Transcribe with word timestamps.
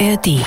ARD. 0.00 0.40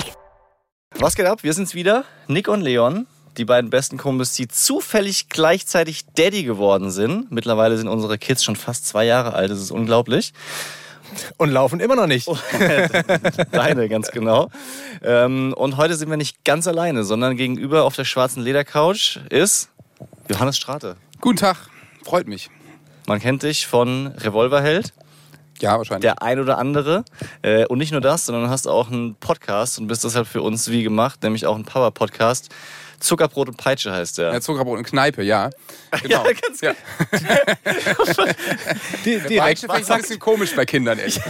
Was 1.00 1.16
geht 1.16 1.26
ab? 1.26 1.42
Wir 1.42 1.54
sind's 1.54 1.74
wieder. 1.74 2.04
Nick 2.28 2.50
und 2.50 2.62
Leon. 2.62 3.08
Die 3.38 3.46
beiden 3.46 3.70
besten 3.70 3.98
Kumpels, 3.98 4.34
die 4.34 4.50
zufällig 4.50 5.30
gleichzeitig 5.30 6.06
Daddy 6.16 6.44
geworden 6.44 6.92
sind. 6.92 7.32
Mittlerweile 7.32 7.78
sind 7.78 7.88
unsere 7.88 8.18
Kids 8.18 8.44
schon 8.44 8.58
fast 8.58 8.88
zwei 8.88 9.06
Jahre 9.06 9.34
alt. 9.34 9.50
Das 9.50 9.60
ist 9.60 9.72
unglaublich. 9.72 10.34
Und 11.38 11.52
laufen 11.52 11.80
immer 11.80 11.96
noch 11.96 12.08
nicht. 12.08 12.28
Deine, 13.52 13.88
ganz 13.88 14.12
genau. 14.12 14.50
Ähm, 15.02 15.54
und 15.56 15.78
heute 15.78 15.96
sind 15.96 16.10
wir 16.10 16.18
nicht 16.18 16.44
ganz 16.44 16.68
alleine, 16.68 17.06
sondern 17.06 17.38
gegenüber 17.38 17.86
auf 17.86 17.96
der 17.96 18.06
schwarzen 18.06 18.44
Ledercouch 18.44 19.20
ist 19.30 19.70
Johannes 20.30 20.58
Strate. 20.58 20.98
Guten 21.22 21.38
Tag, 21.38 21.70
freut 22.04 22.28
mich. 22.28 22.50
Man 23.06 23.22
kennt 23.22 23.44
dich 23.44 23.66
von 23.66 24.08
Revolverheld. 24.08 24.94
Ja, 25.62 25.78
wahrscheinlich. 25.78 26.02
Der 26.02 26.22
ein 26.22 26.40
oder 26.40 26.58
andere. 26.58 27.04
Äh, 27.42 27.66
und 27.66 27.78
nicht 27.80 27.92
nur 27.92 28.02
das, 28.02 28.26
sondern 28.26 28.50
hast 28.50 28.68
auch 28.68 28.92
einen 28.92 29.16
Podcast 29.16 29.80
und 29.80 29.88
bist 29.88 30.04
deshalb 30.04 30.28
für 30.28 30.42
uns 30.42 30.70
wie 30.70 30.84
gemacht, 30.84 31.24
nämlich 31.24 31.46
auch 31.46 31.56
ein 31.56 31.64
Power-Podcast. 31.64 32.50
Zuckerbrot 33.00 33.50
und 33.50 33.58
Peitsche 33.58 33.92
heißt 33.92 34.18
der. 34.18 34.34
Ja, 34.34 34.42
Zuckerbrot 34.42 34.78
und 34.80 34.84
Kneipe, 34.86 35.24
ja. 35.24 35.50
Genau. 36.04 36.24
Ja, 36.28 36.32
ganz 36.34 36.62
ja. 36.62 36.74
Die, 39.06 39.18
Peitsche 39.18 39.28
direkt. 39.28 39.60
finde 39.60 39.82
ich 39.82 39.90
ein 39.92 40.02
bisschen 40.02 40.20
komisch 40.20 40.56
bei 40.56 40.66
Kindern, 40.66 41.00
echt. 41.00 41.22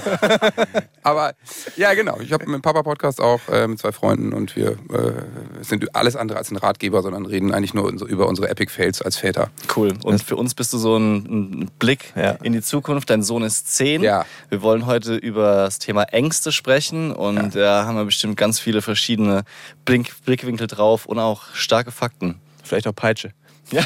Aber 1.03 1.33
ja, 1.75 1.93
genau. 1.93 2.19
Ich 2.21 2.31
habe 2.33 2.45
einen 2.45 2.61
Papa-Podcast 2.61 3.21
auch 3.21 3.41
äh, 3.49 3.67
mit 3.67 3.79
zwei 3.79 3.91
Freunden 3.91 4.33
und 4.33 4.55
wir 4.55 4.71
äh, 4.71 5.63
sind 5.63 5.95
alles 5.95 6.15
andere 6.15 6.37
als 6.37 6.51
ein 6.51 6.57
Ratgeber, 6.57 7.01
sondern 7.01 7.25
reden 7.25 7.53
eigentlich 7.53 7.73
nur 7.73 7.89
über 7.89 8.27
unsere 8.27 8.49
Epic 8.49 8.71
Fails 8.71 9.01
als 9.01 9.17
Väter. 9.17 9.49
Cool. 9.75 9.93
Und 10.03 10.23
für 10.23 10.35
uns 10.35 10.53
bist 10.55 10.73
du 10.73 10.77
so 10.77 10.97
ein, 10.97 11.15
ein 11.63 11.71
Blick 11.79 12.13
Ja. 12.15 12.31
in 12.43 12.53
die 12.53 12.61
Zukunft. 12.61 13.09
Dein 13.09 13.23
Sohn 13.23 13.43
ist 13.43 13.73
zehn. 13.75 14.01
Ja. 14.01 14.25
Wir 14.49 14.61
wollen 14.61 14.85
heute 14.85 15.15
über 15.15 15.55
das 15.57 15.79
Thema 15.79 16.03
Ängste 16.03 16.51
sprechen 16.51 17.11
und 17.11 17.55
da 17.55 17.85
haben 17.85 17.95
wir 17.97 18.05
bestimmt 18.05 18.37
ganz 18.37 18.59
viele 18.59 18.81
verschiedene 18.81 19.43
Blink 19.87 20.11
Blickwinkel 20.25 20.67
drauf 20.67 21.05
und 21.05 21.17
auch 21.17 21.43
starke 21.53 21.91
Fakten. 21.91 22.41
Vielleicht 22.61 22.87
auch 22.87 22.93
Peitsche. 22.93 23.31
Ja. 23.71 23.83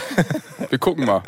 Wir 0.70 0.80
gucken 0.80 1.06
mal. 1.06 1.22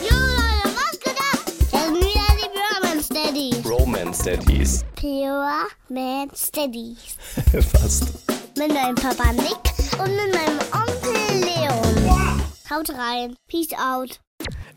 Jo 0.00 0.14
Leute, 0.14 0.70
was 0.76 1.00
geht 1.00 1.18
ab? 1.18 1.40
Das 1.44 1.70
sind 1.72 1.96
wieder 1.96 2.28
die 2.36 2.48
Pure 2.54 3.02
Steadies. 3.02 3.68
Romance 3.68 4.22
Daddies. 4.22 4.84
Pure 4.94 5.66
Man 5.88 6.30
Steadies. 6.32 7.16
Fast. 7.72 8.04
Mit 8.56 8.72
meinem 8.72 8.94
Papa 8.94 9.32
Nick 9.32 9.98
und 9.98 10.14
mit 10.14 10.32
meinem 10.32 10.60
Onkel 10.72 11.40
Leon. 11.40 12.40
Haut 12.70 12.90
rein. 12.90 13.34
Peace 13.48 13.72
out. 13.72 14.20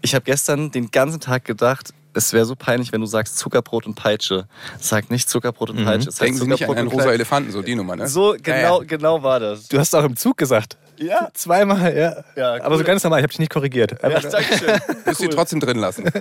Ich 0.01 0.15
habe 0.15 0.25
gestern 0.25 0.71
den 0.71 0.89
ganzen 0.89 1.19
Tag 1.19 1.45
gedacht, 1.45 1.93
es 2.13 2.33
wäre 2.33 2.45
so 2.45 2.55
peinlich, 2.55 2.91
wenn 2.91 3.01
du 3.01 3.07
sagst 3.07 3.37
Zuckerbrot 3.37 3.85
und 3.85 3.95
Peitsche. 3.95 4.47
Sag 4.79 5.09
nicht 5.11 5.29
Zuckerbrot 5.29 5.69
und 5.69 5.83
Peitsche. 5.85 6.09
Es 6.09 6.15
heißt 6.15 6.21
Denken 6.21 6.37
Sie 6.39 6.43
nicht 6.47 6.51
an 6.51 6.57
Zuckerbrot 6.57 6.77
einen 6.77 6.87
und 6.87 6.93
rosa 6.93 7.03
Peitsche. 7.05 7.15
Elefanten, 7.15 7.51
so 7.51 7.61
die 7.61 7.75
Nummer, 7.75 7.95
ne? 7.95 8.07
So 8.07 8.35
genau, 8.41 8.81
Ja, 8.81 8.87
genau 8.87 9.23
war 9.23 9.39
das. 9.39 9.67
Du 9.67 9.77
hast 9.79 9.95
auch 9.95 10.03
im 10.03 10.15
Zug 10.15 10.37
gesagt. 10.37 10.77
Ja. 10.97 11.29
Zweimal, 11.33 11.95
ja. 11.97 12.23
Ja, 12.35 12.55
cool. 12.55 12.61
Aber 12.61 12.77
so 12.77 12.83
ganz 12.83 13.03
normal, 13.03 13.19
ich 13.19 13.23
habe 13.23 13.31
dich 13.31 13.39
nicht 13.39 13.51
korrigiert. 13.51 13.95
Ja, 14.03 14.19
danke 14.19 14.57
schön. 14.57 14.79
Müsst 15.05 15.21
ihr 15.21 15.29
trotzdem 15.29 15.59
drin 15.59 15.77
lassen. 15.77 16.05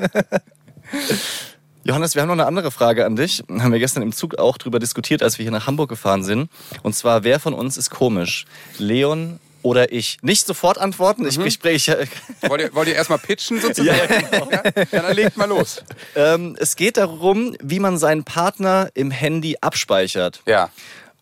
Johannes, 1.83 2.15
wir 2.15 2.23
haben 2.23 2.29
noch 2.29 2.35
eine 2.35 2.47
andere 2.47 2.71
Frage 2.71 3.07
an 3.07 3.17
dich. 3.17 3.43
Haben 3.49 3.73
wir 3.73 3.79
gestern 3.79 4.03
im 4.03 4.13
Zug 4.13 4.39
auch 4.39 4.59
drüber 4.59 4.79
diskutiert, 4.79 5.23
als 5.23 5.39
wir 5.39 5.45
hier 5.45 5.53
nach 5.53 5.67
Hamburg 5.67 5.89
gefahren 5.89 6.25
sind. 6.25 6.51
Und 6.83 6.95
zwar, 6.95 7.25
wer 7.25 7.41
von 7.41 7.55
uns 7.55 7.77
ist 7.79 7.91
komisch? 7.91 8.47
Leon 8.79 9.39
oder 9.63 9.93
ich? 9.93 10.19
Nicht 10.23 10.47
sofort 10.47 10.79
antworten. 10.79 11.27
Ich, 11.27 11.39
ich 11.39 11.55
spreche. 11.55 12.07
Wollt 12.43 12.61
ihr, 12.61 12.75
wollt 12.75 12.89
ihr 12.89 12.95
erstmal 12.95 13.19
pitchen 13.19 13.61
sozusagen? 13.61 13.99
Ja, 13.99 14.07
genau. 14.07 14.51
ja, 14.51 15.03
dann 15.03 15.15
legt 15.15 15.37
mal 15.37 15.49
los. 15.49 15.83
ähm, 16.17 16.57
es 16.59 16.77
geht 16.77 16.97
darum, 16.97 17.57
wie 17.63 17.81
man 17.81 17.99
seinen 17.99 18.25
Partner 18.25 18.89
im 18.95 19.11
Handy 19.11 19.57
abspeichert. 19.61 20.43
Ja. 20.47 20.71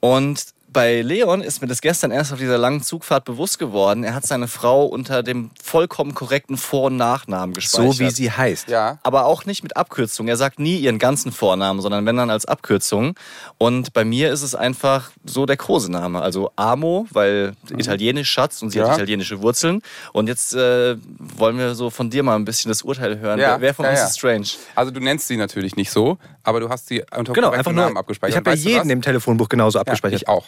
Und 0.00 0.44
bei 0.78 1.02
Leon 1.02 1.40
ist 1.40 1.60
mir 1.60 1.66
das 1.66 1.80
gestern 1.80 2.12
erst 2.12 2.32
auf 2.32 2.38
dieser 2.38 2.56
langen 2.56 2.82
Zugfahrt 2.82 3.24
bewusst 3.24 3.58
geworden. 3.58 4.04
Er 4.04 4.14
hat 4.14 4.24
seine 4.24 4.46
Frau 4.46 4.84
unter 4.86 5.24
dem 5.24 5.50
vollkommen 5.60 6.14
korrekten 6.14 6.56
Vor- 6.56 6.84
und 6.84 6.96
Nachnamen 6.96 7.52
gespeichert. 7.52 7.94
so 7.94 7.98
wie 7.98 8.10
sie 8.10 8.30
heißt. 8.30 8.68
Ja. 8.68 8.98
aber 9.02 9.24
auch 9.26 9.44
nicht 9.44 9.64
mit 9.64 9.76
Abkürzung. 9.76 10.28
Er 10.28 10.36
sagt 10.36 10.60
nie 10.60 10.76
ihren 10.76 11.00
ganzen 11.00 11.32
Vornamen, 11.32 11.80
sondern 11.80 12.06
wenn 12.06 12.16
dann 12.16 12.30
als 12.30 12.44
Abkürzung. 12.46 13.14
Und 13.58 13.92
bei 13.92 14.04
mir 14.04 14.30
ist 14.32 14.42
es 14.42 14.54
einfach 14.54 15.10
so 15.24 15.46
der 15.46 15.56
Kosename. 15.56 16.22
Also 16.22 16.52
Amo, 16.54 17.06
weil 17.10 17.54
italienisch 17.76 18.30
Schatz 18.30 18.62
und 18.62 18.70
sie 18.70 18.80
hat 18.80 18.86
Ja. 18.88 18.94
italienische 18.94 19.42
Wurzeln. 19.42 19.82
Und 20.12 20.28
jetzt 20.28 20.54
äh, 20.54 20.96
wollen 21.18 21.58
wir 21.58 21.74
so 21.74 21.90
von 21.90 22.08
dir 22.08 22.22
mal 22.22 22.36
ein 22.36 22.44
bisschen 22.44 22.68
das 22.68 22.82
Urteil 22.82 23.18
hören. 23.18 23.40
Ja, 23.40 23.54
Wer, 23.56 23.60
wer 23.62 23.74
von 23.74 23.84
ja, 23.84 23.90
uns 23.90 24.00
ja. 24.00 24.06
ist 24.06 24.18
strange? 24.18 24.46
Also 24.76 24.92
du 24.92 25.00
nennst 25.00 25.26
sie 25.26 25.36
natürlich 25.36 25.74
nicht 25.74 25.90
so, 25.90 26.18
aber 26.44 26.60
du 26.60 26.68
hast 26.68 26.86
sie 26.86 27.02
unter 27.16 27.32
Genau, 27.32 27.50
einfach 27.50 27.72
nur. 27.72 27.82
Namen 27.82 27.96
abgespeichert. 27.96 28.30
Ich 28.32 28.36
habe 28.36 28.44
bei 28.50 28.54
jedem 28.54 28.90
im 28.90 29.02
Telefonbuch 29.02 29.48
genauso 29.48 29.78
ja, 29.78 29.80
abgespeichert. 29.80 30.22
Ich 30.22 30.28
auch. 30.28 30.44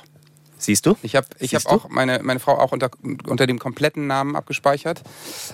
Siehst 0.60 0.84
du? 0.86 0.94
Ich 1.02 1.16
habe 1.16 1.26
ich 1.38 1.54
hab 1.54 1.62
du? 1.62 1.68
auch 1.68 1.88
meine, 1.88 2.20
meine 2.22 2.38
Frau 2.38 2.58
auch 2.58 2.72
unter, 2.72 2.90
unter 3.26 3.46
dem 3.46 3.58
kompletten 3.58 4.06
Namen 4.06 4.36
abgespeichert. 4.36 5.02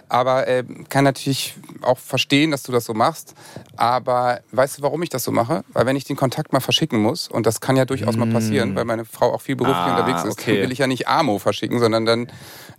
Aber 0.09 0.47
äh, 0.49 0.65
kann 0.89 1.05
natürlich 1.05 1.55
auch 1.83 1.99
verstehen, 1.99 2.51
dass 2.51 2.65
du 2.65 2.73
das 2.73 2.85
so 2.85 2.93
machst. 2.93 3.35
Aber 3.77 4.41
weißt 4.51 4.79
du, 4.79 4.83
warum 4.83 5.03
ich 5.03 5.09
das 5.09 5.23
so 5.25 5.31
mache? 5.31 5.63
Weil 5.73 5.87
wenn 5.87 5.97
ich 5.97 6.05
den 6.05 6.17
Kontakt 6.17 6.53
mal 6.53 6.61
verschicken 6.61 7.01
muss, 7.01 7.29
und 7.29 7.47
das 7.47 7.61
kann 7.61 7.77
ja 7.77 7.85
durchaus 7.85 8.17
mal 8.17 8.27
passieren, 8.29 8.75
weil 8.75 8.85
meine 8.85 9.05
Frau 9.05 9.33
auch 9.33 9.43
viel 9.43 9.55
beruflich 9.57 9.77
Ah, 9.77 9.97
unterwegs 9.97 10.25
ist, 10.25 10.41
okay. 10.41 10.55
dann 10.55 10.63
will 10.65 10.73
ich 10.73 10.79
ja 10.79 10.87
nicht 10.87 11.07
Amo 11.07 11.39
verschicken, 11.39 11.79
sondern 11.79 12.05
dann 12.05 12.27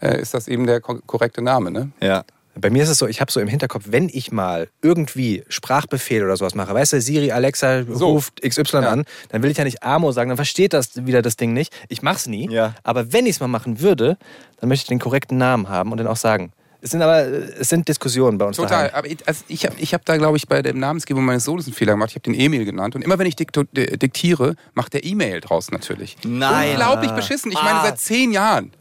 äh, 0.02 0.20
ist 0.20 0.34
das 0.34 0.48
eben 0.48 0.68
der 0.68 0.82
ko 0.82 1.00
korrekte 1.08 1.42
Name. 1.42 1.72
Ne? 1.72 1.92
Ja. 2.02 2.24
Bei 2.60 2.70
mir 2.70 2.84
ist 2.84 2.90
es 2.90 2.98
so, 2.98 3.08
ich 3.08 3.22
habe 3.22 3.32
so 3.32 3.40
im 3.40 3.48
Hinterkopf, 3.48 3.86
wenn 3.90 4.10
ich 4.12 4.32
mal 4.32 4.68
irgendwie 4.82 5.44
Sprachbefehl 5.48 6.24
oder 6.24 6.36
sowas 6.38 6.56
mache, 6.56 6.74
weißt 6.74 6.94
du, 6.94 7.02
Siri, 7.02 7.32
Alexa 7.32 7.84
So. 7.90 8.08
ruft 8.10 8.42
XY 8.42 8.64
Ja. 8.78 8.80
an, 8.90 9.06
dann 9.30 9.44
will 9.44 9.52
ich 9.52 9.58
ja 9.58 9.64
nicht 9.64 9.84
Amo 9.84 10.12
sagen, 10.12 10.30
dann 10.30 10.38
versteht 10.38 10.74
das 10.74 11.06
wieder 11.06 11.22
das 11.22 11.36
Ding 11.38 11.54
nicht. 11.54 11.74
Ich 11.90 12.02
mach's 12.02 12.28
nie. 12.28 12.50
Ja. 12.50 12.76
Aber 12.84 13.14
wenn 13.14 13.26
ich 13.26 13.32
es 13.36 13.40
mal 13.40 13.48
machen 13.48 13.80
würde, 13.82 14.18
dann 14.60 14.70
möchte 14.70 14.84
ich 14.84 14.88
den 14.90 15.00
korrekten 15.00 15.38
Namen 15.38 15.70
haben 15.70 15.92
und 15.92 15.98
dann 15.98 16.08
auch 16.08 16.18
sagen. 16.18 16.52
Es 16.80 16.92
sind 16.92 17.02
aber 17.02 17.26
es 17.26 17.70
sind 17.70 17.88
Diskussionen 17.88 18.38
bei 18.38 18.46
uns 18.46 18.58
Total. 18.58 18.90
daheim. 18.90 18.92
Aber 19.00 19.08
ich, 19.08 19.18
also 19.28 19.44
ich 19.48 19.66
habe 19.66 19.76
ich 19.80 19.96
hab 19.96 20.06
da, 20.06 20.16
glaube 20.18 20.38
ich, 20.38 20.48
bei 20.48 20.62
der 20.62 20.76
Namensgebung 20.76 21.26
meines 21.26 21.44
Sohnes 21.44 21.66
einen 21.66 21.74
Fehler 21.74 21.94
gemacht. 21.94 22.12
Ich 22.12 22.16
habe 22.16 22.22
den 22.32 22.36
Emil 22.40 22.66
genannt. 22.66 22.96
Und 22.96 23.02
immer 23.04 23.18
wenn 23.18 23.26
ich 23.26 23.36
dikto, 23.36 23.64
diktiere, 23.74 24.56
macht 24.76 24.94
der 24.94 25.04
E-Mail 25.04 25.42
draus 25.42 25.72
natürlich. 25.72 26.18
Nein. 26.24 26.72
Unglaublich 26.72 27.12
beschissen. 27.12 27.52
Ich 27.52 27.62
meine, 27.62 27.80
Ah. 27.80 27.84
seit 27.86 28.00
zehn 28.00 28.32
Jahren. 28.32 28.72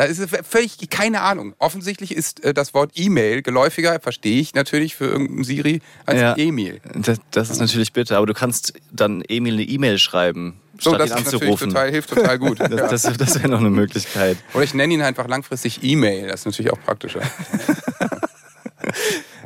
Da 0.00 0.06
ist 0.06 0.18
es 0.18 0.30
völlig 0.48 0.78
keine 0.88 1.20
Ahnung. 1.20 1.52
Offensichtlich 1.58 2.16
ist 2.16 2.42
äh, 2.42 2.54
das 2.54 2.72
Wort 2.72 2.92
E-Mail 2.94 3.42
geläufiger, 3.42 4.00
verstehe 4.00 4.40
ich 4.40 4.54
natürlich 4.54 4.96
für 4.96 5.04
irgendeinen 5.04 5.44
Siri, 5.44 5.82
als 6.06 6.18
Ja. 6.18 6.34
Emil. 6.38 6.80
Das, 6.94 7.18
das 7.30 7.50
ist 7.50 7.60
natürlich 7.60 7.92
bitter, 7.92 8.16
aber 8.16 8.24
du 8.24 8.32
kannst 8.32 8.72
dann 8.90 9.20
Emil 9.28 9.52
eine 9.52 9.62
E-Mail 9.62 9.98
schreiben, 9.98 10.58
So, 10.78 10.94
statt 10.94 11.02
das 11.02 11.10
ihn 11.10 11.16
ist 11.18 11.24
natürlich 11.26 11.42
anzurufen. 11.42 11.68
total, 11.68 11.90
hilft 11.90 12.08
total 12.08 12.38
gut. 12.38 12.58
ja. 12.60 12.68
das 12.68 13.02
das, 13.02 13.18
das 13.18 13.34
wäre 13.40 13.50
noch 13.50 13.60
eine 13.60 13.68
Möglichkeit. 13.68 14.38
Oder 14.54 14.64
ich 14.64 14.72
nenne 14.72 14.94
ihn 14.94 15.02
einfach 15.02 15.28
langfristig 15.28 15.82
E-Mail. 15.82 16.28
Das 16.28 16.40
ist 16.40 16.46
natürlich 16.46 16.72
auch 16.72 16.80
praktischer. 16.80 17.20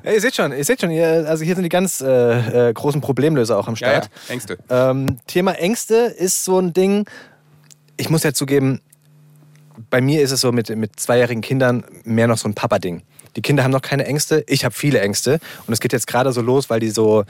Ja, 0.04 0.12
ihr 0.12 0.20
seht 0.20 0.36
schon, 0.36 0.52
ihr 0.52 0.64
seht 0.64 0.80
schon, 0.82 0.90
ihr, 0.90 1.24
also 1.26 1.44
hier 1.44 1.54
sind 1.54 1.64
die 1.64 1.70
ganz 1.70 2.00
äh, 2.02 2.68
äh, 2.68 2.72
großen 2.74 3.00
Problemlöser 3.00 3.58
auch 3.58 3.66
am 3.68 3.74
Ja, 3.74 3.86
ja. 3.90 3.94
Start. 4.02 4.10
Ängste. 4.28 4.58
Ähm, 4.68 5.16
Thema 5.26 5.52
Ängste 5.52 5.94
ist 5.94 6.44
so 6.44 6.58
ein 6.60 6.72
Ding. 6.74 7.06
Ich 7.96 8.10
muss 8.10 8.22
ja 8.22 8.32
zugeben, 8.34 8.80
bei 9.94 10.00
mir 10.00 10.22
ist 10.22 10.32
es 10.32 10.40
so 10.40 10.50
mit, 10.50 10.70
mit 10.70 10.98
zweijährigen 10.98 11.40
Kindern 11.40 11.84
mehr 12.02 12.26
noch 12.26 12.36
so 12.36 12.48
ein 12.48 12.54
Papa-Ding. 12.54 13.02
Die 13.36 13.42
Kinder 13.42 13.62
haben 13.62 13.70
noch 13.70 13.80
keine 13.80 14.04
Ängste, 14.06 14.42
ich 14.48 14.64
habe 14.64 14.74
viele 14.74 15.00
Ängste. 15.00 15.38
Und 15.68 15.72
es 15.72 15.78
geht 15.78 15.92
jetzt 15.92 16.08
gerade 16.08 16.32
so 16.32 16.40
los, 16.40 16.68
weil 16.68 16.80
die 16.80 16.90
so 16.90 17.22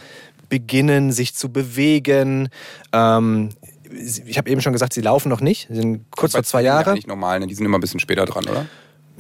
beginnen, 0.49 1.13
sich 1.13 1.35
zu 1.35 1.53
bewegen. 1.53 2.49
Ähm, 2.95 3.51
ich 3.91 4.39
habe 4.39 4.49
eben 4.49 4.63
schon 4.63 4.73
gesagt, 4.73 4.95
sie 4.95 5.03
laufen 5.03 5.29
noch 5.29 5.43
nicht. 5.43 5.67
Sie 5.69 5.77
sind 5.77 6.11
kurz 6.11 6.33
Bei 6.33 6.39
vor 6.39 6.45
zwei 6.45 6.61
Zwillingen 6.63 6.81
ja. 6.81 6.91
Eigentlich 6.91 7.07
normal, 7.07 7.41
ne? 7.41 7.49
Die 7.49 7.55
sind 7.55 7.67
immer 7.67 7.77
ein 7.77 7.83
bisschen 7.83 8.01
später 8.01 8.25
dran, 8.25 8.49
oder? 8.49 8.65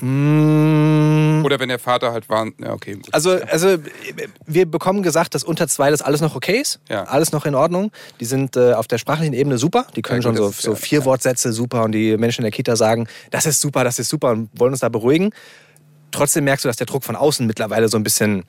Mm, 0.02 1.44
Oder 1.44 1.60
wenn 1.60 1.68
der 1.68 1.78
Vater 1.78 2.12
halt 2.12 2.28
war. 2.28 2.46
Ja, 2.58 2.72
okay. 2.72 2.94
Gut. 2.94 3.08
Also, 3.12 3.30
also 3.50 3.76
wir 4.46 4.66
bekommen 4.66 5.02
gesagt, 5.02 5.34
dass 5.34 5.44
unter 5.44 5.68
zwei 5.68 5.90
das 5.90 6.02
alles 6.02 6.20
noch 6.20 6.34
okay 6.36 6.58
ist. 6.60 6.80
Ja. 6.88 7.04
Alles 7.04 7.32
noch 7.32 7.46
in 7.46 7.54
Ordnung. 7.54 7.90
Die 8.20 8.24
sind 8.24 8.56
äh, 8.56 8.72
auf 8.74 8.86
der 8.86 8.98
sprachlichen 8.98 9.34
Ebene 9.34 9.58
super. 9.58 9.86
Die 9.96 10.02
können 10.02 10.20
Ja, 10.20 10.28
schon 10.28 10.36
so, 10.36 10.48
ist 10.48 10.62
so 10.62 10.70
ja- 10.70 10.76
vier 10.76 11.04
Wortsätze 11.04 11.52
super 11.52 11.84
und 11.84 11.92
die 11.92 12.16
Menschen 12.16 12.40
in 12.40 12.44
der 12.44 12.52
Kita 12.52 12.76
sagen, 12.76 13.06
das 13.30 13.46
ist 13.46 13.60
super, 13.60 13.84
das 13.84 13.98
ist 13.98 14.08
super 14.08 14.30
und 14.30 14.48
wollen 14.58 14.72
uns 14.72 14.80
da 14.80 14.88
beruhigen. 14.88 15.30
Trotzdem 16.14 16.44
merkst 16.44 16.64
du, 16.64 16.68
dass 16.68 16.76
der 16.76 16.86
Druck 16.86 17.02
von 17.04 17.16
außen 17.16 17.44
mittlerweile 17.46 17.88
so 17.88 17.96
ein 17.96 18.04
bisschen, 18.04 18.44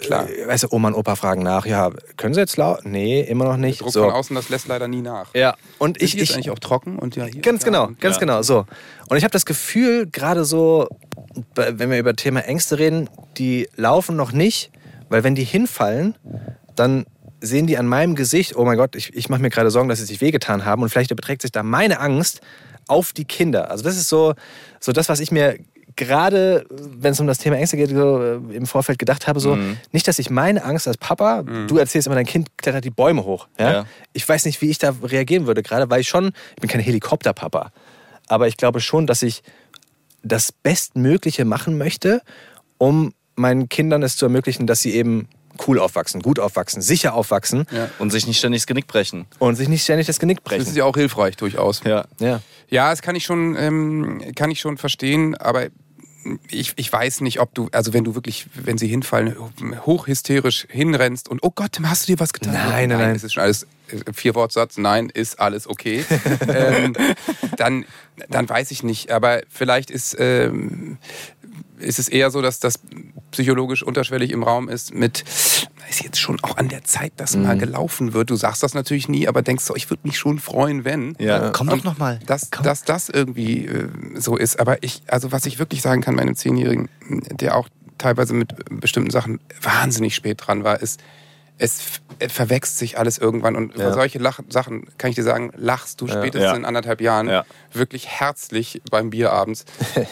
Klar. 0.00 0.26
äh, 0.28 0.46
weißt 0.48 0.64
du, 0.64 0.68
Oma 0.70 0.88
und 0.88 0.94
Opa 0.94 1.14
fragen 1.16 1.42
nach, 1.42 1.66
ja, 1.66 1.90
können 2.16 2.32
sie 2.32 2.40
jetzt 2.40 2.56
laut? 2.56 2.80
Nee, 2.84 3.20
immer 3.20 3.44
noch 3.44 3.58
nicht. 3.58 3.82
Druck 3.82 3.92
so. 3.92 4.04
von 4.04 4.12
außen, 4.12 4.34
das 4.34 4.48
lässt 4.48 4.68
leider 4.68 4.88
nie 4.88 5.02
nach. 5.02 5.34
Ja, 5.34 5.54
und 5.78 6.00
Ich, 6.02 6.16
ist 6.16 6.22
ich, 6.22 6.34
eigentlich 6.34 6.50
auch 6.50 6.58
trocken 6.58 6.98
und 6.98 7.16
ja 7.16 7.26
hier. 7.26 7.42
Ganz 7.42 7.62
genau, 7.62 7.88
ganz 8.00 8.16
Ja. 8.16 8.20
genau, 8.20 8.42
so. 8.42 8.64
Und 9.08 9.16
ich 9.18 9.24
habe 9.24 9.32
das 9.32 9.44
Gefühl, 9.44 10.06
gerade 10.10 10.44
so, 10.46 10.88
wenn 11.54 11.90
wir 11.90 11.98
über 11.98 12.16
Thema 12.16 12.40
Ängste 12.40 12.78
reden, 12.78 13.10
die 13.36 13.68
laufen 13.76 14.16
noch 14.16 14.32
nicht, 14.32 14.70
weil 15.10 15.22
wenn 15.22 15.34
die 15.34 15.44
hinfallen, 15.44 16.14
dann 16.74 17.04
sehen 17.42 17.66
die 17.66 17.76
an 17.78 17.86
meinem 17.86 18.14
Gesicht, 18.14 18.56
oh 18.56 18.64
mein 18.64 18.76
Gott, 18.78 18.94
ich, 18.96 19.14
ich 19.14 19.28
mache 19.28 19.42
mir 19.42 19.50
gerade 19.50 19.70
Sorgen, 19.70 19.88
dass 19.88 19.98
sie 19.98 20.04
sich 20.06 20.20
wehgetan 20.20 20.64
haben 20.64 20.82
und 20.82 20.88
vielleicht 20.88 21.10
überträgt 21.10 21.42
sich 21.42 21.52
da 21.52 21.62
meine 21.62 22.00
Angst 22.00 22.40
auf 22.86 23.12
die 23.12 23.24
Kinder. 23.24 23.70
Also 23.70 23.84
das 23.84 23.96
ist 23.96 24.08
so, 24.08 24.34
so 24.80 24.92
das, 24.92 25.08
was 25.08 25.20
ich 25.20 25.30
mir 25.30 25.58
gerade, 25.96 26.66
wenn 26.70 27.12
es 27.12 27.20
um 27.20 27.26
das 27.26 27.38
Thema 27.38 27.56
Ängste 27.56 27.76
geht, 27.76 27.90
so 27.90 28.22
äh, 28.22 28.34
im 28.54 28.66
Vorfeld 28.66 28.98
gedacht 28.98 29.26
habe, 29.26 29.40
so, 29.40 29.56
Mhm. 29.56 29.76
nicht, 29.92 30.06
dass 30.08 30.18
ich 30.18 30.30
meine 30.30 30.64
Angst 30.64 30.86
als 30.88 30.96
Papa, 30.98 31.42
du 31.42 31.78
erzählst 31.78 32.06
immer, 32.06 32.16
dein 32.16 32.26
Kind 32.26 32.48
klettert 32.58 32.84
die 32.84 32.90
Bäume 32.90 33.24
hoch. 33.24 33.48
Ja? 33.58 33.72
Ja. 33.72 33.86
Ich 34.12 34.28
weiß 34.28 34.44
nicht, 34.44 34.60
wie 34.62 34.70
ich 34.70 34.78
da 34.78 34.94
reagieren 35.02 35.46
würde, 35.46 35.62
gerade 35.62 35.90
weil 35.90 36.00
ich 36.00 36.08
schon, 36.08 36.32
ich 36.54 36.60
bin 36.60 36.70
kein 36.70 36.80
Helikopterpapa, 36.80 37.72
aber 38.28 38.48
ich 38.48 38.56
glaube 38.56 38.80
schon, 38.80 39.06
dass 39.06 39.22
ich 39.22 39.42
das 40.22 40.52
Bestmögliche 40.52 41.44
machen 41.44 41.78
möchte, 41.78 42.22
um 42.78 43.12
meinen 43.36 43.68
Kindern 43.68 44.02
es 44.02 44.16
zu 44.16 44.26
ermöglichen, 44.26 44.66
dass 44.66 44.80
sie 44.82 44.94
eben 44.94 45.28
cool 45.66 45.78
aufwachsen, 45.78 46.22
gut 46.22 46.38
aufwachsen, 46.38 46.80
sicher 46.80 47.12
aufwachsen 47.14 47.66
Und 47.98 48.10
sich 48.10 48.26
nicht 48.26 48.38
ständig 48.38 48.62
das 48.62 48.66
Genick 48.66 48.86
brechen. 48.86 49.26
und 49.38 49.56
sich 49.56 49.68
nicht 49.68 49.82
ständig 49.82 50.06
das 50.06 50.18
Genick 50.18 50.38
Das 50.38 50.44
brechen. 50.44 50.62
ist 50.66 50.76
ja 50.76 50.84
auch 50.84 50.96
hilfreich 50.96 51.36
durchaus. 51.36 51.82
Ja. 51.84 52.04
Ja. 52.18 52.40
Ja, 52.70 52.90
das 52.90 53.02
kann 53.02 53.16
ich 53.16 53.24
schon, 53.24 53.56
ähm, 53.56 54.22
kann 54.34 54.50
ich 54.50 54.60
schon 54.60 54.78
verstehen, 54.78 55.36
aber 55.36 55.68
ich, 56.50 56.74
ich 56.76 56.92
weiß 56.92 57.20
nicht, 57.22 57.40
ob 57.40 57.54
du, 57.54 57.68
also 57.72 57.92
wenn 57.92 58.04
du 58.04 58.14
wirklich, 58.14 58.46
wenn 58.54 58.78
sie 58.78 58.88
hinfallen, 58.88 59.34
hochhysterisch 59.86 60.66
hinrennst 60.70 61.28
und 61.28 61.42
oh 61.42 61.50
Gott, 61.54 61.78
hast 61.82 62.08
du 62.08 62.12
dir 62.12 62.20
was 62.20 62.32
getan? 62.32 62.52
Nein, 62.52 62.88
nein, 62.88 62.98
nein. 62.98 63.16
Es 63.16 63.24
ist 63.24 63.34
schon 63.34 63.42
alles 63.42 63.66
äh, 63.88 64.12
vier 64.12 64.34
Wortsatz, 64.34 64.76
nein, 64.76 65.10
ist 65.12 65.40
alles 65.40 65.66
okay. 65.66 66.04
ähm, 66.48 66.94
dann, 67.56 67.84
dann 68.28 68.48
weiß 68.48 68.70
ich 68.70 68.82
nicht. 68.82 69.10
Aber 69.10 69.40
vielleicht 69.48 69.90
ist, 69.90 70.16
ähm, 70.18 70.98
ist 71.78 71.98
es 71.98 72.08
eher 72.08 72.30
so, 72.30 72.42
dass 72.42 72.60
das 72.60 72.80
psychologisch 73.30 73.82
unterschwellig 73.82 74.30
im 74.30 74.42
Raum 74.42 74.68
ist 74.68 74.94
mit, 74.94 75.24
ist 76.00 76.04
jetzt 76.04 76.20
schon 76.20 76.38
auch 76.42 76.56
an 76.56 76.68
der 76.68 76.84
Zeit, 76.84 77.12
dass 77.16 77.36
mal 77.36 77.54
Mhm. 77.56 77.60
gelaufen 77.60 78.12
wird. 78.14 78.30
Du 78.30 78.36
sagst 78.36 78.62
das 78.62 78.74
natürlich 78.74 79.08
nie, 79.08 79.28
aber 79.28 79.42
denkst 79.42 79.64
so, 79.64 79.76
ich 79.76 79.88
würde 79.90 80.00
mich 80.04 80.18
schon 80.18 80.38
freuen, 80.38 80.84
wenn. 80.84 81.14
Ja. 81.18 81.50
Komm 81.50 81.66
doch 81.68 81.74
Und 81.74 81.84
noch 81.84 81.98
mal. 81.98 82.18
Dass, 82.26 82.50
Komm. 82.50 82.64
dass 82.64 82.82
das 82.84 83.08
irgendwie 83.08 83.66
äh, 83.66 83.88
so 84.16 84.36
ist. 84.36 84.58
Aber 84.60 84.82
ich, 84.82 85.02
also 85.08 85.32
was 85.32 85.46
ich 85.46 85.58
wirklich 85.58 85.82
sagen 85.82 86.00
kann, 86.00 86.14
meinem 86.14 86.34
Zehnjährigen, 86.36 86.88
der 87.08 87.56
auch 87.56 87.68
teilweise 87.98 88.34
mit 88.34 88.54
bestimmten 88.80 89.10
Sachen 89.10 89.40
wahnsinnig 89.60 90.14
spät 90.14 90.38
dran 90.46 90.64
war, 90.64 90.80
ist, 90.80 91.00
es 91.58 92.00
äh, 92.18 92.28
verwächst 92.30 92.78
sich 92.78 92.98
alles 92.98 93.18
irgendwann. 93.18 93.54
Und 93.56 93.74
über 93.74 93.84
Ja. 93.84 93.92
solche 93.92 94.18
Lach 94.18 94.40
Sachen 94.48 94.86
kann 94.96 95.10
ich 95.10 95.16
dir 95.16 95.22
sagen, 95.24 95.52
lachst 95.56 96.00
du 96.00 96.06
spätestens 96.08 96.42
Ja. 96.42 96.56
in 96.56 96.64
anderthalb 96.64 97.00
Jahren 97.02 97.28
Ja. 97.28 97.44
wirklich 97.72 98.08
herzlich 98.08 98.80
beim 98.90 99.10
Bier 99.10 99.32
abends. 99.32 99.64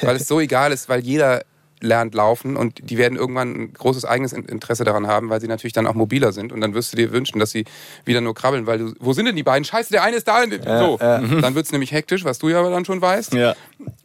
weil 0.03 0.17
es 0.17 0.29
so 0.29 0.39
egal 0.41 0.73
ist, 0.73 0.89
weil 0.91 1.01
jeder 1.01 1.43
lernt 1.81 2.15
laufen 2.15 2.57
und 2.57 2.91
die 2.91 2.99
werden 2.99 3.17
irgendwann 3.17 3.53
ein 3.55 3.73
großes 3.73 4.05
eigenes 4.05 4.33
In- 4.33 4.45
Interesse 4.45 4.85
daran 4.85 5.07
haben, 5.07 5.29
weil 5.31 5.41
sie 5.41 5.49
natürlich 5.49 5.73
dann 5.73 5.87
auch 5.87 5.95
mobiler 5.95 6.33
sind 6.33 6.53
und 6.53 6.61
dann 6.61 6.75
wirst 6.75 6.93
du 6.93 6.97
dir 6.97 7.13
wünschen, 7.13 7.39
dass 7.39 7.51
sie 7.51 7.65
wieder 8.05 8.21
nur 8.21 8.35
krabbeln, 8.35 8.67
weil 8.67 8.79
du, 8.79 8.95
wo 9.01 9.13
sind 9.13 9.27
denn 9.27 9.37
die 9.37 9.43
beiden? 9.43 9.65
Scheiße, 9.65 9.91
der 9.91 10.03
eine 10.03 10.17
ist 10.17 10.27
da. 10.29 10.43
so, 10.79 10.97
dann 10.99 11.55
wird 11.55 11.67
es 11.67 11.73
nämlich 11.73 11.93
hektisch, 11.93 12.25
was 12.25 12.39
du 12.39 12.49
ja 12.49 12.59
aber 12.61 12.71
dann 12.71 12.85
schon 12.85 13.01
weißt. 13.01 13.35
Ja. 13.35 13.55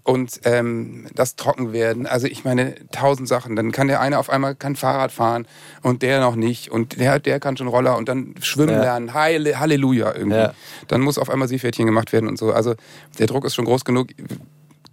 Und 0.03 0.41
ähm, 0.43 1.07
das 1.15 1.35
trocken 1.35 1.71
werden, 1.73 2.05
also 2.05 2.27
ich 2.27 2.43
meine, 2.43 2.75
tausend 2.91 3.27
Sachen. 3.27 3.55
Dann 3.55 3.71
kann 3.71 3.87
der 3.87 4.01
eine 4.01 4.19
auf 4.19 4.29
einmal 4.29 4.53
kann 4.55 4.75
Fahrrad 4.75 5.11
fahren 5.11 5.47
und 5.81 6.01
der 6.01 6.19
noch 6.19 6.35
nicht 6.35 6.69
und 6.71 6.99
der, 6.99 7.19
der 7.19 7.39
kann 7.39 7.55
schon 7.57 7.67
Roller 7.67 7.97
und 7.97 8.09
dann 8.09 8.35
schwimmen 8.41 8.73
Ja. 8.75 8.81
lernen. 8.81 9.13
Halle, 9.13 9.59
Halleluja 9.59 10.13
irgendwie. 10.13 10.37
Ja. 10.37 10.53
Dann 10.89 11.01
muss 11.01 11.17
auf 11.17 11.29
einmal 11.29 11.47
Seepferdchen 11.47 11.85
gemacht 11.85 12.11
werden 12.11 12.27
und 12.27 12.37
so. 12.37 12.51
Also 12.51 12.75
der 13.17 13.27
Druck 13.27 13.45
ist 13.45 13.55
schon 13.55 13.65
groß 13.65 13.85
genug. 13.85 14.09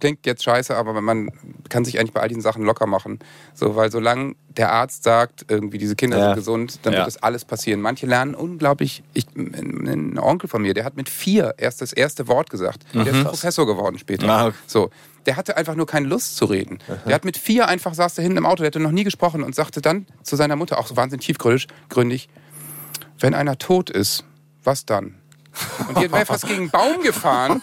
Klingt 0.01 0.25
jetzt 0.25 0.43
scheiße, 0.43 0.75
aber 0.75 0.99
man 0.99 1.29
kann 1.69 1.85
sich 1.85 1.97
eigentlich 1.99 2.11
bei 2.11 2.19
all 2.21 2.27
diesen 2.27 2.41
Sachen 2.41 2.63
locker 2.63 2.87
machen. 2.87 3.19
So, 3.53 3.75
weil 3.75 3.89
solange 3.91 4.35
der 4.49 4.71
Arzt 4.73 5.03
sagt, 5.03 5.45
irgendwie 5.47 5.77
diese 5.77 5.95
Kinder 5.95 6.17
Ja. 6.17 6.25
sind 6.25 6.35
gesund, 6.35 6.79
dann 6.83 6.93
Ja. 6.93 6.99
wird 6.99 7.07
das 7.07 7.21
alles 7.23 7.45
passieren. 7.45 7.79
Manche 7.81 8.07
lernen 8.07 8.35
unglaublich. 8.35 9.03
Ich, 9.13 9.27
ein 9.35 10.17
Onkel 10.19 10.49
von 10.49 10.63
mir, 10.63 10.73
der 10.73 10.83
hat 10.83 10.97
mit 10.97 11.07
vier 11.07 11.53
erst 11.57 11.81
das 11.81 11.93
erste 11.93 12.27
Wort 12.27 12.49
gesagt. 12.49 12.83
Der 12.93 13.05
ist 13.07 13.23
Professor 13.23 13.65
geworden 13.65 13.97
später. 13.99 14.27
Ah, 14.27 14.47
okay. 14.47 14.57
So. 14.67 14.89
Der 15.27 15.37
hatte 15.37 15.55
einfach 15.55 15.75
nur 15.75 15.85
keine 15.85 16.07
Lust 16.07 16.35
zu 16.35 16.45
reden. 16.45 16.79
Der 17.05 17.13
hat 17.13 17.23
mit 17.23 17.37
vier 17.37 17.67
einfach 17.67 17.93
saß 17.93 18.15
da 18.15 18.23
hinten 18.23 18.39
im 18.39 18.45
Auto, 18.47 18.63
der 18.63 18.67
hatte 18.67 18.79
noch 18.79 18.89
nie 18.91 19.03
gesprochen 19.03 19.43
und 19.43 19.53
sagte 19.53 19.79
dann 19.79 20.07
zu 20.23 20.35
seiner 20.35 20.55
Mutter, 20.55 20.79
auch 20.79 20.87
so 20.87 20.97
wahnsinnig 20.97 21.27
tiefgründig, 21.27 21.67
gründig, 21.89 22.27
wenn 23.19 23.35
einer 23.35 23.59
tot 23.59 23.91
ist, 23.91 24.23
was 24.63 24.83
dann? 24.87 25.20
Und 25.87 25.97
die 25.99 26.11
wäre 26.11 26.25
fast 26.25 26.47
gegen 26.47 26.61
einen 26.61 26.69
Baum 26.69 27.01
gefahren, 27.01 27.61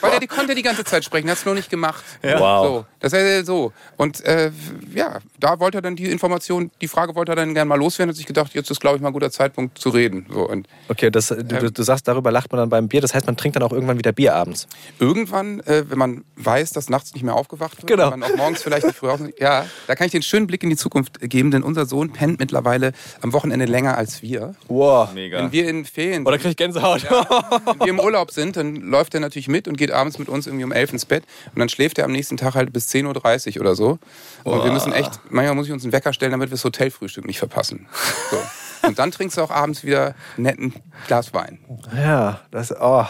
weil 0.00 0.12
er 0.12 0.20
die 0.20 0.26
konnte 0.26 0.54
die 0.54 0.62
ganze 0.62 0.84
Zeit 0.84 1.04
sprechen, 1.04 1.28
hat 1.30 1.38
es 1.38 1.44
nur 1.44 1.54
nicht 1.54 1.70
gemacht. 1.70 2.04
Wow. 2.22 2.66
So, 2.66 2.86
das 3.12 3.40
ist 3.40 3.46
so. 3.46 3.72
Und 3.96 4.24
äh, 4.24 4.50
ja, 4.94 5.18
da 5.38 5.60
wollte 5.60 5.78
er 5.78 5.82
dann 5.82 5.96
die 5.96 6.10
Information, 6.10 6.70
die 6.80 6.88
Frage 6.88 7.14
wollte 7.14 7.32
er 7.32 7.36
dann 7.36 7.54
gerne 7.54 7.68
mal 7.68 7.76
loswerden, 7.78 8.10
hat 8.10 8.16
sich 8.16 8.26
gedacht, 8.26 8.54
jetzt 8.54 8.70
ist, 8.70 8.80
glaube 8.80 8.96
ich, 8.96 9.02
mal 9.02 9.08
ein 9.08 9.12
guter 9.12 9.30
Zeitpunkt 9.30 9.78
zu 9.78 9.90
reden. 9.90 10.26
So, 10.32 10.48
und 10.48 10.66
Okay, 10.88 11.10
das, 11.10 11.28
du, 11.28 11.42
du, 11.44 11.70
du 11.72 11.82
sagst, 11.82 12.06
darüber 12.08 12.30
lacht 12.30 12.50
man 12.52 12.58
dann 12.60 12.68
beim 12.68 12.88
Bier. 12.88 13.00
Das 13.00 13.14
heißt, 13.14 13.26
man 13.26 13.36
trinkt 13.36 13.56
dann 13.56 13.62
auch 13.62 13.72
irgendwann 13.72 13.98
wieder 13.98 14.12
Bier 14.12 14.34
abends. 14.34 14.66
irgendwann, 14.98 15.60
äh, 15.60 15.84
wenn 15.88 15.98
man 15.98 16.24
weiß, 16.36 16.70
dass 16.70 16.88
nachts 16.88 17.14
nicht 17.14 17.22
mehr 17.22 17.34
aufgewacht 17.34 17.76
wird, 17.78 17.86
Genau. 17.86 18.10
wenn 18.12 18.20
man 18.20 18.30
auch 18.32 18.36
morgens 18.36 18.62
vielleicht 18.62 18.86
nicht 18.86 18.96
früh 18.96 19.08
auf, 19.08 19.20
ja, 19.38 19.66
da 19.86 19.94
kann 19.94 20.06
ich 20.06 20.12
den 20.12 20.22
schönen 20.22 20.46
Blick 20.46 20.62
in 20.62 20.70
die 20.70 20.76
Zukunft 20.76 21.20
geben, 21.20 21.50
denn 21.50 21.62
unser 21.62 21.86
Sohn 21.86 22.12
pennt 22.12 22.38
mittlerweile 22.40 22.92
am 23.20 23.32
Wochenende 23.32 23.66
länger 23.66 23.96
als 23.98 24.22
wir. 24.22 24.54
Wow. 24.68 25.12
Mega. 25.14 25.38
Wenn 25.38 25.52
wir 25.52 25.68
in 25.68 25.84
Ferien 25.84 26.26
Oder 26.26 26.38
krieg 26.38 26.50
ich 26.52 26.56
Gänsehaut? 26.56 27.02
wenn 27.04 27.80
wir 27.80 27.88
im 27.88 28.00
Urlaub 28.00 28.30
sind, 28.30 28.56
dann 28.56 28.76
läuft 28.76 29.14
er 29.14 29.20
natürlich 29.20 29.48
mit 29.48 29.68
und 29.68 29.76
geht 29.76 29.90
abends 29.90 30.18
mit 30.18 30.28
uns 30.28 30.46
irgendwie 30.46 30.64
um 30.64 30.72
elf 30.72 30.92
ins 30.92 31.04
Bett. 31.04 31.24
Und 31.54 31.58
dann 31.60 31.68
schläft 31.68 31.98
er 31.98 32.04
am 32.04 32.12
nächsten 32.12 32.36
Tag 32.36 32.54
halt 32.54 32.72
bis 32.72 32.88
10.30 32.94 33.56
Uhr 33.56 33.60
oder 33.62 33.74
so. 33.74 33.98
Und 34.44 34.64
wir 34.64 34.72
müssen 34.72 34.92
echt, 34.92 35.20
manchmal 35.30 35.54
muss 35.54 35.66
ich 35.66 35.72
uns 35.72 35.84
einen 35.84 35.92
Wecker 35.92 36.12
stellen, 36.12 36.32
damit 36.32 36.50
wir 36.50 36.54
das 36.54 36.64
Hotelfrühstück 36.64 37.26
nicht 37.26 37.38
verpassen. 37.38 37.86
So. 38.30 38.88
Und 38.88 38.98
dann 38.98 39.10
trinkst 39.10 39.38
du 39.38 39.42
auch 39.42 39.50
abends 39.50 39.82
wieder 39.82 40.14
einen 40.36 40.44
netten 40.44 40.74
Glas 41.06 41.32
Wein. 41.32 41.58
Ja, 41.96 42.40
das, 42.50 42.70
oh. 42.78 43.06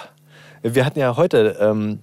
Wir 0.62 0.86
hatten 0.86 1.00
ja 1.00 1.16
heute, 1.16 1.56
ähm, 1.60 1.98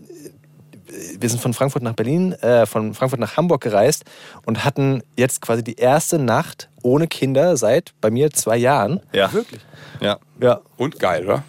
wir 1.18 1.30
sind 1.30 1.42
von 1.42 1.54
Frankfurt 1.54 1.82
nach 1.82 1.94
Berlin, 1.94 2.34
äh, 2.34 2.66
von 2.66 2.94
Frankfurt 2.94 3.20
nach 3.20 3.38
Hamburg 3.38 3.62
gereist 3.62 4.04
und 4.46 4.66
hatten 4.66 5.04
jetzt 5.18 5.42
quasi 5.42 5.64
die 5.64 5.76
erste 5.76 6.20
Nacht 6.20 6.70
ohne 6.84 7.08
Kinder 7.08 7.56
seit 7.56 7.94
bei 8.02 8.12
mir 8.12 8.32
zwei 8.32 8.58
Jahren. 8.58 9.00
Ja. 9.14 9.32
Wirklich? 9.32 9.62
Ja. 10.00 10.20
Ja. 10.42 10.62
Und 10.78 11.00
geil, 11.00 11.26
oder? 11.26 11.44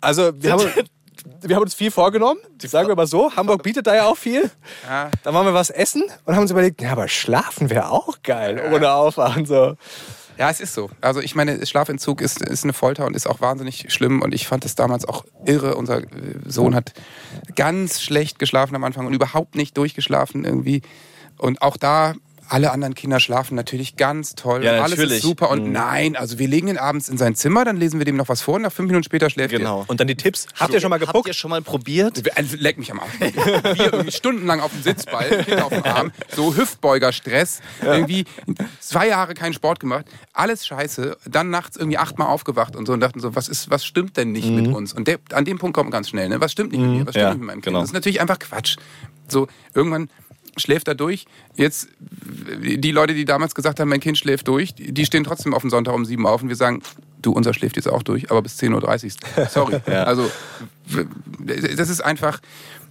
Also 0.00 0.32
wir 0.40 0.52
haben, 0.52 0.68
wir 1.40 1.56
haben 1.56 1.62
uns 1.62 1.74
viel 1.74 1.90
vorgenommen, 1.90 2.40
sagen 2.62 2.88
wir 2.88 2.96
mal 2.96 3.06
so. 3.06 3.34
Hamburg 3.34 3.62
bietet 3.62 3.86
da 3.86 3.94
ja 3.94 4.06
auch 4.06 4.16
viel. 4.16 4.50
Ja. 4.86 5.10
Dann 5.22 5.34
waren 5.34 5.46
wir 5.46 5.54
was 5.54 5.70
essen 5.70 6.02
und 6.24 6.34
haben 6.34 6.42
uns 6.42 6.50
überlegt, 6.50 6.82
ja, 6.82 6.92
aber 6.92 7.08
schlafen 7.08 7.70
wäre 7.70 7.90
auch 7.90 8.22
geil, 8.22 8.62
ohne 8.72 8.92
Aufwachen. 8.92 9.46
So. 9.46 9.76
Ja, 10.38 10.50
es 10.50 10.60
ist 10.60 10.74
so. 10.74 10.90
Also 11.00 11.20
ich 11.20 11.34
meine, 11.34 11.64
Schlafentzug 11.64 12.20
ist, 12.20 12.42
ist 12.42 12.64
eine 12.64 12.72
Folter 12.72 13.06
und 13.06 13.14
ist 13.14 13.28
auch 13.28 13.40
wahnsinnig 13.40 13.92
schlimm. 13.92 14.20
Und 14.20 14.34
ich 14.34 14.48
fand 14.48 14.64
es 14.64 14.74
damals 14.74 15.06
auch 15.06 15.24
irre. 15.44 15.76
Unser 15.76 15.98
äh, 15.98 16.06
Sohn 16.46 16.74
hat 16.74 16.92
ganz 17.54 18.02
schlecht 18.02 18.38
geschlafen 18.38 18.74
am 18.74 18.84
Anfang 18.84 19.06
und 19.06 19.14
überhaupt 19.14 19.54
nicht 19.54 19.76
durchgeschlafen 19.76 20.44
irgendwie. 20.44 20.82
Und 21.38 21.62
auch 21.62 21.76
da, 21.76 22.14
alle 22.48 22.70
anderen 22.72 22.94
Kinder 22.94 23.20
schlafen 23.20 23.54
natürlich 23.54 23.96
ganz 23.96 24.34
toll. 24.34 24.64
Ja, 24.64 24.72
und 24.74 24.78
alles 24.80 24.98
natürlich. 24.98 25.16
ist 25.18 25.22
super. 25.22 25.50
Und 25.50 25.72
nein, 25.72 26.16
also 26.16 26.38
wir 26.38 26.48
legen 26.48 26.68
ihn 26.68 26.78
abends 26.78 27.08
in 27.08 27.18
sein 27.18 27.34
Zimmer, 27.34 27.64
dann 27.64 27.76
lesen 27.76 27.98
wir 28.00 28.04
dem 28.04 28.16
noch 28.16 28.28
was 28.28 28.42
vor 28.42 28.54
und 28.56 28.62
nach 28.62 28.72
fünf 28.72 28.88
Minuten 28.88 29.04
später 29.04 29.30
schläft 29.30 29.50
Genau. 29.52 29.84
Und 29.86 30.00
dann 30.00 30.06
die 30.08 30.14
Tipps. 30.16 30.46
Habt 30.58 30.72
ihr 30.74 30.80
schon 30.80 30.90
mal 30.90 31.00
Habt 31.00 31.08
geguckt? 31.08 31.28
ihr 31.28 31.34
schon 31.34 31.50
mal 31.50 31.62
probiert? 31.62 32.26
er. 32.26 32.36
Also, 32.36 32.56
leck 32.58 32.78
mich 32.78 32.90
am 32.92 33.00
Arsch. 33.00 33.10
Wir 33.20 33.92
irgendwie 33.92 34.12
stundenlang 34.12 34.60
auf 34.60 34.72
dem 34.72 34.82
Sitzball, 34.82 35.44
Kind 35.44 35.62
auf 35.62 35.70
dem 35.72 35.84
Arm, 35.84 36.12
so 36.34 36.54
Hüftbeugerstress, 36.56 37.60
irgendwie 37.82 38.24
zwei 38.80 39.08
Jahre 39.08 39.34
keinen 39.34 39.52
Sport 39.54 39.80
gemacht, 39.80 40.04
alles 40.32 40.66
scheiße, 40.66 41.16
dann 41.26 41.50
nachts 41.50 41.76
irgendwie 41.76 41.98
achtmal 41.98 42.28
aufgewacht 42.28 42.76
und 42.76 42.86
so 42.86 42.92
und 42.92 43.00
dachten 43.00 43.20
so, 43.20 43.34
was 43.34 43.48
ist, 43.48 43.70
was 43.70 43.84
stimmt 43.84 44.16
denn 44.16 44.32
nicht 44.32 44.48
mit 44.50 44.68
uns? 44.68 44.92
Und 44.92 45.08
der, 45.08 45.18
an 45.32 45.44
dem 45.44 45.58
Punkt 45.58 45.74
kommt 45.74 45.86
man 45.88 45.92
ganz 45.92 46.08
schnell, 46.10 46.28
ne? 46.28 46.40
Was 46.40 46.52
stimmt 46.52 46.72
nicht 46.72 46.80
mit 46.80 46.90
mir? 46.90 47.06
Was 47.06 47.12
stimmt 47.14 47.16
Ja, 47.22 47.28
nicht 47.30 47.38
mit 47.38 47.46
meinem 47.46 47.54
Kind? 47.56 47.64
genau. 47.66 47.80
Das 47.80 47.88
ist 47.90 47.94
natürlich 47.94 48.20
einfach 48.20 48.38
Quatsch. 48.38 48.76
So, 49.28 49.48
irgendwann 49.74 50.10
schläft 50.56 50.88
er 50.88 50.94
durch. 50.94 51.26
Jetzt, 51.56 51.88
die 52.00 52.90
Leute, 52.92 53.14
die 53.14 53.24
damals 53.24 53.54
gesagt 53.54 53.80
haben, 53.80 53.88
mein 53.88 54.00
Kind 54.00 54.18
schläft 54.18 54.48
durch, 54.48 54.74
die 54.74 55.04
stehen 55.04 55.24
trotzdem 55.24 55.54
auf 55.54 55.62
den 55.62 55.70
Sonntag 55.70 55.94
um 55.94 56.04
sieben 56.04 56.26
auf 56.26 56.42
und 56.42 56.48
wir 56.48 56.56
sagen, 56.56 56.82
du, 57.22 57.32
unser 57.32 57.54
schläft 57.54 57.76
jetzt 57.76 57.88
auch 57.88 58.02
durch, 58.02 58.30
aber 58.30 58.42
bis 58.42 58.58
10.30 58.60 59.16
Uhr. 59.38 59.46
Sorry. 59.48 59.80
Also, 59.86 60.30
w- 60.86 61.04
das 61.76 61.88
ist 61.88 62.00
einfach, 62.02 62.40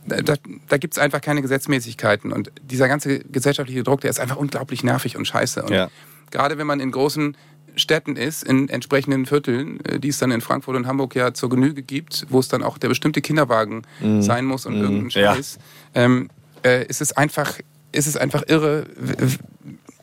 da, 0.06 0.36
da 0.68 0.78
gibt 0.78 0.94
es 0.96 0.98
einfach 1.00 1.22
keine 1.22 1.42
Gesetzmäßigkeiten. 1.42 2.32
Und 2.34 2.52
dieser 2.64 2.88
ganze 2.88 3.20
gesellschaftliche 3.20 3.84
Druck, 3.84 4.02
der 4.02 4.10
ist 4.10 4.20
einfach 4.20 4.38
unglaublich 4.38 4.84
nervig 4.84 5.16
und 5.18 5.26
scheiße. 5.28 5.64
Und 5.64 5.72
Ja. 5.72 5.90
gerade 6.32 6.58
wenn 6.58 6.68
man 6.68 6.80
in 6.80 6.92
großen 6.92 7.38
Städten 7.76 8.16
ist, 8.18 8.44
in 8.44 8.70
entsprechenden 8.70 9.26
Vierteln, 9.26 9.84
äh, 9.86 10.00
die 10.00 10.10
es 10.10 10.20
dann 10.20 10.30
in 10.32 10.42
Frankfurt 10.42 10.76
und 10.76 10.86
Hamburg 10.88 11.16
ja 11.16 11.34
zur 11.34 11.50
Genüge 11.50 11.82
gibt, 11.82 12.26
wo 12.30 12.40
es 12.40 12.48
dann 12.48 12.62
auch 12.62 12.78
der 12.78 12.88
bestimmte 12.90 13.22
Kinderwagen 13.22 13.82
sein 14.20 14.46
muss 14.46 14.66
und 14.68 14.76
irgendein 14.76 15.10
Ja. 15.10 15.34
Scheiß, 15.36 15.58
ähm, 15.96 16.30
äh, 16.64 16.86
ist 16.86 17.02
es 17.02 17.12
einfach, 17.14 17.60
ist 17.92 18.08
es 18.08 18.18
einfach 18.18 18.44
irre, 18.48 18.86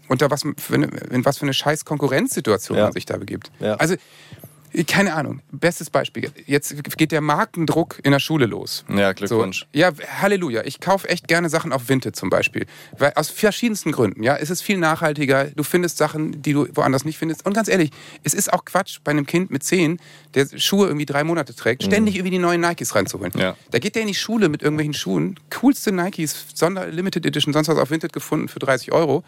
unter 0.08 0.30
was 0.30 0.42
für 0.56 0.74
eine, 0.74 0.86
in 1.10 1.24
was 1.24 1.38
für 1.38 1.44
eine 1.44 1.54
scheiß 1.54 1.84
Konkurrenzsituation 1.84 2.76
Ja. 2.78 2.84
man 2.84 2.92
sich 2.92 3.06
da 3.06 3.16
begibt. 3.16 3.50
Ja. 3.60 3.74
Also 3.74 3.94
Keine 4.86 5.14
Ahnung. 5.14 5.40
Bestes 5.50 5.90
Beispiel. 5.90 6.30
Jetzt 6.46 6.74
geht 6.96 7.12
der 7.12 7.20
Markendruck 7.20 7.98
in 8.02 8.12
der 8.12 8.20
Schule 8.20 8.46
los. 8.46 8.84
Ja, 8.88 9.12
Glückwunsch. 9.12 9.60
So, 9.60 9.66
ja, 9.78 9.90
Halleluja. 10.20 10.62
Ich 10.64 10.80
kaufe 10.80 11.08
echt 11.08 11.26
gerne 11.28 11.48
Sachen 11.48 11.72
auf 11.72 11.88
Vinted 11.88 12.14
zum 12.16 12.30
Beispiel. 12.30 12.66
Weil, 12.96 13.12
aus 13.16 13.30
verschiedensten 13.30 13.92
Gründen. 13.92 14.22
Ja, 14.22 14.36
es 14.36 14.48
ist 14.50 14.62
viel 14.62 14.78
nachhaltiger. 14.78 15.46
Du 15.46 15.62
findest 15.64 15.96
Sachen, 15.98 16.40
die 16.42 16.52
du 16.52 16.68
woanders 16.74 17.04
nicht 17.04 17.18
findest. 17.18 17.44
Und 17.46 17.52
ganz 17.54 17.68
ehrlich, 17.68 17.90
es 18.22 18.32
ist 18.34 18.52
auch 18.52 18.64
Quatsch 18.64 18.98
bei 19.02 19.10
einem 19.10 19.26
Kind 19.26 19.50
mit 19.50 19.62
zehn, 19.64 19.98
der 20.34 20.46
Schuhe 20.56 20.86
irgendwie 20.86 21.06
drei 21.06 21.24
Monate 21.24 21.54
trägt, 21.54 21.82
ständig 21.82 22.14
irgendwie 22.14 22.30
die 22.30 22.38
neuen 22.38 22.60
Nikes 22.60 22.94
reinzuholen. 22.94 23.32
Ja. 23.36 23.56
Da 23.72 23.78
geht 23.80 23.94
der 23.96 24.02
in 24.02 24.08
die 24.08 24.14
Schule 24.14 24.48
mit 24.48 24.62
irgendwelchen 24.62 24.94
Schuhen, 24.94 25.38
coolste 25.52 25.90
Nikes, 25.92 26.46
Sonder 26.54 26.86
Limited 26.86 27.26
Edition, 27.26 27.52
sonst 27.52 27.68
was 27.68 27.78
auf 27.78 27.90
Vinted 27.90 28.12
gefunden 28.12 28.48
für 28.48 28.60
30 28.60 28.92
Euro. 28.92 29.24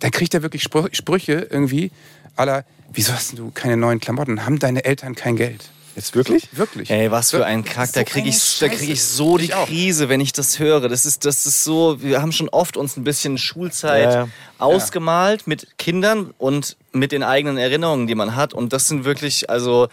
Dann 0.00 0.10
kriegt 0.12 0.32
er 0.34 0.42
wirklich 0.42 0.62
Sprü- 0.62 0.94
Sprüche 0.94 1.48
irgendwie 1.50 1.90
aller, 2.36 2.64
wieso 2.92 3.12
hast 3.12 3.38
du 3.38 3.50
keine 3.50 3.76
neuen 3.76 4.00
Klamotten? 4.00 4.44
Haben 4.44 4.58
deine 4.58 4.84
Eltern 4.84 5.14
kein 5.14 5.36
Geld? 5.36 5.70
Jetzt 5.96 6.14
wirklich? 6.14 6.48
Wirklich. 6.52 6.90
Ey, 6.90 7.10
was 7.10 7.30
für 7.30 7.46
ein 7.46 7.64
Kack. 7.64 7.90
Da 7.92 8.00
so 8.00 8.04
kriege 8.04 8.28
ich, 8.28 8.58
da 8.58 8.68
krieg 8.68 8.90
ich 8.90 9.02
so 9.02 9.38
die. 9.38 9.48
Krise, 9.48 10.10
wenn 10.10 10.20
ich 10.20 10.34
das 10.34 10.58
höre. 10.58 10.90
Das 10.90 11.06
ist, 11.06 11.24
das 11.24 11.46
ist 11.46 11.64
so, 11.64 12.02
wir 12.02 12.20
haben 12.20 12.32
schon 12.32 12.50
oft 12.50 12.76
uns 12.76 12.98
ein 12.98 13.04
bisschen 13.04 13.38
Schulzeit 13.38 14.04
Ja, 14.04 14.12
ja. 14.24 14.28
ausgemalt 14.58 15.46
mit 15.46 15.78
Kindern 15.78 16.34
und 16.36 16.76
mit 16.92 17.12
den 17.12 17.22
eigenen 17.22 17.56
Erinnerungen, 17.56 18.06
die 18.06 18.14
man 18.14 18.36
hat. 18.36 18.52
Und 18.52 18.74
das 18.74 18.88
sind 18.88 19.06
wirklich, 19.06 19.48
also, 19.48 19.88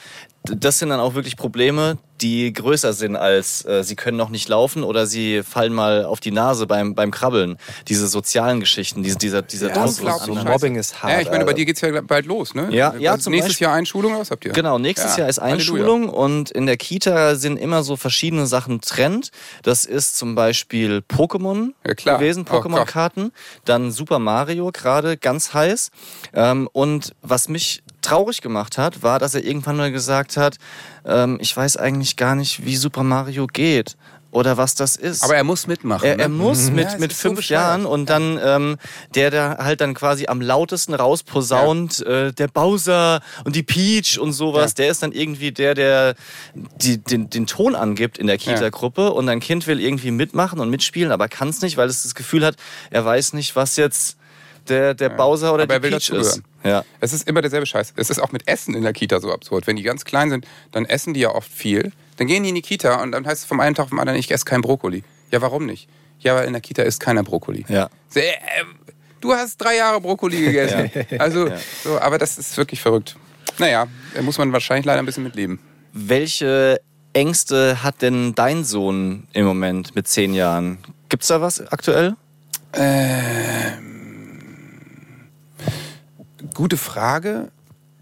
das 0.46 0.80
sind 0.80 0.90
dann 0.90 1.00
auch 1.00 1.14
wirklich 1.16 1.38
Probleme, 1.38 1.98
die 2.22 2.54
größer 2.54 2.94
sind 2.94 3.16
als 3.16 3.66
äh, 3.66 3.84
sie 3.84 3.96
können 3.96 4.18
noch 4.18 4.30
nicht 4.30 4.48
laufen 4.48 4.84
oder 4.84 5.06
sie 5.08 5.42
fallen 5.44 5.74
mal 5.74 6.06
auf 6.06 6.20
die 6.20 6.32
Nase 6.32 6.68
beim, 6.68 6.96
beim 6.96 7.12
Krabbeln. 7.12 7.58
Diese 7.88 8.08
sozialen 8.08 8.60
Geschichten, 8.60 9.04
diese, 9.04 9.18
dieser, 9.18 9.42
dieser 9.42 9.70
Ja, 9.70 9.74
Druck. 9.74 9.86
das 9.86 10.00
ist 10.00 10.06
aus 10.06 10.26
so 10.26 10.34
Mobbing 10.36 10.76
ist 10.76 11.02
hart. 11.02 11.12
Ja, 11.14 11.20
ich 11.22 11.26
meine, 11.30 11.40
bei 11.44 11.52
Alter. 11.52 11.54
dir 11.56 11.66
geht 11.66 11.76
es 11.78 11.82
ja 11.82 12.02
bald 12.02 12.26
los, 12.26 12.56
ne? 12.56 12.68
Ja, 12.72 12.94
ja, 12.98 13.12
Also 13.12 13.24
zum 13.26 13.32
Nächstes 13.32 13.54
Beispiel. 13.54 13.66
Jahr 13.66 13.74
Einschulung, 13.76 14.12
oder 14.14 14.22
was 14.22 14.32
habt 14.32 14.46
ihr? 14.46 14.52
Genau, 14.52 14.78
nächstes 14.80 15.14
Ja, 15.14 15.20
Jahr 15.22 15.30
ist 15.30 15.40
Halleluja. 15.42 15.56
Einschulung 15.84 16.10
und 16.10 16.52
in 16.52 16.66
der 16.66 16.78
Kita 16.78 17.36
sind 17.36 17.58
immer 17.58 17.84
so 17.84 17.96
verschiedene 17.98 18.46
Sachen 18.46 18.80
Trend. 18.82 19.32
Das 19.64 19.84
ist 19.86 20.16
zum 20.18 20.36
Beispiel 20.36 21.00
Pokémon 21.10 21.70
Ja, 21.86 22.16
gewesen, 22.18 22.46
Oh 22.50 22.54
Pokémon-Karten. 22.56 23.32
Dann 23.66 23.92
Super 23.92 24.20
Mario, 24.20 24.72
gerade 24.72 25.18
ganz 25.18 25.54
heiß. 25.54 25.90
Ähm, 26.34 26.70
und 26.72 27.16
was 27.22 27.50
mich 27.50 27.84
traurig 28.04 28.42
gemacht 28.42 28.78
hat, 28.78 29.02
war, 29.04 29.18
dass 29.20 29.34
er 29.36 29.44
irgendwann 29.44 29.78
mal 29.78 29.92
gesagt 29.92 30.38
hat, 30.38 30.58
ähm, 31.06 31.38
ich 31.42 31.56
weiß 31.56 31.78
eigentlich 31.78 32.16
gar 32.18 32.36
nicht, 32.36 32.66
wie 32.66 32.76
Super 32.76 33.04
Mario 33.04 33.48
geht 33.48 33.96
oder 34.32 34.58
was 34.58 34.74
das 34.74 34.96
ist. 34.96 35.24
Aber 35.24 35.36
er 35.36 35.44
muss 35.44 35.68
mitmachen. 35.68 36.06
Er, 36.08 36.18
er 36.18 36.28
ne? 36.28 36.34
muss 36.34 36.72
mit, 36.72 36.92
Ja, 36.92 36.98
mit 36.98 37.12
so 37.14 37.18
fünf 37.30 37.36
bescheuert. 37.38 37.62
Jahren 37.62 37.86
und 37.86 38.10
dann 38.10 38.40
ähm, 38.44 38.78
der, 39.14 39.30
der 39.30 39.58
halt 39.60 39.80
dann 39.80 39.94
quasi 39.94 40.26
am 40.26 40.42
lautesten 40.42 40.96
rausposaunt, 40.96 42.04
äh, 42.06 42.34
der 42.34 42.48
Bowser 42.48 43.22
und 43.46 43.56
die 43.56 43.62
Peach 43.62 44.18
und 44.20 44.34
sowas, 44.34 44.72
Ja. 44.72 44.76
der 44.78 44.90
ist 44.90 45.04
dann 45.04 45.12
irgendwie 45.12 45.52
der, 45.52 45.76
der 45.76 46.16
die, 46.56 46.98
den, 46.98 47.30
den 47.30 47.46
Ton 47.46 47.76
angibt 47.76 48.18
in 48.18 48.26
der 48.26 48.40
Kita-Gruppe 48.40 49.12
und 49.14 49.30
ein 49.30 49.40
Kind 49.40 49.68
will 49.68 49.80
irgendwie 49.80 50.10
mitmachen 50.10 50.60
und 50.60 50.70
mitspielen, 50.72 51.12
aber 51.12 51.28
kann 51.28 51.50
es 51.50 51.62
nicht, 51.62 51.78
weil 51.78 51.88
es 51.88 52.02
das 52.02 52.16
Gefühl 52.16 52.44
hat, 52.44 52.56
er 52.90 53.06
weiß 53.06 53.34
nicht, 53.34 53.56
was 53.56 53.76
jetzt 53.76 54.18
der, 54.70 54.94
der 54.94 55.10
Bowser 55.10 55.54
oder 55.54 55.64
Aber 55.64 55.76
er 55.76 55.80
die 55.80 55.90
Peach 55.90 56.10
ist. 56.10 56.42
Ja. 56.64 56.84
Es 57.00 57.14
ist 57.14 57.28
immer 57.28 57.42
derselbe 57.42 57.66
Scheiß. 57.66 57.94
Es 57.96 58.10
ist 58.10 58.20
auch 58.20 58.32
mit 58.32 58.48
Essen 58.48 58.76
in 58.76 58.84
der 58.84 58.94
Kita 58.94 59.20
so 59.20 59.32
absurd. 59.32 59.68
Wenn 59.68 59.76
die 59.76 59.84
ganz 59.84 60.06
klein 60.06 60.30
sind, 60.30 60.48
dann 60.72 60.86
essen 60.86 61.14
die 61.14 61.22
ja 61.22 61.30
oft 61.30 61.52
viel. 61.52 61.92
Dann 62.18 62.28
gehen 62.28 62.44
die 62.44 62.50
in 62.50 62.56
die 62.56 62.62
Kita 62.62 63.02
und 63.02 63.12
dann 63.12 63.26
heißt 63.26 63.42
es 63.42 63.46
vom 63.46 63.60
einen 63.60 63.76
Tag 63.76 63.86
auf 63.86 63.90
den 63.90 64.00
anderen, 64.00 64.20
ich 64.20 64.32
esse 64.32 64.46
kein 64.46 64.62
Brokkoli. 64.62 65.04
Ja, 65.32 65.42
warum 65.42 65.66
nicht? 65.66 65.88
Ja, 66.20 66.36
weil 66.36 66.46
in 66.48 66.54
der 66.54 66.62
Kita 66.62 66.84
isst 66.84 67.00
keiner 67.00 67.24
Brokkoli. 67.24 67.66
Ja. 67.68 67.90
So, 68.10 68.20
äh, 68.20 68.32
du 69.20 69.34
hast 69.34 69.58
drei 69.58 69.76
Jahre 69.76 70.00
Brokkoli 70.00 70.40
gegessen. 70.40 70.90
Also, 71.20 71.50
so, 71.84 72.00
aber 72.00 72.18
das 72.18 72.38
ist 72.38 72.56
wirklich 72.58 72.82
verrückt. 72.82 73.16
Naja, 73.58 73.88
da 74.14 74.22
muss 74.22 74.38
man 74.38 74.52
wahrscheinlich 74.54 74.86
leider 74.86 75.00
ein 75.00 75.06
bisschen 75.06 75.24
mitleben. 75.24 75.60
Welche 75.92 76.80
Ängste 77.14 77.84
hat 77.84 78.02
denn 78.02 78.34
dein 78.36 78.64
Sohn 78.64 79.28
im 79.34 79.46
Moment 79.46 79.96
mit 79.96 80.08
zehn 80.08 80.34
Jahren? 80.34 80.80
Gibt's 81.10 81.28
da 81.28 81.42
was 81.42 81.62
aktuell? 81.68 82.16
Gute 86.54 86.78
Frage. 86.78 87.52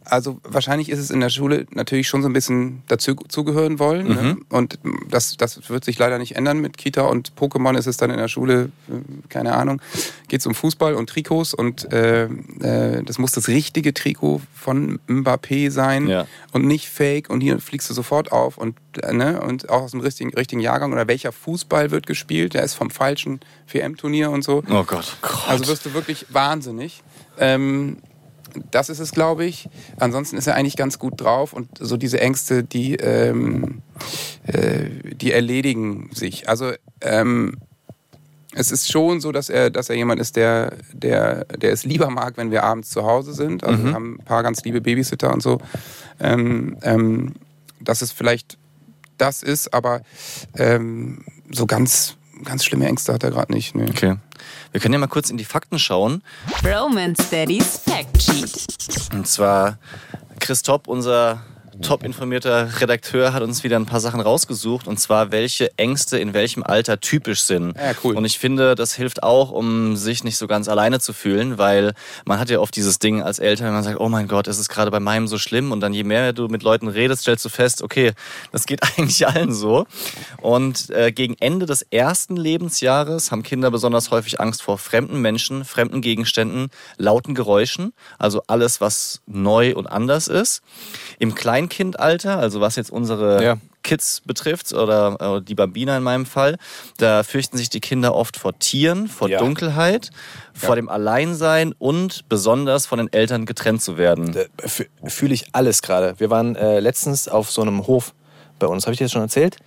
Also 0.03 0.39
wahrscheinlich 0.43 0.89
ist 0.89 0.97
es 0.97 1.11
in 1.11 1.19
der 1.19 1.29
Schule 1.29 1.67
natürlich 1.71 2.07
schon 2.07 2.23
so 2.23 2.27
ein 2.27 2.33
bisschen 2.33 2.81
dazu 2.87 3.13
zugehören 3.13 3.77
wollen. 3.77 4.07
Ne? 4.07 4.37
Und 4.49 4.79
das, 5.07 5.37
das 5.37 5.69
wird 5.69 5.85
sich 5.85 5.99
leider 5.99 6.17
nicht 6.17 6.35
ändern 6.35 6.59
mit 6.59 6.75
Kita 6.75 7.03
und 7.03 7.33
Pokémon 7.35 7.77
ist 7.77 7.85
es 7.85 7.97
dann 7.97 8.09
in 8.09 8.17
der 8.17 8.27
Schule, 8.27 8.71
äh, 8.89 8.93
keine 9.29 9.53
Ahnung, 9.53 9.79
geht 10.27 10.39
es 10.39 10.47
um 10.47 10.55
Fußball 10.55 10.95
und 10.95 11.07
Trikots 11.07 11.53
und 11.53 11.93
äh, 11.93 12.23
äh, 12.25 13.03
das 13.03 13.19
muss 13.19 13.31
das 13.33 13.47
richtige 13.47 13.93
Trikot 13.93 14.41
von 14.55 14.99
Mbappé 15.07 15.69
sein 15.69 16.07
Ja. 16.07 16.25
und 16.51 16.65
nicht 16.65 16.89
fake 16.89 17.29
und 17.29 17.41
hier 17.41 17.59
fliegst 17.59 17.87
du 17.91 17.93
sofort 17.93 18.31
auf 18.31 18.57
und, 18.57 18.75
äh, 19.03 19.13
ne? 19.13 19.39
und 19.39 19.69
auch 19.69 19.83
aus 19.83 19.91
dem 19.91 19.99
richtigen, 19.99 20.33
richtigen 20.33 20.61
Jahrgang 20.61 20.91
oder 20.93 21.07
welcher 21.07 21.31
Fußball 21.31 21.91
wird 21.91 22.07
gespielt, 22.07 22.55
der 22.55 22.63
ist 22.63 22.73
vom 22.73 22.89
falschen 22.89 23.39
WM-Turnier 23.71 24.31
und 24.31 24.43
so. 24.43 24.63
Oh 24.67 24.83
Gott. 24.83 25.15
Also 25.47 25.67
wirst 25.67 25.85
du 25.85 25.93
wirklich 25.93 26.25
wahnsinnig. 26.29 27.03
Ähm, 27.37 27.97
das 28.71 28.89
ist 28.89 28.99
es, 28.99 29.11
glaube 29.11 29.45
ich. 29.45 29.69
Ansonsten 29.99 30.37
ist 30.37 30.47
er 30.47 30.55
eigentlich 30.55 30.77
ganz 30.77 30.99
gut 30.99 31.19
drauf 31.19 31.53
und 31.53 31.69
so 31.79 31.97
diese 31.97 32.19
Ängste, 32.19 32.63
die, 32.63 32.95
ähm, 32.95 33.81
äh, 34.47 35.13
die 35.15 35.31
erledigen 35.31 36.09
sich. 36.13 36.49
Also 36.49 36.71
ähm, 37.01 37.57
es 38.53 38.71
ist 38.71 38.91
schon 38.91 39.21
so, 39.21 39.31
dass 39.31 39.49
er, 39.49 39.69
dass 39.69 39.89
er 39.89 39.95
jemand 39.95 40.19
ist, 40.19 40.35
der, 40.35 40.73
der, 40.93 41.45
der 41.45 41.71
es 41.71 41.85
lieber 41.85 42.09
mag, 42.09 42.35
wenn 42.37 42.51
wir 42.51 42.63
abends 42.63 42.89
zu 42.89 43.03
Hause 43.03 43.33
sind. 43.33 43.63
Also 43.63 43.85
wir 43.85 43.93
haben 43.93 44.15
ein 44.15 44.25
paar 44.25 44.43
ganz 44.43 44.63
liebe 44.63 44.81
Babysitter 44.81 45.33
und 45.33 45.41
so. 45.41 45.59
Ähm, 46.19 46.77
ähm, 46.81 47.33
dass 47.79 48.01
es 48.01 48.11
vielleicht 48.11 48.57
das 49.17 49.43
ist, 49.43 49.73
aber 49.73 50.01
ähm, 50.57 51.23
so 51.51 51.65
ganz, 51.65 52.17
ganz 52.43 52.65
schlimme 52.65 52.87
Ängste 52.87 53.13
hat 53.13 53.23
er 53.23 53.31
gerade 53.31 53.53
nicht. 53.53 53.75
Nee. 53.75 53.89
Okay. 53.89 54.15
Wir 54.71 54.81
können 54.81 54.93
ja 54.93 54.99
mal 54.99 55.07
kurz 55.07 55.29
in 55.29 55.37
die 55.37 55.45
Fakten 55.45 55.79
schauen. 55.79 56.23
Romance 56.63 57.29
Daddy's 57.29 57.77
Fact 57.77 58.21
Sheet. 58.21 59.13
Und 59.13 59.27
zwar 59.27 59.77
Chris 60.39 60.61
Topp, 60.61 60.87
unser 60.87 61.43
top 61.81 62.03
informierter 62.03 62.81
Redakteur, 62.81 63.33
hat 63.33 63.43
uns 63.43 63.63
wieder 63.63 63.77
ein 63.77 63.85
paar 63.85 63.99
Sachen 63.99 64.21
rausgesucht. 64.21 64.87
Und 64.87 64.99
zwar, 64.99 65.31
welche 65.31 65.77
Ängste 65.77 66.17
in 66.17 66.33
welchem 66.33 66.63
Alter 66.63 66.99
typisch 66.99 67.41
sind. 67.41 67.75
Ja, 67.75 67.93
cool. 68.03 68.15
Und 68.15 68.25
ich 68.25 68.39
finde, 68.39 68.75
das 68.75 68.93
hilft 68.93 69.23
auch, 69.23 69.51
um 69.51 69.95
sich 69.95 70.23
nicht 70.23 70.37
so 70.37 70.47
ganz 70.47 70.67
alleine 70.67 70.99
zu 70.99 71.13
fühlen, 71.13 71.57
weil 71.57 71.93
man 72.25 72.39
hat 72.39 72.49
ja 72.49 72.59
oft 72.59 72.75
dieses 72.75 72.99
Ding 72.99 73.21
als 73.21 73.39
Eltern, 73.39 73.67
wenn 73.67 73.73
man 73.73 73.83
sagt, 73.83 73.99
oh 73.99 74.09
mein 74.09 74.27
Gott, 74.27 74.47
es 74.47 74.59
ist 74.59 74.69
gerade 74.69 74.91
bei 74.91 74.99
meinem 74.99 75.27
so 75.27 75.37
schlimm. 75.37 75.71
Und 75.71 75.81
dann 75.81 75.93
je 75.93 76.03
mehr 76.03 76.33
du 76.33 76.47
mit 76.47 76.63
Leuten 76.63 76.87
redest, 76.87 77.21
stellst 77.21 77.43
du 77.45 77.49
fest, 77.49 77.81
okay, 77.81 78.13
das 78.51 78.65
geht 78.65 78.81
eigentlich 78.97 79.27
allen 79.27 79.53
so. 79.53 79.85
Und 80.41 80.89
äh, 80.91 81.11
gegen 81.11 81.35
Ende 81.39 81.65
des 81.65 81.81
ersten 81.83 82.35
Lebensjahres 82.35 83.31
haben 83.31 83.43
Kinder 83.43 83.71
besonders 83.71 84.11
häufig 84.11 84.39
Angst 84.39 84.61
vor 84.61 84.77
fremden 84.77 85.21
Menschen, 85.21 85.65
fremden 85.65 86.01
Gegenständen, 86.01 86.69
lauten 86.97 87.35
Geräuschen, 87.35 87.93
also 88.17 88.43
alles, 88.47 88.81
was 88.81 89.21
neu 89.25 89.75
und 89.75 89.87
anders 89.87 90.27
ist. 90.27 90.61
Im 91.19 91.35
Kleinkindalter, 91.71 92.37
also 92.37 92.61
was 92.61 92.75
jetzt 92.75 92.91
unsere 92.91 93.43
Ja. 93.43 93.57
Kids 93.83 94.21
betrifft 94.25 94.73
oder 94.73 95.37
äh, 95.37 95.41
die 95.41 95.55
Bambina 95.55 95.97
in 95.97 96.03
meinem 96.03 96.25
Fall, 96.25 96.57
da 96.97 97.23
fürchten 97.23 97.57
sich 97.57 97.69
die 97.69 97.79
Kinder 97.79 98.13
oft 98.13 98.37
vor 98.37 98.57
Tieren, 98.59 99.07
vor 99.07 99.27
Ja. 99.29 99.39
Dunkelheit, 99.39 100.11
vor 100.53 100.75
dem 100.75 100.87
Alleinsein 100.89 101.73
und 101.79 102.27
besonders 102.29 102.85
von 102.85 102.99
den 102.99 103.11
Eltern 103.11 103.45
getrennt 103.45 103.81
zu 103.81 103.97
werden. 103.97 104.35
Fü- 104.59 104.87
Fühle 105.07 105.33
ich 105.33 105.45
alles 105.53 105.81
gerade. 105.81 106.13
Wir 106.19 106.29
waren 106.29 106.55
äh, 106.55 106.79
letztens 106.79 107.27
auf 107.27 107.49
so 107.51 107.61
einem 107.61 107.87
Hof 107.87 108.13
bei 108.59 108.67
uns. 108.67 108.85
Habe 108.85 108.93
ich 108.93 108.99
dir 108.99 109.05
das 109.05 109.11
schon 109.13 109.23
erzählt? 109.23 109.57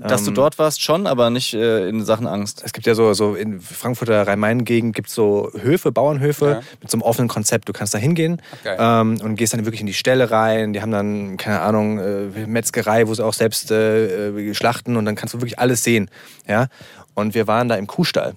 Dass 0.00 0.20
Ähm, 0.20 0.26
du 0.26 0.30
dort 0.32 0.58
warst 0.58 0.80
schon, 0.82 1.06
aber 1.06 1.28
nicht 1.30 1.54
äh, 1.54 1.88
in 1.88 2.04
Sachen 2.04 2.26
Angst. 2.26 2.62
Es 2.64 2.72
gibt 2.72 2.86
ja 2.86 2.94
so, 2.94 3.12
so 3.14 3.34
in 3.34 3.60
Frankfurter 3.60 4.26
Rhein-Main-Gegend 4.26 4.94
gibt 4.94 5.08
es 5.08 5.14
so 5.14 5.50
Höfe, 5.60 5.90
Bauernhöfe 5.90 6.46
Ja. 6.48 6.60
mit 6.80 6.90
so 6.90 6.96
einem 6.96 7.02
offenen 7.02 7.28
Konzept. 7.28 7.68
Du 7.68 7.72
kannst 7.72 7.94
da 7.94 7.98
hingehen 7.98 8.40
ähm, 8.64 9.18
und 9.22 9.34
gehst 9.36 9.54
dann 9.54 9.64
wirklich 9.64 9.80
in 9.80 9.86
die 9.88 9.94
Ställe 9.94 10.30
rein. 10.30 10.72
Die 10.72 10.80
haben 10.82 10.92
dann, 10.92 11.36
keine 11.36 11.60
Ahnung, 11.60 11.98
äh, 11.98 12.46
Metzgerei, 12.46 13.08
wo 13.08 13.14
sie 13.14 13.24
auch 13.24 13.32
selbst 13.34 13.70
äh, 13.72 14.54
schlachten 14.54 14.96
und 14.96 15.04
dann 15.04 15.16
kannst 15.16 15.34
du 15.34 15.38
wirklich 15.40 15.58
alles 15.58 15.82
sehen. 15.82 16.10
Ja? 16.46 16.68
Und 17.14 17.34
wir 17.34 17.46
waren 17.48 17.68
da 17.68 17.74
im 17.74 17.86
Kuhstall. 17.88 18.34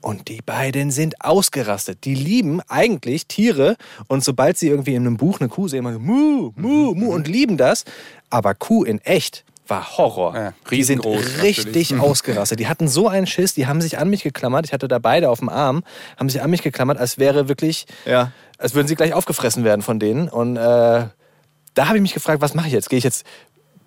Und 0.00 0.28
die 0.28 0.40
beiden 0.40 0.90
sind 0.90 1.22
ausgerastet. 1.22 2.04
Die 2.06 2.14
lieben 2.14 2.62
eigentlich 2.68 3.26
Tiere 3.26 3.76
und 4.08 4.24
sobald 4.24 4.56
sie 4.56 4.68
irgendwie 4.68 4.94
in 4.94 5.06
einem 5.06 5.18
Buch 5.18 5.38
eine 5.38 5.50
Kuh 5.50 5.68
sehen, 5.68 5.84
machen 5.84 5.98
sie 5.98 6.02
Mu, 6.06 6.52
Mu, 6.56 6.94
Mu 6.94 7.12
und 7.12 7.28
lieben 7.28 7.58
das. 7.58 7.84
Aber 8.30 8.54
Kuh 8.54 8.84
in 8.84 9.00
echt 9.02 9.44
war 9.70 9.96
Horror. 9.96 10.34
Ja, 10.36 10.52
die 10.70 10.82
sind 10.82 11.04
richtig 11.06 11.90
natürlich. 11.92 12.00
ausgerastet. 12.00 12.58
Die 12.60 12.68
hatten 12.68 12.88
so 12.88 13.08
einen 13.08 13.26
Schiss, 13.26 13.54
die 13.54 13.66
haben 13.66 13.80
sich 13.80 13.98
an 13.98 14.10
mich 14.10 14.22
geklammert. 14.22 14.66
Ich 14.66 14.72
hatte 14.72 14.88
da 14.88 14.98
beide 14.98 15.30
auf 15.30 15.38
dem 15.38 15.48
Arm, 15.48 15.84
haben 16.18 16.28
sich 16.28 16.42
an 16.42 16.50
mich 16.50 16.62
geklammert, 16.62 16.98
als 16.98 17.18
wäre 17.18 17.48
wirklich, 17.48 17.86
Ja. 18.04 18.32
als 18.58 18.74
würden 18.74 18.88
sie 18.88 18.96
gleich 18.96 19.12
aufgefressen 19.14 19.64
werden 19.64 19.82
von 19.82 19.98
denen. 20.00 20.28
Und 20.28 20.56
äh, 20.56 20.60
da 20.60 21.86
habe 21.86 21.96
ich 21.96 22.02
mich 22.02 22.14
gefragt, 22.14 22.40
was 22.42 22.54
mache 22.54 22.66
ich 22.66 22.72
jetzt? 22.72 22.90
Gehe 22.90 22.98
ich 22.98 23.04
jetzt 23.04 23.24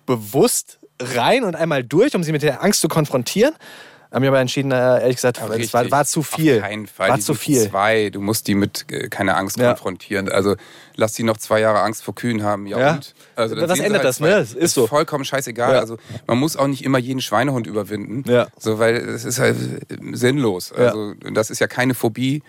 bewusst 0.06 0.78
rein 1.00 1.44
und 1.44 1.56
einmal 1.56 1.82
durch, 1.84 2.14
um 2.14 2.22
sie 2.22 2.32
mit 2.32 2.42
der 2.42 2.62
Angst 2.62 2.80
zu 2.80 2.88
konfrontieren? 2.88 3.54
Haben 4.12 4.22
wir 4.22 4.28
aber 4.30 4.38
entschieden, 4.40 4.70
äh, 4.70 5.00
ehrlich 5.00 5.16
gesagt, 5.16 5.42
Aber 5.42 5.58
es 5.58 5.74
war, 5.74 5.90
war 5.90 6.04
zu 6.04 6.22
viel. 6.22 6.56
Auf 6.58 6.62
keinen 6.62 6.86
Fall. 6.86 7.08
War 7.08 7.16
die 7.16 7.22
zu 7.22 7.34
viel. 7.34 7.68
Zwei, 7.68 8.10
du 8.10 8.20
musst 8.20 8.46
die 8.46 8.54
mit 8.54 8.86
äh, 8.92 9.08
keine 9.08 9.34
Angst 9.34 9.56
Ja. 9.56 9.70
konfrontieren. 9.70 10.28
Also 10.28 10.54
lass 10.96 11.12
die 11.14 11.22
noch 11.22 11.36
zwei 11.36 11.60
Jahre 11.60 11.80
Angst 11.80 12.02
vor 12.02 12.14
Kühen 12.14 12.42
haben. 12.42 12.66
Ja, 12.66 12.78
Ja. 12.78 12.92
und? 12.94 13.14
Also, 13.36 13.54
dann 13.56 13.74
sie 13.74 13.82
ändert 13.82 14.04
das, 14.04 14.16
zwei- 14.18 14.28
ne? 14.30 14.36
Das 14.36 14.54
ist 14.54 14.74
so. 14.74 14.86
vollkommen 14.86 15.24
scheißegal. 15.24 15.72
Ja. 15.74 15.80
Also 15.80 15.98
man 16.26 16.38
muss 16.38 16.56
auch 16.56 16.66
nicht 16.68 16.84
immer 16.84 16.98
jeden 16.98 17.20
Schweinehund 17.20 17.66
überwinden. 17.66 18.22
Ja. 18.30 18.46
So, 18.58 18.78
weil 18.78 18.96
es 18.96 19.24
ist 19.24 19.38
halt 19.38 19.56
sinnlos. 20.12 20.72
Also 20.72 21.14
das 21.32 21.50
ist 21.50 21.58
ja 21.60 21.66
keine 21.66 21.94
Phobie, 21.94 22.42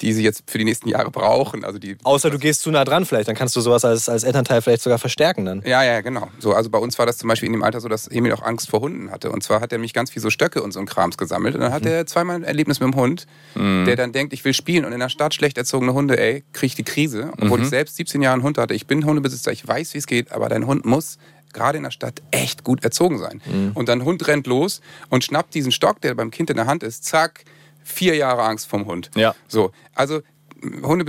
die 0.00 0.12
sie 0.12 0.22
jetzt 0.22 0.44
für 0.50 0.58
die 0.58 0.64
nächsten 0.64 0.88
Jahre 0.88 1.10
brauchen. 1.10 1.64
Also 1.64 1.78
die 1.78 1.96
Außer 2.04 2.30
du 2.30 2.38
gehst 2.38 2.62
zu 2.62 2.70
nah 2.70 2.84
dran 2.84 3.04
vielleicht, 3.06 3.28
dann 3.28 3.36
kannst 3.36 3.54
du 3.56 3.60
sowas 3.60 3.84
als, 3.84 4.08
als 4.08 4.24
Elternteil 4.24 4.62
vielleicht 4.62 4.82
sogar 4.82 4.98
verstärken 4.98 5.44
dann. 5.44 5.62
Ja, 5.64 5.82
ja, 5.84 6.00
genau. 6.00 6.28
So, 6.38 6.52
also 6.54 6.70
bei 6.70 6.78
uns 6.78 6.98
war 6.98 7.06
das 7.06 7.18
zum 7.18 7.28
Beispiel 7.28 7.46
in 7.46 7.52
dem 7.52 7.62
Alter 7.62 7.80
so, 7.80 7.88
dass 7.88 8.08
Emil 8.08 8.32
auch 8.32 8.42
Angst 8.42 8.70
vor 8.70 8.80
Hunden 8.80 9.10
hatte. 9.10 9.30
Und 9.30 9.42
zwar 9.42 9.60
hat 9.60 9.72
er 9.72 9.78
mich 9.78 9.92
ganz 9.94 10.10
viel 10.10 10.22
so 10.22 10.30
Stöcke 10.30 10.62
und 10.62 10.72
so 10.72 10.80
ein 10.80 10.86
Krams 10.86 11.16
gesammelt. 11.16 11.54
Und 11.54 11.60
dann 11.60 11.72
hat 11.72 11.86
er 11.86 12.06
zweimal 12.06 12.36
ein 12.36 12.44
Erlebnis 12.44 12.80
mit 12.80 12.92
dem 12.92 12.96
Hund, 12.96 13.26
der 13.54 13.96
dann 13.96 14.12
denkt, 14.12 14.32
ich 14.32 14.44
will 14.44 14.54
spielen. 14.54 14.84
Und 14.84 14.92
in 14.92 15.00
der 15.00 15.08
Stadt 15.08 15.34
schlecht 15.34 15.58
erzogene 15.58 15.92
Hunde, 15.92 16.18
ey, 16.18 16.44
kriege 16.52 16.66
ich 16.66 16.74
die 16.74 16.84
Krise. 16.84 17.30
Obwohl 17.40 17.59
ich 17.62 17.68
selbst 17.68 17.96
17 17.96 18.22
Jahre 18.22 18.34
einen 18.34 18.42
Hund 18.42 18.58
hatte. 18.58 18.74
Ich 18.74 18.86
bin 18.86 19.04
Hundebesitzer, 19.04 19.52
ich 19.52 19.66
weiß, 19.66 19.94
wie 19.94 19.98
es 19.98 20.06
geht, 20.06 20.32
aber 20.32 20.48
dein 20.48 20.66
Hund 20.66 20.84
muss 20.84 21.18
gerade 21.52 21.78
in 21.78 21.84
der 21.84 21.90
Stadt 21.90 22.22
echt 22.30 22.62
gut 22.64 22.84
erzogen 22.84 23.18
sein. 23.18 23.40
Und 23.74 23.88
dein 23.88 24.04
Hund 24.04 24.26
rennt 24.28 24.46
los 24.46 24.80
und 25.08 25.24
schnappt 25.24 25.54
diesen 25.54 25.72
Stock, 25.72 26.00
der 26.00 26.14
beim 26.14 26.30
Kind 26.30 26.48
in 26.50 26.56
der 26.56 26.66
Hand 26.66 26.82
ist, 26.82 27.04
zack, 27.04 27.44
vier 27.82 28.14
Jahre 28.14 28.42
Angst 28.42 28.68
vom 28.68 28.86
Hund. 28.86 29.10
Ja. 29.16 29.34
So, 29.48 29.72
also 29.94 30.20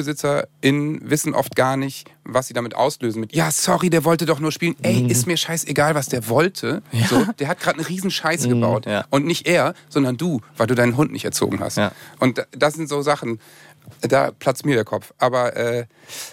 HundebesitzerInnen 0.02 1.10
wissen 1.10 1.34
oft 1.34 1.56
gar 1.56 1.78
nicht, 1.78 2.10
was 2.24 2.48
sie 2.48 2.54
damit 2.54 2.76
auslösen. 2.76 3.20
Mit, 3.20 3.36
ja, 3.36 3.52
sorry, 3.52 3.90
der 3.90 4.06
wollte 4.06 4.26
doch 4.26 4.40
nur 4.40 4.52
spielen. 4.52 4.76
Ey, 4.82 5.06
ist 5.08 5.28
mir 5.28 5.38
scheißegal, 5.38 5.94
was 5.96 6.08
der 6.08 6.28
wollte. 6.30 6.82
So, 7.10 7.26
der 7.40 7.48
hat 7.50 7.60
gerade 7.60 7.80
eine 7.80 7.88
riesen 7.90 8.12
Scheiße 8.12 8.48
gebaut. 8.48 8.86
Ja. 8.86 9.06
Und 9.10 9.26
nicht 9.26 9.48
er, 9.48 9.74
sondern 9.90 10.18
du, 10.18 10.42
weil 10.58 10.68
du 10.68 10.76
deinen 10.76 10.96
Hund 10.98 11.12
nicht 11.12 11.26
erzogen 11.26 11.60
hast. 11.60 11.78
Ja. 11.78 11.92
Und 12.20 12.38
da- 12.38 12.46
das 12.52 12.76
sind 12.76 12.88
so 12.90 13.02
Sachen, 13.02 13.40
da 14.02 14.32
platzt 14.32 14.66
mir 14.66 14.76
der 14.76 14.86
Kopf. 14.86 15.14
Aber 15.18 15.56
äh, 15.56 15.86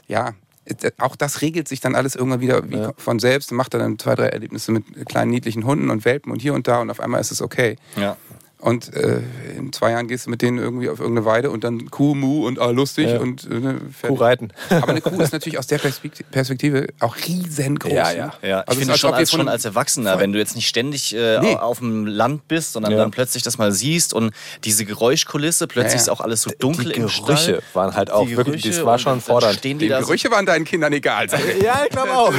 ja, 0.07 0.35
äh, 0.65 0.91
auch 0.99 1.17
das 1.17 1.41
regelt 1.43 1.69
sich 1.69 1.81
dann 1.81 1.95
alles 1.95 2.15
irgendwann 2.15 2.41
wieder 2.41 2.69
wie 2.71 2.89
von 2.97 3.19
selbst 3.19 3.53
macht 3.53 3.75
dann 3.75 3.99
zwei, 3.99 4.15
drei 4.15 4.27
Erlebnisse 4.27 4.73
mit 4.73 4.85
kleinen 5.07 5.31
niedlichen 5.31 5.65
Hunden 5.65 5.91
und 5.91 6.05
Welpen 6.05 6.33
und 6.33 6.41
hier 6.41 6.55
und 6.55 6.69
da 6.69 6.81
und 6.81 6.91
auf 6.91 7.01
einmal 7.01 7.21
ist 7.21 7.33
es 7.33 7.43
okay. 7.43 7.77
Ja. 7.97 8.17
Und 8.61 8.93
äh, 8.93 9.21
in 9.57 9.73
zwei 9.73 9.93
Jahren 9.93 10.09
gehst 10.09 10.27
du 10.27 10.31
mit 10.31 10.43
denen 10.43 10.59
irgendwie 10.59 10.89
auf 10.91 10.99
irgendeine 10.99 11.25
Weide 11.27 11.51
und 11.53 11.63
dann 11.63 11.91
Kuh, 11.93 12.17
Mu 12.17 12.45
und 12.45 12.59
ah, 12.59 12.71
lustig 12.71 13.09
Ja. 13.09 13.21
und 13.21 13.45
äh, 13.49 13.55
ne, 13.55 13.75
Kuh 13.75 13.87
fertig. 13.93 14.21
reiten. 14.21 14.49
Aber 14.71 14.89
eine 14.89 15.01
Kuh 15.01 15.21
ist 15.23 15.33
natürlich 15.33 15.59
aus 15.61 15.69
der 15.69 15.79
Perspekt- 15.79 16.29
Perspektive 16.33 16.89
auch 16.99 17.15
riesengroß. 17.17 17.93
Ja, 17.93 18.11
ja. 18.13 18.33
Ja, 18.43 18.61
ich 18.63 18.69
Also 18.69 18.73
es 18.73 18.79
finde 18.79 18.99
schon, 18.99 19.15
als, 19.15 19.31
schon 19.31 19.49
als 19.49 19.65
Erwachsener, 19.65 20.15
Voll. 20.15 20.23
wenn 20.23 20.33
du 20.33 20.41
jetzt 20.41 20.57
nicht 20.57 20.67
ständig 20.67 21.15
äh, 21.15 21.39
Nee. 21.41 21.55
auf 21.55 21.79
dem 21.79 22.07
Land 22.07 22.49
bist, 22.49 22.73
sondern 22.73 22.91
Ja. 22.93 22.99
dann 22.99 23.13
plötzlich 23.13 23.45
das 23.45 23.59
mal 23.59 23.71
siehst 23.71 24.13
und 24.13 24.33
diese 24.65 24.85
Geräuschkulisse, 24.85 25.69
plötzlich 25.69 25.93
Ja, 25.93 25.97
ja. 25.99 26.03
ist 26.03 26.09
auch 26.11 26.21
alles 26.21 26.43
so 26.43 26.51
dunkel 26.59 26.87
die 26.87 26.95
im 27.01 27.07
Gerüche 27.07 27.37
Stall. 27.37 27.63
waren 27.75 27.95
halt 27.95 28.11
auch 28.11 28.27
Die 28.27 28.37
wirklich, 28.37 28.63
das 28.63 28.73
Gerüche 28.73 28.87
war 28.87 28.99
schon 28.99 29.21
fordernd. 29.21 29.63
Die 29.63 29.75
Die 29.75 29.87
Gerüche 29.87 30.33
waren 30.33 30.47
deinen 30.47 30.65
Kindern 30.65 30.93
egal. 30.93 31.31
sag 31.31 31.41
ich. 31.47 31.63
Ja, 31.63 31.83
ich 31.85 31.91
glaube 31.91 32.11
auch. 32.13 32.33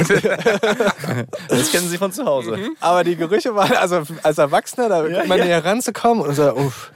das 1.48 1.70
kennen 1.72 1.88
sie 1.88 1.98
von 1.98 2.12
zu 2.12 2.24
Hause. 2.26 2.56
Mhm. 2.58 2.76
Aber 2.80 3.04
die 3.04 3.16
Gerüche 3.16 3.54
waren, 3.54 3.72
also 3.76 4.02
als 4.22 4.38
Erwachsener, 4.38 4.88
da 4.90 5.06
Ja, 5.06 5.16
kommt 5.18 5.28
man 5.28 5.38
ja. 5.38 5.44
näher 5.46 5.64
ranzukommen 6.10 6.22
und 6.22 6.34
so, 6.34 6.54
uff. 6.56 6.92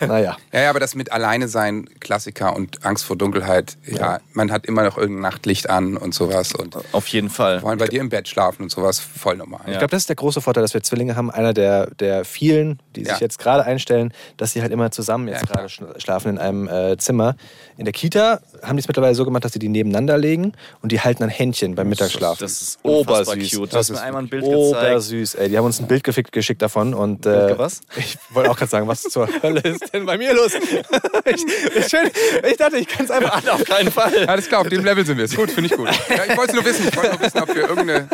Naja. 0.00 0.36
Ja, 0.52 0.60
ja, 0.62 0.70
aber 0.70 0.80
das 0.80 0.94
mit 0.94 1.12
Alleine 1.12 1.48
sein, 1.48 1.88
Klassiker 2.00 2.54
und 2.54 2.84
Angst 2.84 3.04
vor 3.04 3.16
Dunkelheit, 3.16 3.76
ja, 3.86 4.20
man 4.32 4.52
hat 4.52 4.66
immer 4.66 4.82
noch 4.84 4.96
irgendein 4.96 5.22
Nachtlicht 5.22 5.68
an 5.68 5.96
und 5.96 6.14
sowas 6.14 6.52
und 6.54 6.76
Auf 6.92 7.08
jeden 7.08 7.30
Fall. 7.30 7.62
wollen 7.62 7.78
bei 7.78 7.88
dir 7.88 8.00
im 8.00 8.08
Bett 8.08 8.28
schlafen 8.28 8.62
und 8.62 8.70
sowas, 8.70 9.00
voll 9.00 9.36
normal. 9.36 9.60
Ich 9.66 9.72
glaube, 9.78 9.88
das 9.88 10.02
ist 10.02 10.08
der 10.08 10.16
große 10.16 10.40
Vorteil, 10.40 10.62
dass 10.62 10.74
wir 10.74 10.82
Zwillinge 10.82 11.16
haben. 11.16 11.30
Einer 11.30 11.52
der, 11.52 11.90
der 11.98 12.24
vielen, 12.24 12.80
die 12.94 13.00
sich 13.04 13.12
Ja. 13.14 13.18
jetzt 13.20 13.38
gerade 13.38 13.64
einstellen, 13.64 14.12
dass 14.36 14.52
sie 14.52 14.62
halt 14.62 14.72
immer 14.72 14.90
zusammen 14.90 15.28
jetzt 15.28 15.42
Ja, 15.42 15.46
gerade 15.54 15.66
schla- 15.68 16.00
schlafen 16.00 16.30
in 16.30 16.38
einem 16.38 16.68
äh, 16.68 16.96
Zimmer. 16.98 17.36
In 17.76 17.84
der 17.84 17.92
Kita 17.92 18.40
haben 18.62 18.76
die 18.76 18.80
es 18.80 18.88
mittlerweile 18.88 19.14
so 19.14 19.24
gemacht, 19.24 19.44
dass 19.44 19.52
sie 19.52 19.58
die 19.58 19.68
nebeneinander 19.68 20.18
legen 20.18 20.52
und 20.82 20.92
die 20.92 21.00
halten 21.00 21.20
dann 21.20 21.30
Händchen 21.30 21.74
beim 21.74 21.88
Mittagsschlafen. 21.88 22.38
Das 22.40 22.60
ist 22.62 22.78
Obersüß. 22.82 23.50
cute. 23.50 23.52
Du 23.60 23.66
Das 23.66 23.74
hast 23.76 23.90
mir 23.90 23.96
ist 23.96 24.02
einmal 24.02 24.22
ein 24.22 24.28
Bild 24.28 24.44
gezeigt. 24.44 24.58
Obersüß, 24.90 25.34
ey. 25.36 25.48
Die 25.48 25.56
haben 25.58 25.64
uns 25.64 25.80
ein 25.80 25.86
Bild 25.86 26.02
geschickt 26.32 26.62
davon 26.62 26.94
und 26.94 27.26
äh, 27.26 27.46
Bild 27.46 27.58
was? 27.58 27.80
ich 27.96 28.18
wollte 28.30 28.50
auch 28.50 28.57
gerade 28.58 28.70
sagen, 28.70 28.88
was 28.88 29.02
zur 29.02 29.28
Hölle 29.42 29.60
ist 29.60 29.92
denn 29.94 30.04
bei 30.06 30.18
mir 30.18 30.34
los? 30.34 30.52
ich, 31.24 31.44
ich, 31.76 31.86
schön, 31.88 32.10
ich 32.48 32.56
dachte, 32.56 32.76
ich 32.78 32.86
kann 32.88 33.04
es 33.06 33.10
einfach 33.10 33.46
Auf 33.52 33.64
keinen 33.64 33.90
Fall. 33.90 34.26
Alles 34.26 34.48
klar, 34.48 34.60
auf 34.62 34.68
dem 34.68 34.84
Level 34.84 35.04
sind 35.06 35.16
wir. 35.16 35.24
Ist 35.24 35.36
gut, 35.36 35.50
finde 35.50 35.70
ich 35.70 35.76
gut. 35.76 35.88
Ja, 36.08 36.24
ich 36.28 36.36
wollte 36.36 36.54
nur 36.54 36.64
wissen, 36.64 36.88
ich 36.88 36.96
wollte 36.96 37.10
nur 37.10 37.20
wissen, 37.20 37.38
ob 37.42 37.48
wir 37.48 37.68
irgendeine, 37.68 38.08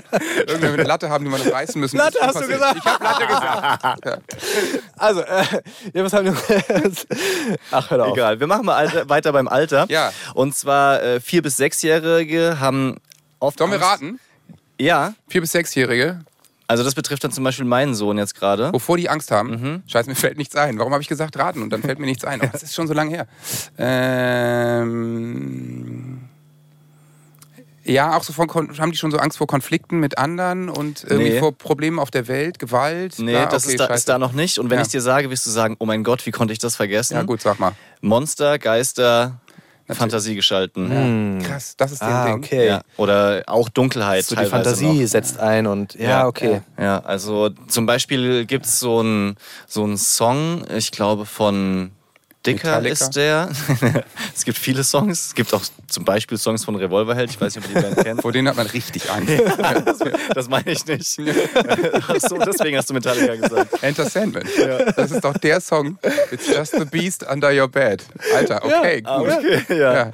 irgendeine 0.46 0.82
Latte 0.84 1.08
haben, 1.10 1.24
die 1.24 1.30
wir 1.30 1.38
noch 1.38 1.52
reißen 1.52 1.80
müssen. 1.80 1.96
Latte 1.96 2.18
hast 2.20 2.36
du 2.36 2.40
passiert. 2.40 2.58
gesagt. 2.58 2.78
Ich 2.78 2.84
habe 2.84 3.04
Latte 3.04 3.26
gesagt. 3.26 4.22
Also, 4.96 5.20
äh, 5.22 5.44
ja, 5.92 6.04
was 6.04 6.12
haben 6.12 6.26
wir? 6.26 6.36
Ach, 7.70 7.90
hör 7.90 7.98
doch 7.98 8.06
auf. 8.06 8.12
Egal, 8.16 8.38
wir 8.40 8.46
machen 8.46 8.64
mal 8.66 8.76
Alter, 8.76 9.08
weiter 9.08 9.32
beim 9.32 9.48
Alter. 9.48 9.86
Ja. 9.88 10.12
Und 10.34 10.54
zwar 10.56 11.02
äh, 11.02 11.20
vier 11.20 11.42
bis 11.42 11.56
sechsjährige 11.56 12.58
haben 12.60 12.96
oft 13.40 13.58
Sollen 13.58 13.72
wir 13.72 13.80
raten? 13.80 14.20
Ja, 14.80 15.14
Vier- 15.28 15.40
bis 15.40 15.52
sechsjährige, 15.52 16.20
also 16.66 16.82
das 16.84 16.94
betrifft 16.94 17.22
dann 17.24 17.30
zum 17.32 17.44
Beispiel 17.44 17.64
meinen 17.66 17.94
Sohn 17.94 18.16
jetzt 18.18 18.34
gerade. 18.34 18.72
wovor 18.72 18.96
die 18.96 19.08
Angst 19.10 19.30
haben. 19.30 19.50
Mhm. 19.50 19.82
Scheiße, 19.86 20.08
mir 20.08 20.16
fällt 20.16 20.38
nichts 20.38 20.56
ein. 20.56 20.78
Warum 20.78 20.92
habe 20.92 21.02
ich 21.02 21.08
gesagt 21.08 21.36
raten 21.38 21.62
und 21.62 21.70
dann 21.70 21.82
fällt 21.82 21.98
mir 21.98 22.06
nichts 22.06 22.24
ein? 22.24 22.40
Aber 22.40 22.50
das 22.50 22.62
ist 22.62 22.74
schon 22.74 22.86
so 22.88 22.94
lange 22.94 23.10
her. 23.10 23.26
Ähm, 24.94 26.20
ja, 27.86 28.16
auch 28.16 28.22
so 28.24 28.32
von, 28.32 28.48
haben 28.78 28.92
die 28.92 28.96
schon 28.96 29.10
so 29.10 29.18
Angst 29.18 29.36
vor 29.36 29.46
Konflikten 29.46 30.00
mit 30.00 30.16
anderen 30.16 30.70
und 30.70 31.04
irgendwie 31.04 31.32
Nee. 31.32 31.38
vor 31.38 31.52
Problemen 31.52 31.98
auf 31.98 32.10
der 32.10 32.28
Welt, 32.28 32.58
Gewalt? 32.58 33.16
Nee, 33.18 33.34
Ja, 33.34 33.44
das 33.46 33.64
okay, 33.64 33.74
ist, 33.74 33.80
da, 33.80 33.86
ist 33.94 34.08
da 34.08 34.18
noch 34.18 34.32
nicht. 34.32 34.58
Und 34.58 34.70
wenn 34.70 34.78
Ja. 34.78 34.82
ich 34.82 34.88
dir 34.88 35.02
sage, 35.02 35.28
wirst 35.30 35.44
du 35.46 35.50
sagen, 35.50 35.76
oh 35.78 35.84
mein 35.86 36.02
Gott, 36.02 36.24
wie 36.24 36.30
konnte 36.30 36.52
ich 36.54 36.58
das 36.58 36.76
vergessen? 36.76 37.12
Ja, 37.14 37.22
gut, 37.24 37.42
sag 37.42 37.60
mal. 37.60 37.72
Monster, 38.00 38.58
Geister, 38.58 39.38
Fantasie 39.90 40.34
geschalten. 40.34 41.42
Krass, 41.44 41.74
das 41.76 41.92
ist 41.92 42.00
den 42.02 42.08
Ah, 42.08 42.24
Ding. 42.26 42.34
okay. 42.36 42.66
Ja. 42.68 42.82
Oder 42.96 43.42
auch 43.46 43.68
Dunkelheit. 43.68 44.24
So 44.24 44.34
die 44.36 44.46
Fantasie 44.46 45.00
noch. 45.02 45.06
setzt 45.08 45.38
ein 45.38 45.66
und 45.66 45.94
ja, 45.94 46.08
Ja, 46.08 46.26
okay. 46.26 46.62
Ja, 46.78 47.00
also 47.00 47.50
zum 47.68 47.84
Beispiel 47.86 48.46
gibt 48.46 48.64
es 48.66 48.80
so 48.80 49.00
einen 49.00 49.36
so 49.66 49.84
einen 49.84 49.98
Song, 49.98 50.64
ich 50.74 50.90
glaube 50.90 51.26
von 51.26 51.90
Dicker 52.46 52.80
Metallica? 52.80 52.92
ist 52.92 53.10
der. 53.16 53.50
es 54.34 54.44
gibt 54.44 54.58
viele 54.58 54.84
Songs. 54.84 55.26
Es 55.28 55.34
gibt 55.34 55.54
auch 55.54 55.62
zum 55.88 56.04
Beispiel 56.04 56.36
Songs 56.38 56.64
von 56.64 56.76
Revolverheld. 56.76 57.30
Ich 57.30 57.40
weiß 57.40 57.56
nicht, 57.56 57.64
ob 57.66 57.74
ihr 57.74 57.80
die 57.82 57.86
Band 57.94 58.04
kennt. 58.04 58.22
Vor 58.22 58.32
denen 58.32 58.48
hat 58.48 58.56
man 58.56 58.66
richtig 58.66 59.10
Angst. 59.10 59.32
Das 60.34 60.48
meine 60.48 60.70
ich 60.72 60.84
nicht. 60.86 61.18
Ach 62.08 62.16
so, 62.20 62.36
deswegen 62.38 62.76
hast 62.76 62.90
du 62.90 62.94
Metallica 62.94 63.36
gesagt. 63.36 63.82
Enter 63.82 64.08
Sandman. 64.08 64.44
Das 64.96 65.10
ist 65.10 65.24
doch 65.24 65.36
der 65.38 65.60
Song. 65.60 65.98
It's 66.30 66.46
just 66.48 66.72
the 66.78 66.84
beast 66.84 67.24
under 67.30 67.50
your 67.52 67.68
bed. 67.68 68.04
Alter, 68.34 68.64
okay, 68.64 69.02
Ah, 69.04 69.18
gut. 69.18 69.28
okay, 69.32 69.62
ja. 69.78 69.94
Ja. 69.94 70.10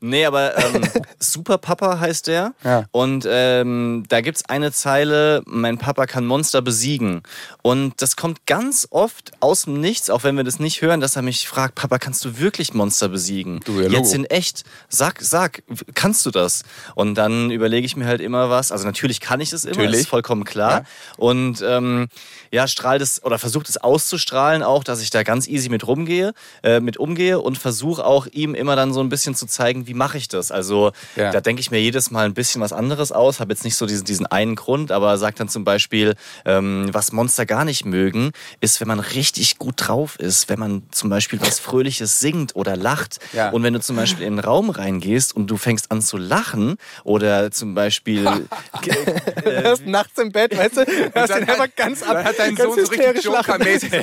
Nee, 0.00 0.24
aber 0.26 0.56
ähm, 0.58 0.82
Super 1.18 1.58
Papa 1.58 1.98
heißt 2.00 2.26
der. 2.26 2.54
Ja. 2.64 2.84
Und 2.90 3.26
ähm, 3.28 4.04
da 4.08 4.20
gibt's 4.20 4.44
eine 4.48 4.72
Zeile, 4.72 5.42
mein 5.46 5.78
Papa 5.78 6.06
kann 6.06 6.26
Monster 6.26 6.60
besiegen. 6.62 7.22
Und 7.62 8.00
das 8.02 8.16
kommt 8.16 8.46
ganz 8.46 8.88
oft 8.90 9.32
aus 9.40 9.64
dem 9.64 9.80
Nichts, 9.80 10.10
auch 10.10 10.24
wenn 10.24 10.36
wir 10.36 10.44
das 10.44 10.58
nicht 10.58 10.82
hören, 10.82 11.00
dass 11.00 11.16
er 11.16 11.22
mich 11.22 11.46
fragt, 11.48 11.61
Papa, 11.68 11.98
kannst 11.98 12.24
du 12.24 12.38
wirklich 12.38 12.74
Monster 12.74 13.08
besiegen? 13.08 13.60
Du, 13.64 13.80
ja. 13.80 13.88
Jetzt 13.88 14.12
in 14.14 14.24
echt. 14.24 14.64
Sag, 14.88 15.20
sag, 15.22 15.62
kannst 15.94 16.26
du 16.26 16.30
das? 16.30 16.64
Und 16.94 17.14
dann 17.14 17.50
überlege 17.50 17.86
ich 17.86 17.96
mir 17.96 18.06
halt 18.06 18.20
immer 18.20 18.50
was. 18.50 18.72
Also 18.72 18.84
natürlich 18.84 19.20
kann 19.20 19.40
ich 19.40 19.50
das 19.50 19.64
immer, 19.64 19.76
Natürlich. 19.76 20.00
ist 20.00 20.08
vollkommen 20.08 20.44
klar. 20.44 20.72
Ja. 20.80 20.84
Und 21.16 21.62
ähm, 21.64 22.08
ja, 22.50 22.66
strahlt 22.66 23.00
es 23.02 23.22
oder 23.24 23.38
versucht 23.38 23.68
es 23.68 23.76
auszustrahlen 23.76 24.62
auch, 24.62 24.84
dass 24.84 25.00
ich 25.00 25.10
da 25.10 25.22
ganz 25.22 25.46
easy 25.48 25.68
mit 25.68 25.86
rumgehe, 25.86 26.32
äh, 26.62 26.80
mit 26.80 26.96
umgehe 26.96 27.40
und 27.40 27.56
versuche 27.58 28.04
auch 28.04 28.26
ihm 28.26 28.54
immer 28.54 28.76
dann 28.76 28.92
so 28.92 29.00
ein 29.00 29.08
bisschen 29.08 29.34
zu 29.34 29.46
zeigen, 29.46 29.86
wie 29.86 29.94
mache 29.94 30.18
ich 30.18 30.28
das. 30.28 30.50
Also 30.50 30.92
Ja. 31.16 31.30
da 31.30 31.40
denke 31.40 31.60
ich 31.60 31.70
mir 31.70 31.80
jedes 31.80 32.10
Mal 32.10 32.24
ein 32.26 32.34
bisschen 32.34 32.60
was 32.60 32.72
anderes 32.72 33.12
aus, 33.12 33.40
habe 33.40 33.52
jetzt 33.52 33.64
nicht 33.64 33.76
so 33.76 33.86
diesen, 33.86 34.04
diesen 34.04 34.26
einen 34.26 34.54
Grund, 34.56 34.90
aber 34.92 35.16
sag 35.18 35.36
dann 35.36 35.48
zum 35.48 35.64
Beispiel, 35.64 36.14
ähm, 36.44 36.88
was 36.92 37.12
Monster 37.12 37.46
gar 37.46 37.64
nicht 37.64 37.84
mögen, 37.84 38.32
ist, 38.60 38.80
wenn 38.80 38.88
man 38.88 39.00
richtig 39.00 39.58
gut 39.58 39.74
drauf 39.76 40.18
ist, 40.18 40.48
wenn 40.48 40.58
man 40.58 40.82
zum 40.90 41.10
Beispiel 41.10 41.40
was 41.40 41.51
Fröhliches 41.60 42.20
singt 42.20 42.56
oder 42.56 42.76
lacht. 42.76 43.18
Ja. 43.32 43.50
Und 43.50 43.62
wenn 43.62 43.72
du 43.72 43.80
zum 43.80 43.96
Beispiel 43.96 44.26
in 44.26 44.34
einen 44.34 44.40
Raum 44.40 44.70
reingehst 44.70 45.34
und 45.34 45.46
du 45.48 45.56
fängst 45.56 45.90
an 45.90 46.02
zu 46.02 46.16
lachen 46.16 46.76
oder 47.04 47.50
zum 47.50 47.74
Beispiel 47.74 48.24
Du 49.44 49.50
hörst 49.50 49.86
nachts 49.86 50.18
im 50.18 50.32
Bett, 50.32 50.56
weißt 50.56 50.76
du, 50.78 50.86
hörst 51.14 51.34
den 51.34 51.48
einfach 51.48 51.68
ganz 51.76 52.02
ab. 52.02 52.14
Dann 52.14 52.24
hat 52.24 52.38
dein 52.38 52.56
Sohn 52.56 52.84
so 52.84 52.90
richtig. 52.90 53.24
Joker-mäßig. 53.24 53.90
so 53.92 53.98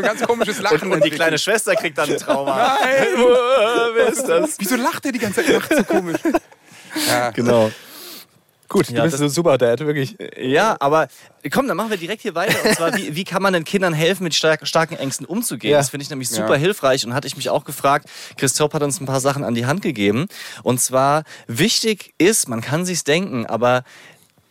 ein 0.00 0.02
ganz 0.02 0.22
komisches 0.22 0.60
Lachen. 0.60 0.92
und 0.92 1.04
die 1.04 1.10
kleine 1.10 1.38
Schwester 1.38 1.74
kriegt 1.76 1.96
dann 1.98 2.10
ein 2.10 2.18
Trauma. 2.18 2.78
Nein! 2.80 3.06
Wer 3.94 4.08
ist 4.08 4.24
das? 4.24 4.56
Wieso 4.58 4.76
lacht 4.76 5.04
er 5.06 5.12
die 5.12 5.18
ganze 5.18 5.44
Zeit 5.44 5.54
nachts 5.54 5.76
so 5.76 5.84
komisch? 5.84 6.18
Ja. 7.08 7.30
Genau. 7.30 7.70
Gut, 8.68 8.88
Ja, 8.90 8.96
du 9.04 9.10
bist 9.10 9.18
so 9.18 9.28
super 9.28 9.58
Dad, 9.58 9.80
wirklich. 9.80 10.16
Ja, 10.38 10.76
aber 10.80 11.08
komm, 11.52 11.68
dann 11.68 11.76
machen 11.76 11.90
wir 11.90 11.96
direkt 11.96 12.22
hier 12.22 12.34
weiter. 12.34 12.56
Und 12.64 12.74
zwar, 12.74 12.96
wie, 12.96 13.14
wie 13.14 13.24
kann 13.24 13.42
man 13.42 13.52
den 13.52 13.64
Kindern 13.64 13.92
helfen, 13.92 14.24
mit 14.24 14.34
stark, 14.34 14.66
starken 14.66 14.96
Ängsten 14.96 15.24
umzugehen? 15.26 15.72
Ja. 15.72 15.78
Das 15.78 15.90
finde 15.90 16.02
ich 16.02 16.10
nämlich 16.10 16.28
super 16.28 16.54
Ja. 16.54 16.60
hilfreich 16.60 17.06
und 17.06 17.14
hatte 17.14 17.26
ich 17.28 17.36
mich 17.36 17.48
auch 17.50 17.64
gefragt. 17.64 18.08
Christoph 18.36 18.72
hat 18.74 18.82
uns 18.82 19.00
ein 19.00 19.06
paar 19.06 19.20
Sachen 19.20 19.44
an 19.44 19.54
die 19.54 19.66
Hand 19.66 19.82
gegeben. 19.82 20.26
Und 20.62 20.80
zwar, 20.80 21.22
wichtig 21.46 22.14
ist, 22.18 22.48
man 22.48 22.60
kann 22.60 22.84
sich's 22.84 23.04
denken, 23.04 23.46
aber 23.46 23.84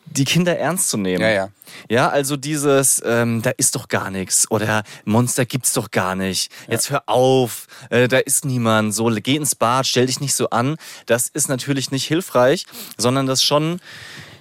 die 0.05 0.25
Kinder 0.25 0.57
ernst 0.57 0.89
zu 0.89 0.97
nehmen. 0.97 1.21
Ja, 1.21 1.29
ja. 1.29 1.49
Ja, 1.89 2.09
also 2.09 2.37
dieses, 2.37 3.01
ähm, 3.05 3.41
da 3.41 3.51
ist 3.57 3.75
doch 3.75 3.87
gar 3.87 4.09
nichts 4.09 4.49
oder 4.49 4.83
Monster 5.03 5.45
gibt's 5.45 5.73
doch 5.73 5.91
gar 5.91 6.15
nicht. 6.15 6.51
Jetzt 6.69 6.89
hör 6.89 7.03
auf, 7.07 7.67
äh, 7.89 8.07
da 8.07 8.19
ist 8.19 8.45
niemand. 8.45 8.93
So, 8.93 9.05
geh 9.07 9.35
ins 9.35 9.55
Bad, 9.55 9.85
stell 9.85 10.05
dich 10.05 10.21
nicht 10.21 10.35
so 10.35 10.49
an. 10.51 10.77
Das 11.05 11.27
ist 11.27 11.49
natürlich 11.49 11.91
nicht 11.91 12.05
hilfreich, 12.05 12.65
sondern 12.97 13.25
das 13.25 13.43
schon 13.43 13.79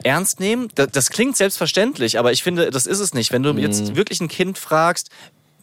ernst 0.05 0.38
nehmen. 0.38 0.68
Das, 0.74 0.88
das 0.92 1.11
klingt 1.11 1.37
selbstverständlich, 1.37 2.18
aber 2.18 2.33
ich 2.33 2.42
finde, 2.42 2.70
das 2.70 2.87
ist 2.87 3.00
es 3.00 3.14
nicht. 3.14 3.33
Wenn 3.33 3.42
du 3.42 3.53
jetzt 3.55 3.96
wirklich 3.96 4.20
ein 4.20 4.29
Kind 4.29 4.59
fragst, 4.59 5.11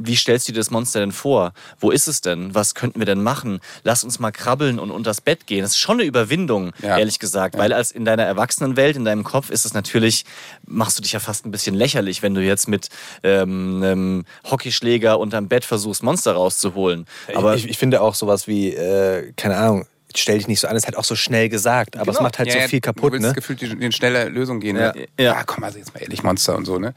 wie 0.06 0.16
stellst 0.16 0.48
du 0.48 0.52
dir 0.54 0.60
das 0.60 0.72
Monster 0.72 1.00
denn 1.00 1.12
vor? 1.12 1.54
Wo 1.80 1.92
ist 1.92 2.08
es 2.08 2.22
denn? 2.22 2.54
Was 2.56 2.76
könnten 2.76 3.00
wir 3.00 3.06
denn 3.06 3.22
machen? 3.24 3.60
Lass 3.84 4.04
uns 4.04 4.20
mal 4.20 4.32
krabbeln 4.32 4.80
und 4.80 4.92
unters 4.92 5.22
Bett 5.22 5.48
gehen. 5.48 5.62
Das 5.62 5.72
ist 5.72 5.78
schon 5.78 5.98
eine 6.00 6.04
Überwindung, 6.04 6.72
Ja. 6.82 6.98
ehrlich 6.98 7.20
gesagt. 7.20 7.58
Weil 7.58 7.74
als 7.74 7.92
in 7.92 8.06
deiner 8.06 8.24
Erwachsenenwelt, 8.24 8.96
in 8.96 9.06
deinem 9.06 9.24
Kopf 9.24 9.50
ist 9.50 9.66
es 9.66 9.74
natürlich, 9.74 10.26
machst 10.66 10.98
du 10.98 11.02
dich 11.02 11.12
ja 11.14 11.20
fast 11.20 11.46
ein 11.46 11.52
bisschen 11.52 11.76
lächerlich, 11.76 12.22
wenn 12.24 12.34
du 12.34 12.42
jetzt 12.42 12.68
mit 12.68 12.90
ähm, 13.24 13.82
einem 13.84 14.26
Hockeyschläger 14.50 15.20
unterm 15.20 15.48
Bett 15.48 15.66
versuchst, 15.66 16.04
Monster 16.04 16.34
rauszuholen. 16.34 17.06
Aber 17.36 17.56
ich, 17.56 17.68
ich 17.70 17.78
finde 17.78 18.02
auch 18.02 18.16
sowas 18.16 18.48
wie, 18.48 18.70
äh, 18.74 19.32
keine 19.36 19.58
Ahnung, 19.58 19.86
stell 20.18 20.38
dich 20.38 20.48
nicht 20.48 20.60
so 20.60 20.68
an, 20.68 20.76
ist 20.76 20.86
halt 20.86 20.98
auch 20.98 21.04
so 21.04 21.16
schnell 21.16 21.50
gesagt, 21.50 21.96
aber 21.98 22.10
es 22.12 22.18
Genau. 22.18 22.24
macht 22.28 22.40
halt 22.40 22.48
Ja, 22.50 22.54
so 22.56 22.60
ja, 22.60 22.68
viel 22.68 22.80
Du 22.82 22.86
kaputt, 22.88 23.12
willst 23.14 23.28
ne? 23.28 23.34
gefühlt 23.34 23.62
die, 23.62 23.76
die 23.76 23.92
schnelle 23.92 24.30
Lösung 24.30 24.60
gehen. 24.60 24.76
Ja. 24.78 24.94
Ne? 24.94 25.08
Ja. 25.20 25.44
komm, 25.44 25.64
also 25.64 25.78
jetzt 25.78 25.94
mal 25.94 26.02
ehrlich, 26.02 26.24
Monster 26.24 26.56
und 26.56 26.66
so. 26.66 26.80
Ne? 26.80 26.94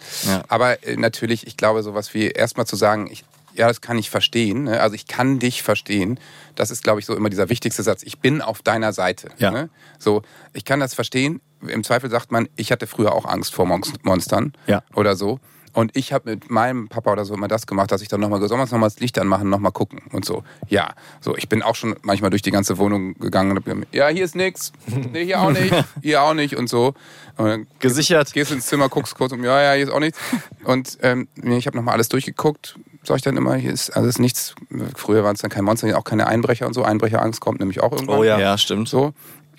Aber 0.48 0.83
äh, 0.87 0.96
natürlich, 0.96 1.46
ich 1.46 1.57
glaube, 1.57 1.83
sowas 1.83 2.14
wie 2.14 2.29
erstmal 2.29 2.66
zu 2.66 2.77
sagen, 2.77 3.09
ich, 3.11 3.24
ja, 3.55 3.68
das 3.68 3.81
kann 3.81 3.98
ich 3.98 4.11
verstehen. 4.11 4.64
Ne? 4.64 4.81
Also 4.81 4.94
ich 4.94 5.07
kann 5.07 5.38
dich 5.38 5.62
verstehen. 5.62 6.18
Das 6.57 6.70
ist, 6.70 6.83
glaube 6.83 7.00
ich, 7.00 7.07
so 7.07 7.14
immer 7.14 7.31
dieser 7.31 7.48
wichtigste 7.48 7.83
Satz. 7.83 8.03
Ich 8.03 8.18
bin 8.18 8.42
auf 8.42 8.62
deiner 8.62 8.92
Seite. 8.92 9.29
Ja. 9.38 9.50
Ne? 9.50 9.68
So, 9.98 10.22
ich 10.53 10.64
kann 10.64 10.81
das 10.81 10.94
verstehen. 10.94 11.40
Im 11.66 11.83
Zweifel 11.85 12.11
sagt 12.11 12.33
man, 12.33 12.48
ich 12.57 12.72
hatte 12.72 12.87
früher 12.87 13.12
auch 13.14 13.24
Angst 13.24 13.55
vor 13.55 13.64
Mon 13.66 13.83
Monstern 14.03 14.53
Ja. 14.66 14.83
oder 14.94 15.16
so. 15.16 15.38
Und 15.74 15.96
ich 15.96 16.12
habe 16.12 16.30
mit 16.30 16.50
meinem 16.50 16.88
Papa 16.88 17.12
oder 17.12 17.24
so 17.24 17.34
immer 17.34 17.48
das 17.48 17.66
gemacht, 17.66 17.90
dass 17.90 18.00
ich 18.00 18.08
dann 18.08 18.20
nochmal 18.20 18.38
gesagt 18.38 18.58
habe, 18.58 18.70
nochmal 18.70 18.88
das 18.88 19.00
Licht 19.00 19.18
anmachen, 19.18 19.50
nochmal 19.50 19.72
gucken 19.72 20.02
und 20.12 20.24
so. 20.24 20.44
Ja, 20.68 20.94
so 21.20 21.37
ich 21.37 21.48
bin 21.48 21.62
auch 21.62 21.74
schon 21.74 21.96
manchmal 22.02 22.30
durch 22.30 22.42
die 22.42 22.52
ganze 22.52 22.78
Wohnung 22.78 23.14
gegangen 23.14 23.50
und 23.50 23.56
hab 23.58 23.64
gesagt, 23.64 23.88
ja, 23.92 24.08
hier 24.08 24.24
ist 24.24 24.37
nix, 24.37 24.72
nee, 25.12 25.24
hier 25.24 25.40
auch 25.40 25.50
nicht, 25.50 25.74
hier 26.02 26.22
auch 26.22 26.34
nicht 26.34 26.56
und 26.56 26.68
so. 26.68 26.94
Und 27.37 27.46
dann 27.46 27.66
Gesichert. 27.80 28.32
Gehst 28.32 28.52
ins 28.52 28.66
Zimmer, 28.66 28.88
guckst 28.88 29.16
kurz 29.16 29.32
um, 29.32 29.42
ja, 29.42 29.60
ja, 29.60 29.72
hier 29.72 29.84
ist 29.84 29.92
auch 29.92 30.00
nichts. 30.00 30.18
Und 30.64 30.98
ähm, 31.02 31.26
ich 31.42 31.66
habe 31.66 31.76
nochmal 31.76 31.94
alles 31.94 32.08
durchgeguckt, 32.08 32.78
sag 33.02 33.16
ich 33.16 33.22
dann 33.22 33.37
immer, 33.37 33.56
hier 33.56 33.72
ist 33.72 33.90
alles 33.90 34.20
nichts. 34.20 34.54
Früher 34.94 35.24
waren 35.24 35.34
es 35.34 35.40
dann 35.40 35.50
kein 35.50 35.64
Monster, 35.64 35.98
auch 35.98 36.04
keine 36.04 36.28
Einbrecher 36.28 36.66
und 36.66 36.74
so. 36.74 36.84
Einbrecherangst 36.84 37.40
kommt 37.40 37.58
nämlich 37.58 37.82
auch 37.82 37.90
irgendwann. 37.90 38.18
Oh 38.18 38.24
ja. 38.24 38.38
ja, 38.38 38.56
stimmt. 38.58 38.88
So. 38.88 39.12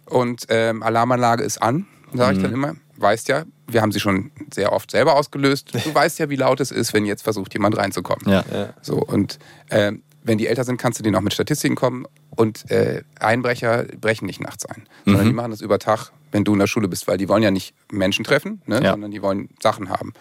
Und 0.05 0.45
ähm, 0.49 0.81
Alarmanlage 0.81 1.43
ist 1.43 1.61
an, 1.61 1.87
sage 2.13 2.37
ich 2.37 2.43
dann 2.43 2.53
immer. 2.53 2.75
Weißt 2.97 3.27
ja, 3.27 3.43
wir 3.67 3.81
haben 3.81 3.91
sie 3.91 3.99
schon 3.99 4.31
sehr 4.53 4.71
oft 4.71 4.91
selber 4.91 5.15
ausgelöst. 5.15 5.73
Du 5.73 5.93
weißt 5.93 6.19
ja, 6.19 6.29
wie 6.29 6.35
laut 6.37 6.59
es 6.61 6.71
ist, 6.71 6.93
wenn 6.93 7.05
jetzt 7.05 7.23
versucht, 7.23 7.53
jemand 7.53 7.77
reinzukommen. 7.77 8.25
Ja. 8.31 8.43
So, 8.81 8.97
und 8.97 9.37
ähm, 9.69 10.01
wenn 10.23 10.37
die 10.37 10.47
älter 10.47 10.63
sind, 10.63 10.77
kannst 10.77 10.97
du 10.99 11.03
denen 11.03 11.15
auch 11.15 11.21
mit 11.21 11.33
Statistiken 11.33 11.75
kommen. 11.75 12.05
Und 12.35 12.69
äh, 12.71 13.03
Einbrecher 13.19 13.83
brechen 14.01 14.25
nicht 14.25 14.41
nachts 14.41 14.65
ein, 14.65 14.87
sondern 15.05 15.25
die 15.27 15.33
machen 15.33 15.51
das 15.51 15.61
über 15.61 15.77
Tag, 15.79 16.11
wenn 16.31 16.43
du 16.43 16.53
in 16.53 16.59
der 16.59 16.67
Schule 16.67 16.87
bist, 16.87 17.07
weil 17.07 17.17
die 17.17 17.29
wollen 17.29 17.43
ja 17.43 17.51
nicht 17.51 17.73
Menschen 17.91 18.25
treffen, 18.25 18.61
ne, 18.65 18.81
Ja. 18.83 18.91
sondern 18.91 19.11
die 19.11 19.21
wollen 19.21 19.49
Sachen 19.61 19.89
haben. 19.89 20.13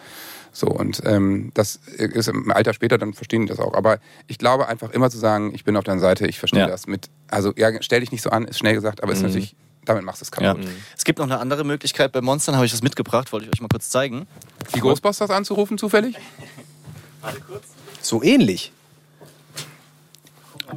So, 0.53 0.67
und 0.67 1.01
ähm, 1.05 1.51
das 1.53 1.75
ist 1.97 2.29
im 2.29 2.49
Alter 2.51 2.73
später, 2.73 2.97
dann 2.97 3.13
verstehen 3.13 3.41
die 3.41 3.47
das 3.49 3.59
auch. 3.59 3.73
Aber 3.73 3.99
ich 4.27 4.37
glaube 4.37 4.67
einfach 4.69 4.91
immer 4.91 5.09
zu 5.09 5.17
sagen, 5.17 5.53
ich 5.53 5.65
bin 5.65 5.75
auf 5.75 5.83
deiner 5.83 5.99
Seite, 5.99 6.27
ich 6.27 6.39
verstehe 6.39 6.61
Ja. 6.61 6.67
das 6.67 6.87
mit, 6.87 7.09
also 7.29 7.51
ja, 7.57 7.69
stell 7.81 7.99
dich 7.99 8.11
nicht 8.13 8.21
so 8.21 8.29
an, 8.29 8.45
ist 8.45 8.59
schnell 8.59 8.75
gesagt, 8.75 9.03
aber 9.03 9.11
ist 9.11 9.21
natürlich, 9.23 9.55
damit 9.85 10.03
machst 10.03 10.21
du 10.21 10.25
es 10.25 10.31
Ja. 10.43 10.53
kaputt. 10.53 10.67
Es 10.97 11.03
gibt 11.05 11.19
noch 11.19 11.25
eine 11.25 11.39
andere 11.39 11.63
Möglichkeit 11.63 12.11
bei 12.11 12.21
Monstern, 12.21 12.55
habe 12.55 12.65
ich 12.65 12.71
das 12.71 12.81
mitgebracht, 12.81 13.31
wollte 13.31 13.45
ich 13.47 13.53
euch 13.53 13.61
mal 13.61 13.67
kurz 13.69 13.89
zeigen. 13.89 14.27
Die 14.75 14.79
Ghostbusters 14.79 15.29
anzurufen 15.29 15.77
zufällig? 15.77 16.15
So 18.01 18.21
ähnlich. 18.23 18.71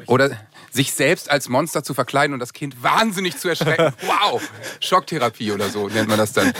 Oder 0.06 0.30
sich 0.70 0.92
selbst 0.92 1.30
als 1.30 1.48
Monster 1.48 1.82
zu 1.82 1.94
verkleiden 1.94 2.34
und 2.34 2.40
das 2.40 2.52
Kind 2.52 2.82
wahnsinnig 2.82 3.36
zu 3.38 3.48
erschrecken. 3.48 3.92
Wow! 4.02 4.42
Schocktherapie 4.80 5.50
oder 5.52 5.68
so 5.70 5.88
nennt 5.88 6.08
man 6.08 6.18
das 6.18 6.32
dann. 6.34 6.52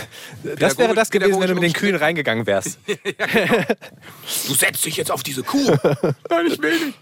Das 0.59 0.79
wäre 0.79 0.95
das 0.95 1.11
gewesen, 1.11 1.39
wenn 1.41 1.49
du 1.49 1.55
mit 1.55 1.63
den 1.63 1.73
Kühen 1.73 1.95
reingegangen 1.95 2.47
wärst. 2.47 2.79
Du 4.47 4.55
setzt 4.55 4.85
dich 4.85 4.97
jetzt 4.97 5.11
auf 5.11 5.23
diese 5.23 5.43
Kuh. 5.43 5.59
Nein, 6.31 6.47
ich 6.47 6.61
will 6.61 6.87
nicht. 6.87 6.99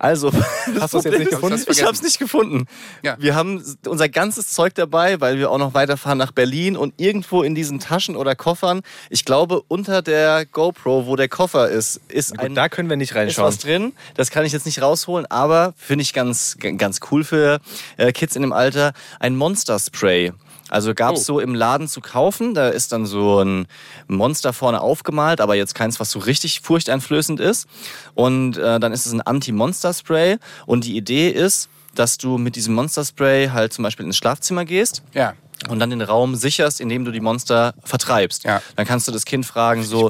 Also, 0.00 0.32
Hast 0.80 0.94
du 0.94 0.98
es 0.98 1.04
jetzt 1.04 1.18
nicht 1.18 1.30
gefunden? 1.30 1.62
Das 1.66 1.76
Ich 1.76 1.82
habe 1.82 1.92
es 1.92 2.02
nicht 2.02 2.18
gefunden. 2.18 2.66
Ja. 3.02 3.16
Wir 3.20 3.34
haben 3.34 3.62
unser 3.86 4.08
ganzes 4.08 4.48
Zeug 4.48 4.74
dabei, 4.74 5.20
weil 5.20 5.36
wir 5.38 5.50
auch 5.50 5.58
noch 5.58 5.74
weiterfahren 5.74 6.16
nach 6.16 6.32
Berlin 6.32 6.74
und 6.74 6.94
irgendwo 6.96 7.42
in 7.42 7.54
diesen 7.54 7.80
Taschen 7.80 8.16
oder 8.16 8.34
Koffern, 8.34 8.80
ich 9.10 9.26
glaube 9.26 9.62
unter 9.68 10.00
der 10.00 10.46
GoPro, 10.46 11.06
wo 11.06 11.16
der 11.16 11.28
Koffer 11.28 11.68
ist, 11.68 12.00
ist 12.08 12.30
Gut, 12.30 12.40
ein 12.40 12.54
da 12.54 12.70
können 12.70 12.88
wir 12.88 12.96
nicht 12.96 13.10
ist 13.10 13.16
reinschauen. 13.16 13.46
was 13.46 13.58
drin. 13.58 13.92
Das 14.14 14.30
kann 14.30 14.46
ich 14.46 14.52
jetzt 14.52 14.64
nicht 14.64 14.80
rausholen, 14.80 15.26
aber 15.26 15.74
finde 15.76 16.02
ich 16.02 16.14
ganz 16.14 16.56
ganz 16.78 17.00
cool 17.10 17.22
für 17.22 17.60
äh, 17.98 18.10
Kids 18.12 18.36
in 18.36 18.42
dem 18.42 18.54
Alter 18.54 18.94
ein 19.18 19.36
Monster 19.36 19.78
Spray. 19.78 20.32
Also 20.70 20.94
gab 20.94 21.14
es 21.16 21.22
Oh. 21.22 21.34
so 21.34 21.40
im 21.40 21.54
Laden 21.54 21.88
zu 21.88 22.00
kaufen. 22.00 22.54
Da 22.54 22.68
ist 22.68 22.92
dann 22.92 23.04
so 23.06 23.40
ein 23.40 23.66
Monster 24.08 24.52
vorne 24.52 24.80
aufgemalt, 24.80 25.40
aber 25.40 25.54
jetzt 25.56 25.74
keins, 25.74 26.00
was 26.00 26.10
so 26.10 26.18
richtig 26.20 26.60
furchteinflößend 26.62 27.40
ist. 27.40 27.66
Und 28.14 28.56
äh, 28.56 28.80
dann 28.80 28.92
ist 28.92 29.04
es 29.06 29.12
ein 29.12 29.20
Anti-Monster-Spray. 29.20 30.38
Und 30.66 30.84
die 30.84 30.96
Idee 30.96 31.28
ist, 31.30 31.68
dass 31.94 32.18
du 32.18 32.38
mit 32.38 32.56
diesem 32.56 32.74
Monster-Spray 32.74 33.48
halt 33.48 33.72
zum 33.72 33.82
Beispiel 33.82 34.06
ins 34.06 34.16
Schlafzimmer 34.16 34.64
gehst 34.64 35.02
Ja. 35.12 35.34
und 35.68 35.80
dann 35.80 35.90
den 35.90 36.02
Raum 36.02 36.36
sicherst, 36.36 36.80
indem 36.80 37.04
du 37.04 37.10
die 37.10 37.20
Monster 37.20 37.74
vertreibst. 37.82 38.44
Ja. 38.44 38.62
Dann 38.76 38.86
kannst 38.86 39.08
du 39.08 39.12
das 39.12 39.24
Kind 39.24 39.44
fragen, 39.44 39.82
so, 39.82 40.08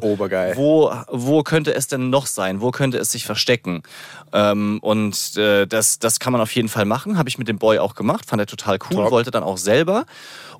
wo, 0.56 0.92
wo 1.08 1.42
könnte 1.42 1.74
es 1.74 1.86
denn 1.86 2.10
noch 2.10 2.26
sein? 2.26 2.60
Wo 2.60 2.70
könnte 2.70 2.98
es 2.98 3.12
sich 3.12 3.24
verstecken? 3.24 3.82
Ähm, 4.32 4.78
und 4.82 5.36
äh, 5.38 5.66
das, 5.66 5.98
das 5.98 6.20
kann 6.20 6.32
man 6.32 6.42
auf 6.42 6.54
jeden 6.54 6.68
Fall 6.68 6.84
machen. 6.84 7.16
Habe 7.16 7.30
ich 7.30 7.38
mit 7.38 7.48
dem 7.48 7.58
Boy 7.58 7.78
auch 7.78 7.94
gemacht, 7.94 8.26
fand 8.26 8.40
er 8.40 8.46
total 8.46 8.78
cool, 8.90 8.96
Top. 9.04 9.10
wollte 9.10 9.30
dann 9.30 9.42
auch 9.42 9.56
selber. 9.58 10.04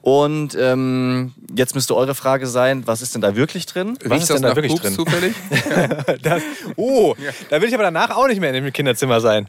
Und 0.02 0.56
ähm, 0.58 1.32
jetzt 1.54 1.74
müsste 1.74 1.94
eure 1.94 2.14
Frage 2.14 2.46
sein, 2.46 2.86
was 2.86 3.02
ist 3.02 3.14
denn 3.14 3.20
da 3.20 3.36
wirklich 3.36 3.66
drin? 3.66 3.98
Was 4.02 4.10
Riecht 4.12 4.22
ist 4.22 4.30
das 4.30 4.36
denn 4.36 4.42
da 4.42 4.48
nach 4.50 4.56
wirklich 4.56 4.72
Pups 4.72 4.82
drin? 4.82 4.94
zufällig? 4.94 5.34
Das, 6.22 6.42
oh, 6.76 7.14
da 7.50 7.60
will 7.60 7.68
ich 7.68 7.74
aber 7.74 7.82
danach 7.84 8.10
auch 8.16 8.26
nicht 8.26 8.40
mehr 8.40 8.52
in 8.52 8.64
dem 8.64 8.72
Kinderzimmer 8.72 9.20
sein. 9.20 9.48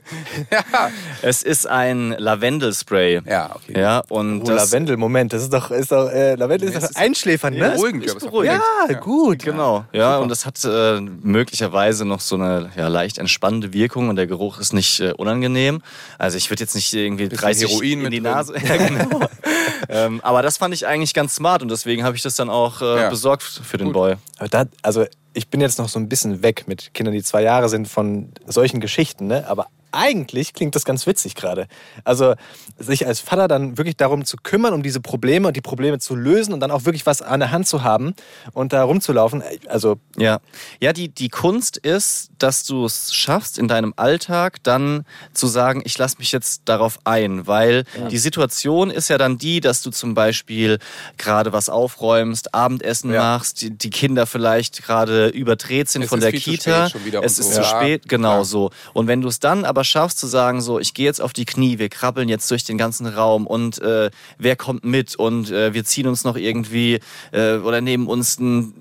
Es 1.22 1.42
ist 1.44 1.68
ein 1.68 2.16
Lavendelspray. 2.18 3.22
Ja, 3.26 3.56
okay. 3.56 3.80
Ja, 3.80 4.04
und 4.10 4.42
Oh, 4.42 4.46
das, 4.46 4.72
Lavendel, 4.72 4.98
Moment, 4.98 5.34
das 5.34 5.44
ist 5.44 5.54
doch, 5.54 5.72
ist 5.72 5.92
doch 5.92 6.10
äh, 6.10 6.36
Lavendel 6.36 6.70
ist 6.70 6.76
es 6.76 6.82
doch 6.84 6.90
ist- 6.92 6.98
einschläfernd, 6.98 7.56
Ja, 7.58 7.70
ne? 7.70 7.74
Beruhigend, 7.76 8.06
ist 8.06 8.16
ist 8.16 8.26
beruhigend. 8.26 8.62
Ja, 8.90 8.94
gut. 9.00 9.44
Genau, 9.44 9.86
ja, 9.94 10.18
und 10.18 10.30
das 10.30 10.46
hat 10.46 10.64
äh, 10.66 11.00
möglicherweise 11.02 12.06
noch 12.06 12.20
so 12.22 12.36
eine 12.36 12.72
ja, 12.76 12.88
leicht 12.88 13.18
entspannende 13.18 13.74
Wirkung 13.74 14.10
und 14.10 14.16
der 14.16 14.28
Geruch 14.28 14.60
ist 14.60 14.74
nicht 14.74 15.00
äh, 15.00 15.14
unangenehm. 15.14 15.82
Also 16.18 16.38
ich 16.38 16.50
würde 16.50 16.62
jetzt 16.64 16.76
nicht 16.76 16.94
irgendwie 16.94 17.28
Bisschen 17.28 17.42
30 17.46 17.70
Heroin 17.70 18.06
in 18.06 18.12
die 18.12 18.18
drin. 18.22 18.24
Nase. 18.24 18.54
Ja, 18.68 18.78
genau. 18.78 19.22
ähm, 19.90 20.20
aber 20.24 20.41
das 20.42 20.58
fand 20.58 20.74
ich 20.74 20.86
eigentlich 20.88 21.14
ganz 21.14 21.36
smart 21.36 21.62
und 21.62 21.70
deswegen 21.70 22.04
habe 22.04 22.16
ich 22.16 22.22
das 22.22 22.36
dann 22.36 22.50
auch 22.50 22.82
äh, 22.82 23.02
Ja. 23.04 23.10
besorgt 23.10 23.44
für 23.44 23.78
den 23.78 23.88
Gut. 23.88 23.94
Boy. 23.94 24.16
Aber 24.38 24.50
da, 24.50 24.66
also 24.82 25.06
ich 25.34 25.48
bin 25.50 25.62
jetzt 25.62 25.80
noch 25.80 25.90
so 25.90 26.00
ein 26.00 26.10
bisschen 26.10 26.44
weg 26.44 26.66
mit 26.68 26.94
Kindern, 26.94 27.14
die 27.14 27.24
zwei 27.24 27.42
Jahre 27.42 27.70
sind 27.70 27.88
von 27.88 28.32
solchen 28.46 28.80
Geschichten, 28.82 29.28
ne? 29.28 29.48
Aber 29.48 29.68
eigentlich 29.92 30.54
klingt 30.54 30.76
das 30.76 30.86
ganz 30.86 31.06
witzig 31.08 31.36
gerade. 31.36 31.68
Also 32.04 32.36
sich 32.78 33.06
als 33.08 33.20
Vater 33.20 33.48
dann 33.48 33.78
wirklich 33.78 33.98
darum 33.98 34.26
zu 34.26 34.38
kümmern, 34.38 34.74
um 34.74 34.84
diese 34.84 35.02
Probleme 35.02 35.48
und 35.48 35.56
die 35.56 35.62
Probleme 35.62 36.00
zu 36.00 36.16
lösen 36.16 36.54
und 36.54 36.60
dann 36.60 36.72
auch 36.72 36.86
wirklich 36.86 37.06
was 37.06 37.22
an 37.22 37.40
der 37.40 37.52
Hand 37.52 37.68
zu 37.68 37.84
haben 37.84 38.14
und 38.54 38.74
da 38.74 38.84
rumzulaufen. 38.84 39.44
Also 39.68 39.98
Ja, 40.18 40.40
ja 40.80 40.94
die, 40.94 41.10
die 41.10 41.30
Kunst 41.30 41.78
ist, 41.78 42.30
dass 42.38 42.64
du 42.66 42.86
es 42.86 43.14
schaffst, 43.14 43.58
in 43.58 43.68
deinem 43.68 43.94
Alltag 43.98 44.64
dann 44.64 45.06
zu 45.34 45.48
sagen, 45.48 45.82
ich 45.86 45.98
lasse 45.98 46.18
mich 46.20 46.32
jetzt 46.32 46.64
darauf 46.66 47.00
ein, 47.04 47.46
weil 47.48 47.84
die 48.10 48.18
Situation 48.18 48.90
ist 48.90 49.10
ja 49.10 49.18
dann 49.18 49.38
die, 49.38 49.60
dass 49.62 49.82
du 49.82 49.92
zum 49.92 50.14
Beispiel 50.14 50.80
gerade 51.18 51.54
was 51.54 51.70
aufräumst, 51.70 52.54
Abendessen 52.54 53.14
Ja. 53.14 53.22
machst, 53.38 53.62
die, 53.62 53.70
die 53.78 53.90
Kinder 53.90 54.26
vielleicht 54.26 54.84
gerade 54.84 55.28
überdreht 55.28 55.90
sind 55.90 56.04
Es 56.04 56.10
von 56.10 56.20
der 56.20 56.32
Kita. 56.32 56.86
spät 56.88 56.92
schon 56.92 57.06
wieder 57.06 57.24
es 57.24 57.38
ist 57.40 57.48
so. 57.50 57.56
zu 57.56 57.62
Ja, 57.62 57.68
spät, 57.82 58.08
genau 58.10 58.30
klar. 58.36 58.46
so. 58.46 58.72
Und 58.94 59.08
wenn 59.08 59.22
du 59.22 59.28
es 59.28 59.40
dann 59.40 59.66
aber 59.66 59.81
schaffst 59.84 60.20
zu 60.20 60.28
sagen, 60.28 60.62
so, 60.62 60.80
ich 60.80 60.94
gehe 60.94 61.06
jetzt 61.06 61.22
auf 61.22 61.34
die 61.34 61.46
Knie, 61.46 61.80
wir 61.80 61.90
krabbeln 61.90 62.30
jetzt 62.30 62.50
durch 62.52 62.64
den 62.64 62.78
ganzen 62.78 63.08
Raum 63.08 63.48
und 63.48 63.80
äh, 63.82 64.10
wer 64.38 64.56
kommt 64.56 64.84
mit 64.86 65.16
und 65.16 65.52
äh, 65.52 65.74
wir 65.74 65.84
ziehen 65.86 66.08
uns 66.08 66.24
noch 66.24 66.36
irgendwie 66.38 67.00
äh, 67.32 67.56
oder 67.58 67.82
nehmen 67.82 68.08
uns 68.08 68.40
ein 68.40 68.74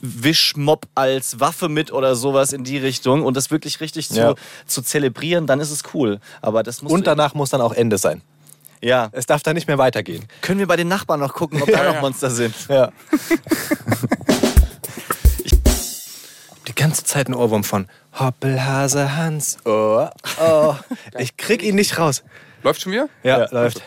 Wischmob 0.00 0.86
als 0.94 1.38
Waffe 1.40 1.68
mit 1.68 1.92
oder 1.92 2.14
sowas 2.16 2.52
in 2.52 2.64
die 2.64 2.78
Richtung 2.78 3.22
und 3.24 3.36
das 3.36 3.50
wirklich 3.50 3.80
richtig 3.80 4.08
zu, 4.08 4.16
Ja. 4.18 4.34
zu 4.66 4.82
zelebrieren, 4.82 5.46
dann 5.46 5.60
ist 5.60 5.70
es 5.70 5.82
cool. 5.94 6.20
Aber 6.42 6.62
das 6.62 6.82
muss 6.82 6.92
und 6.92 7.06
danach 7.06 7.34
muss 7.34 7.50
dann 7.50 7.60
auch 7.60 7.72
Ende 7.72 7.98
sein. 7.98 8.22
ja. 8.80 9.08
Es 9.12 9.26
darf 9.26 9.42
dann 9.42 9.54
nicht 9.54 9.68
mehr 9.68 9.78
weitergehen. 9.78 10.24
Können 10.42 10.58
wir 10.60 10.66
bei 10.66 10.76
den 10.76 10.88
Nachbarn 10.88 11.20
noch 11.20 11.34
gucken, 11.34 11.62
ob 11.62 11.70
da 11.70 11.92
noch 11.92 12.00
Monster 12.00 12.30
sind? 12.30 12.54
Ja. 12.68 12.90
Die 16.76 16.82
ganze 16.82 17.04
Zeit 17.04 17.28
ein 17.28 17.34
Ohrwurm 17.34 17.64
von 17.64 17.88
Hoppelhase 18.18 19.16
Hans. 19.16 19.58
Oh, 19.64 20.08
oh. 20.40 20.74
Ich 21.18 21.36
krieg 21.36 21.62
ihn 21.62 21.74
nicht 21.74 21.98
raus. 21.98 22.22
Läuft 22.62 22.82
schon 22.82 22.92
wieder? 22.92 23.08
Ja, 23.22 23.48
läuft. 23.50 23.82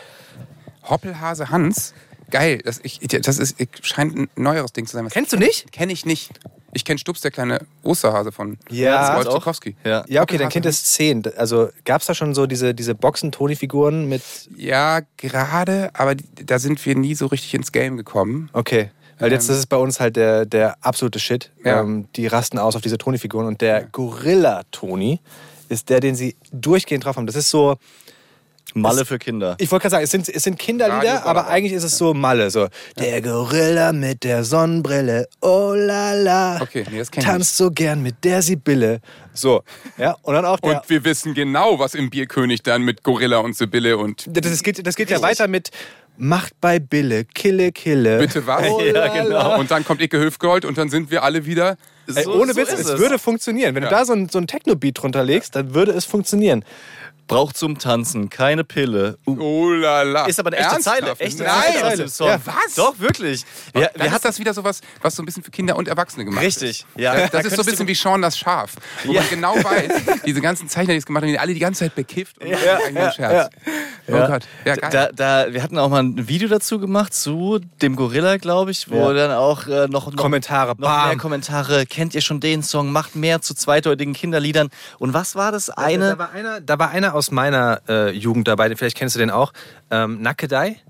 Hoppelhase 0.88 1.50
Hans 1.50 1.94
Geil. 2.30 2.60
Das, 2.64 2.80
ich, 2.82 2.98
das 3.00 3.38
ist, 3.38 3.56
scheint 3.82 4.16
ein 4.16 4.28
neueres 4.36 4.72
Ding 4.72 4.86
zu 4.86 4.92
sein. 4.92 5.04
Was 5.04 5.12
Kennst 5.12 5.32
du 5.32 5.36
nicht? 5.36 5.72
Kenne 5.72 5.92
ich 5.92 6.06
nicht. 6.06 6.30
Ich 6.72 6.84
kenne 6.84 6.98
Stups, 6.98 7.20
der 7.20 7.32
kleine 7.32 7.66
Osterhase 7.82 8.30
von 8.30 8.56
Ja. 8.70 9.16
Rolf. 9.16 9.28
Zukowski. 9.28 9.76
Ja. 9.84 10.04
Ja, 10.06 10.22
okay, 10.22 10.38
dein 10.38 10.48
Kind 10.48 10.66
ist 10.66 10.92
zehn. 10.92 11.24
Also 11.36 11.70
gab 11.84 12.00
es 12.00 12.06
da 12.06 12.14
schon 12.14 12.32
so 12.32 12.46
diese, 12.46 12.74
diese 12.74 12.94
Boxen-Toni-Figuren 12.94 14.08
mit. 14.08 14.22
Ja, 14.56 15.00
gerade, 15.16 15.90
aber 15.94 16.14
da 16.14 16.60
sind 16.60 16.84
wir 16.86 16.94
nie 16.94 17.16
so 17.16 17.26
richtig 17.26 17.54
ins 17.54 17.72
Game 17.72 17.96
gekommen. 17.96 18.50
Okay. 18.52 18.90
Weil 19.20 19.30
jetzt 19.30 19.44
Ähm. 19.44 19.48
das 19.48 19.58
ist 19.58 19.66
bei 19.66 19.76
uns 19.76 20.00
halt 20.00 20.16
der, 20.16 20.46
der 20.46 20.76
absolute 20.80 21.20
Shit. 21.20 21.50
Ja. 21.64 21.80
Ähm, 21.80 22.08
die 22.16 22.26
rasten 22.26 22.58
aus 22.58 22.74
auf 22.74 22.82
diese 22.82 22.98
Toni-Figuren. 22.98 23.46
Und 23.46 23.60
der 23.60 23.84
Gorilla-Toni 23.84 25.20
ist 25.68 25.88
der, 25.88 26.00
den 26.00 26.14
sie 26.16 26.36
durchgehend 26.52 27.04
drauf 27.04 27.16
haben. 27.16 27.26
Das 27.26 27.36
ist 27.36 27.50
so. 27.50 27.76
Malle 28.72 29.04
für 29.04 29.18
Kinder. 29.18 29.56
Ich 29.58 29.70
wollte 29.72 29.82
gerade 29.82 29.90
sagen, 29.90 30.04
es 30.04 30.10
sind, 30.12 30.28
es 30.28 30.44
sind 30.44 30.56
Kinderlieder, 30.56 31.26
aber 31.26 31.48
eigentlich 31.48 31.72
ist 31.72 31.82
es 31.82 31.98
so 31.98 32.14
Malle. 32.14 32.50
So, 32.50 32.68
der 32.98 33.20
Gorilla 33.20 33.92
mit 33.92 34.22
der 34.22 34.44
Sonnenbrille, 34.44 35.26
oh 35.40 35.72
la 35.74 36.12
la, 36.12 36.62
Okay, 36.62 36.86
nee, 36.88 36.98
das 36.98 37.10
kenn 37.10 37.22
ich 37.22 37.26
tanzt 37.28 37.56
so 37.56 37.72
gern 37.72 38.00
mit 38.00 38.22
der 38.22 38.42
Sibylle. 38.42 39.00
So, 39.34 39.62
ja, 39.98 40.16
und 40.22 40.34
dann 40.34 40.44
auch 40.44 40.60
der... 40.60 40.76
Und 40.76 40.88
wir 40.88 41.02
wissen 41.02 41.34
genau, 41.34 41.80
was 41.80 41.94
im 41.94 42.10
Bierkönig 42.10 42.62
dann 42.62 42.82
mit 42.82 43.02
Gorilla 43.02 43.38
und 43.38 43.56
Sibylle 43.56 43.98
und 43.98 44.26
das, 44.28 44.48
das 44.48 44.62
geht, 44.62 44.86
das 44.86 44.94
geht 44.94 45.10
ja 45.10 45.20
weiter 45.20 45.48
mit 45.48 45.70
Macht 46.22 46.52
bei 46.60 46.78
Bille, 46.78 47.24
Kille, 47.24 47.72
Kille. 47.72 48.18
bitte 48.18 48.46
was. 48.46 48.66
Oh, 48.68 48.80
Ja, 48.94 49.08
genau. 49.08 49.58
Und 49.58 49.70
dann 49.70 49.84
kommt 49.86 50.02
Icke 50.02 50.18
Höfgold 50.18 50.66
und 50.66 50.76
dann 50.76 50.90
sind 50.90 51.10
wir 51.10 51.22
alle 51.22 51.46
wieder. 51.46 51.76
Ey, 52.14 52.24
So- 52.24 52.34
ohne 52.34 52.52
so 52.52 52.60
Witz, 52.60 52.72
ist 52.74 52.88
es 52.88 52.98
würde 52.98 53.18
funktionieren. 53.18 53.74
Wenn 53.74 53.82
du 53.84 53.88
da 53.88 54.04
so 54.04 54.12
ein, 54.12 54.28
so 54.28 54.38
ein 54.38 54.46
Techno-Beat 54.46 55.02
drunter 55.02 55.24
legst, 55.24 55.56
dann 55.56 55.72
würde 55.74 55.92
es 55.92 56.04
funktionieren. 56.04 56.62
Braucht 57.30 57.56
zum 57.56 57.78
Tanzen 57.78 58.28
keine 58.28 58.64
Pille. 58.64 59.16
Uh. 59.26 59.36
Oh 59.40 59.70
la 59.70 60.02
la. 60.02 60.26
Ist 60.26 60.40
aber 60.40 60.48
eine 60.48 60.56
echte 60.56 60.72
Ernsthaft? 60.74 60.98
Zeile. 61.00 61.14
Echte 61.18 61.42
Nein. 61.44 61.62
Zeile 61.74 61.86
aus 61.86 61.96
dem 61.96 62.08
Song. 62.08 62.26
Ja. 62.28 62.40
Was? 62.44 62.74
Doch, 62.74 62.98
wirklich. 62.98 63.42
Ja, 63.72 63.80
Wir, 63.82 63.90
wir 63.94 64.06
ist 64.06 64.12
hatten 64.12 64.22
das 64.24 64.38
wieder 64.40 64.52
sowas, 64.52 64.80
was 65.00 65.14
so 65.14 65.22
ein 65.22 65.26
bisschen 65.26 65.42
für 65.44 65.52
Kinder 65.52 65.76
und 65.76 65.86
Erwachsene 65.86 66.24
gemacht 66.24 66.44
Richtig, 66.44 66.70
ist. 66.80 66.86
ja. 66.96 67.14
Das, 67.14 67.30
Da 67.30 67.38
ist 67.38 67.54
so 67.54 67.62
ein 67.62 67.66
bisschen 67.66 67.86
wie 67.86 67.94
Sean 67.94 68.20
das 68.20 68.36
Schaf, 68.36 68.72
wo 69.04 69.12
Ja. 69.12 69.20
man 69.20 69.30
genau 69.30 69.54
weiß, 69.54 69.92
diese 70.26 70.40
ganzen 70.40 70.68
Zeichner, 70.68 70.94
die 70.94 70.98
es 70.98 71.06
gemacht 71.06 71.22
haben, 71.22 71.30
die 71.30 71.38
alle 71.38 71.54
die 71.54 71.60
ganze 71.60 71.80
Zeit 71.84 71.94
bekifft 71.94 72.36
und 72.38 72.50
machen 72.50 72.96
einen 72.96 73.12
Scherz. 73.12 73.50
Oh 74.08 74.12
Gott, 74.26 74.42
ja 74.64 74.74
geil. 74.74 74.90
Da, 74.90 75.44
da, 75.46 75.52
wir 75.54 75.62
hatten 75.62 75.78
auch 75.78 75.88
mal 75.88 76.02
ein 76.02 76.26
Video 76.26 76.48
dazu 76.48 76.80
gemacht 76.80 77.14
zu 77.14 77.60
dem 77.80 77.94
Gorilla, 77.94 78.38
glaube 78.38 78.72
ich, 78.72 78.90
wo 78.90 78.96
Ja. 78.96 79.12
dann 79.12 79.30
auch 79.30 79.68
äh, 79.68 79.86
noch, 79.86 80.10
noch 80.10 80.16
Kommentare, 80.16 80.70
noch 80.72 80.78
bam. 80.78 81.08
mehr 81.10 81.16
Kommentare. 81.16 81.86
Kennt 81.86 82.16
ihr 82.16 82.22
schon 82.22 82.40
den 82.40 82.64
Song? 82.64 82.90
Macht 82.90 83.14
mehr 83.14 83.40
zu 83.40 83.54
zweideutigen 83.54 84.14
Kinderliedern. 84.14 84.70
Und 84.98 85.14
was 85.14 85.36
war 85.36 85.52
das 85.52 85.66
Da 85.66 85.74
eine? 85.74 86.18
war 86.18 86.32
einer, 86.32 86.60
da 86.60 86.76
war 86.80 86.90
einer 86.90 87.14
aus 87.14 87.19
meiner 87.30 87.82
äh, 87.88 88.10
Jugend 88.10 88.48
dabei, 88.48 88.74
vielleicht 88.76 88.96
kennst 88.96 89.14
du 89.14 89.18
den 89.18 89.30
auch. 89.30 89.52
Ähm, 89.90 90.22
Nackedei. 90.22 90.80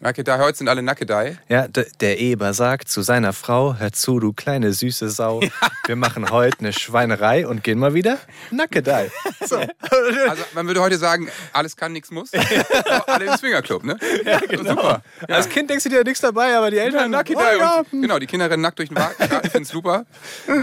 Nackedei, 0.00 0.38
heute 0.38 0.58
sind 0.58 0.68
alle 0.68 0.82
Nackedei. 0.82 1.38
Ja, 1.48 1.66
der 1.68 2.20
Eber 2.20 2.54
sagt 2.54 2.88
zu 2.88 3.02
seiner 3.02 3.32
Frau, 3.32 3.76
hör 3.78 3.92
zu, 3.92 4.20
du 4.20 4.32
kleine 4.32 4.72
süße 4.72 5.10
Sau, 5.10 5.40
wir 5.86 5.96
machen 5.96 6.30
heute 6.30 6.60
eine 6.60 6.72
Schweinerei 6.72 7.46
und 7.46 7.62
gehen 7.62 7.78
mal 7.78 7.94
wieder 7.94 8.18
Nackedei. 8.50 9.10
So. 9.46 9.56
Also 9.58 10.42
man 10.54 10.66
würde 10.66 10.80
heute 10.80 10.98
sagen, 10.98 11.28
alles 11.52 11.76
kann, 11.76 11.92
nichts 11.92 12.10
muss. 12.10 12.32
Alle 13.06 13.26
im 13.26 13.36
Swingerclub, 13.36 13.84
ne? 13.84 13.96
Ja, 14.24 14.40
genau. 14.40 14.70
Super. 14.70 15.02
Als 15.28 15.48
Kind 15.48 15.70
denkst 15.70 15.84
du 15.84 15.90
dir 15.90 16.02
nichts 16.02 16.20
dabei, 16.20 16.56
aber 16.56 16.70
die 16.70 16.78
Eltern, 16.78 17.12
Nackedei 17.12 17.56
oh, 17.56 17.60
ja. 17.60 17.84
und, 17.92 18.02
genau, 18.02 18.18
die 18.18 18.26
Kinder 18.26 18.50
rennen 18.50 18.62
nackt 18.62 18.78
durch 18.78 18.88
den 18.88 18.96
Garten, 18.96 19.22
finden 19.50 19.64
super. 19.64 20.04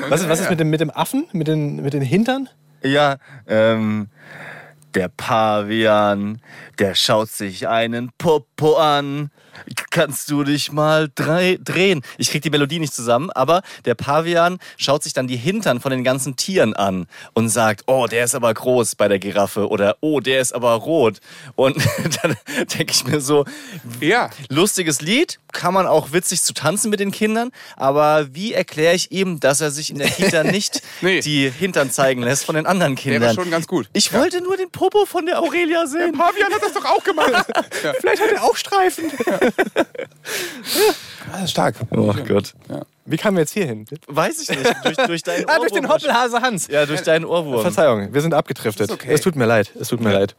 Was 0.09 0.21
ist, 0.21 0.29
was 0.29 0.41
ist 0.41 0.49
mit, 0.49 0.59
dem, 0.59 0.69
mit 0.69 0.81
dem 0.81 0.91
Affen, 0.91 1.27
mit 1.31 1.47
den, 1.47 1.77
mit 1.77 1.93
den 1.93 2.01
Hintern? 2.01 2.49
Ja, 2.83 3.17
ähm, 3.47 4.09
der 4.95 5.09
Pavian, 5.09 6.41
der 6.79 6.95
schaut 6.95 7.29
sich 7.29 7.67
einen 7.67 8.11
Popo 8.17 8.75
an. 8.75 9.29
Kannst 9.93 10.31
du 10.31 10.43
dich 10.43 10.71
mal 10.71 11.07
drei, 11.13 11.59
drehen? 11.63 12.01
Ich 12.17 12.31
krieg 12.31 12.41
die 12.41 12.49
Melodie 12.49 12.79
nicht 12.79 12.95
zusammen, 12.95 13.29
aber 13.29 13.61
der 13.85 13.93
Pavian 13.93 14.57
schaut 14.75 15.03
sich 15.03 15.13
dann 15.13 15.27
die 15.27 15.35
Hintern 15.37 15.79
von 15.79 15.91
den 15.91 16.03
ganzen 16.03 16.35
Tieren 16.35 16.73
an 16.73 17.05
und 17.33 17.49
sagt, 17.49 17.83
oh, 17.85 18.07
der 18.07 18.25
ist 18.25 18.33
aber 18.33 18.51
groß 18.51 18.95
bei 18.95 19.07
der 19.07 19.19
Giraffe 19.19 19.69
oder 19.69 19.97
oh, 20.01 20.19
der 20.19 20.41
ist 20.41 20.51
aber 20.51 20.71
rot. 20.73 21.19
Und 21.55 21.77
dann 22.23 22.35
denke 22.75 22.91
ich 22.91 23.05
mir 23.05 23.21
so, 23.21 23.45
Ja. 24.01 24.31
lustiges 24.49 24.99
Lied, 25.01 25.39
kann 25.51 25.75
man 25.75 25.85
auch 25.85 26.11
witzig 26.11 26.41
zu 26.41 26.55
tanzen 26.55 26.89
mit 26.89 26.99
den 26.99 27.11
Kindern, 27.11 27.51
aber 27.77 28.33
wie 28.33 28.51
erkläre 28.53 28.95
ich 28.95 29.11
ihm, 29.11 29.39
dass 29.39 29.61
er 29.61 29.69
sich 29.69 29.91
in 29.91 29.99
der 29.99 30.09
Kita 30.09 30.43
nicht 30.51 30.81
Nee. 31.01 31.19
die 31.19 31.51
Hintern 31.51 31.91
zeigen 31.91 32.23
lässt 32.23 32.45
von 32.45 32.55
den 32.55 32.65
anderen 32.65 32.95
Kindern? 32.95 33.21
Wäre 33.21 33.35
schon 33.35 33.51
ganz 33.51 33.67
gut. 33.67 33.87
Ich 33.93 34.11
wollte 34.11 34.41
nur 34.41 34.57
den 34.57 34.71
Popo 34.71 35.05
von 35.05 35.27
der 35.27 35.39
Aurelia 35.39 35.85
sehen. 35.85 36.13
Pavian 36.17 36.51
hat 36.51 36.63
das 36.63 36.73
doch 36.73 36.85
auch 36.85 37.03
gemacht. 37.03 37.31
ja. 37.83 37.93
Vielleicht 38.01 38.23
hat 38.23 38.31
er 38.31 38.43
auch 38.43 38.55
Streifen. 38.55 39.11
Ah, 41.31 41.47
stark. 41.47 41.75
Oh 41.91 42.13
Gott. 42.27 42.53
Wie 43.05 43.17
kamen 43.17 43.37
wir 43.37 43.41
jetzt 43.41 43.53
hier 43.53 43.65
hin? 43.65 43.85
Weiß 44.07 44.41
ich 44.41 44.49
nicht. 44.49 44.75
Durch, 44.83 44.95
durch 44.95 45.23
deinen 45.23 45.45
Ah, 45.49 45.57
durch 45.57 45.71
den. 45.71 45.89
Hoppelhase 45.89 46.41
Hans. 46.41 46.67
Ja, 46.67 46.85
durch 46.85 47.01
deinen 47.01 47.25
Ohrwurm. 47.25 47.61
Verzeihung, 47.61 48.13
wir 48.13 48.21
sind 48.21 48.33
abgetriftet. 48.33 48.89
Ist 48.89 48.93
okay. 48.93 49.11
Es 49.11 49.21
tut 49.21 49.35
mir 49.35 49.45
leid, 49.45 49.71
es 49.79 49.89
tut 49.89 50.01
mir 50.01 50.13
leid. 50.13 50.35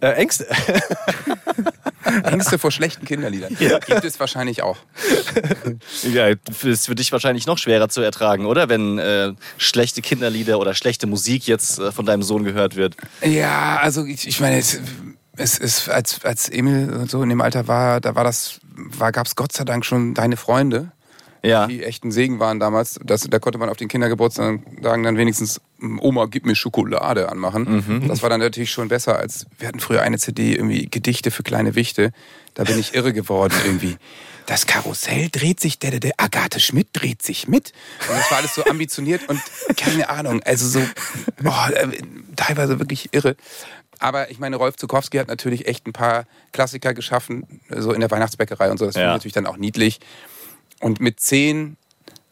Äh, 0.00 0.12
Ängste. 0.12 0.46
Ängste 2.24 2.58
vor 2.58 2.70
schlechten 2.70 3.04
Kinderliedern. 3.04 3.56
Gibt 3.56 4.04
es 4.04 4.18
wahrscheinlich 4.18 4.62
auch. 4.62 4.78
Ja, 6.02 6.28
ist 6.64 6.86
für 6.86 6.94
dich 6.94 7.12
wahrscheinlich 7.12 7.46
noch 7.46 7.58
schwerer 7.58 7.88
zu 7.88 8.00
ertragen, 8.00 8.46
oder? 8.46 8.68
Wenn 8.68 8.98
äh, 8.98 9.32
schlechte 9.58 10.02
Kinderlieder 10.02 10.58
oder 10.58 10.74
schlechte 10.74 11.06
Musik 11.06 11.46
jetzt 11.46 11.78
äh, 11.78 11.92
von 11.92 12.06
deinem 12.06 12.22
Sohn 12.22 12.44
gehört 12.44 12.76
wird. 12.76 12.96
Ja, 13.22 13.78
also 13.80 14.04
ich, 14.04 14.26
ich 14.26 14.40
meine, 14.40 14.58
es, 14.58 14.80
es 15.40 15.58
ist, 15.58 15.88
als, 15.88 16.24
als 16.24 16.48
Emil 16.48 17.06
so 17.08 17.22
in 17.22 17.28
dem 17.28 17.40
Alter 17.40 17.66
war, 17.68 18.00
da 18.00 18.14
war 18.14 18.24
das, 18.24 18.60
war, 18.76 19.12
gab 19.12 19.26
es 19.26 19.36
Gott 19.36 19.52
sei 19.52 19.64
Dank 19.64 19.84
schon 19.84 20.14
deine 20.14 20.36
Freunde, 20.36 20.92
Ja. 21.42 21.66
die 21.66 21.82
echt 21.82 22.04
ein 22.04 22.12
Segen 22.12 22.38
waren 22.38 22.60
damals. 22.60 22.98
Das, 23.04 23.22
da 23.28 23.38
konnte 23.38 23.58
man 23.58 23.68
auf 23.68 23.76
den 23.76 23.88
Kindergeburtstagen 23.88 24.62
dann 24.82 25.16
wenigstens 25.16 25.60
Oma, 26.00 26.26
gib 26.26 26.44
mir 26.46 26.54
Schokolade 26.54 27.28
anmachen. 27.30 28.04
Das 28.06 28.22
war 28.22 28.28
dann 28.30 28.40
natürlich 28.40 28.70
schon 28.70 28.88
besser 28.88 29.18
als, 29.18 29.46
wir 29.58 29.66
hatten 29.68 29.80
früher 29.80 30.02
eine 30.02 30.18
CD, 30.18 30.52
irgendwie 30.54 30.86
Gedichte 30.90 31.30
für 31.30 31.42
kleine 31.42 31.74
Wichte. 31.74 32.12
Da 32.54 32.64
bin 32.64 32.78
ich 32.78 32.94
irre 32.94 33.12
geworden 33.12 33.54
irgendwie. 33.64 33.96
Das 34.46 34.66
Karussell 34.66 35.28
dreht 35.30 35.60
sich, 35.60 35.78
der, 35.78 35.92
der, 35.92 36.00
der 36.00 36.12
Agathe 36.16 36.58
Schmidt 36.58 36.88
dreht 36.92 37.22
sich 37.22 37.46
mit. 37.46 37.72
Und 38.08 38.16
das 38.18 38.30
war 38.32 38.38
alles 38.38 38.54
so 38.54 38.64
ambitioniert 38.64 39.28
und 39.28 39.40
keine 39.76 40.08
Ahnung, 40.08 40.42
also 40.42 40.66
so, 40.66 40.80
boah, 41.40 41.70
äh, 41.72 41.86
teilweise 42.34 42.80
wirklich 42.80 43.10
irre. 43.12 43.36
Aber 44.00 44.30
ich 44.30 44.38
meine, 44.38 44.56
Rolf 44.56 44.76
Zukowski 44.76 45.18
hat 45.18 45.28
natürlich 45.28 45.68
echt 45.68 45.86
ein 45.86 45.92
paar 45.92 46.24
Klassiker 46.52 46.94
geschaffen, 46.94 47.60
so 47.68 47.92
in 47.92 48.00
der 48.00 48.10
Weihnachtsbäckerei 48.10 48.70
und 48.70 48.78
so. 48.78 48.86
Das 48.86 48.94
finde 48.94 49.06
Ja. 49.06 49.12
ich 49.12 49.18
natürlich 49.18 49.34
dann 49.34 49.46
auch 49.46 49.58
niedlich. 49.58 50.00
Und 50.80 51.00
mit 51.00 51.20
zehn, 51.20 51.76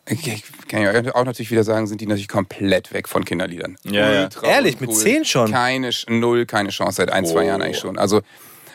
ich 0.06 0.42
kann 0.68 0.80
ja 0.82 1.14
auch 1.14 1.24
natürlich 1.26 1.50
wieder 1.50 1.64
sagen, 1.64 1.86
sind 1.86 2.00
die 2.00 2.06
natürlich 2.06 2.28
komplett 2.28 2.92
weg 2.94 3.06
von 3.06 3.24
Kinderliedern. 3.26 3.76
Ja, 3.84 4.10
ja. 4.12 4.28
Ehrlich, 4.42 4.80
mit 4.80 4.88
uncool. 4.88 5.04
zehn 5.04 5.24
schon? 5.26 5.50
Keine, 5.52 5.90
null, 6.08 6.46
keine 6.46 6.70
Chance, 6.70 6.96
seit 6.96 7.12
ein, 7.12 7.26
zwei 7.26 7.44
Oh. 7.44 7.46
Jahren 7.48 7.60
eigentlich 7.60 7.78
schon. 7.78 7.98
Also 7.98 8.22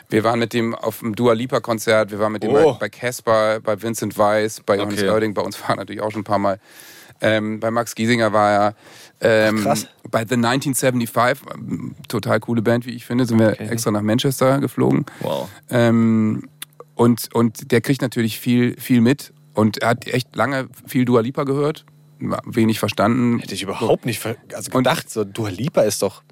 wir 0.08 0.22
waren 0.22 0.38
mit 0.38 0.52
dem 0.52 0.76
auf 0.76 1.00
dem 1.00 1.16
Dua 1.16 1.32
Lipa 1.32 1.58
Konzert, 1.58 2.12
wir 2.12 2.20
waren 2.20 2.30
mit 2.30 2.44
dem 2.44 2.54
Oh. 2.54 2.76
bei- 2.78 2.88
Casper, 2.88 3.58
bei 3.60 3.82
Vincent 3.82 4.16
Weiss, 4.16 4.60
bei 4.60 4.76
Johannes 4.76 5.00
Okay. 5.00 5.10
Oerding, 5.10 5.34
bei 5.34 5.42
uns 5.42 5.60
war 5.62 5.70
er 5.70 5.76
natürlich 5.76 6.00
auch 6.02 6.12
schon 6.12 6.20
ein 6.20 6.24
paar 6.24 6.38
Mal. 6.38 6.60
Ähm, 7.20 7.58
bei 7.58 7.70
Max 7.72 7.94
Giesinger 7.96 8.32
war 8.32 8.52
er. 8.52 8.74
Ähm, 9.24 9.62
krass. 9.62 9.88
bei 10.10 10.20
The 10.20 10.34
1975, 10.34 11.46
ähm, 11.54 11.94
total 12.08 12.40
coole 12.40 12.62
Band, 12.62 12.86
wie 12.86 12.92
ich 12.92 13.06
finde, 13.06 13.26
sind 13.26 13.38
wir 13.38 13.60
extra 13.60 13.90
nach 13.90 14.02
Manchester 14.02 14.60
geflogen. 14.60 15.06
Wow. 15.20 15.48
Ähm, 15.70 16.48
und, 16.94 17.34
und 17.34 17.72
der 17.72 17.80
kriegt 17.80 18.02
natürlich 18.02 18.38
viel, 18.38 18.78
viel 18.78 19.00
mit. 19.00 19.32
Und 19.54 19.78
er 19.78 19.90
hat 19.90 20.06
echt 20.06 20.34
lange 20.36 20.68
viel 20.86 21.04
Dua 21.04 21.20
Lipa 21.20 21.44
gehört, 21.44 21.84
wenig 22.18 22.78
verstanden. 22.78 23.38
Hätte 23.38 23.54
ich 23.54 23.62
überhaupt 23.62 24.04
nicht 24.04 24.24
also 24.52 24.70
gedacht. 24.70 25.10
So, 25.10 25.24
Dua 25.24 25.48
Lipa 25.48 25.82
ist 25.82 26.02
doch. 26.02 26.22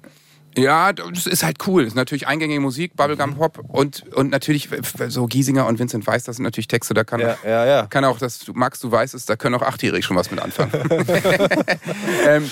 Ja, 0.57 0.93
das 0.93 1.27
ist 1.27 1.43
halt 1.43 1.57
cool. 1.67 1.83
Das 1.83 1.93
ist 1.93 1.95
natürlich 1.95 2.27
eingängige 2.27 2.59
Musik, 2.59 2.95
Bubblegum 2.95 3.35
Pop 3.35 3.59
und, 3.67 4.03
und 4.13 4.29
natürlich 4.29 4.69
so 5.07 5.25
Giesinger 5.25 5.67
und 5.67 5.79
Vincent 5.79 6.05
Weiss, 6.05 6.23
das 6.23 6.37
sind 6.37 6.43
natürlich 6.43 6.67
Texte, 6.67 6.93
da 6.93 7.03
kann, 7.03 7.19
Ja, 7.19 7.37
ja, 7.43 7.65
ja. 7.65 7.87
kann 7.87 8.05
auch, 8.05 8.19
das 8.19 8.39
du 8.39 8.53
Max, 8.53 8.79
du 8.79 8.91
weißt 8.91 9.13
es, 9.13 9.25
da 9.25 9.35
können 9.35 9.55
auch 9.55 9.61
Achtjährige 9.61 10.03
schon 10.03 10.15
was 10.17 10.31
mit 10.31 10.41
anfangen. 10.41 10.71
ähm, 12.27 12.49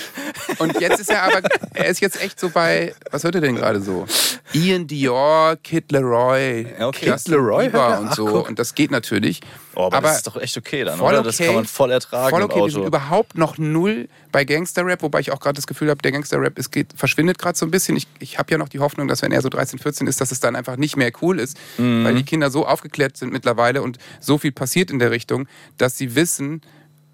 und 0.59 0.79
jetzt 0.79 0.99
ist 0.99 1.09
er 1.09 1.23
aber, 1.23 1.41
er 1.73 1.85
ist 1.85 1.99
jetzt 1.99 2.21
echt 2.21 2.39
so 2.39 2.49
bei, 2.49 2.93
was 3.11 3.23
hört 3.23 3.35
er 3.35 3.41
denn 3.41 3.55
gerade 3.55 3.81
so? 3.81 4.05
Ian 4.53 4.87
Dior, 4.87 5.55
Kid 5.63 5.91
Leroy, 5.91 6.65
okay. 6.79 7.11
Kid 7.11 7.27
Leroy 7.27 7.65
Bieber 7.65 7.79
er? 7.79 7.99
und 7.99 8.07
Ach, 8.09 8.15
so. 8.15 8.25
guck. 8.25 8.49
Und 8.49 8.59
das 8.59 8.75
geht 8.75 8.91
natürlich. 8.91 9.41
Oh, 9.75 9.85
aber, 9.85 10.01
das 10.01 10.17
ist 10.17 10.27
doch 10.27 10.35
echt 10.37 10.57
okay 10.57 10.83
dann, 10.83 10.97
Voll 10.97 11.09
oder? 11.13 11.19
okay. 11.19 11.27
Das 11.29 11.37
kann 11.37 11.55
man 11.55 11.65
voll 11.65 11.91
ertragen 11.91 12.29
Voll 12.29 12.41
im 12.41 12.45
okay, 12.49 12.59
wir 12.65 12.69
sind 12.71 12.79
Auto. 12.81 12.87
überhaupt 12.87 13.37
noch 13.37 13.57
null 13.57 14.09
bei 14.31 14.43
Gangster-Rap, 14.43 15.01
wobei 15.01 15.19
ich 15.21 15.31
auch 15.31 15.39
gerade 15.39 15.55
das 15.55 15.67
Gefühl 15.67 15.89
habe, 15.89 16.01
der 16.01 16.11
Gangster-Rap 16.11 16.59
verschwindet 16.95 17.37
gerade 17.39 17.57
so 17.57 17.65
ein 17.65 17.71
bisschen. 17.71 17.95
Ich, 17.95 18.07
ich 18.19 18.37
habe 18.37 18.51
ja 18.51 18.57
noch 18.57 18.69
die 18.69 18.79
Hoffnung, 18.79 19.07
dass 19.07 19.21
wenn 19.21 19.31
er 19.31 19.41
so 19.41 19.49
13, 19.49 19.79
14 19.79 20.07
ist, 20.07 20.19
dass 20.19 20.31
es 20.31 20.39
dann 20.39 20.55
einfach 20.55 20.75
nicht 20.77 20.97
mehr 20.97 21.11
cool 21.21 21.39
ist, 21.39 21.57
Mhm. 21.77 22.03
weil 22.03 22.15
die 22.15 22.23
Kinder 22.23 22.51
so 22.51 22.65
aufgeklärt 22.67 23.15
sind 23.17 23.31
mittlerweile 23.31 23.81
und 23.81 23.97
so 24.19 24.37
viel 24.37 24.51
passiert 24.51 24.91
in 24.91 24.99
der 24.99 25.11
Richtung, 25.11 25.47
dass 25.77 25.97
sie 25.97 26.15
wissen, 26.15 26.61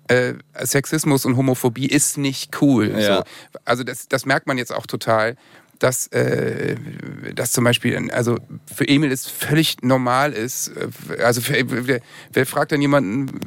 äh, 0.07 0.33
Sexismus 0.63 1.25
und 1.25 1.35
Homophobie 1.37 1.87
ist 1.87 2.17
nicht 2.17 2.61
cool. 2.61 2.95
Ja. 2.97 3.17
So. 3.17 3.23
Also 3.65 3.83
das, 3.83 4.07
das 4.07 4.25
merkt 4.25 4.47
man 4.47 4.57
jetzt 4.57 4.73
auch 4.73 4.87
total. 4.87 5.35
Dass, 5.79 6.07
äh, 6.07 6.75
dass 7.35 7.51
zum 7.51 7.63
Beispiel, 7.63 8.09
also 8.11 8.37
für 8.73 8.87
Emil 8.87 9.11
es 9.11 9.27
völlig 9.27 9.77
normal 9.81 10.33
ist, 10.33 10.69
äh, 10.69 11.21
also 11.23 11.41
für, 11.41 11.87
wer, 11.87 12.01
wer 12.33 12.45
fragt 12.45 12.71
dann 12.71 12.81
jemanden, 12.81 13.39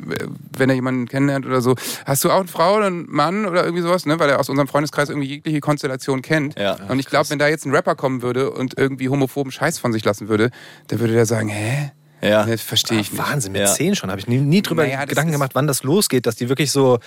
wenn 0.57 0.69
er 0.69 0.75
jemanden 0.75 1.07
kennenlernt 1.07 1.47
oder 1.47 1.61
so, 1.61 1.75
hast 2.05 2.25
du 2.25 2.31
auch 2.31 2.41
eine 2.41 2.49
Frau 2.49 2.77
oder 2.77 2.87
einen 2.87 3.11
Mann 3.11 3.47
oder 3.47 3.65
irgendwie 3.65 3.83
sowas, 3.83 4.07
ne? 4.07 4.19
weil 4.19 4.31
er 4.31 4.41
aus 4.41 4.49
unserem 4.49 4.69
Freundeskreis 4.69 5.09
irgendwie 5.09 5.29
jegliche 5.29 5.61
Konstellation 5.61 6.23
kennt. 6.23 6.59
Ja. 6.59 6.77
Und 6.89 6.99
ich 6.99 7.07
glaube, 7.07 7.29
wenn 7.31 7.39
da 7.39 7.49
jetzt 7.49 7.67
ein 7.67 7.75
Rapper 7.75 7.95
kommen 7.95 8.23
würde 8.23 8.51
und 8.51 8.79
irgendwie 8.79 9.09
homophoben 9.09 9.53
Scheiß 9.53 9.79
von 9.79 9.93
sich 9.93 10.05
lassen 10.05 10.29
würde, 10.29 10.51
dann 10.89 11.01
würde 11.01 11.15
der 11.15 11.27
sagen, 11.27 11.49
hä? 11.49 11.93
Ja. 12.23 12.45
Das 12.45 12.61
verstehe 12.61 13.01
ich 13.01 13.13
nicht. 13.13 13.23
Wahnsinn, 13.23 13.53
mit 13.53 13.63
Ja. 13.63 13.67
zehn 13.73 13.97
schon. 13.97 14.11
Habe 14.11 14.21
ich 14.21 14.27
nie, 14.29 14.39
nie 14.39 14.61
drüber 14.63 14.83
Naja, 14.85 15.05
Gedanken 15.07 15.33
gemacht, 15.33 15.53
wann 15.55 15.67
das 15.67 15.83
losgeht, 15.83 16.27
dass 16.27 16.37
die 16.37 16.49
wirklich 16.49 16.71
so 16.71 16.99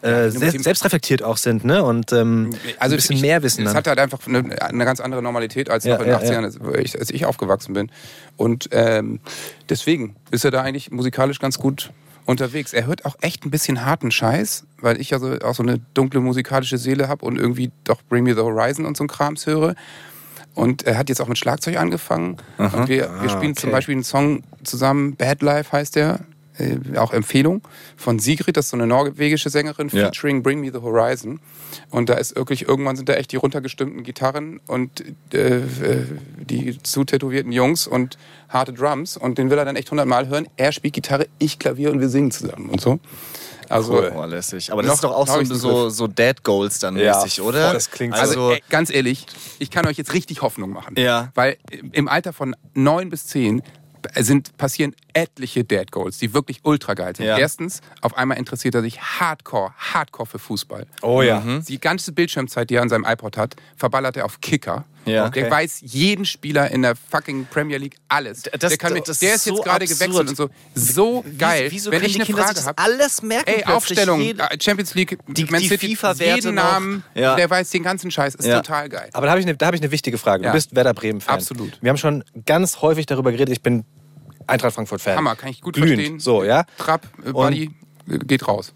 äh, 0.00 0.30
selbst, 0.30 0.64
selbstreflektiert 0.64 1.22
auch 1.22 1.36
sind 1.36 1.64
ne? 1.64 1.82
und 1.84 2.12
ähm, 2.12 2.50
ein 2.78 2.90
bisschen 2.90 3.16
ich- 3.16 3.22
mehr 3.22 3.42
wissen. 3.42 3.66
Es 3.66 3.74
hat 3.74 3.86
halt 3.86 3.98
einfach 3.98 4.26
eine, 4.26 4.60
eine 4.62 4.84
ganz 4.84 5.00
andere 5.00 5.22
Normalität 5.22 5.68
als 5.68 5.84
Ja, 5.84 5.94
noch 5.94 6.00
in 6.04 6.10
den 6.10 6.20
ja, 6.20 6.38
80ern, 6.38 6.44
als 6.44 6.58
ich, 6.80 6.98
als 6.98 7.10
ich 7.10 7.26
aufgewachsen 7.26 7.74
bin. 7.74 7.90
Und 8.36 8.68
ähm, 8.72 9.20
deswegen 9.68 10.16
ist 10.30 10.44
er 10.44 10.50
da 10.50 10.62
eigentlich 10.62 10.90
musikalisch 10.90 11.38
ganz 11.38 11.58
gut 11.58 11.90
unterwegs. 12.24 12.72
Er 12.72 12.86
hört 12.86 13.04
auch 13.04 13.16
echt 13.20 13.44
ein 13.44 13.50
bisschen 13.50 13.84
harten 13.84 14.10
Scheiß, 14.10 14.64
weil 14.80 15.00
ich 15.00 15.10
ja 15.10 15.18
so, 15.18 15.38
auch 15.40 15.54
so 15.54 15.62
eine 15.62 15.80
dunkle 15.94 16.20
musikalische 16.20 16.78
Seele 16.78 17.08
habe 17.08 17.24
und 17.26 17.36
irgendwie 17.36 17.72
doch 17.84 18.00
Bring 18.08 18.24
Me 18.24 18.34
the 18.34 18.40
Horizon 18.40 18.86
und 18.86 18.96
so 18.96 19.04
ein 19.04 19.08
Krams 19.08 19.44
höre. 19.46 19.74
Und 20.54 20.82
er 20.84 20.98
hat 20.98 21.08
jetzt 21.08 21.20
auch 21.20 21.28
mit 21.28 21.38
Schlagzeug 21.38 21.76
angefangen. 21.78 22.36
Und 22.58 22.88
wir, 22.88 23.10
wir 23.20 23.28
spielen 23.30 23.56
zum 23.56 23.68
okay. 23.70 23.76
Beispiel 23.76 23.94
einen 23.94 24.04
Song 24.04 24.42
zusammen, 24.64 25.16
Bad 25.16 25.42
Life 25.42 25.72
heißt 25.72 25.96
der. 25.96 26.20
Äh, 26.58 26.98
auch 26.98 27.14
Empfehlung 27.14 27.62
von 27.96 28.18
Sigrid, 28.18 28.58
das 28.58 28.66
ist 28.66 28.70
so 28.72 28.76
eine 28.76 28.86
norwegische 28.86 29.48
Sängerin, 29.48 29.88
Ja. 29.88 30.04
featuring 30.04 30.42
Bring 30.42 30.60
Me 30.60 30.70
the 30.70 30.80
Horizon. 30.82 31.40
Und 31.88 32.10
da 32.10 32.14
ist 32.14 32.36
wirklich, 32.36 32.68
irgendwann 32.68 32.94
sind 32.94 33.08
da 33.08 33.14
echt 33.14 33.32
die 33.32 33.36
runtergestimmten 33.36 34.02
Gitarren 34.02 34.60
und 34.66 35.02
äh, 35.32 35.56
äh, 35.60 35.62
die 36.36 36.76
zutätowierten 36.82 37.52
Jungs 37.52 37.86
und 37.86 38.18
harte 38.50 38.74
Drums. 38.74 39.16
Und 39.16 39.38
den 39.38 39.48
will 39.48 39.56
er 39.56 39.64
dann 39.64 39.76
echt 39.76 39.90
hundertmal 39.90 40.28
hören. 40.28 40.46
Er 40.58 40.72
spielt 40.72 40.92
Gitarre, 40.92 41.26
ich 41.38 41.58
Klavier 41.58 41.90
und 41.90 42.00
wir 42.00 42.10
singen 42.10 42.30
zusammen 42.30 42.68
und 42.68 42.82
so. 42.82 43.00
Also, 43.72 44.02
Oh, 44.14 44.24
lässig. 44.24 44.70
Aber 44.72 44.82
das 44.82 44.88
Noch 44.88 44.94
ist 44.94 45.04
doch 45.04 45.12
auch 45.12 45.26
so, 45.44 45.54
so, 45.54 45.88
so 45.88 46.06
Dead 46.06 46.42
Goals 46.42 46.78
dann 46.78 46.96
Ja, 46.96 47.16
mäßig, 47.22 47.40
oder? 47.40 47.64
voll, 47.66 47.72
das 47.74 47.90
klingt 47.90 48.14
so. 48.14 48.20
Also, 48.20 48.48
also, 48.48 48.60
ganz 48.68 48.90
ehrlich, 48.90 49.26
ich 49.58 49.70
kann 49.70 49.86
euch 49.86 49.96
jetzt 49.96 50.12
richtig 50.14 50.42
Hoffnung 50.42 50.70
machen. 50.70 50.94
Ja. 50.98 51.30
Weil 51.34 51.56
im 51.92 52.08
Alter 52.08 52.32
von 52.32 52.54
neun 52.74 53.10
bis 53.10 53.26
zehn 53.26 53.62
sind, 54.18 54.56
passieren 54.56 54.94
etliche 55.12 55.62
Dead 55.64 55.90
Goals, 55.92 56.18
die 56.18 56.34
wirklich 56.34 56.60
ultra 56.64 56.94
geil 56.94 57.14
sind. 57.14 57.26
Ja. 57.26 57.38
Erstens, 57.38 57.80
auf 58.00 58.16
einmal 58.16 58.36
interessiert 58.38 58.74
er 58.74 58.82
sich 58.82 59.00
hardcore, 59.00 59.72
hardcore 59.78 60.26
für 60.26 60.38
Fußball. 60.40 60.86
oh 61.02 61.22
ja. 61.22 61.40
Die 61.68 61.80
ganze 61.80 62.12
Bildschirmzeit, 62.12 62.68
die 62.70 62.74
er 62.74 62.82
an 62.82 62.88
seinem 62.88 63.04
iPod 63.04 63.36
hat, 63.36 63.54
verballert 63.76 64.16
er 64.16 64.24
auf 64.24 64.40
Kicker. 64.40 64.84
Ja. 65.04 65.28
Der 65.30 65.42
Okay. 65.44 65.50
weiß 65.50 65.80
jeden 65.82 66.24
Spieler 66.24 66.70
in 66.70 66.82
der 66.82 66.94
fucking 66.96 67.46
Premier 67.46 67.78
League 67.78 67.96
alles. 68.08 68.42
Das- 68.42 68.70
der, 68.70 68.78
kann 68.78 68.92
mir, 68.92 69.00
das 69.02 69.18
der 69.18 69.30
ist 69.30 69.36
ist 69.38 69.46
jetzt 69.46 69.56
so 69.56 69.62
gerade 69.62 69.84
gewechselt 69.86 70.28
und 70.28 70.36
so. 70.36 70.48
So 70.74 71.24
geil. 71.38 71.66
Wieso 71.70 71.90
Wenn 71.90 72.02
ich 72.04 72.12
die 72.12 72.18
eine 72.20 72.24
Kinder 72.26 72.44
Frage 72.44 72.64
habe, 72.64 72.78
alles 72.78 73.20
merken? 73.22 73.44
Ey, 73.48 73.54
plötzlich? 73.56 73.74
Aufstellung, 73.76 74.20
Jede- 74.20 74.42
äh, 74.42 74.56
Champions 74.60 74.94
League, 74.94 75.18
Die- 75.28 75.44
Man 75.46 75.60
die 75.60 75.68
City, 75.68 75.88
FIFA-Werte 75.96 76.34
jeden 76.36 76.54
noch. 76.54 76.62
Namen, 76.62 77.04
Ja. 77.14 77.34
der 77.36 77.50
weiß 77.50 77.70
den 77.70 77.82
ganzen 77.82 78.10
Scheiß, 78.10 78.34
ist 78.36 78.46
Ja. 78.46 78.60
total 78.60 78.88
geil. 78.88 79.10
Aber 79.12 79.26
da 79.26 79.32
habe 79.32 79.40
ich, 79.40 79.46
eine- 79.46 79.56
da 79.56 79.66
hab 79.66 79.74
ich 79.74 79.80
eine 79.80 79.90
wichtige 79.90 80.18
Frage. 80.18 80.44
Ja. 80.44 80.50
Du 80.50 80.54
bist 80.56 80.74
Werder 80.74 80.94
Bremen-Fan. 80.94 81.34
Absolut. 81.34 81.78
Wir 81.82 81.90
haben 81.90 81.96
schon 81.98 82.22
ganz 82.46 82.80
häufig 82.82 83.06
darüber 83.06 83.32
geredet, 83.32 83.52
ich 83.52 83.62
bin 83.62 83.84
Eintracht 84.46 84.74
Frankfurt-Fan. 84.74 85.16
Hammer, 85.16 85.36
kann 85.36 85.50
ich 85.50 85.60
gut 85.60 85.74
Glühend. 85.74 85.94
verstehen. 85.94 86.20
So, 86.20 86.44
ja. 86.44 86.64
Trapp, 86.78 87.06
äh, 87.24 87.32
Buddy, 87.32 87.70
äh, 88.08 88.18
geht 88.18 88.46
raus. 88.46 88.72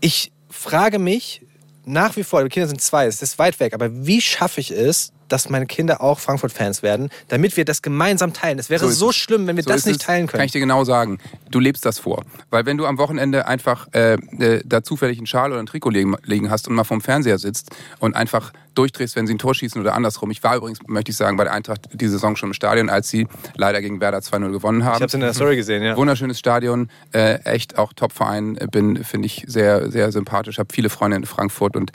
Ich 0.00 0.32
frage 0.50 0.98
mich 0.98 1.42
nach 1.84 2.16
wie 2.16 2.24
vor, 2.24 2.42
die 2.42 2.48
Kinder 2.48 2.66
sind 2.68 2.80
zwei, 2.80 3.06
es 3.06 3.22
ist 3.22 3.38
weit 3.38 3.58
weg, 3.60 3.72
aber 3.74 3.88
wie 4.06 4.20
schaffe 4.20 4.60
ich 4.60 4.70
es, 4.72 5.12
dass 5.28 5.48
meine 5.48 5.66
Kinder 5.66 6.00
auch 6.00 6.18
Frankfurt-Fans 6.18 6.82
werden, 6.82 7.10
damit 7.28 7.56
wir 7.56 7.64
das 7.64 7.82
gemeinsam 7.82 8.32
teilen? 8.32 8.58
Es 8.58 8.70
wäre 8.70 8.86
So 8.86 9.06
so, 9.06 9.12
schlimm, 9.12 9.46
wenn 9.46 9.56
wir 9.56 9.62
So 9.64 9.70
das 9.70 9.86
nicht 9.86 10.00
es. 10.00 10.06
teilen 10.06 10.26
Kann 10.26 10.38
können. 10.38 10.44
ich 10.46 10.52
dir 10.52 10.60
genau 10.60 10.84
sagen. 10.84 11.18
Du 11.50 11.60
lebst 11.60 11.84
das 11.84 11.98
vor. 11.98 12.24
Weil 12.50 12.66
wenn 12.66 12.76
du 12.76 12.86
am 12.86 12.98
Wochenende 12.98 13.46
einfach 13.46 13.88
äh, 13.92 14.14
äh, 14.14 14.62
da 14.64 14.82
zufällig 14.82 15.18
einen 15.18 15.26
Schal 15.26 15.50
oder 15.52 15.60
ein 15.60 15.66
Trikot 15.66 15.90
liegen, 15.90 16.16
liegen 16.24 16.50
hast 16.50 16.68
und 16.68 16.74
mal 16.74 16.84
vorm 16.84 17.00
Fernseher 17.00 17.38
sitzt 17.38 17.70
und 17.98 18.14
einfach 18.16 18.52
durchdrehst, 18.76 19.16
wenn 19.16 19.26
sie 19.26 19.34
ein 19.34 19.38
Tor 19.38 19.54
schießen 19.54 19.80
oder 19.80 19.94
andersrum. 19.94 20.30
Ich 20.30 20.42
war 20.42 20.56
übrigens, 20.56 20.78
möchte 20.86 21.10
ich 21.10 21.16
sagen, 21.16 21.36
bei 21.36 21.44
der 21.44 21.52
Eintracht 21.52 21.88
die 21.92 22.08
Saison 22.08 22.36
schon 22.36 22.50
im 22.50 22.54
Stadion, 22.54 22.88
als 22.88 23.08
sie 23.08 23.26
leider 23.56 23.80
gegen 23.80 24.00
Werder 24.00 24.18
2-0 24.18 24.50
gewonnen 24.50 24.84
haben. 24.84 24.94
Ich 24.94 25.00
habe 25.00 25.06
es 25.06 25.14
in 25.14 25.20
der 25.20 25.34
Story 25.34 25.56
gesehen, 25.56 25.82
ja. 25.82 25.96
Wunderschönes 25.96 26.38
Stadion, 26.38 26.90
äh, 27.12 27.40
echt 27.44 27.78
auch 27.78 27.92
Top-Verein, 27.92 28.54
bin, 28.70 29.02
finde 29.04 29.26
ich, 29.26 29.44
sehr, 29.46 29.90
sehr 29.90 30.12
sympathisch. 30.12 30.58
Habe 30.58 30.72
viele 30.72 30.90
Freunde 30.90 31.16
in 31.16 31.26
Frankfurt 31.26 31.76
und 31.76 31.92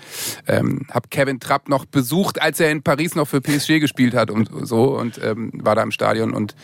ähm, 0.48 0.88
habe 0.92 1.08
Kevin 1.10 1.40
Trapp 1.40 1.70
noch 1.70 1.86
besucht, 1.86 2.42
als 2.42 2.60
er 2.60 2.72
in 2.72 2.84
Paris 2.84 3.16
noch 3.16 3.28
für 3.28 3.42
PSG 3.42 3.80
gespielt 3.80 4.14
hat 4.14 4.32
und 4.32 4.50
so 4.64 4.98
und 4.98 5.20
ähm, 5.24 5.52
war 5.54 5.76
da 5.76 5.84
im 5.84 5.92
Stadion 5.92 6.34
und 6.34 6.56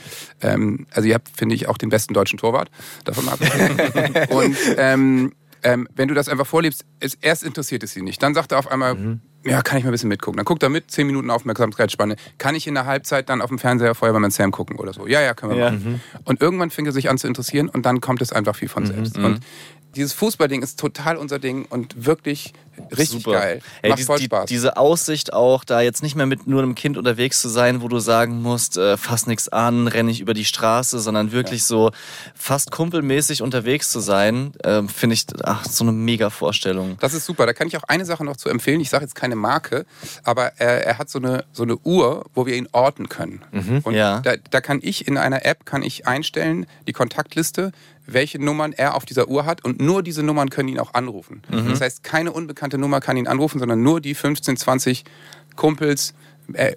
ähm, 0.41 0.88
also 0.91 1.08
ihr 1.08 1.15
habt, 1.15 1.30
finde 1.30 1.56
ich, 1.56 1.67
auch 1.67 1.77
den 1.77 1.89
besten 1.89 2.13
deutschen 2.13 2.38
Torwart, 2.38 2.69
davon 3.06 3.25
mal 3.25 3.38
und 4.30 4.58
ähm, 4.77 5.34
ähm, 5.63 5.88
wenn 5.95 6.08
du 6.08 6.13
das 6.13 6.30
einfach 6.30 6.47
vorlebst, 6.47 6.86
es, 6.99 7.15
erst 7.15 7.43
interessiert 7.43 7.84
es 7.84 7.93
sie 7.93 8.01
nicht. 8.01 8.21
Dann 8.21 8.34
sagt 8.34 8.51
er 8.51 8.60
auf 8.60 8.71
einmal, 8.71 8.95
Mhm. 8.95 9.21
Ja, 9.47 9.62
kann 9.62 9.77
ich 9.77 9.83
mal 9.83 9.89
ein 9.89 9.93
bisschen 9.93 10.10
mitgucken. 10.10 10.38
Dann 10.38 10.45
guckt 10.45 10.63
er 10.63 10.69
mit, 10.69 10.89
10 10.91 11.07
Minuten 11.07 11.29
Aufmerksamkeitsspanne. 11.29 12.15
Kann 12.38 12.55
ich 12.55 12.67
in 12.67 12.73
der 12.75 12.86
Halbzeit 12.86 13.29
dann 13.29 13.41
auf 13.41 13.49
dem 13.49 13.60
Fernseher 13.60 13.95
Feuerwehrmann 13.95 14.31
Sam 14.31 14.51
gucken 14.51 14.77
oder 14.77 14.93
so? 14.93 15.07
Ja, 15.07 15.21
ja, 15.21 15.33
können 15.33 15.53
wir 15.53 15.60
Ja. 15.60 15.71
machen. 15.71 16.01
Und 16.25 16.41
irgendwann 16.41 16.69
fängt 16.69 16.88
er 16.88 16.91
sich 16.91 17.10
an 17.10 17.17
zu 17.17 17.27
interessieren 17.27 17.69
und 17.69 17.86
dann 17.86 18.01
kommt 18.01 18.21
es 18.21 18.31
einfach 18.33 18.55
viel 18.55 18.69
von 18.69 18.86
selbst. 18.86 19.17
Und 19.17 19.39
dieses 19.95 20.13
Fußballding 20.13 20.62
ist 20.62 20.79
total 20.79 21.17
unser 21.17 21.39
Ding 21.39 21.65
und 21.65 22.05
wirklich 22.05 22.53
richtig 22.92 23.24
Super. 23.24 23.40
geil. 23.40 23.62
Ey, 23.82 23.90
Macht 23.90 24.00
die, 24.00 24.04
voll 24.04 24.18
die, 24.20 24.26
Spaß. 24.26 24.46
diese 24.48 24.78
Aussicht 24.78 25.34
auch, 25.34 25.63
da 25.63 25.82
jetzt 25.82 26.04
nicht 26.04 26.16
mehr 26.16 26.26
mit 26.26 26.48
nur 26.48 26.62
einem 26.62 26.76
Kind 26.76 26.98
unterwegs 26.98 27.42
zu 27.42 27.50
sein, 27.50 27.82
wo 27.82 27.88
du 27.88 28.00
sagen 28.00 28.42
musst, 28.42 28.78
äh, 28.78 28.98
fass 28.98 29.28
nichts 29.28 29.50
an, 29.50 29.88
renn 29.88 30.06
nicht 30.06 30.20
über 30.22 30.34
die 30.34 30.46
Straße, 30.46 31.00
sondern 31.00 31.32
wirklich 31.32 31.63
so 31.63 31.92
fast 32.36 32.72
kumpelmäßig 32.72 33.42
unterwegs 33.42 33.90
zu 33.92 34.00
sein, 34.00 34.54
äh, 34.63 34.84
finde 34.84 35.13
ich 35.16 35.26
ach, 35.44 35.66
so 35.66 35.84
eine 35.84 35.92
mega 35.92 36.30
Vorstellung. 36.30 36.98
Das 37.00 37.13
ist 37.13 37.26
super. 37.26 37.46
Da 37.46 37.54
kann 37.54 37.68
ich 37.68 37.78
auch 37.78 37.84
eine 37.84 38.06
Sache 38.06 38.24
noch 38.24 38.38
zu 38.38 38.50
empfehlen. 38.50 38.80
Ich 38.82 38.90
sage 38.90 39.04
jetzt 39.04 39.16
keine 39.16 39.36
Marke, 39.36 39.86
aber 40.24 40.54
er, 40.58 40.86
er 40.86 40.98
hat 40.98 41.10
so 41.10 41.20
eine, 41.20 41.46
so 41.52 41.63
eine 41.63 41.78
Uhr, 41.78 42.26
wo 42.34 42.46
wir 42.46 42.56
ihn 42.56 42.68
orten 42.72 43.10
können. 43.10 43.42
Und 43.84 43.94
Ja. 43.94 44.20
da, 44.22 44.36
da 44.50 44.62
kann 44.62 44.80
ich 44.82 45.08
in 45.08 45.18
einer 45.18 45.46
App 45.46 45.66
kann 45.66 45.84
ich 45.84 46.08
einstellen, 46.08 46.66
die 46.88 46.94
Kontaktliste, 46.94 47.72
welche 48.10 48.40
Nummern 48.42 48.72
er 48.72 48.96
auf 48.96 49.04
dieser 49.06 49.28
Uhr 49.28 49.46
hat 49.46 49.66
und 49.66 49.82
nur 49.82 50.02
diese 50.02 50.24
Nummern 50.24 50.50
können 50.50 50.70
ihn 50.70 50.80
auch 50.80 50.94
anrufen. 50.94 51.42
Das 51.68 51.82
heißt, 51.82 52.04
keine 52.04 52.32
unbekannte 52.67 52.77
Nummer 52.77 52.99
kann 52.99 53.17
ihn 53.17 53.27
anrufen, 53.27 53.60
sondern 53.60 53.82
nur 53.82 54.01
die 54.01 54.13
15, 54.13 54.58
20 54.58 55.06
Kumpels, 55.56 56.13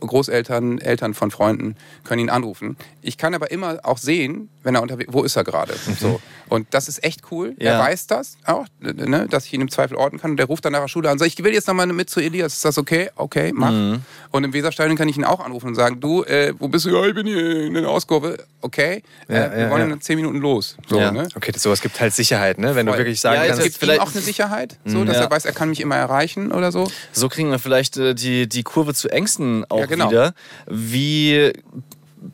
Großeltern, 0.01 0.79
Eltern 0.79 1.15
von 1.15 1.31
Freunden 1.31 1.77
können 2.05 2.21
ihn 2.23 2.31
anrufen. 2.31 2.77
Ich 3.03 3.17
kann 3.19 3.35
aber 3.35 3.51
immer 3.51 3.79
auch 3.83 3.99
sehen, 3.99 4.49
wenn 4.63 4.75
er 4.75 4.83
unterwegs, 4.83 5.13
wo 5.13 5.23
ist 5.23 5.37
er 5.37 5.45
gerade. 5.45 5.75
So. 6.01 6.21
Und 6.49 6.67
das 6.71 6.89
ist 6.89 7.03
echt 7.05 7.23
cool. 7.31 7.55
Er 7.59 7.75
Ja. 7.75 7.79
weiß 7.79 8.07
das 8.09 8.37
auch, 8.45 8.67
ne, 8.81 9.27
dass 9.31 9.47
ich 9.47 9.53
ihn 9.55 9.61
im 9.61 9.71
Zweifel 9.71 9.97
orten 9.97 10.19
kann. 10.19 10.33
Und 10.33 10.37
der 10.37 10.47
ruft 10.47 10.65
dann 10.65 10.73
nach 10.73 10.81
der 10.81 10.89
Schule 10.89 11.09
an 11.09 11.13
und 11.15 11.19
sagt, 11.21 11.33
ich 11.39 11.45
will 11.45 11.53
jetzt 11.55 11.69
nochmal 11.69 11.87
mit 11.87 12.11
zu 12.11 12.21
Elias. 12.21 12.55
Ist 12.55 12.65
das 12.65 12.77
okay? 12.79 13.11
Okay, 13.15 13.53
mach. 13.55 13.71
Mhm. 13.71 14.03
Und 14.33 14.45
im 14.45 14.53
Weserstadion 14.53 14.97
kann 14.97 15.09
ich 15.09 15.17
ihn 15.17 15.25
auch 15.25 15.41
anrufen 15.41 15.69
und 15.69 15.75
sagen, 15.77 16.01
du, 16.01 16.25
äh, 16.25 16.53
wo 16.59 16.69
bist 16.69 16.85
du? 16.87 16.91
Ja, 16.91 17.07
ich 17.07 17.15
bin 17.15 17.27
hier 17.27 17.67
in 17.67 17.75
der 17.75 17.89
Auskurve. 17.89 18.37
Okay, 18.63 19.03
äh, 19.29 19.35
Ja, 19.35 19.51
wir 19.53 19.59
ja, 19.63 19.71
wollen 19.71 19.89
ja. 19.89 19.95
in 19.95 20.01
zehn 20.01 20.17
Minuten 20.17 20.39
los. 20.39 20.77
So, 20.89 20.99
Ja. 20.99 21.11
ne? 21.13 21.29
Okay, 21.35 21.51
das, 21.53 21.63
sowas 21.63 21.81
gibt 21.81 21.99
halt 22.01 22.13
Sicherheit, 22.13 22.59
ne? 22.59 22.75
wenn 22.75 22.85
du 22.87 22.93
Voll. 22.93 22.99
wirklich 22.99 23.21
sagen 23.21 23.41
Es 23.41 23.49
kannst. 23.49 23.63
gibt's 23.63 23.79
gibt 23.79 23.83
ihm 23.83 23.87
vielleicht- 23.95 24.01
auch 24.03 24.13
eine 24.13 24.21
Sicherheit, 24.21 24.77
so, 24.85 25.05
dass 25.05 25.17
Ja. 25.17 25.23
er 25.23 25.31
weiß, 25.31 25.45
er 25.47 25.53
kann 25.53 25.71
mich 25.71 25.81
immer 25.81 25.97
erreichen 25.97 26.53
oder 26.53 26.71
so. 26.73 26.91
So 27.13 27.29
kriegen 27.31 27.51
wir 27.51 27.59
vielleicht 27.59 27.97
äh, 27.97 28.15
die, 28.15 28.49
die 28.49 28.63
Kurve 28.63 28.93
zu 28.93 29.09
Ängsten 29.09 29.60
auch 29.69 29.81
Ja, 29.81 29.87
genau. 29.87 30.11
wieder. 30.11 30.35
Wie 30.69 31.53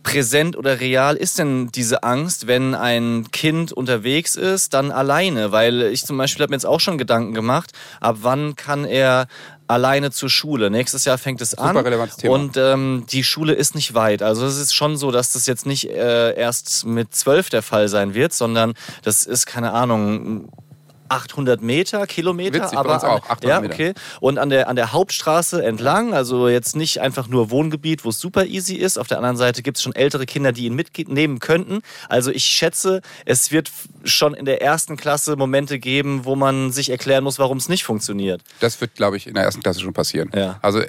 präsent 0.02 0.56
oder 0.56 0.80
real 0.80 1.16
ist 1.16 1.38
denn 1.38 1.68
diese 1.72 2.02
Angst, 2.02 2.46
wenn 2.46 2.74
ein 2.74 3.28
Kind 3.30 3.72
unterwegs 3.72 4.34
ist, 4.36 4.74
dann 4.74 4.90
alleine? 4.90 5.52
Weil 5.52 5.82
ich 5.82 6.04
zum 6.04 6.18
Beispiel 6.18 6.42
habe 6.42 6.50
mir 6.50 6.56
jetzt 6.56 6.66
auch 6.66 6.80
schon 6.80 6.98
Gedanken 6.98 7.34
gemacht, 7.34 7.70
ab 8.00 8.18
wann 8.22 8.56
kann 8.56 8.84
er 8.84 9.26
alleine 9.68 10.10
zur 10.10 10.28
Schule? 10.28 10.70
Nächstes 10.70 11.04
Jahr 11.04 11.18
fängt 11.18 11.40
es 11.40 11.54
an. 11.54 11.76
relevantes 11.76 12.16
Thema. 12.16 12.34
Und 12.34 12.56
ähm, 12.56 13.04
die 13.10 13.24
Schule 13.24 13.52
ist 13.52 13.74
nicht 13.74 13.94
weit. 13.94 14.22
Also 14.22 14.46
es 14.46 14.58
ist 14.58 14.74
schon 14.74 14.96
so, 14.96 15.10
dass 15.10 15.32
das 15.32 15.46
jetzt 15.46 15.66
nicht 15.66 15.88
äh, 15.90 16.34
erst 16.34 16.84
mit 16.86 17.14
zwölf 17.14 17.48
der 17.50 17.62
Fall 17.62 17.88
sein 17.88 18.14
wird, 18.14 18.32
sondern 18.32 18.74
das 19.02 19.24
ist, 19.24 19.46
keine 19.46 19.72
Ahnung, 19.72 20.48
800 21.08 21.62
Meter, 21.62 22.06
Kilometer. 22.06 22.62
Witzig, 22.62 22.78
aber 22.78 22.94
uns 22.94 23.04
auch, 23.04 23.24
an- 23.28 23.36
800 23.36 23.44
ja, 23.48 23.60
Meter. 23.60 23.74
okay. 23.74 23.94
Und 24.20 24.38
an 24.38 24.50
der, 24.50 24.68
an 24.68 24.76
der 24.76 24.92
Hauptstraße 24.92 25.64
entlang, 25.64 26.14
also 26.14 26.48
jetzt 26.48 26.76
nicht 26.76 27.00
einfach 27.00 27.28
nur 27.28 27.50
Wohngebiet, 27.50 28.04
wo 28.04 28.10
es 28.10 28.20
super 28.20 28.46
easy 28.46 28.74
ist. 28.74 28.98
Auf 28.98 29.08
der 29.08 29.18
anderen 29.18 29.36
Seite 29.36 29.62
gibt 29.62 29.76
es 29.76 29.82
schon 29.82 29.94
ältere 29.94 30.26
Kinder, 30.26 30.52
die 30.52 30.66
ihn 30.66 30.74
mitnehmen 30.74 31.38
könnten. 31.38 31.80
Also 32.08 32.30
ich 32.30 32.44
schätze, 32.44 33.00
es 33.24 33.52
wird 33.52 33.70
schon 34.04 34.34
in 34.34 34.44
der 34.44 34.62
ersten 34.62 34.96
Klasse 34.96 35.36
Momente 35.36 35.78
geben, 35.78 36.24
wo 36.24 36.36
man 36.36 36.72
sich 36.72 36.90
erklären 36.90 37.24
muss, 37.24 37.38
warum 37.38 37.58
es 37.58 37.68
nicht 37.68 37.84
funktioniert. 37.84 38.42
Das 38.60 38.80
wird, 38.80 38.94
glaube 38.94 39.16
ich, 39.16 39.26
in 39.26 39.34
der 39.34 39.44
ersten 39.44 39.62
Klasse 39.62 39.80
schon 39.80 39.92
passieren. 39.92 40.30
Ja. 40.34 40.58
Also 40.62 40.80
äh, 40.80 40.88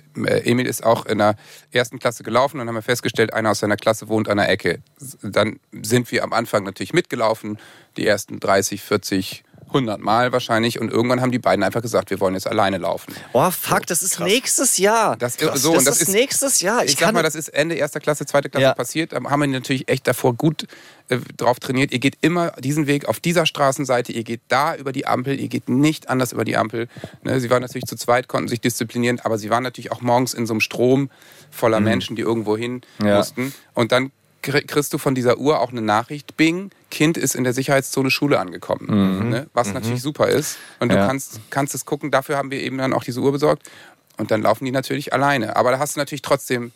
Emil 0.50 0.66
ist 0.66 0.84
auch 0.86 1.06
in 1.06 1.18
der 1.20 1.36
ersten 1.72 2.00
Klasse 2.00 2.24
gelaufen 2.24 2.60
und 2.60 2.68
haben 2.68 2.76
wir 2.76 2.82
festgestellt, 2.82 3.34
einer 3.34 3.52
aus 3.52 3.60
seiner 3.60 3.78
Klasse 3.78 4.08
wohnt 4.08 4.30
an 4.30 4.38
der 4.38 4.50
Ecke. 4.50 4.80
Dann 5.22 5.60
sind 5.82 6.12
wir 6.12 6.24
am 6.24 6.34
Anfang 6.34 6.64
natürlich 6.64 6.94
mitgelaufen, 6.94 7.58
die 7.98 8.06
ersten 8.06 8.40
30, 8.40 8.82
40 8.82 9.44
hundertmal 9.72 10.32
wahrscheinlich. 10.32 10.80
Und 10.80 10.92
irgendwann 10.92 11.22
haben 11.22 11.32
die 11.32 11.40
beiden 11.40 11.64
einfach 11.64 11.82
gesagt, 11.82 12.10
wir 12.10 12.20
wollen 12.20 12.34
jetzt 12.34 12.48
alleine 12.48 12.78
laufen. 12.78 13.14
Oh, 13.34 13.50
fuck, 13.52 13.86
das 13.88 14.02
ist 14.04 14.20
nächstes 14.20 14.78
Jahr. 14.78 15.16
Das, 15.18 15.38
Krass, 15.38 15.62
so, 15.62 15.70
das, 15.72 15.80
und 15.80 15.86
das 15.88 15.96
ist 16.02 16.10
ist- 16.10 16.14
nächstes 16.16 16.62
Jahr. 16.62 16.84
Ich, 16.84 16.94
Ich, 16.94 17.00
sag 17.00 17.14
mal, 17.14 17.24
das 17.24 17.36
ist 17.36 17.50
Ende 17.50 17.76
erster 17.76 18.00
Klasse, 18.00 18.26
zweite 18.26 18.50
Klasse 18.50 18.64
Ja. 18.64 18.74
passiert. 18.74 19.14
Da 19.14 19.18
haben 19.24 19.40
wir 19.40 19.48
natürlich 19.48 19.88
echt 19.90 20.08
davor 20.08 20.34
gut 20.34 20.68
äh, 21.10 21.20
drauf 21.38 21.60
trainiert. 21.60 21.92
Ihr 21.94 22.00
geht 22.00 22.18
immer 22.22 22.52
diesen 22.60 22.86
Weg 22.88 23.06
auf 23.08 23.20
dieser 23.22 23.46
Straßenseite, 23.46 24.12
ihr 24.12 24.24
geht 24.26 24.42
da 24.50 24.76
über 24.76 24.92
die 24.92 25.08
Ampel, 25.08 25.40
ihr 25.40 25.48
geht 25.48 25.70
nicht 25.70 26.10
anders 26.10 26.34
über 26.34 26.44
die 26.44 26.58
Ampel. 26.58 26.90
Ne, 27.24 27.40
sie 27.40 27.50
waren 27.50 27.62
natürlich 27.62 27.86
zu 27.86 27.96
zweit, 27.96 28.28
konnten 28.28 28.50
sich 28.50 28.60
disziplinieren, 28.60 29.20
aber 29.22 29.38
sie 29.38 29.50
waren 29.50 29.64
natürlich 29.64 29.92
auch 29.94 30.02
morgens 30.02 30.34
in 30.34 30.46
so 30.46 30.54
einem 30.54 30.60
Strom 30.62 31.10
voller 31.50 31.80
Menschen, 31.80 32.16
die 32.18 32.24
irgendwo 32.24 32.58
hin 32.58 32.82
Mhm. 33.00 33.08
Ja. 33.08 33.18
mussten. 33.18 33.54
Und 33.74 33.92
dann 33.94 34.12
kriegst 34.52 34.94
du 34.94 34.98
von 34.98 35.16
dieser 35.16 35.38
Uhr 35.38 35.60
auch 35.60 35.72
eine 35.72 35.82
Nachricht, 35.82 36.38
Bing, 36.38 36.72
Kind 36.92 37.18
ist 37.18 37.36
in 37.36 37.44
der 37.44 37.54
Sicherheitszone 37.54 38.10
Schule 38.12 38.40
angekommen. 38.40 39.30
Ne? 39.30 39.48
Was 39.54 39.74
natürlich 39.74 40.02
super 40.02 40.28
ist. 40.28 40.58
Und 40.80 40.90
du 40.90 40.96
Mhm. 40.96 41.02
Ja. 41.02 41.08
kannst, 41.08 41.40
kannst 41.50 41.76
es 41.76 41.86
gucken, 41.86 42.12
dafür 42.12 42.38
haben 42.38 42.50
wir 42.52 42.62
eben 42.62 42.78
dann 42.78 42.94
auch 42.94 43.04
diese 43.04 43.20
Uhr 43.20 43.32
besorgt. 43.32 43.70
Und 44.18 44.32
dann 44.32 44.42
laufen 44.42 44.66
die 44.66 44.72
natürlich 44.72 45.14
alleine. 45.14 45.56
Aber 45.56 45.72
da 45.72 45.80
hast 45.80 45.96
du 45.96 46.00
natürlich 46.00 46.22
trotzdem 46.24 46.72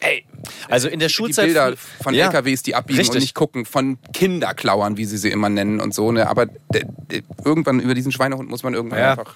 ey, 0.00 0.24
Also 0.68 0.88
in 0.88 0.98
der 0.98 1.08
die 1.08 1.14
Schulzeit. 1.14 1.46
Bilder 1.46 1.74
von 2.02 2.14
Ja. 2.14 2.26
LKWs, 2.26 2.62
die 2.62 2.74
abbiegen 2.74 2.98
und 2.98 3.06
Richtig. 3.06 3.20
nicht 3.22 3.34
gucken, 3.34 3.64
von 3.66 3.98
Kinderklauern, 4.12 4.96
wie 4.96 5.04
sie 5.04 5.16
sie 5.18 5.30
immer 5.30 5.48
nennen 5.48 5.80
und 5.80 5.94
so. 5.94 6.12
Ne? 6.12 6.28
Aber 6.28 6.46
irgendwann 7.44 7.80
über 7.80 7.94
diesen 7.94 8.12
Schweinehund 8.12 8.48
muss 8.50 8.62
man 8.62 8.74
irgendwann 8.74 8.98
Ja. 8.98 9.10
einfach. 9.12 9.34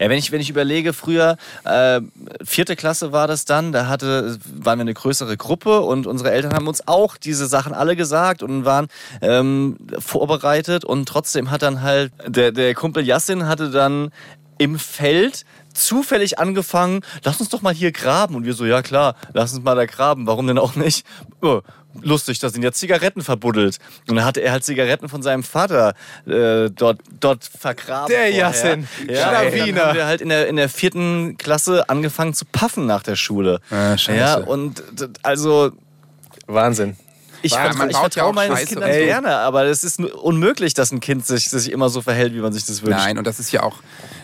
Ja, 0.00 0.08
wenn 0.08 0.18
ich, 0.18 0.32
wenn 0.32 0.40
ich 0.40 0.48
überlege, 0.48 0.92
früher, 0.94 1.36
äh, 1.64 2.00
vierte 2.42 2.76
Klasse 2.76 3.12
war 3.12 3.28
das 3.28 3.44
dann, 3.44 3.72
da 3.72 3.88
hatte, 3.88 4.38
waren 4.54 4.78
wir 4.78 4.82
eine 4.82 4.94
größere 4.94 5.36
Gruppe 5.36 5.80
und 5.82 6.06
unsere 6.06 6.30
Eltern 6.32 6.54
haben 6.54 6.66
uns 6.66 6.88
auch 6.88 7.16
diese 7.18 7.46
Sachen 7.46 7.74
alle 7.74 7.94
gesagt 7.94 8.42
und 8.42 8.64
waren 8.64 8.88
ähm, 9.20 9.76
vorbereitet 9.98 10.84
und 10.84 11.06
trotzdem 11.08 11.50
hat 11.50 11.62
dann 11.62 11.82
halt, 11.82 12.10
der, 12.26 12.52
der 12.52 12.74
Kumpel 12.74 13.04
Yassin 13.06 13.46
hatte 13.46 13.70
dann 13.70 14.10
im 14.58 14.78
Feld 14.78 15.44
zufällig 15.72 16.38
angefangen, 16.38 17.00
lass 17.24 17.40
uns 17.40 17.48
doch 17.48 17.62
mal 17.62 17.74
hier 17.74 17.92
graben. 17.92 18.34
Und 18.34 18.44
wir 18.44 18.54
so, 18.54 18.64
ja 18.64 18.82
klar, 18.82 19.14
lass 19.32 19.52
uns 19.52 19.62
mal 19.64 19.74
da 19.74 19.86
graben, 19.86 20.26
warum 20.26 20.46
denn 20.46 20.58
auch 20.58 20.74
nicht? 20.74 21.06
Oh, 21.40 21.60
lustig, 22.00 22.38
da 22.38 22.48
sind 22.48 22.62
ja 22.62 22.72
Zigaretten 22.72 23.22
verbuddelt. 23.22 23.78
Und 24.08 24.16
dann 24.16 24.24
hatte 24.24 24.40
er 24.40 24.52
halt 24.52 24.64
Zigaretten 24.64 25.08
von 25.08 25.22
seinem 25.22 25.42
Vater 25.42 25.94
äh, 26.26 26.70
dort, 26.70 27.00
dort 27.20 27.44
vergraben. 27.44 28.08
Der 28.08 28.18
vorher. 28.26 28.34
Yassin, 28.36 28.88
Ja, 29.08 29.28
Schlawiner. 29.28 29.64
und 29.64 29.76
dann 29.76 29.86
haben 29.88 29.96
wir 29.96 30.06
halt 30.06 30.20
in 30.20 30.28
der, 30.28 30.48
in 30.48 30.56
der 30.56 30.68
vierten 30.68 31.36
Klasse 31.36 31.88
angefangen 31.88 32.34
zu 32.34 32.44
puffen 32.46 32.86
nach 32.86 33.02
der 33.02 33.16
Schule. 33.16 33.60
Ah, 33.70 33.96
scheiße. 33.98 34.18
Ja, 34.18 34.36
und 34.36 34.82
also 35.22 35.72
Wahnsinn. 36.46 36.96
ich, 37.42 37.52
vertra 37.52 37.74
man 37.76 37.90
ich 37.90 37.94
ja 37.94 38.00
vertraue 38.00 38.24
auch 38.30 38.32
meinen 38.32 38.54
Kindern 38.56 38.90
gerne, 38.90 39.36
aber 39.36 39.64
es 39.64 39.84
ist 39.84 40.00
unmöglich, 40.00 40.74
dass 40.74 40.92
ein 40.92 41.00
Kind 41.00 41.26
sich, 41.26 41.50
sich 41.50 41.70
immer 41.70 41.88
so 41.88 42.00
verhält, 42.02 42.34
wie 42.34 42.40
man 42.40 42.52
sich 42.52 42.64
das 42.64 42.82
wünscht. 42.82 42.98
Nein, 42.98 43.18
und 43.18 43.26
das 43.26 43.38
ist 43.40 43.52
ja 43.52 43.62
auch 43.62 43.76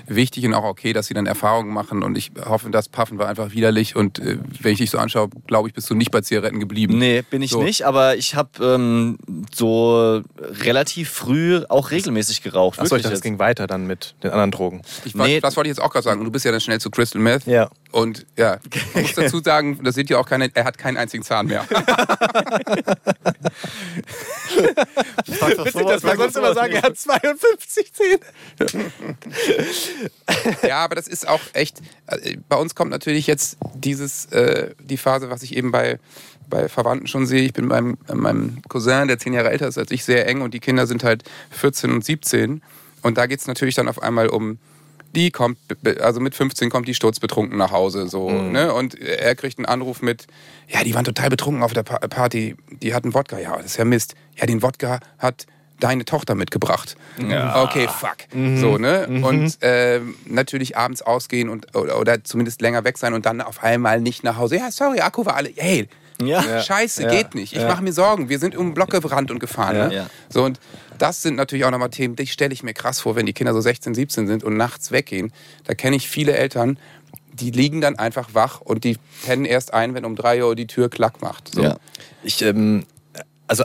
wichtig 0.09 0.45
und 0.47 0.55
auch 0.55 0.65
okay, 0.65 0.93
dass 0.93 1.07
sie 1.07 1.15
dann 1.15 1.27
Erfahrungen 1.27 1.73
machen. 1.73 2.03
Und 2.03 2.17
ich 2.17 2.31
hoffe, 2.45 2.71
das 2.71 2.89
Puffen 2.89 3.19
war 3.19 3.29
einfach 3.29 3.53
widerlich. 3.53 3.97
Und 3.97 4.19
äh, 4.19 4.39
wenn 4.61 4.73
ich 4.73 4.79
dich 4.79 4.91
so 4.91 4.99
anschaue, 4.99 5.29
glaube 5.47 5.69
ich, 5.69 5.75
bist 5.75 5.89
du 5.91 5.95
nicht 5.95 6.11
bei 6.11 6.21
Zigaretten 6.21 6.61
geblieben. 6.61 6.99
Nee, 6.99 7.23
bin 7.23 7.43
ich 7.43 7.51
So. 7.51 7.63
nicht, 7.63 7.83
aber 7.85 8.17
ich 8.17 8.35
habe 8.35 8.51
ähm, 8.65 9.19
so 9.55 10.23
relativ 10.39 11.11
früh 11.11 11.63
auch 11.69 11.91
regelmäßig 11.91 12.43
geraucht. 12.43 12.81
Achso, 12.81 12.97
ich 12.97 13.03
dachte, 13.03 13.15
es 13.15 13.23
ging 13.23 13.39
weiter 13.39 13.67
dann 13.67 13.87
mit 13.87 14.15
den 14.23 14.31
anderen 14.31 14.51
Drogen. 14.51 14.83
Ich, 15.05 15.15
Nee. 15.15 15.41
Das 15.41 15.57
wollte 15.57 15.69
ich 15.71 15.77
jetzt 15.77 15.85
auch 15.85 15.91
gerade 15.91 16.05
sagen. 16.05 16.21
Und 16.21 16.27
du 16.27 16.31
bist 16.31 16.45
ja 16.45 16.53
dann 16.53 16.61
schnell 16.61 16.81
zu 16.81 16.91
Crystal 16.91 17.21
Meth. 17.21 17.47
Ja. 17.47 17.69
Und 17.91 18.27
ja, 18.37 18.59
man 18.95 19.03
muss 19.03 19.15
dazu 19.15 19.41
sagen, 19.41 19.81
das 19.83 19.95
sieht 19.95 20.11
ja 20.11 20.19
auch 20.19 20.27
keine, 20.27 20.51
er 20.55 20.65
hat 20.65 20.79
keinen 20.79 20.97
einzigen 20.97 21.23
Zahn 21.25 21.47
mehr. 21.47 21.65
Witzig, 25.27 25.87
dass 25.87 26.03
wir 26.05 26.17
sonst 26.17 26.37
immer 26.37 26.55
sagen, 26.55 26.73
er 26.75 26.83
hat 26.83 26.97
52 26.97 27.93
Zähne. 27.93 28.21
Ja, 30.66 30.78
aber 30.84 30.94
das 30.94 31.09
ist 31.09 31.26
auch 31.28 31.40
echt. 31.53 31.80
äh, 32.07 32.36
Bei 32.49 32.57
uns 32.57 32.74
kommt 32.74 32.90
natürlich 32.90 33.26
jetzt 33.26 33.57
dieses, 33.74 34.26
äh, 34.26 34.74
die 34.80 34.96
Phase, 34.96 35.30
was 35.30 35.42
ich 35.42 35.57
eben 35.57 35.70
bei, 35.72 35.99
bei 36.49 36.68
Verwandten 36.68 37.07
schon 37.07 37.26
sehe. 37.26 37.42
Ich 37.42 37.53
bin 37.53 37.64
mit 37.64 37.70
meinem, 37.72 37.99
äh, 38.09 38.14
meinem 38.14 38.62
Cousin, 38.68 39.09
der 39.09 39.18
zehn 39.18 39.32
Jahre 39.32 39.51
älter 39.51 39.68
ist 39.68 39.78
als 39.78 39.90
ich, 39.90 40.05
sehr 40.05 40.26
eng 40.26 40.40
und 40.42 40.55
die 40.55 40.61
Kinder 40.61 40.86
sind 40.86 41.05
halt 41.05 41.24
14 41.51 41.90
und 41.92 42.05
17. 42.05 42.62
Und 43.03 43.18
da 43.18 43.26
geht 43.26 43.40
es 43.40 43.46
natürlich 43.46 43.74
dann 43.74 43.88
auf 43.88 44.03
einmal 44.03 44.28
um. 44.28 44.59
Die 45.14 45.30
kommt, 45.30 45.57
also 46.01 46.20
mit 46.20 46.34
15 46.34 46.68
kommt 46.68 46.86
die 46.86 46.92
sturzbetrunken 46.94 47.57
nach 47.57 47.70
Hause, 47.72 48.09
so, 48.09 48.30
ne? 48.30 48.74
Und 48.74 48.94
er 49.01 49.34
kriegt 49.36 49.59
einen 49.59 49.64
Anruf 49.64 50.03
mit, 50.03 50.26
ja, 50.68 50.84
die 50.84 50.94
waren 50.94 51.05
total 51.07 51.30
betrunken 51.30 51.62
auf 51.62 51.72
der 51.72 51.82
Pa- 51.82 52.07
Party, 52.09 52.57
die 52.82 52.92
hatten 52.92 53.14
Wodka, 53.14 53.38
ja, 53.38 53.57
das 53.57 53.64
ist 53.66 53.76
ja 53.78 53.86
Mist. 53.86 54.14
Ja, 54.36 54.44
den 54.44 54.61
Wodka 54.62 55.01
hat 55.18 55.46
deine 55.81 56.05
Tochter 56.05 56.35
mitgebracht. 56.35 56.97
Okay, 57.18 57.89
fuck. 57.89 58.16
So, 58.33 58.79
ne? 58.79 59.07
Und 59.22 59.59
ähm, 59.62 60.14
natürlich 60.26 60.76
abends 60.76 61.03
ausgehen 61.03 61.49
und 61.49 61.74
oder, 61.76 61.99
oder 62.01 62.24
zumindest 62.24 62.61
länger 62.61 62.85
weg 62.85 62.99
sein 62.99 63.14
und 63.14 63.26
dann 63.26 63.41
auf 63.41 63.62
einmal 63.62 64.01
nicht 64.01 64.24
nach 64.24 64.37
Hause. 64.37 64.57
Ja, 64.57 64.70
sorry, 64.70 65.01
Akku 65.01 65.24
war 65.26 65.37
alle. 65.37 65.51
Hey, 65.57 65.89
Ja. 66.20 66.61
scheiße, 66.62 67.05
Ja. 67.05 67.11
geht 67.11 67.35
nicht. 67.35 67.53
Ich 67.53 67.61
Ja. 67.62 67.68
mache 67.68 67.83
mir 67.83 67.93
Sorgen. 67.93 68.29
Wir 68.29 68.39
sind 68.41 68.57
um 68.57 68.68
den 68.68 68.74
Block 68.74 68.91
gerannt 68.91 69.31
und 69.31 69.39
gefahren. 69.39 69.76
Ja. 69.76 69.89
Ne? 69.89 69.95
Ja. 69.95 70.07
So, 70.29 70.43
und 70.45 70.59
das 70.99 71.22
sind 71.22 71.37
natürlich 71.37 71.64
auch 71.64 71.70
nochmal 71.70 71.91
Themen, 71.91 72.16
die 72.16 72.26
stelle 72.26 72.53
ich 72.53 72.64
mir 72.64 72.74
krass 72.74 72.99
vor, 73.01 73.14
wenn 73.14 73.24
die 73.26 73.33
Kinder 73.33 73.55
so 73.55 73.61
16, 73.61 73.95
17 73.95 74.26
sind 74.26 74.43
und 74.43 74.57
nachts 74.57 74.91
weggehen. 74.91 75.33
Da 75.64 75.74
kenne 75.74 75.95
ich 75.95 76.09
viele 76.09 76.37
Eltern, 76.37 76.76
die 77.33 77.53
liegen 77.53 77.81
dann 77.81 77.97
einfach 77.97 78.31
wach 78.35 78.61
und 78.61 78.83
die 78.83 78.97
pennen 79.24 79.45
erst 79.45 79.72
ein, 79.72 79.95
wenn 79.95 80.05
um 80.05 80.16
drei 80.16 80.43
Uhr 80.43 80.57
die 80.57 80.66
Tür 80.66 80.91
klack 80.91 81.22
macht. 81.22 81.55
So. 81.55 81.62
Ja. 81.62 81.76
Ich, 82.24 82.43
ähm, 82.43 82.85
also 83.47 83.62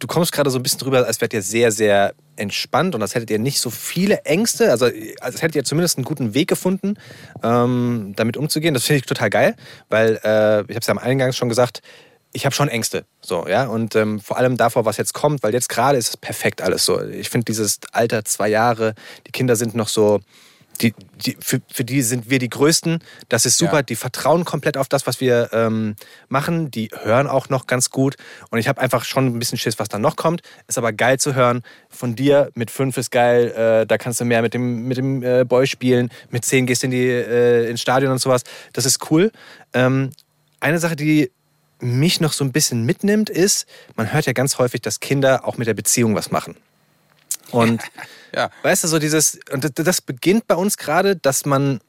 du 0.00 0.06
kommst 0.06 0.32
gerade 0.32 0.50
so 0.50 0.58
ein 0.58 0.62
bisschen 0.62 0.80
drüber, 0.80 1.06
als 1.06 1.20
wärt 1.20 1.32
ihr 1.32 1.42
sehr, 1.42 1.70
sehr 1.70 2.14
entspannt 2.36 2.94
und 2.94 3.02
als 3.02 3.14
hättet 3.14 3.30
ihr 3.30 3.38
nicht 3.38 3.60
so 3.60 3.70
viele 3.70 4.24
Ängste. 4.24 4.70
Also 4.70 4.86
als 5.20 5.42
hättet 5.42 5.56
ihr 5.56 5.64
zumindest 5.64 5.98
einen 5.98 6.04
guten 6.04 6.34
Weg 6.34 6.48
gefunden, 6.48 6.94
ähm, 7.42 8.14
damit 8.16 8.36
umzugehen. 8.36 8.74
Das 8.74 8.84
finde 8.84 8.98
ich 8.98 9.06
total 9.06 9.30
geil, 9.30 9.54
weil 9.88 10.18
äh, 10.24 10.62
ich 10.62 10.74
habe 10.74 10.80
es 10.80 10.86
ja 10.86 10.92
am 10.92 10.98
Eingang 10.98 11.32
schon 11.32 11.48
gesagt, 11.48 11.82
ich 12.32 12.44
habe 12.46 12.54
schon 12.54 12.68
Ängste, 12.68 13.04
so 13.20 13.46
ja 13.48 13.66
und 13.66 13.96
ähm, 13.96 14.20
vor 14.20 14.36
allem 14.36 14.56
davor, 14.56 14.84
was 14.84 14.96
jetzt 14.96 15.14
kommt, 15.14 15.42
weil 15.42 15.52
jetzt 15.52 15.68
gerade 15.68 15.98
ist 15.98 16.08
es 16.10 16.16
perfekt 16.16 16.62
alles 16.62 16.84
so. 16.84 17.02
Ich 17.02 17.28
finde 17.28 17.46
dieses 17.46 17.80
Alter 17.92 18.24
zwei 18.24 18.48
Jahre, 18.48 18.94
die 19.26 19.32
Kinder 19.32 19.56
sind 19.56 19.74
noch 19.74 19.88
so, 19.88 20.20
die, 20.80 20.94
die, 21.24 21.36
für, 21.40 21.60
für 21.70 21.84
die 21.84 22.02
sind 22.02 22.30
wir 22.30 22.38
die 22.38 22.48
Größten. 22.48 23.00
Das 23.28 23.46
ist 23.46 23.58
super. 23.58 23.76
Ja. 23.76 23.82
Die 23.82 23.96
vertrauen 23.96 24.44
komplett 24.44 24.76
auf 24.76 24.88
das, 24.88 25.06
was 25.06 25.20
wir 25.20 25.50
ähm, 25.52 25.96
machen. 26.28 26.70
Die 26.70 26.90
hören 27.02 27.26
auch 27.26 27.48
noch 27.48 27.66
ganz 27.66 27.90
gut. 27.90 28.16
Und 28.50 28.58
ich 28.58 28.68
habe 28.68 28.80
einfach 28.80 29.04
schon 29.04 29.26
ein 29.26 29.38
bisschen 29.38 29.58
Schiss, 29.58 29.78
was 29.78 29.88
dann 29.88 30.00
noch 30.00 30.16
kommt. 30.16 30.42
Ist 30.68 30.78
aber 30.78 30.92
geil 30.92 31.18
zu 31.18 31.34
hören. 31.34 31.62
Von 31.88 32.16
dir 32.16 32.50
mit 32.54 32.70
fünf 32.70 32.96
ist 32.96 33.10
geil. 33.10 33.50
Äh, 33.50 33.86
da 33.86 33.98
kannst 33.98 34.20
du 34.20 34.24
mehr 34.24 34.42
mit 34.42 34.54
dem, 34.54 34.86
mit 34.88 34.96
dem 34.96 35.22
äh, 35.22 35.44
Boy 35.44 35.66
spielen. 35.66 36.10
Mit 36.30 36.44
zehn 36.44 36.66
gehst 36.66 36.82
du 36.82 36.86
in 36.86 36.90
die, 36.92 37.08
äh, 37.08 37.68
ins 37.68 37.80
Stadion 37.80 38.12
und 38.12 38.18
sowas. 38.18 38.42
Das 38.72 38.86
ist 38.86 39.10
cool. 39.10 39.30
Ähm, 39.74 40.10
eine 40.60 40.78
Sache, 40.78 40.96
die 40.96 41.30
mich 41.80 42.20
noch 42.20 42.32
so 42.32 42.44
ein 42.44 42.52
bisschen 42.52 42.84
mitnimmt, 42.84 43.30
ist, 43.30 43.66
man 43.96 44.12
hört 44.12 44.26
ja 44.26 44.32
ganz 44.32 44.58
häufig, 44.58 44.82
dass 44.82 45.00
Kinder 45.00 45.46
auch 45.46 45.56
mit 45.56 45.66
der 45.66 45.74
Beziehung 45.74 46.14
was 46.14 46.30
machen. 46.30 46.56
Und 47.50 47.82
Ja. 48.34 48.50
weißt 48.62 48.84
du, 48.84 48.88
so 48.88 48.98
dieses, 48.98 49.38
und 49.52 49.78
das- 49.78 50.00
beginnt 50.02 50.46
bei 50.46 50.54
uns 50.54 50.76
gerade, 50.76 51.16
dass 51.16 51.46
man 51.46 51.80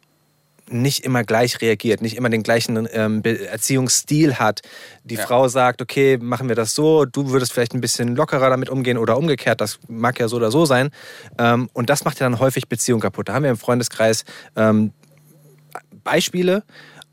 nicht 0.69 1.03
immer 1.03 1.23
gleich 1.25 1.59
reagiert, 1.59 2.01
nicht 2.01 2.15
immer 2.15 2.29
den 2.29 2.43
gleichen 2.43 2.87
ähm, 2.93 3.21
Erziehungsstil 3.23 4.35
hat. 4.35 4.61
Die 5.03 5.15
Ja. 5.15 5.25
Frau 5.25 5.49
sagt, 5.49 5.81
okay, 5.81 6.17
machen 6.17 6.47
wir 6.47 6.55
das 6.55 6.73
so, 6.75 7.03
du 7.03 7.31
würdest 7.31 7.51
vielleicht 7.51 7.73
ein 7.73 7.81
bisschen 7.81 8.15
lockerer 8.15 8.49
damit 8.49 8.69
umgehen 8.69 8.97
oder 8.97 9.17
umgekehrt, 9.17 9.59
das 9.59 9.79
mag 9.89 10.17
ja 10.19 10.29
so 10.29 10.37
oder 10.37 10.49
so 10.49 10.65
sein. 10.65 10.89
Ähm, 11.37 11.69
und 11.73 11.89
das 11.89 12.05
macht 12.05 12.19
ja 12.21 12.25
dann 12.29 12.39
häufig 12.39 12.69
Beziehungen 12.69 13.01
kaputt. 13.01 13.27
Da 13.27 13.33
haben 13.33 13.43
wir 13.43 13.49
im 13.49 13.57
Freundeskreis 13.57 14.23
ähm, 14.55 14.93
Beispiele 16.03 16.63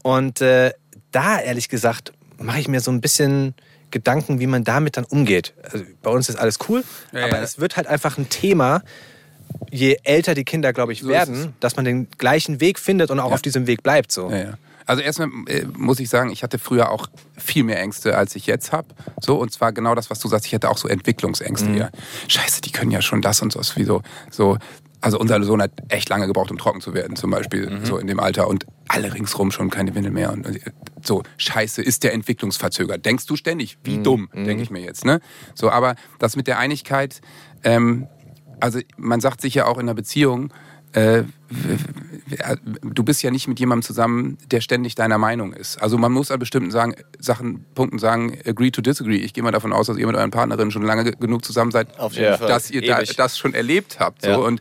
und 0.03 0.41
äh, 0.41 0.73
da, 1.11 1.41
ehrlich 1.41 1.69
gesagt, 1.69 2.13
mache 2.39 2.61
ich 2.61 2.69
mir 2.69 2.81
so 2.81 2.91
ein 2.91 3.01
bisschen 3.01 3.55
Gedanken, 3.91 4.39
wie 4.39 4.47
man 4.47 4.65
damit 4.65 4.97
dann 4.97 5.05
umgeht. 5.05 5.55
Also, 5.63 5.85
bei 6.03 6.11
uns 6.11 6.29
ist 6.29 6.37
alles 6.37 6.59
cool, 6.69 6.85
Ja, 7.13 7.25
aber 7.25 7.39
ja. 7.39 7.43
es 7.43 7.59
wird 7.59 7.77
halt 7.77 7.87
einfach 7.87 8.19
ein 8.19 8.29
Thema, 8.29 8.83
je 9.71 9.97
älter 10.05 10.35
die 10.35 10.45
Kinder, 10.45 10.73
glaube 10.73 10.93
ich, 10.93 11.01
So 11.03 11.09
werden, 11.09 11.55
dass 11.61 11.77
man 11.77 11.85
den 11.85 12.09
gleichen 12.19 12.61
Weg 12.61 12.79
findet 12.79 13.11
und 13.11 13.21
auch 13.21 13.29
Ja. 13.29 13.35
auf 13.35 13.43
diesem 13.43 13.67
Weg 13.67 13.83
bleibt. 13.83 14.13
So. 14.13 14.31
Ja, 14.31 14.37
ja. 14.37 14.55
Also 14.87 15.03
erstmal 15.03 15.29
äh, 15.49 15.67
muss 15.77 16.01
ich 16.01 16.09
sagen, 16.09 16.31
ich 16.31 16.43
hatte 16.43 16.59
früher 16.59 16.91
auch 16.91 17.09
viel 17.37 17.63
mehr 17.63 17.79
Ängste, 17.79 18.17
als 18.17 18.35
ich 18.37 18.47
jetzt 18.47 18.73
habe. 18.73 18.89
So, 19.21 19.37
und 19.39 19.53
zwar 19.53 19.73
genau 19.73 19.95
das, 19.95 20.09
was 20.09 20.19
du 20.19 20.29
sagst, 20.29 20.47
ich 20.47 20.55
hatte 20.55 20.71
auch 20.71 20.79
so 20.79 20.89
Entwicklungsängste. 20.89 21.71
Ja. 21.73 21.91
Scheiße, 22.27 22.63
die 22.63 22.73
können 22.73 22.91
ja 22.91 23.03
schon 23.03 23.21
das 23.21 23.43
und 23.43 23.53
so, 23.53 23.61
so. 24.31 24.57
Also 25.01 25.21
unser 25.21 25.41
Sohn 25.45 25.63
hat 25.63 25.71
echt 25.91 26.09
lange 26.09 26.27
gebraucht, 26.27 26.51
um 26.51 26.59
trocken 26.59 26.81
zu 26.81 26.93
werden, 26.93 27.15
zum 27.15 27.31
Beispiel, 27.31 27.81
so 27.85 27.99
in 27.99 28.09
dem 28.09 28.19
Alter. 28.19 28.49
Und 28.49 28.67
alle 28.89 29.15
ringsrum 29.15 29.53
schon 29.53 29.71
keine 29.71 29.95
Windel 29.95 30.11
mehr. 30.11 30.33
Und 30.33 30.45
äh, 30.47 30.59
so, 31.05 31.23
scheiße, 31.37 31.83
ist 31.83 32.03
der 32.03 32.15
entwicklungsverzögert. 32.15 33.07
Denkst 33.07 33.27
du 33.27 33.37
ständig? 33.37 33.79
Wie 33.85 33.99
dumm, 33.99 34.29
denke 34.35 34.61
ich 34.63 34.71
mir 34.71 34.81
jetzt. 34.81 35.05
Ne? 35.05 35.21
So, 35.55 35.71
aber 35.71 35.95
das 36.19 36.35
mit 36.35 36.49
der 36.49 36.59
Einigkeit, 36.59 37.21
ähm, 37.63 38.09
also 38.61 38.81
man 38.97 39.21
sagt 39.21 39.41
sich 39.41 39.55
ja 39.55 39.67
auch 39.67 39.77
in 39.79 39.83
einer 39.83 39.95
Beziehung, 39.95 40.53
äh, 40.93 41.25
du 42.83 43.03
bist 43.05 43.23
ja 43.23 43.31
nicht 43.31 43.47
mit 43.49 43.61
jemandem 43.61 43.83
zusammen, 43.83 44.39
der 44.51 44.61
ständig 44.61 44.95
deiner 44.95 45.19
Meinung 45.19 45.53
ist. 45.53 45.81
Also 45.83 45.99
man 45.99 46.13
muss 46.13 46.31
an 46.31 46.39
bestimmten 46.39 46.71
sagen, 46.71 46.95
Sachen, 47.19 47.65
Punkten 47.75 47.99
sagen, 47.99 48.39
agree 48.47 48.71
to 48.71 48.81
disagree. 48.81 49.17
Ich 49.17 49.35
gehe 49.35 49.45
mal 49.45 49.51
davon 49.51 49.73
aus, 49.73 49.87
dass 49.89 49.97
ihr 49.99 50.07
mit 50.07 50.17
euren 50.17 50.31
Partnerinnen 50.31 50.71
schon 50.71 50.83
lange 50.83 51.05
ge- 51.05 51.15
genug 51.19 51.45
zusammen 51.45 51.71
seid, 51.73 51.99
Auf 51.99 52.15
jeden 52.15 52.37
Fall. 52.39 52.49
dass 52.49 52.71
ihr 52.71 52.81
da, 52.87 53.03
das 53.03 53.39
schon 53.39 53.55
erlebt 53.55 53.99
habt. 54.01 54.23
So. 54.23 54.29
Ja. 54.31 54.37
Und, 54.39 54.61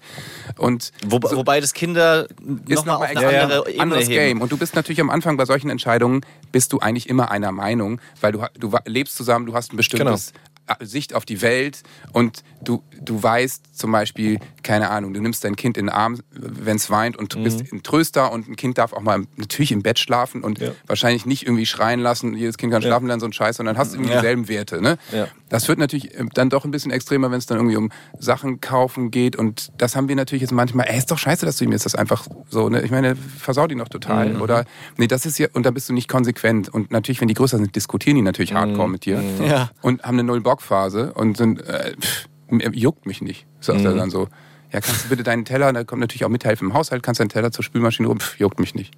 und 0.58 0.92
Wo, 1.08 1.20
wobei 1.22 1.60
das 1.62 1.74
Kinder 1.74 2.28
ist 2.68 2.86
nochmal 2.86 2.96
auf 3.08 3.14
nochmal 3.14 3.26
eine 3.34 3.42
andere 3.44 3.70
Ebene 3.70 3.82
anderes 3.82 4.04
heben. 4.10 4.14
Game. 4.16 4.42
Und 4.42 4.52
du 4.52 4.58
bist 4.58 4.76
natürlich 4.76 5.00
am 5.02 5.10
Anfang 5.10 5.38
bei 5.38 5.46
solchen 5.46 5.70
Entscheidungen, 5.70 6.22
bist 6.52 6.74
du 6.74 6.80
eigentlich 6.80 7.08
immer 7.10 7.32
einer 7.32 7.52
Meinung, 7.52 8.00
weil 8.22 8.32
du, 8.34 8.42
ha- 8.42 8.52
du 8.60 8.72
lebst 8.86 9.16
zusammen, 9.16 9.46
du 9.46 9.54
hast 9.54 9.74
ein 9.74 9.78
bestimmtes 9.78 10.32
äh, 10.32 10.34
Sicht 10.80 11.14
auf 11.14 11.26
die 11.26 11.42
Welt 11.42 11.84
und 12.14 12.44
du, 12.62 12.84
du 13.00 13.22
weißt 13.22 13.76
zum 13.76 13.92
Beispiel, 13.92 14.40
keine 14.68 14.90
Ahnung, 14.90 15.14
du 15.14 15.22
nimmst 15.22 15.44
dein 15.46 15.56
Kind 15.56 15.78
in 15.78 15.86
den 15.86 15.90
Arm, 15.94 16.20
wenn 16.32 16.76
es 16.76 16.90
weint 16.90 17.16
und 17.18 17.34
du 17.34 17.42
bist 17.44 17.64
ein 17.72 17.84
Tröster 17.84 18.32
und 18.34 18.50
ein 18.50 18.56
Kind 18.58 18.78
darf 18.78 18.92
auch 18.92 19.02
mal 19.02 19.24
natürlich 19.38 19.72
im 19.72 19.82
Bett 19.82 19.98
schlafen 19.98 20.44
und 20.44 20.60
wahrscheinlich 20.88 21.26
nicht 21.26 21.44
irgendwie 21.44 21.66
schreien 21.66 22.02
lassen, 22.02 22.36
jedes 22.36 22.58
Kind 22.58 22.74
kann 22.74 22.82
schlafen 22.82 23.08
lernen, 23.08 23.22
so 23.22 23.26
ein 23.26 23.34
Scheiß, 23.34 23.58
sondern 23.58 23.78
hast 23.78 23.94
irgendwie 23.94 24.12
Ja. 24.12 24.18
dieselben 24.20 24.48
Werte. 24.50 24.82
Ne? 24.82 24.98
Ja. 25.14 25.28
Das 25.50 25.68
wird 25.70 25.80
natürlich 25.80 26.14
äh, 26.14 26.26
dann 26.34 26.50
doch 26.50 26.66
ein 26.66 26.72
bisschen 26.72 26.92
extremer, 26.92 27.32
wenn 27.32 27.38
es 27.38 27.46
dann 27.46 27.58
irgendwie 27.58 27.78
um 27.78 27.90
Sachen 28.20 28.60
kaufen 28.60 29.10
geht. 29.12 29.38
Und 29.38 29.72
das 29.78 29.96
haben 29.96 30.10
wir 30.10 30.16
natürlich 30.18 30.42
jetzt 30.42 30.52
manchmal, 30.52 30.88
ey, 30.90 30.98
ist 30.98 31.10
doch 31.12 31.18
scheiße, 31.18 31.46
dass 31.46 31.56
du 31.58 31.64
ihm 31.64 31.72
jetzt 31.72 31.86
das 31.86 31.96
einfach 31.96 32.28
so, 32.50 32.68
ne? 32.68 32.82
Ich 32.82 32.92
meine, 32.92 33.16
versaut 33.16 33.72
ihn 33.72 33.78
doch 33.78 33.88
total. 33.88 34.42
Oder, 34.42 34.66
nee, 34.98 35.08
das 35.08 35.26
ist 35.26 35.38
ja, 35.40 35.48
und 35.54 35.66
da 35.66 35.72
bist 35.72 35.88
du 35.88 35.94
nicht 35.94 36.10
konsequent. 36.10 36.68
Und 36.68 36.92
natürlich, 36.92 37.22
wenn 37.22 37.30
die 37.30 37.34
größer 37.34 37.58
sind, 37.58 37.74
diskutieren 37.76 38.18
die 38.18 38.22
natürlich 38.22 38.54
hardcore 38.54 38.90
mit 38.90 39.06
dir. 39.06 39.24
Ja. 39.46 39.70
Und 39.82 40.04
haben 40.04 40.16
eine 40.16 40.24
Null-Bock-Phase 40.24 41.14
und 41.14 41.38
sind, 41.38 41.62
äh, 41.66 41.94
pff, 42.00 42.28
juckt 42.74 43.06
mich 43.06 43.22
nicht, 43.22 43.48
sagt 43.62 43.86
er 43.86 43.94
dann 43.94 44.10
so. 44.10 44.28
Ja, 44.74 44.82
kannst 44.82 45.06
du 45.06 45.10
bitte 45.10 45.24
deinen 45.24 45.46
Teller, 45.46 45.72
da 45.72 45.84
kommt 45.86 46.02
natürlich 46.02 46.26
auch 46.26 46.30
mithelfen 46.30 46.68
im 46.68 46.74
Haushalt, 46.74 47.02
kannst 47.02 47.22
deinen 47.22 47.30
Teller 47.30 47.52
zur 47.54 47.64
Spülmaschine 47.64 48.08
rum, 48.10 48.20
pff, 48.20 48.38
juckt 48.38 48.60
mich 48.60 48.76
nicht. 48.76 48.94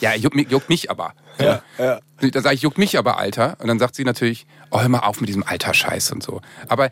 Ja, 0.00 0.14
juckt, 0.14 0.36
mich- 0.36 0.50
juckt 0.50 0.68
mich 0.68 0.90
aber. 0.90 1.14
Ja, 1.38 1.62
ja. 1.78 2.00
Da 2.30 2.40
sage 2.42 2.54
ich, 2.54 2.62
juckt 2.62 2.76
mich 2.78 2.98
aber, 2.98 3.16
Alter. 3.18 3.56
Und 3.58 3.68
dann 3.68 3.78
sagt 3.78 3.94
sie 3.94 4.04
natürlich, 4.04 4.46
oh, 4.70 4.80
hör 4.80 4.88
mal 4.88 4.98
auf 5.00 5.20
mit 5.20 5.28
diesem 5.28 5.42
Alter-Scheiß 5.42 6.12
und 6.12 6.22
so. 6.22 6.42
Aber 6.68 6.90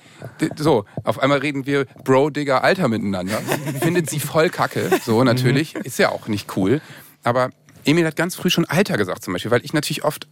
so, 0.56 0.86
auf 1.04 1.18
einmal 1.18 1.38
reden 1.38 1.66
wir 1.66 1.84
Bro, 2.04 2.30
Digger, 2.30 2.64
Alter 2.64 2.88
miteinander. 2.88 3.38
Findet 3.80 4.08
sie 4.08 4.18
voll 4.20 4.48
kacke, 4.48 4.88
so 5.04 5.22
natürlich. 5.24 5.74
Ist 5.76 5.98
ja 5.98 6.08
auch 6.10 6.26
nicht 6.26 6.56
cool. 6.56 6.80
Aber 7.24 7.50
Emil 7.84 8.06
hat 8.06 8.16
ganz 8.16 8.34
früh 8.34 8.48
schon 8.50 8.64
Alter 8.64 8.96
gesagt 8.96 9.22
zum 9.24 9.32
Beispiel, 9.34 9.50
weil 9.50 9.64
ich 9.64 9.74
natürlich 9.74 10.04
oft, 10.04 10.26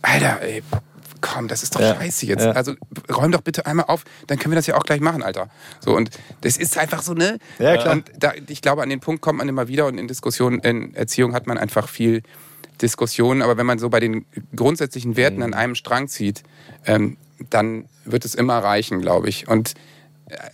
Alter, 0.00 0.40
ey, 0.40 0.62
komm, 1.22 1.48
das 1.48 1.62
ist 1.62 1.74
doch 1.74 1.80
Ja. 1.80 1.94
scheiße 1.94 2.26
jetzt. 2.26 2.44
Ja. 2.44 2.50
Also 2.52 2.74
räum 3.10 3.32
doch 3.32 3.40
bitte 3.40 3.64
einmal 3.64 3.86
auf, 3.88 4.04
dann 4.26 4.38
können 4.38 4.52
wir 4.52 4.56
das 4.56 4.66
ja 4.66 4.76
auch 4.76 4.82
gleich 4.84 5.00
machen, 5.00 5.22
Alter. 5.22 5.48
So, 5.80 5.96
und 5.96 6.10
das 6.42 6.58
ist 6.58 6.76
einfach 6.76 7.00
so, 7.00 7.14
ne? 7.14 7.38
Ja, 7.58 7.76
klar. 7.78 7.92
Und 7.94 8.10
da, 8.18 8.32
ich 8.48 8.60
glaube, 8.60 8.82
an 8.82 8.90
den 8.90 9.00
Punkt 9.00 9.22
kommt 9.22 9.38
man 9.38 9.48
immer 9.48 9.68
wieder 9.68 9.86
und 9.86 9.96
in 9.96 10.06
Diskussionen, 10.08 10.58
in 10.58 10.94
Erziehung 10.94 11.32
hat 11.32 11.46
man 11.46 11.56
einfach 11.56 11.88
viel 11.88 12.22
Diskussionen, 12.80 13.42
aber 13.42 13.56
wenn 13.56 13.66
man 13.66 13.78
so 13.78 13.88
bei 13.88 14.00
den 14.00 14.24
grundsätzlichen 14.56 15.16
Werten 15.16 15.36
Mhm. 15.38 15.42
an 15.44 15.54
einem 15.54 15.74
Strang 15.74 16.08
zieht, 16.08 16.42
ähm, 16.86 17.16
dann 17.50 17.86
wird 18.04 18.24
es 18.24 18.34
immer 18.34 18.58
reichen, 18.58 19.00
glaube 19.00 19.28
ich. 19.28 19.48
Und 19.48 19.74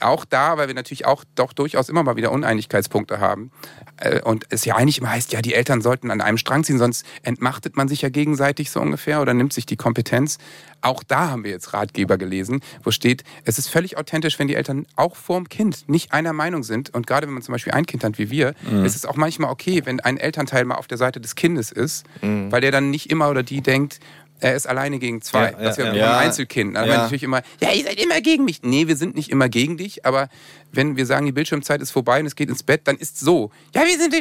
auch 0.00 0.24
da, 0.24 0.56
weil 0.56 0.68
wir 0.68 0.74
natürlich 0.74 1.06
auch 1.06 1.24
doch 1.34 1.52
durchaus 1.52 1.88
immer 1.88 2.02
mal 2.02 2.16
wieder 2.16 2.32
Uneinigkeitspunkte 2.32 3.20
haben. 3.20 3.50
Äh, 3.96 4.20
und 4.22 4.46
es 4.50 4.64
ja 4.64 4.76
eigentlich 4.76 4.98
immer 4.98 5.10
heißt, 5.10 5.32
ja, 5.32 5.42
die 5.42 5.54
Eltern 5.54 5.82
sollten 5.82 6.10
an 6.10 6.20
einem 6.20 6.38
Strang 6.38 6.64
ziehen, 6.64 6.78
sonst 6.78 7.04
entmachtet 7.22 7.76
man 7.76 7.88
sich 7.88 8.02
ja 8.02 8.08
gegenseitig 8.08 8.70
so 8.70 8.80
ungefähr 8.80 9.20
oder 9.20 9.34
nimmt 9.34 9.52
sich 9.52 9.66
die 9.66 9.76
Kompetenz. 9.76 10.38
Auch 10.80 11.02
da 11.02 11.30
haben 11.30 11.44
wir 11.44 11.50
jetzt 11.50 11.72
Ratgeber 11.72 12.18
gelesen, 12.18 12.60
wo 12.84 12.90
steht, 12.90 13.24
es 13.44 13.58
ist 13.58 13.68
völlig 13.68 13.98
authentisch, 13.98 14.38
wenn 14.38 14.48
die 14.48 14.54
Eltern 14.54 14.86
auch 14.96 15.16
vorm 15.16 15.48
Kind 15.48 15.88
nicht 15.88 16.12
einer 16.12 16.32
Meinung 16.32 16.62
sind. 16.62 16.94
Und 16.94 17.06
gerade 17.06 17.26
wenn 17.26 17.34
man 17.34 17.42
zum 17.42 17.52
Beispiel 17.52 17.72
ein 17.72 17.84
Kind 17.84 18.04
hat 18.04 18.18
wie 18.18 18.30
wir, 18.30 18.54
ist 18.84 18.94
es 18.94 19.04
auch 19.04 19.16
manchmal 19.16 19.50
okay, 19.50 19.82
wenn 19.84 19.98
ein 20.00 20.18
Elternteil 20.18 20.64
mal 20.64 20.76
auf 20.76 20.86
der 20.86 20.98
Seite 20.98 21.20
des 21.20 21.34
Kindes 21.34 21.72
ist, 21.72 22.06
weil 22.22 22.60
der 22.60 22.70
dann 22.70 22.90
nicht 22.90 23.10
immer 23.10 23.28
oder 23.28 23.42
die 23.42 23.60
denkt, 23.60 23.98
er 24.40 24.54
ist 24.54 24.66
alleine 24.68 24.98
gegen 24.98 25.20
zwei. 25.22 25.52
Ja, 25.52 25.58
das 25.58 25.78
ist 25.78 25.84
ja, 25.84 25.92
ja, 25.92 25.94
ja. 25.98 26.12
beim 26.12 26.26
Einzelkind. 26.26 26.76
Dann 26.76 26.86
Ja. 26.86 26.94
ja. 26.94 27.02
natürlich 27.02 27.22
immer, 27.22 27.42
ja, 27.60 27.72
ihr 27.72 27.84
seid 27.84 28.00
immer 28.00 28.20
gegen 28.20 28.44
mich. 28.44 28.62
Nee, 28.62 28.86
wir 28.86 28.96
sind 28.96 29.14
nicht 29.16 29.30
immer 29.30 29.48
gegen 29.48 29.76
dich, 29.76 30.04
aber 30.06 30.28
wenn 30.72 30.96
wir 30.96 31.06
sagen, 31.06 31.26
die 31.26 31.32
Bildschirmzeit 31.32 31.80
ist 31.82 31.90
vorbei 31.90 32.20
und 32.20 32.26
es 32.26 32.36
geht 32.36 32.48
ins 32.48 32.62
Bett, 32.62 32.82
dann 32.84 32.96
ist 32.96 33.18
so. 33.18 33.50
Ja, 33.74 33.82
wir 33.84 33.98
sind. 33.98 34.14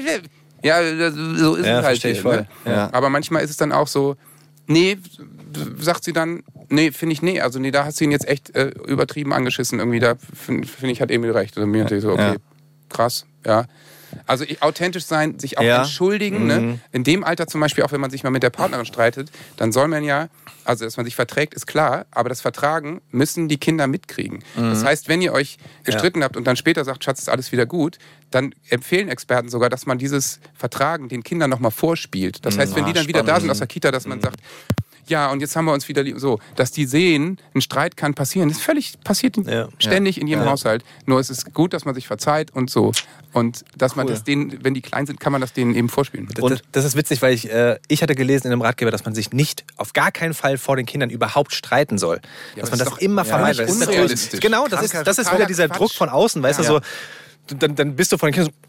Ja, 0.64 0.82
so 1.12 1.56
ist 1.56 1.66
Ja, 1.66 1.80
es 1.92 2.04
halt. 2.04 2.18
voll. 2.18 2.38
Ne? 2.38 2.48
Ja. 2.66 2.90
Aber 2.94 3.10
manchmal 3.10 3.44
ist 3.44 3.52
es 3.52 3.58
dann 3.58 3.72
auch 3.72 3.88
so, 3.88 4.16
nee, 4.66 4.98
sagt 5.80 6.04
sie 6.04 6.14
dann, 6.14 6.44
nee, 6.70 6.92
finde 6.92 7.14
ich, 7.14 7.22
nee. 7.22 7.40
Also, 7.42 7.60
nee, 7.60 7.72
da 7.72 7.86
hast 7.86 8.00
du 8.00 8.04
ihn 8.06 8.12
jetzt 8.12 8.28
echt 8.28 8.56
äh, 8.56 8.70
übertrieben 8.88 9.34
angeschissen. 9.34 9.80
Irgendwie, 9.80 10.00
da 10.00 10.16
finde 10.34 10.68
find 10.68 10.92
ich, 10.92 11.02
hat 11.02 11.12
Emil 11.12 11.32
recht. 11.32 11.58
Also, 11.58 11.68
mir 11.68 11.84
natürlich 11.84 12.04
so, 12.04 12.12
okay, 12.12 12.34
Ja. 12.34 12.36
krass, 12.90 13.26
ja. 13.46 13.66
Also 14.26 14.46
authentisch 14.62 15.06
sein, 15.06 15.40
sich 15.40 15.58
auch 15.58 15.64
Ja. 15.64 15.80
entschuldigen. 15.80 16.48
Ne? 16.48 16.80
In 16.92 17.04
dem 17.04 17.24
Alter 17.24 17.48
zum 17.48 17.62
Beispiel, 17.62 17.84
auch 17.84 17.92
wenn 17.92 18.02
man 18.02 18.10
sich 18.12 18.24
mal 18.24 18.30
mit 18.30 18.44
der 18.44 18.50
Partnerin 18.50 18.86
streitet, 18.86 19.32
dann 19.58 19.72
soll 19.72 19.88
man 19.88 20.04
ja, 20.04 20.30
also 20.64 20.86
dass 20.86 20.98
man 20.98 21.06
sich 21.06 21.16
verträgt, 21.16 21.54
ist 21.54 21.66
klar, 21.68 22.06
aber 22.12 22.30
das 22.30 22.42
Vertragen 22.42 23.02
müssen 23.12 23.48
die 23.48 23.58
Kinder 23.58 23.88
mitkriegen. 23.88 24.44
Das 24.56 24.84
heißt, 24.84 25.08
wenn 25.08 25.22
ihr 25.22 25.34
euch 25.34 25.58
gestritten 25.84 26.24
habt 26.24 26.36
und 26.38 26.46
dann 26.46 26.56
später 26.56 26.84
sagt, 26.84 27.04
Schatz, 27.04 27.20
ist 27.20 27.30
alles 27.30 27.52
wieder 27.52 27.66
gut, 27.66 27.98
dann 28.32 28.54
empfehlen 28.70 29.08
Experten 29.08 29.48
sogar, 29.50 29.70
dass 29.70 29.86
man 29.86 29.98
dieses 29.98 30.40
Vertragen 30.54 31.08
den 31.08 31.24
Kindern 31.24 31.50
nochmal 31.50 31.72
vorspielt. 31.72 32.46
Das 32.46 32.58
heißt, 32.58 32.76
wenn 32.76 32.86
die 32.86 32.94
dann 32.94 33.08
wieder 33.08 33.24
da 33.24 33.40
sind 33.40 33.50
aus 33.50 33.60
der 33.60 33.68
Kita, 33.68 33.92
dass 33.92 34.06
man 34.08 34.20
sagt, 34.22 34.40
ja, 35.08 35.32
und 35.32 35.40
jetzt 35.42 35.56
haben 35.56 35.66
wir 35.66 35.74
uns 35.74 35.88
wieder. 35.88 36.04
So, 36.20 36.40
dass 36.56 36.72
die 36.72 36.86
sehen, 36.86 37.38
ein 37.56 37.62
Streit 37.62 37.96
kann 37.98 38.14
passieren. 38.14 38.50
Das 38.50 38.58
ist 38.60 38.64
völlig 38.64 38.94
passiert 39.04 39.38
Ja. 39.46 39.70
ständig 39.80 40.20
in 40.20 40.28
jedem 40.28 40.46
Haushalt. 40.46 40.84
Nur 41.06 41.20
es 41.20 41.30
ist 41.30 41.54
gut, 41.54 41.74
dass 41.74 41.86
man 41.86 41.96
sich 41.96 42.08
verzeiht 42.08 42.52
und 42.56 42.70
so. 42.70 42.92
Und 43.34 43.64
dass 43.76 43.96
man 43.96 44.08
das 44.08 44.24
denen, 44.24 44.64
wenn 44.64 44.74
die 44.74 44.82
klein 44.82 45.06
sind, 45.06 45.20
kann 45.20 45.32
man 45.32 45.42
das 45.42 45.54
denen 45.54 45.76
eben 45.76 45.90
vorspielen. 45.90 46.28
Und 46.40 46.52
das, 46.52 46.62
das 46.72 46.86
ist 46.86 46.96
witzig, 46.96 47.22
weil 47.22 47.34
ich, 47.34 47.50
äh, 47.52 47.78
ich 47.88 48.02
hatte 48.02 48.16
gelesen 48.16 48.48
in 48.48 48.54
einem 48.54 48.62
Ratgeber, 48.62 48.92
dass 48.92 49.06
man 49.06 49.14
sich 49.14 49.32
nicht 49.32 49.64
auf 49.76 49.94
gar 49.94 50.12
keinen 50.12 50.34
Fall 50.34 50.58
vor 50.58 50.76
den 50.76 50.86
Kindern 50.86 51.10
überhaupt 51.10 51.54
streiten 51.54 51.98
soll. 51.98 52.20
dass 52.56 52.70
man 52.72 52.80
das 52.80 52.90
doch- 52.90 52.98
immer 53.00 53.22
ja, 53.22 53.26
vermeidet. 53.30 53.60
das 53.60 53.70
ist 53.70 53.70
Das 53.70 53.74
ist 53.76 53.80
natürlich- 53.82 54.00
unrealistisch. 54.02 54.40
Genau, 54.40 54.68
das 54.68 54.82
ist, 54.84 54.94
das 54.94 55.18
ist 55.20 55.34
wieder 55.34 55.46
dieser 55.46 55.68
Quatsch. 55.68 55.80
Druck 55.80 55.92
von 55.94 56.10
außen, 56.10 56.42
weißt 56.42 56.60
Ja. 56.64 56.66
du, 56.80 56.82
so, 57.50 57.56
dann, 57.58 57.76
dann 57.76 57.96
bist 57.96 58.12
du 58.12 58.18
vor 58.18 58.30
den 58.30 58.34
Kindern 58.34 58.52
so, 58.52 58.68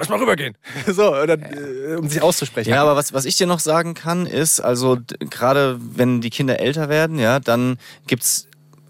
lass 0.00 0.08
mal 0.08 0.18
rübergehen. 0.18 0.56
So, 0.86 1.14
oder, 1.14 1.38
äh, 1.38 1.96
um 1.96 2.08
sich 2.08 2.22
auszusprechen. 2.22 2.70
Ja, 2.70 2.82
aber 2.82 2.96
was, 2.96 3.12
was 3.12 3.24
ich 3.24 3.36
dir 3.36 3.46
noch 3.46 3.60
sagen 3.60 3.94
kann, 3.94 4.26
ist, 4.26 4.60
also 4.60 4.98
gerade 5.18 5.78
wenn 5.78 6.20
die 6.20 6.30
Kinder 6.30 6.58
älter 6.58 6.88
werden, 6.88 7.18
ja, 7.18 7.38
dann 7.38 7.78
gibt's 8.06 8.48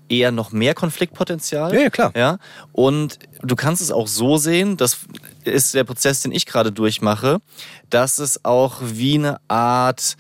eher 0.09 0.33
noch 0.33 0.53
mehr 0.53 0.75
Konfliktpotenzial. 0.75 1.75
Ja, 1.75 1.81
ja, 1.83 1.91
klar. 1.91 2.13
Ja, 2.17 2.39
und 2.73 3.19
du 3.43 3.57
kannst 3.57 3.83
es 3.83 3.93
auch 3.93 4.09
so 4.09 4.39
sehen, 4.39 4.77
das 4.77 4.99
ist 5.45 5.75
der 5.75 5.85
Prozess, 5.85 6.23
den 6.23 6.33
ich 6.33 6.47
gerade 6.47 6.73
durchmache, 6.73 7.41
dass 7.91 8.19
es 8.19 8.45
auch 8.45 8.81
wie 8.83 9.15
eine 9.15 9.41
Art 9.49 10.17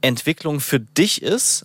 Entwicklung 0.00 0.60
für 0.60 0.80
dich 0.80 1.22
ist, 1.22 1.64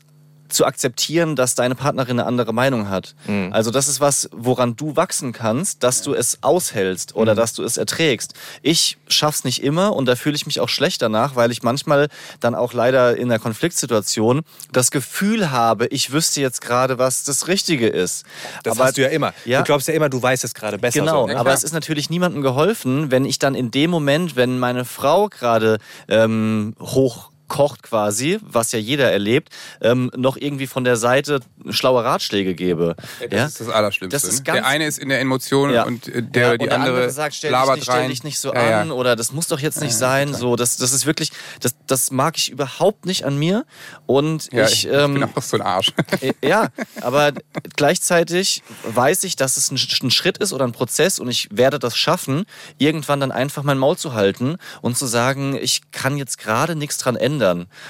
zu 0.49 0.65
akzeptieren, 0.65 1.35
dass 1.35 1.55
deine 1.55 1.75
Partnerin 1.75 2.19
eine 2.19 2.25
andere 2.27 2.53
Meinung 2.53 2.89
hat. 2.89 3.15
Also 3.51 3.71
das 3.71 3.87
ist 3.87 3.99
was, 4.01 4.29
woran 4.33 4.75
du 4.75 4.95
wachsen 4.95 5.31
kannst, 5.31 5.83
dass 5.83 6.01
du 6.01 6.13
es 6.13 6.39
aushältst 6.41 7.15
oder 7.15 7.35
dass 7.35 7.53
du 7.53 7.63
es 7.63 7.77
erträgst. 7.77 8.33
Ich 8.61 8.97
schaff's 9.07 9.43
nicht 9.43 9.63
immer 9.63 9.95
und 9.95 10.05
da 10.05 10.15
fühle 10.15 10.35
ich 10.35 10.45
mich 10.45 10.59
auch 10.59 10.69
schlecht 10.69 11.01
danach, 11.01 11.35
weil 11.35 11.51
ich 11.51 11.63
manchmal 11.63 12.07
dann 12.39 12.55
auch 12.55 12.73
leider 12.73 13.15
in 13.17 13.29
einer 13.31 13.39
Konfliktsituation 13.39 14.41
das 14.71 14.91
Gefühl 14.91 15.51
habe, 15.51 15.87
ich 15.87 16.11
wüsste 16.11 16.41
jetzt 16.41 16.61
gerade, 16.61 16.97
was 16.97 17.23
das 17.23 17.47
Richtige 17.47 17.87
ist. 17.87 18.25
das 18.63 18.77
Aber- 18.77 18.85
hast 18.85 18.97
du 18.97 19.01
ja 19.01 19.09
immer. 19.09 19.33
Ja. 19.45 19.59
Du 19.59 19.65
glaubst 19.65 19.87
ja 19.87 19.93
immer, 19.93 20.09
du 20.09 20.21
weißt 20.21 20.43
es 20.43 20.53
gerade 20.53 20.77
besser. 20.77 20.99
Genau, 20.99 21.27
So. 21.27 21.33
Ja, 21.33 21.39
aber 21.39 21.53
es 21.53 21.63
ist 21.63 21.73
natürlich 21.73 22.09
niemandem 22.09 22.41
geholfen, 22.41 23.11
wenn 23.11 23.25
ich 23.25 23.39
dann 23.39 23.55
in 23.55 23.71
dem 23.71 23.89
Moment, 23.91 24.35
wenn 24.35 24.59
meine 24.59 24.85
Frau 24.85 25.27
gerade 25.29 25.77
ähm, 26.07 26.75
hoch 26.79 27.29
kocht 27.49 27.83
quasi, 27.83 28.39
was 28.41 28.71
ja 28.71 28.79
jeder 28.79 29.11
erlebt, 29.11 29.49
ähm, 29.81 30.09
noch 30.15 30.37
irgendwie 30.37 30.67
von 30.67 30.85
der 30.85 30.95
Seite 30.95 31.41
schlaue 31.69 32.03
Ratschläge 32.05 32.55
gebe. 32.55 32.95
Das 33.19 33.31
ja? 33.31 33.45
ist 33.45 33.59
das 33.59 33.69
Allerschlimmste. 33.69 34.27
Das 34.27 34.37
ne? 34.37 34.43
der 34.43 34.65
eine 34.65 34.85
ist 34.85 34.99
in 34.99 35.09
der 35.09 35.19
Emotion 35.19 35.71
Ja. 35.71 35.83
und 35.83 36.07
äh, 36.07 36.23
der, 36.23 36.43
Ja, 36.51 36.57
die 36.57 36.63
und 36.63 36.71
der 36.71 36.79
andere, 36.79 37.09
sagt, 37.09 37.35
stell 37.35 37.49
dich, 37.49 37.59
labert 37.59 37.75
nicht, 37.77 37.83
stell 37.91 38.07
dich 38.07 38.23
nicht 38.23 38.39
so 38.39 38.53
Ja, 38.53 38.69
ja. 38.69 38.81
an 38.81 38.91
oder 38.91 39.15
das 39.15 39.33
muss 39.33 39.47
doch 39.47 39.59
jetzt 39.59 39.81
nicht 39.81 39.95
sein. 39.95 40.33
So, 40.33 40.55
das, 40.55 40.77
das 40.77 40.93
ist 40.93 41.05
wirklich, 41.05 41.31
das, 41.59 41.75
das 41.87 42.11
mag 42.11 42.37
ich 42.37 42.49
überhaupt 42.49 43.05
nicht 43.05 43.25
an 43.25 43.37
mir. 43.37 43.65
Und 44.05 44.51
Ja, 44.53 44.65
ich, 44.65 44.85
ich, 44.85 44.93
ähm, 44.93 45.15
bin 45.15 45.23
auch 45.23 45.41
so 45.41 45.57
ein 45.57 45.61
Arsch. 45.63 45.91
äh, 46.21 46.33
Ja, 46.41 46.69
aber 47.01 47.33
gleichzeitig 47.75 48.61
weiß 48.83 49.23
ich, 49.23 49.35
dass 49.35 49.57
es 49.57 49.71
ein, 49.71 49.79
ein 50.03 50.11
Schritt 50.11 50.37
ist 50.37 50.53
oder 50.53 50.65
ein 50.65 50.71
Prozess 50.71 51.19
und 51.19 51.29
ich 51.29 51.49
werde 51.51 51.79
das 51.79 51.97
schaffen, 51.97 52.45
irgendwann 52.77 53.19
dann 53.19 53.31
einfach 53.31 53.63
mein 53.63 53.77
Maul 53.77 53.97
zu 53.97 54.13
halten 54.13 54.57
und 54.81 54.97
zu 54.97 55.07
sagen, 55.07 55.57
ich 55.59 55.81
kann 55.91 56.17
jetzt 56.17 56.37
gerade 56.37 56.75
nichts 56.75 56.97
dran 56.97 57.15
ändern. 57.15 57.38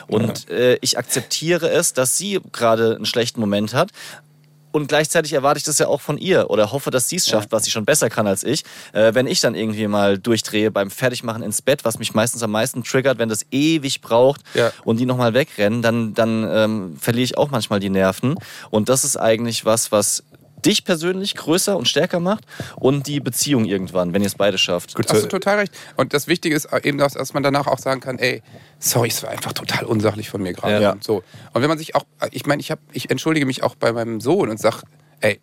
Und 0.07 0.49
äh, 0.49 0.77
ich 0.81 0.97
akzeptiere 0.97 1.69
es, 1.69 1.93
dass 1.93 2.17
sie 2.17 2.39
gerade 2.51 2.95
einen 2.95 3.05
schlechten 3.05 3.39
Moment 3.39 3.73
hat. 3.73 3.89
Und 4.71 4.87
gleichzeitig 4.87 5.33
erwarte 5.33 5.57
ich 5.57 5.63
das 5.63 5.79
ja 5.79 5.87
auch 5.87 5.99
von 5.99 6.19
ihr 6.19 6.51
oder 6.51 6.71
hoffe, 6.71 6.91
dass 6.91 7.09
sie 7.09 7.15
es 7.15 7.27
schafft, 7.27 7.51
was 7.51 7.63
sie 7.63 7.71
schon 7.71 7.85
besser 7.85 8.11
kann 8.11 8.27
als 8.27 8.43
ich. 8.43 8.63
Äh, 8.93 9.15
wenn 9.15 9.25
ich 9.25 9.39
dann 9.41 9.55
irgendwie 9.55 9.87
mal 9.87 10.19
durchdrehe 10.19 10.69
beim 10.69 10.91
Fertigmachen 10.91 11.41
ins 11.41 11.63
Bett, 11.63 11.85
was 11.85 11.97
mich 11.97 12.13
meistens 12.13 12.43
am 12.43 12.51
meisten 12.51 12.83
triggert, 12.83 13.17
wenn 13.17 13.29
das 13.29 13.47
ewig 13.49 14.01
braucht 14.01 14.41
Ja. 14.53 14.71
und 14.83 14.99
die 14.99 15.07
nochmal 15.07 15.33
wegrennen, 15.33 15.81
dann, 15.81 16.13
dann 16.13 16.47
ähm, 16.47 16.97
verliere 16.99 17.23
ich 17.23 17.37
auch 17.39 17.49
manchmal 17.49 17.79
die 17.79 17.89
Nerven. 17.89 18.35
Und 18.69 18.89
das 18.89 19.03
ist 19.05 19.17
eigentlich 19.17 19.65
was, 19.65 19.91
was 19.91 20.23
dich 20.65 20.83
persönlich 20.83 21.35
größer 21.35 21.77
und 21.77 21.87
stärker 21.87 22.19
macht 22.19 22.45
und 22.75 23.07
die 23.07 23.19
Beziehung 23.19 23.65
irgendwann, 23.65 24.13
wenn 24.13 24.21
ihr 24.21 24.27
es 24.27 24.35
beide 24.35 24.57
schafft. 24.57 24.95
Hast 24.97 25.23
du 25.23 25.27
total 25.27 25.59
recht. 25.59 25.73
Und 25.95 26.13
das 26.13 26.27
Wichtige 26.27 26.55
ist 26.55 26.69
eben, 26.83 26.97
dass, 26.97 27.13
dass 27.13 27.33
man 27.33 27.43
danach 27.43 27.67
auch 27.67 27.79
sagen 27.79 28.01
kann, 28.01 28.19
ey, 28.19 28.41
sorry, 28.79 29.09
es 29.09 29.23
war 29.23 29.29
einfach 29.29 29.53
total 29.53 29.85
unsachlich 29.85 30.29
von 30.29 30.41
mir 30.41 30.53
gerade. 30.53 30.81
Ja. 30.81 30.91
Und 30.91 31.03
so. 31.03 31.23
Und 31.53 31.61
wenn 31.61 31.69
man 31.69 31.77
sich 31.77 31.95
auch, 31.95 32.03
ich 32.31 32.45
meine, 32.45 32.61
ich, 32.61 32.71
hab, 32.71 32.79
ich 32.91 33.09
entschuldige 33.09 33.45
mich 33.45 33.63
auch 33.63 33.75
bei 33.75 33.91
meinem 33.91 34.21
Sohn 34.21 34.49
und 34.49 34.59
sag, 34.59 34.83
ey, 35.21 35.39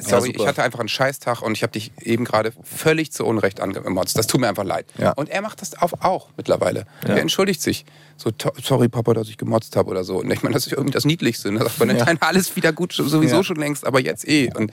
sorry, 0.00 0.26
super. 0.28 0.40
ich 0.40 0.46
hatte 0.46 0.62
einfach 0.62 0.80
einen 0.80 0.88
Scheißtag 0.88 1.42
und 1.42 1.52
ich 1.52 1.62
habe 1.62 1.72
dich 1.72 1.92
eben 2.02 2.24
gerade 2.24 2.52
völlig 2.62 3.12
zu 3.12 3.24
Unrecht 3.24 3.60
angemotzt. 3.60 4.16
Das 4.18 4.26
tut 4.26 4.40
mir 4.40 4.48
einfach 4.48 4.64
leid. 4.64 4.86
Ja. 4.98 5.12
Und 5.12 5.28
er 5.28 5.42
macht 5.42 5.60
das 5.60 5.72
auch, 5.80 6.28
mittlerweile. 6.36 6.86
Er 7.06 7.18
entschuldigt 7.20 7.62
sich. 7.62 7.84
So, 8.16 8.30
"To- 8.32 8.52
sorry, 8.62 8.88
Papa, 8.88 9.14
dass 9.14 9.28
ich 9.28 9.36
gemotzt 9.38 9.76
habe 9.76 9.90
oder 9.90 10.02
so. 10.04 10.16
Und 10.20 10.30
ich 10.32 10.42
meine, 10.42 10.54
das 10.54 10.66
ist 10.66 10.72
irgendwie 10.72 10.92
das 10.92 11.04
Niedlichste. 11.04 11.48
Und 11.50 11.56
da 11.56 11.64
sagt 11.64 11.78
man, 11.78 11.96
Ja. 11.96 12.04
nein, 12.04 12.18
alles 12.20 12.54
wieder 12.56 12.72
gut, 12.72 12.92
sowieso 12.92 13.36
Ja. 13.36 13.44
schon 13.44 13.56
längst, 13.56 13.86
aber 13.86 14.00
jetzt 14.00 14.26
eh. 14.28 14.50
Und 14.54 14.72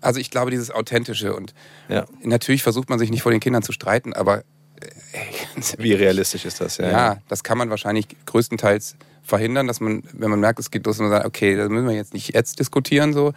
also 0.00 0.18
ich 0.18 0.30
glaube, 0.30 0.50
dieses 0.50 0.70
Authentische 0.70 1.34
und 1.34 1.54
Ja. 1.88 2.04
natürlich 2.22 2.62
versucht 2.62 2.88
man 2.90 2.98
sich 2.98 3.10
nicht 3.10 3.22
vor 3.22 3.30
den 3.32 3.40
Kindern 3.40 3.62
zu 3.62 3.72
streiten, 3.72 4.12
aber 4.14 4.38
äh, 4.80 5.74
Wie 5.78 5.92
realistisch 5.92 6.44
ist 6.44 6.60
das? 6.60 6.78
ja, 6.78 7.18
das 7.28 7.44
kann 7.44 7.56
man 7.58 7.70
wahrscheinlich 7.70 8.06
größtenteils 8.26 8.96
verhindern, 9.22 9.68
dass 9.68 9.78
man, 9.80 10.02
wenn 10.12 10.30
man 10.30 10.40
merkt, 10.40 10.58
es 10.58 10.72
geht 10.72 10.84
los, 10.84 10.98
und 10.98 11.04
man 11.06 11.12
sagt, 11.12 11.26
okay, 11.26 11.54
da 11.56 11.68
müssen 11.68 11.86
wir 11.86 11.94
jetzt 11.94 12.12
nicht 12.14 12.34
jetzt 12.34 12.58
diskutieren 12.58 13.12
so. 13.12 13.32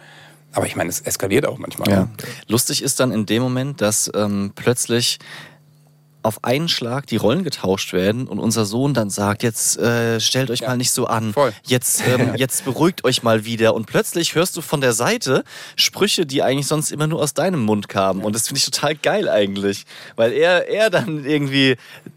Aber 0.52 0.66
ich 0.66 0.76
meine, 0.76 0.88
es 0.88 1.00
eskaliert 1.00 1.46
auch 1.46 1.58
manchmal. 1.58 1.88
Ja. 1.90 2.00
ne? 2.00 2.10
Lustig 2.48 2.82
ist 2.82 3.00
dann 3.00 3.12
in 3.12 3.26
dem 3.26 3.42
Moment, 3.42 3.80
dass 3.80 4.10
ähm, 4.14 4.52
plötzlich 4.54 5.18
auf 6.26 6.44
einen 6.44 6.68
Schlag 6.68 7.06
die 7.06 7.16
Rollen 7.16 7.44
getauscht 7.44 7.92
werden 7.92 8.26
und 8.28 8.38
unser 8.38 8.64
Sohn 8.64 8.94
dann 8.94 9.10
sagt, 9.10 9.42
jetzt 9.42 9.78
äh, 9.78 10.20
stellt 10.20 10.50
euch 10.50 10.60
Ja. 10.60 10.68
mal 10.68 10.76
nicht 10.76 10.90
so 10.90 11.06
an, 11.06 11.32
Voll. 11.32 11.52
jetzt 11.64 12.02
ähm, 12.06 12.34
jetzt 12.36 12.64
beruhigt 12.64 13.04
euch 13.04 13.22
mal 13.22 13.44
wieder 13.44 13.74
und 13.74 13.86
plötzlich 13.86 14.34
hörst 14.34 14.56
du 14.56 14.60
von 14.60 14.80
der 14.80 14.92
Seite 14.92 15.44
Sprüche, 15.76 16.26
die 16.26 16.42
eigentlich 16.42 16.66
sonst 16.66 16.90
immer 16.92 17.06
nur 17.06 17.20
aus 17.22 17.34
deinem 17.34 17.64
Mund 17.64 17.88
kamen 17.88 18.22
und 18.22 18.34
das 18.34 18.48
finde 18.48 18.58
ich 18.58 18.64
total 18.64 18.94
geil 18.96 19.28
eigentlich, 19.28 19.84
weil 20.16 20.32
er 20.32 20.68
er 20.68 20.90
dann 20.90 21.24
irgendwie 21.24 21.76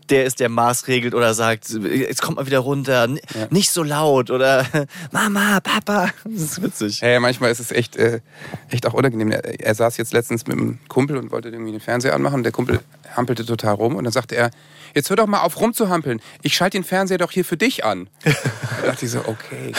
der 0.09 0.25
ist, 0.25 0.39
der 0.39 0.49
Maß 0.49 0.87
regelt 0.87 1.13
oder 1.13 1.35
sagt, 1.35 1.69
jetzt 1.69 2.23
kommt 2.23 2.37
mal 2.37 2.47
wieder 2.47 2.57
runter, 2.59 3.03
n- 3.03 3.19
nicht 3.51 3.69
so 3.69 3.83
laut 3.83 4.31
oder 4.31 4.65
Mama, 5.11 5.59
Papa, 5.59 6.09
das 6.23 6.41
ist 6.41 6.63
witzig. 6.63 7.01
Hey, 7.03 7.19
manchmal 7.19 7.51
ist 7.51 7.59
es 7.59 7.69
echt, 7.71 7.95
äh, 7.95 8.21
echt 8.69 8.87
auch 8.87 8.93
unangenehm. 8.95 9.29
Er, 9.31 9.43
er 9.59 9.75
saß 9.75 9.97
jetzt 9.97 10.11
letztens 10.11 10.47
mit 10.47 10.57
einem 10.57 10.79
Kumpel 10.87 11.15
und 11.17 11.29
wollte 11.29 11.49
irgendwie 11.49 11.73
den 11.73 11.79
Fernseher 11.79 12.15
anmachen. 12.15 12.37
Und 12.37 12.43
der 12.43 12.51
Kumpel 12.51 12.79
hampelte 13.15 13.45
total 13.45 13.75
rum. 13.75 13.95
Und 13.95 14.03
dann 14.03 14.13
sagte 14.13 14.35
er, 14.35 14.51
jetzt 14.95 15.09
hör 15.09 15.17
doch 15.17 15.27
mal 15.27 15.41
auf 15.41 15.59
rumzuhampeln. 15.59 16.21
Ich 16.41 16.55
schalte 16.55 16.77
den 16.77 16.83
Fernseher 16.83 17.17
doch 17.17 17.31
hier 17.31 17.45
für 17.45 17.57
dich 17.57 17.85
an. 17.85 18.09
da 18.23 18.87
dachte 18.87 19.05
ich 19.05 19.11
so, 19.11 19.19
okay. 19.25 19.73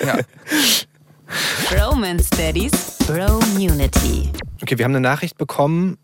ja. 0.06 0.18
Romance 1.72 2.30
Daddies 2.30 2.72
Bromunity. 3.06 4.30
Okay, 4.62 4.78
wir 4.78 4.84
haben 4.84 4.92
eine 4.92 5.00
Nachricht 5.00 5.38
bekommen 5.38 5.98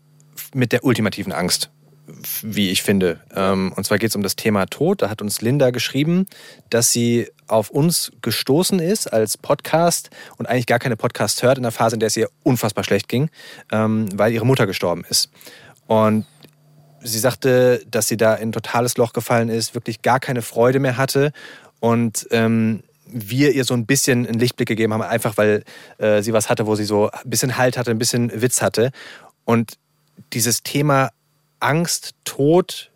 mit 0.53 0.71
der 0.71 0.83
ultimativen 0.83 1.31
Angst, 1.31 1.71
wie 2.41 2.69
ich 2.69 2.83
finde. 2.83 3.19
Ähm, 3.35 3.73
Und 3.75 3.85
zwar 3.85 3.97
geht 3.97 4.09
es 4.09 4.15
um 4.15 4.23
das 4.23 4.35
Thema 4.35 4.65
Tod. 4.65 5.01
Da 5.01 5.09
hat 5.09 5.21
uns 5.21 5.41
Linda 5.41 5.71
geschrieben, 5.71 6.27
dass 6.69 6.91
sie 6.91 7.29
auf 7.47 7.69
uns 7.69 8.11
gestoßen 8.21 8.79
ist 8.79 9.11
als 9.11 9.37
Podcast 9.37 10.09
und 10.37 10.47
eigentlich 10.47 10.67
gar 10.67 10.79
keine 10.79 10.97
Podcasts 10.97 11.41
hört 11.43 11.57
in 11.57 11.63
der 11.63 11.71
Phase, 11.71 11.95
in 11.95 11.99
der 11.99 12.07
es 12.07 12.17
ihr 12.17 12.29
unfassbar 12.43 12.83
schlecht 12.83 13.07
ging, 13.07 13.29
ähm, 13.71 14.07
weil 14.17 14.33
ihre 14.33 14.45
Mutter 14.45 14.67
gestorben 14.67 15.03
ist. 15.09 15.29
Und 15.87 16.25
sie 17.01 17.19
sagte, 17.19 17.83
dass 17.89 18.07
sie 18.07 18.17
da 18.17 18.35
in 18.35 18.49
ein 18.49 18.51
totales 18.51 18.97
Loch 18.97 19.13
gefallen 19.13 19.49
ist, 19.49 19.73
wirklich 19.73 20.01
gar 20.01 20.19
keine 20.19 20.41
Freude 20.41 20.79
mehr 20.79 20.97
hatte 20.97 21.31
und 21.79 22.27
ähm, 22.31 22.83
wir 23.05 23.51
ihr 23.53 23.65
so 23.65 23.73
ein 23.73 23.85
bisschen 23.85 24.25
einen 24.25 24.39
Lichtblick 24.39 24.67
gegeben 24.67 24.93
haben, 24.93 25.01
einfach 25.01 25.37
weil 25.37 25.63
äh, 25.97 26.21
sie 26.21 26.31
was 26.31 26.49
hatte, 26.49 26.65
wo 26.65 26.75
sie 26.75 26.85
so 26.85 27.09
ein 27.09 27.29
bisschen 27.29 27.57
Halt 27.57 27.77
hatte, 27.77 27.91
ein 27.91 27.97
bisschen 27.97 28.41
Witz 28.41 28.61
hatte. 28.61 28.91
Und 29.43 29.73
dieses 30.33 30.63
Thema 30.63 31.09
Angst, 31.61 32.15
Tod, 32.23 32.91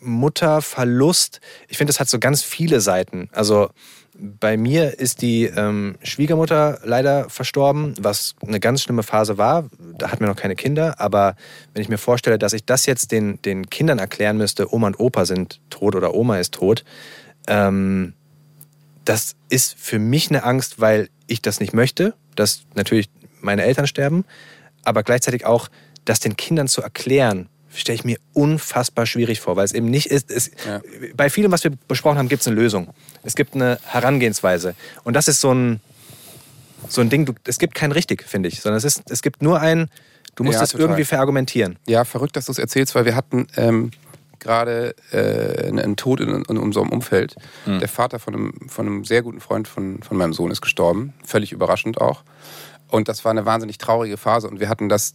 Mutter, 0.00 0.62
Verlust, 0.62 1.40
ich 1.68 1.76
finde, 1.76 1.92
das 1.92 2.00
hat 2.00 2.08
so 2.08 2.18
ganz 2.18 2.42
viele 2.42 2.80
Seiten. 2.80 3.28
Also 3.32 3.70
bei 4.14 4.56
mir 4.56 4.98
ist 4.98 5.22
die 5.22 5.44
ähm, 5.44 5.96
Schwiegermutter 6.02 6.80
leider 6.84 7.30
verstorben, 7.30 7.94
was 7.98 8.34
eine 8.46 8.60
ganz 8.60 8.82
schlimme 8.82 9.02
Phase 9.02 9.38
war. 9.38 9.68
Da 9.98 10.10
hatten 10.10 10.20
wir 10.20 10.28
noch 10.28 10.36
keine 10.36 10.56
Kinder. 10.56 11.00
Aber 11.00 11.36
wenn 11.72 11.82
ich 11.82 11.88
mir 11.88 11.98
vorstelle, 11.98 12.38
dass 12.38 12.52
ich 12.52 12.64
das 12.64 12.86
jetzt 12.86 13.12
den, 13.12 13.40
den 13.42 13.70
Kindern 13.70 13.98
erklären 13.98 14.36
müsste, 14.36 14.72
Oma 14.74 14.88
und 14.88 15.00
Opa 15.00 15.24
sind 15.24 15.60
tot 15.70 15.94
oder 15.94 16.14
Oma 16.14 16.38
ist 16.38 16.54
tot, 16.54 16.84
ähm, 17.46 18.14
das 19.04 19.36
ist 19.48 19.76
für 19.78 19.98
mich 19.98 20.30
eine 20.30 20.44
Angst, 20.44 20.80
weil 20.80 21.08
ich 21.26 21.40
das 21.40 21.60
nicht 21.60 21.72
möchte, 21.72 22.14
dass 22.36 22.62
natürlich 22.74 23.08
meine 23.40 23.64
Eltern 23.64 23.86
sterben, 23.86 24.24
aber 24.84 25.02
gleichzeitig 25.02 25.46
auch, 25.46 25.68
das 26.04 26.20
den 26.20 26.36
Kindern 26.36 26.68
zu 26.68 26.82
erklären, 26.82 27.48
stelle 27.72 27.94
ich 27.96 28.04
mir 28.04 28.18
unfassbar 28.32 29.06
schwierig 29.06 29.40
vor, 29.40 29.56
weil 29.56 29.64
es 29.64 29.72
eben 29.72 29.86
nicht 29.86 30.06
ist. 30.06 30.30
Es, 30.30 30.50
Ja. 30.66 30.80
Bei 31.14 31.30
vielem, 31.30 31.52
was 31.52 31.64
wir 31.64 31.72
besprochen 31.88 32.18
haben, 32.18 32.28
gibt 32.28 32.42
es 32.42 32.48
eine 32.48 32.56
Lösung. 32.56 32.88
Es 33.22 33.36
gibt 33.36 33.54
eine 33.54 33.78
Herangehensweise. 33.84 34.74
Und 35.04 35.14
das 35.14 35.28
ist 35.28 35.40
so 35.40 35.52
ein, 35.52 35.80
so 36.88 37.00
ein 37.00 37.10
Ding, 37.10 37.26
du, 37.26 37.34
es 37.44 37.58
gibt 37.58 37.74
kein 37.74 37.92
richtig, 37.92 38.24
finde 38.24 38.48
ich, 38.48 38.60
sondern 38.60 38.78
es, 38.78 38.84
ist, 38.84 39.10
es 39.10 39.22
gibt 39.22 39.42
nur 39.42 39.60
ein, 39.60 39.88
du 40.34 40.44
musst 40.44 40.56
Ja, 40.58 40.64
es 40.64 40.70
total. 40.70 40.86
irgendwie 40.86 41.04
verargumentieren. 41.04 41.78
Ja, 41.86 42.04
verrückt, 42.04 42.36
dass 42.36 42.46
du 42.46 42.52
es 42.52 42.58
erzählst, 42.58 42.94
weil 42.94 43.04
wir 43.04 43.14
hatten 43.14 43.46
ähm, 43.56 43.90
gerade 44.40 44.94
äh, 45.12 45.68
einen 45.68 45.96
Tod 45.96 46.20
in, 46.20 46.28
in 46.48 46.56
unserem 46.58 46.88
Umfeld. 46.88 47.36
Der 47.66 47.88
Vater 47.88 48.18
von 48.18 48.34
einem, 48.34 48.54
von 48.68 48.86
einem 48.86 49.04
sehr 49.04 49.22
guten 49.22 49.40
Freund 49.40 49.68
von, 49.68 50.02
von 50.02 50.16
meinem 50.16 50.32
Sohn 50.32 50.50
ist 50.50 50.62
gestorben. 50.62 51.12
Völlig 51.24 51.52
überraschend 51.52 52.00
auch. 52.00 52.22
Und 52.90 53.08
das 53.08 53.24
war 53.24 53.30
eine 53.30 53.46
wahnsinnig 53.46 53.78
traurige 53.78 54.16
Phase. 54.16 54.48
Und 54.48 54.60
wir 54.60 54.68
hatten 54.68 54.88
das, 54.88 55.14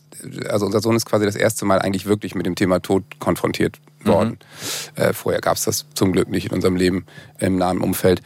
also 0.49 0.65
unser 0.65 0.79
Sohn 0.79 0.95
ist 0.95 1.05
quasi 1.05 1.25
das 1.25 1.35
erste 1.35 1.65
Mal 1.65 1.79
eigentlich 1.79 2.05
wirklich 2.05 2.35
mit 2.35 2.45
dem 2.45 2.55
Thema 2.55 2.81
Tod 2.81 3.03
konfrontiert 3.19 3.79
worden. 4.03 4.37
Äh, 4.95 5.13
vorher 5.13 5.41
gab 5.41 5.57
es 5.57 5.65
das 5.65 5.85
zum 5.93 6.11
Glück 6.11 6.29
nicht 6.29 6.47
in 6.47 6.51
unserem 6.53 6.75
Leben 6.75 7.05
im 7.39 7.57
nahen 7.57 7.81
Umfeld. 7.81 8.21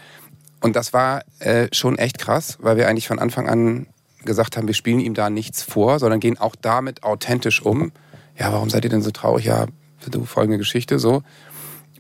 Und 0.62 0.76
das 0.76 0.94
war 0.94 1.24
äh, 1.40 1.68
schon 1.72 1.98
echt 1.98 2.20
krass, 2.20 2.58
weil 2.62 2.78
wir 2.78 2.88
eigentlich 2.88 3.08
von 3.08 3.20
Anfang 3.20 3.48
an 3.48 3.88
gesagt 4.26 4.58
haben, 4.58 4.68
wir 4.68 4.74
spielen 4.74 5.00
ihm 5.00 5.14
da 5.14 5.30
nichts 5.30 5.64
vor, 5.64 6.00
sondern 6.00 6.20
gehen 6.20 6.38
auch 6.38 6.56
damit 6.56 7.04
authentisch 7.04 7.62
um. 7.62 7.92
Ja, 8.38 8.52
warum 8.52 8.70
seid 8.70 8.84
ihr 8.84 8.90
denn 8.90 9.02
so 9.02 9.12
traurig? 9.12 9.46
Ja, 9.46 9.68
du 10.12 10.26
folgende 10.26 10.58
Geschichte 10.58 11.00
so. 11.00 11.24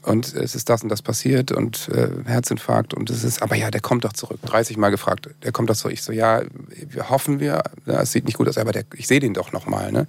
Und 0.01 0.33
es 0.33 0.55
ist 0.55 0.69
das 0.69 0.81
und 0.81 0.89
das 0.89 1.01
passiert 1.01 1.51
und 1.51 1.89
äh, 1.89 2.09
Herzinfarkt 2.25 2.93
und 2.93 3.09
es 3.09 3.23
ist, 3.23 3.41
aber 3.41 3.55
ja, 3.55 3.69
der 3.69 3.81
kommt 3.81 4.05
doch 4.05 4.13
zurück. 4.13 4.39
30 4.43 4.77
Mal 4.77 4.89
gefragt, 4.89 5.29
der 5.43 5.51
kommt 5.51 5.69
doch 5.69 5.75
zurück. 5.75 5.93
Ich 5.93 6.03
so, 6.03 6.13
ja, 6.13 6.41
wir 6.87 7.09
hoffen 7.09 7.39
wir, 7.39 7.63
ja, 7.85 8.01
es 8.01 8.11
sieht 8.11 8.25
nicht 8.25 8.37
gut 8.37 8.47
aus, 8.47 8.57
aber 8.57 8.71
der, 8.71 8.85
ich 8.95 9.07
sehe 9.07 9.19
den 9.19 9.33
doch 9.33 9.51
nochmal. 9.51 9.91
Ne? 9.91 10.07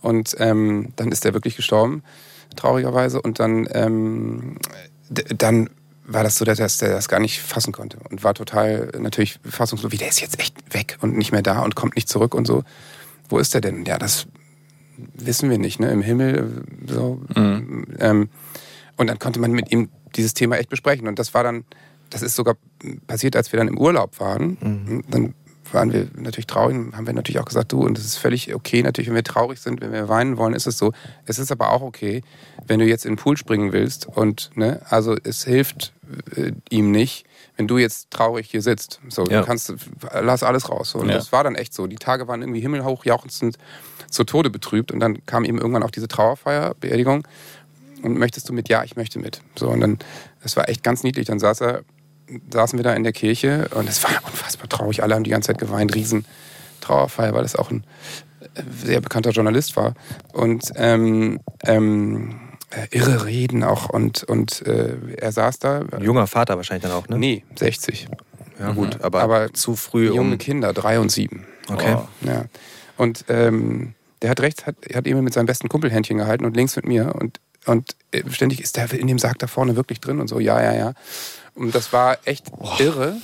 Und 0.00 0.36
ähm, 0.38 0.92
dann 0.96 1.12
ist 1.12 1.24
er 1.26 1.34
wirklich 1.34 1.56
gestorben, 1.56 2.02
traurigerweise. 2.56 3.20
Und 3.20 3.40
dann, 3.40 3.68
ähm, 3.72 4.56
dann 5.10 5.68
war 6.06 6.24
das 6.24 6.38
so, 6.38 6.44
dass 6.44 6.58
er 6.58 6.90
das 6.90 7.08
gar 7.08 7.20
nicht 7.20 7.40
fassen 7.40 7.72
konnte 7.72 7.98
und 8.10 8.24
war 8.24 8.34
total 8.34 8.90
natürlich 8.98 9.38
fassungslos, 9.44 9.92
wie 9.92 9.98
der 9.98 10.08
ist 10.08 10.20
jetzt 10.20 10.40
echt 10.40 10.56
weg 10.74 10.96
und 11.02 11.16
nicht 11.16 11.30
mehr 11.30 11.42
da 11.42 11.60
und 11.60 11.76
kommt 11.76 11.94
nicht 11.94 12.08
zurück 12.08 12.34
und 12.34 12.46
so. 12.46 12.64
Wo 13.28 13.38
ist 13.38 13.54
er 13.54 13.60
denn? 13.60 13.84
Ja, 13.84 13.98
das 13.98 14.26
wissen 15.14 15.50
wir 15.50 15.58
nicht, 15.58 15.78
ne? 15.78 15.90
Im 15.90 16.02
Himmel 16.02 16.64
äh, 16.88 16.92
so. 16.92 17.22
Ähm, 17.36 18.28
und 19.00 19.06
dann 19.06 19.18
konnte 19.18 19.40
man 19.40 19.52
mit 19.52 19.72
ihm 19.72 19.88
dieses 20.14 20.34
Thema 20.34 20.56
echt 20.56 20.68
besprechen. 20.68 21.08
Und 21.08 21.18
das 21.18 21.32
war 21.34 21.42
dann, 21.42 21.64
das 22.10 22.22
ist 22.22 22.36
sogar 22.36 22.56
passiert, 23.06 23.34
als 23.34 23.50
wir 23.52 23.58
dann 23.58 23.68
im 23.68 23.78
Urlaub 23.78 24.20
waren. 24.20 25.02
Dann 25.10 25.34
waren 25.72 25.92
wir 25.92 26.08
natürlich 26.16 26.46
traurig, 26.46 26.76
haben 26.92 27.06
wir 27.06 27.14
natürlich 27.14 27.38
auch 27.40 27.44
gesagt, 27.44 27.72
du, 27.72 27.80
und 27.84 27.96
es 27.96 28.04
ist 28.04 28.16
völlig 28.16 28.54
okay, 28.54 28.82
natürlich, 28.82 29.08
wenn 29.08 29.14
wir 29.14 29.22
traurig 29.24 29.60
sind, 29.60 29.80
wenn 29.80 29.92
wir 29.92 30.08
weinen 30.08 30.36
wollen, 30.36 30.52
ist 30.52 30.66
es 30.66 30.76
so. 30.76 30.92
Es 31.26 31.38
ist 31.38 31.50
aber 31.52 31.70
auch 31.70 31.80
okay, 31.82 32.22
wenn 32.66 32.78
du 32.80 32.86
jetzt 32.86 33.06
in 33.06 33.12
den 33.12 33.18
Pool 33.18 33.36
springen 33.36 33.72
willst 33.72 34.06
und, 34.06 34.50
ne, 34.56 34.80
also 34.90 35.16
es 35.22 35.44
hilft 35.44 35.92
äh, 36.36 36.52
ihm 36.70 36.90
nicht, 36.90 37.24
wenn 37.56 37.68
du 37.68 37.78
jetzt 37.78 38.10
traurig 38.10 38.50
hier 38.50 38.62
sitzt. 38.62 39.00
So, 39.08 39.24
Ja. 39.26 39.40
du 39.40 39.46
kannst, 39.46 39.72
lass 40.20 40.42
alles 40.42 40.68
raus. 40.68 40.90
So. 40.90 40.98
Und 40.98 41.08
Ja. 41.08 41.14
das 41.14 41.30
war 41.30 41.44
dann 41.44 41.54
echt 41.54 41.72
so. 41.72 41.86
Die 41.86 41.96
Tage 41.96 42.26
waren 42.26 42.42
irgendwie 42.42 42.60
himmelhoch 42.60 43.04
jauchzend 43.04 43.56
zu 44.10 44.24
Tode 44.24 44.50
betrübt 44.50 44.90
und 44.90 44.98
dann 44.98 45.24
kam 45.26 45.44
eben 45.44 45.58
irgendwann 45.58 45.84
auch 45.84 45.92
diese 45.92 46.08
Trauerfeier, 46.08 46.74
Beerdigung. 46.80 47.22
Und 48.02 48.18
möchtest 48.18 48.48
du 48.48 48.52
mit? 48.52 48.68
Ja, 48.68 48.84
ich 48.84 48.96
möchte 48.96 49.18
mit. 49.18 49.40
So, 49.56 49.68
und 49.68 49.80
dann, 49.80 49.98
es 50.42 50.56
war 50.56 50.68
echt 50.68 50.82
ganz 50.82 51.02
niedlich. 51.02 51.26
Dann 51.26 51.38
saß 51.38 51.60
er, 51.62 51.82
saßen 52.50 52.78
wir 52.78 52.84
da 52.84 52.94
in 52.94 53.02
der 53.02 53.12
Kirche 53.12 53.68
und 53.74 53.88
es 53.88 54.02
war 54.02 54.10
unfassbar 54.26 54.68
traurig. 54.68 55.02
Alle 55.02 55.14
haben 55.14 55.24
die 55.24 55.30
ganze 55.30 55.48
Zeit 55.48 55.58
geweint. 55.58 55.94
Riesen 55.94 56.24
Trauerfeier, 56.80 57.34
weil 57.34 57.44
es 57.44 57.56
auch 57.56 57.70
ein 57.70 57.84
äh, 58.54 58.62
sehr 58.84 59.00
bekannter 59.00 59.30
Journalist 59.30 59.76
war. 59.76 59.94
Und 60.32 60.70
ähm, 60.76 61.40
ähm, 61.64 62.40
äh, 62.70 62.86
irre 62.96 63.26
Reden 63.26 63.64
auch. 63.64 63.90
Und, 63.90 64.24
und 64.24 64.66
äh, 64.66 64.96
er 65.16 65.32
saß 65.32 65.58
da. 65.58 65.82
Junger 66.00 66.26
Vater 66.26 66.56
wahrscheinlich 66.56 66.84
dann 66.84 66.92
auch, 66.92 67.08
ne? 67.08 67.18
Nee, 67.18 67.44
60. 67.56 68.08
Ja, 68.58 68.72
gut, 68.72 69.00
aber, 69.02 69.22
Aber 69.22 69.52
zu 69.54 69.74
früh 69.74 70.08
Junge 70.08 70.32
um. 70.32 70.38
Kinder, 70.38 70.72
drei 70.72 71.00
und 71.00 71.10
sieben. 71.10 71.46
Okay. 71.72 71.96
Ja. 72.20 72.44
Und 72.96 73.24
ähm, 73.28 73.94
der 74.20 74.30
hat 74.30 74.40
rechts, 74.40 74.66
hat, 74.66 74.76
hat 74.94 75.06
eben 75.06 75.24
mit 75.24 75.32
seinem 75.32 75.46
besten 75.46 75.68
Kumpel 75.68 75.90
Händchen 75.90 76.18
gehalten 76.18 76.44
und 76.44 76.54
links 76.56 76.76
mit 76.76 76.86
mir. 76.86 77.14
Und, 77.14 77.40
und 77.66 77.96
äh, 78.12 78.22
ständig 78.30 78.60
ist 78.60 78.76
der 78.76 78.92
in 78.92 79.06
dem 79.06 79.18
Sarg 79.18 79.38
da 79.38 79.46
vorne 79.46 79.76
wirklich 79.76 80.00
drin 80.00 80.20
und 80.20 80.28
so, 80.28 80.40
ja, 80.40 80.62
ja, 80.62 80.74
ja. 80.74 80.94
Und 81.54 81.74
das 81.74 81.92
war 81.92 82.18
echt 82.24 82.46
irre. 82.78 83.16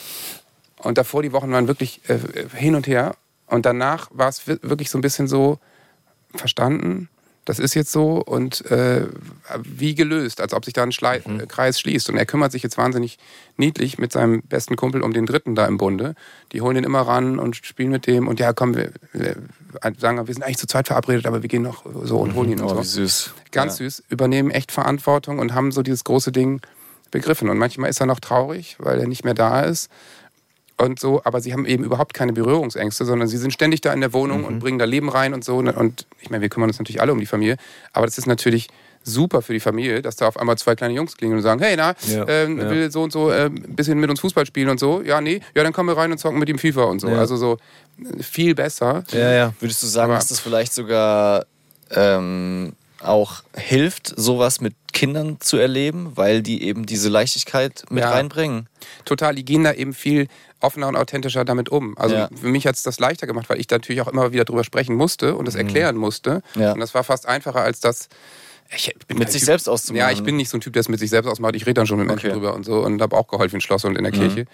Und 0.79 0.99
davor 0.99 1.23
die 1.23 1.33
Wochen 1.33 1.51
waren 1.53 1.69
wirklich 1.69 2.01
äh, 2.09 2.19
hin 2.55 2.75
und 2.75 2.87
her. 2.87 3.17
Und 3.47 3.65
danach 3.65 4.09
war 4.13 4.29
es 4.29 4.47
wi- 4.47 4.59
wirklich 4.63 4.91
so 4.91 4.99
ein 4.99 5.01
bisschen 5.01 5.27
so 5.27 5.59
verstanden, 6.35 7.09
das 7.47 7.61
ist 7.61 7.75
jetzt 7.75 7.93
so 7.93 8.17
und 8.17 8.69
äh, 8.73 9.07
wie 9.63 9.95
gelöst, 9.95 10.41
als 10.41 10.53
ob 10.53 10.65
sich 10.65 10.75
da 10.75 10.83
ein 10.83 10.91
Schlei 10.91 11.19
äh, 11.19 11.47
Kreis 11.47 11.79
schließt. 11.79 12.11
Und 12.11 12.17
er 12.17 12.27
kümmert 12.27 12.51
sich 12.51 12.65
jetzt 12.65 12.77
wahnsinnig 12.77 13.19
niedlich 13.57 13.99
mit 13.99 14.11
seinem 14.11 14.43
besten 14.43 14.75
Kumpel 14.75 15.01
um 15.01 15.13
den 15.13 15.27
Dritten 15.27 15.55
da 15.55 15.65
im 15.67 15.79
Bunde. 15.79 16.17
Die 16.51 16.61
holen 16.61 16.77
ihn 16.77 16.83
immer 16.85 17.03
ran 17.03 17.39
und 17.39 17.55
spielen 17.55 17.91
mit 17.91 18.09
dem 18.09 18.27
und 18.27 18.41
ja, 18.41 18.53
komm, 18.53 18.75
wir, 18.75 18.91
wir 19.13 19.37
sagen, 19.99 20.27
wir 20.27 20.35
sind 20.35 20.43
eigentlich 20.43 20.59
zu 20.59 20.67
zweit 20.67 20.87
verabredet, 20.89 21.27
aber 21.27 21.43
wir 21.43 21.49
gehen 21.49 21.63
noch 21.63 21.85
so 22.05 22.19
und 22.19 22.35
holen 22.35 22.51
ihn 22.53 22.61
und 22.61 22.67
Oh, 22.67 22.69
so. 22.75 22.81
wie 22.81 22.85
süß. 22.85 23.35
Ganz 23.53 23.77
süß, 23.77 24.03
übernehmen 24.09 24.51
echt 24.51 24.73
Verantwortung 24.73 25.39
und 25.39 25.55
haben 25.55 25.73
so 25.73 25.83
dieses 25.83 26.05
große 26.05 26.33
Ding 26.33 26.61
begriffen. 27.11 27.49
Und 27.49 27.59
manchmal 27.59 27.91
ist 27.91 28.01
er 28.01 28.07
noch 28.07 28.21
traurig, 28.21 28.77
weil 28.79 28.99
er 29.01 29.07
nicht 29.07 29.25
mehr 29.25 29.35
da 29.35 29.63
ist. 29.63 29.91
Und 30.79 31.01
so, 31.01 31.23
aber 31.25 31.41
sie 31.41 31.55
haben 31.55 31.65
eben 31.65 31.85
überhaupt 31.85 32.13
keine 32.13 32.35
Berührungsängste, 32.35 33.07
sondern 33.07 33.29
sie 33.29 33.39
sind 33.39 33.51
ständig 33.53 33.81
da 33.81 33.93
in 33.95 34.01
der 34.03 34.13
Wohnung 34.13 34.45
und 34.45 34.59
bringen 34.59 34.79
da 34.79 34.85
Leben 34.85 35.09
rein 35.09 35.33
und 35.33 35.43
so. 35.43 35.57
Und 35.57 36.07
ich 36.21 36.29
meine, 36.29 36.43
wir 36.43 36.51
kümmern 36.51 36.69
uns 36.69 36.79
natürlich 36.79 37.01
alle 37.01 37.13
um 37.13 37.19
die 37.21 37.25
Familie, 37.27 37.57
aber 37.95 38.05
das 38.05 38.19
ist 38.19 38.27
natürlich 38.27 38.69
super 39.09 39.41
für 39.41 39.53
die 39.53 39.61
Familie, 39.61 40.03
dass 40.03 40.17
da 40.17 40.27
auf 40.27 40.37
einmal 40.37 40.59
zwei 40.59 40.75
kleine 40.75 40.93
Jungs 40.95 41.17
klingeln 41.17 41.39
und 41.39 41.43
sagen, 41.45 41.61
hey, 41.63 41.77
na, 41.77 41.95
Ja, 42.09 42.27
ähm, 42.29 42.59
ja. 42.59 42.69
will 42.71 42.91
so 42.91 43.03
und 43.05 43.13
so 43.13 43.31
äh, 43.31 43.45
ein 43.47 43.75
bisschen 43.77 43.99
mit 44.01 44.11
uns 44.11 44.21
Fußball 44.21 44.45
spielen 44.47 44.69
und 44.69 44.81
so. 44.81 45.01
Ja, 45.03 45.21
nee, 45.21 45.41
ja, 45.55 45.63
dann 45.63 45.73
kommen 45.73 45.89
wir 45.89 45.97
rein 45.97 46.11
und 46.13 46.19
zocken 46.19 46.39
mit 46.41 46.49
ihm 46.49 46.59
FIFA 46.59 46.85
und 46.85 47.01
so. 47.01 47.09
Ja. 47.09 47.19
Also 47.19 47.37
so 47.37 47.59
äh, 48.03 48.23
viel 48.23 48.55
besser. 48.55 49.05
Ja, 49.13 49.33
ja. 49.33 49.53
Würdest 49.61 49.83
du 49.83 49.87
sagen, 49.87 50.11
Aber- 50.11 50.19
dass 50.19 50.29
das 50.29 50.41
vielleicht 50.41 50.75
sogar 50.75 51.47
ähm, 51.91 52.73
auch 53.01 53.43
hilft, 53.55 54.13
sowas 54.17 54.61
mit 54.61 54.75
Kindern 54.93 55.37
zu 55.41 55.59
erleben, 55.59 56.13
weil 56.15 56.43
die 56.43 56.63
eben 56.65 56.87
diese 56.87 57.09
Leichtigkeit 57.11 57.85
mit 57.91 58.03
Ja. 58.03 58.11
reinbringen? 58.11 58.69
total, 59.05 59.35
die 59.35 59.45
gehen 59.45 59.65
da 59.65 59.73
eben 59.73 59.93
viel 59.95 60.29
offener 60.61 60.89
und 60.89 60.97
authentischer 60.97 61.45
damit 61.45 61.69
um. 61.69 61.99
Also 61.99 62.15
Ja. 62.15 62.29
für 62.41 62.47
mich 62.49 62.67
hat 62.67 62.77
es 62.77 62.83
das 62.83 62.99
leichter 62.99 63.27
gemacht, 63.27 63.49
weil 63.51 63.61
ich 63.61 63.67
da 63.67 63.77
natürlich 63.77 64.01
auch 64.01 64.09
immer 64.09 64.33
wieder 64.33 64.45
drüber 64.45 64.65
sprechen 64.65 64.95
musste 64.97 65.35
und 65.37 65.47
das 65.47 65.55
erklären 65.55 65.97
musste. 65.97 66.43
Mhm. 66.55 66.63
Ja. 66.63 66.73
Und 66.73 66.81
das 66.81 66.95
war 66.95 67.05
fast 67.05 67.27
einfacher 67.27 67.61
als 67.61 67.81
das. 67.81 68.09
Ich 68.75 68.93
bin 69.07 69.19
Mit 69.19 69.31
sich 69.31 69.43
typ, 69.43 69.47
selbst 69.47 69.69
auszumachen. 69.69 69.99
Ja, 70.09 70.11
ich 70.11 70.23
bin 70.23 70.37
nicht 70.37 70.49
so 70.51 70.57
ein 70.57 70.61
Typ, 70.61 70.73
der 70.73 70.81
es 70.81 70.89
mit 70.89 70.99
sich 70.99 71.11
selbst 71.11 71.29
ausmacht. 71.29 71.55
Ich 71.55 71.63
rede 71.67 71.75
dann 71.75 71.87
schon 71.87 71.99
mit 71.99 72.07
Menschen 72.09 72.27
Okay. 72.31 72.37
Mhm. 72.37 72.41
drüber 72.41 72.55
und 72.55 72.65
so 72.65 72.81
und 72.85 73.01
habe 73.01 73.17
auch 73.17 73.29
geholfen 73.29 73.57
in 73.57 73.61
Schloss 73.61 73.85
und 73.85 73.97
in 73.97 74.03
der 74.03 74.13
Kirche. 74.13 74.47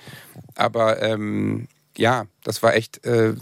Aber 0.55 1.01
ähm, 1.03 1.67
ja, 1.97 2.27
das 2.45 2.63
war 2.63 2.75
echt 2.75 3.05
äh, 3.07 3.35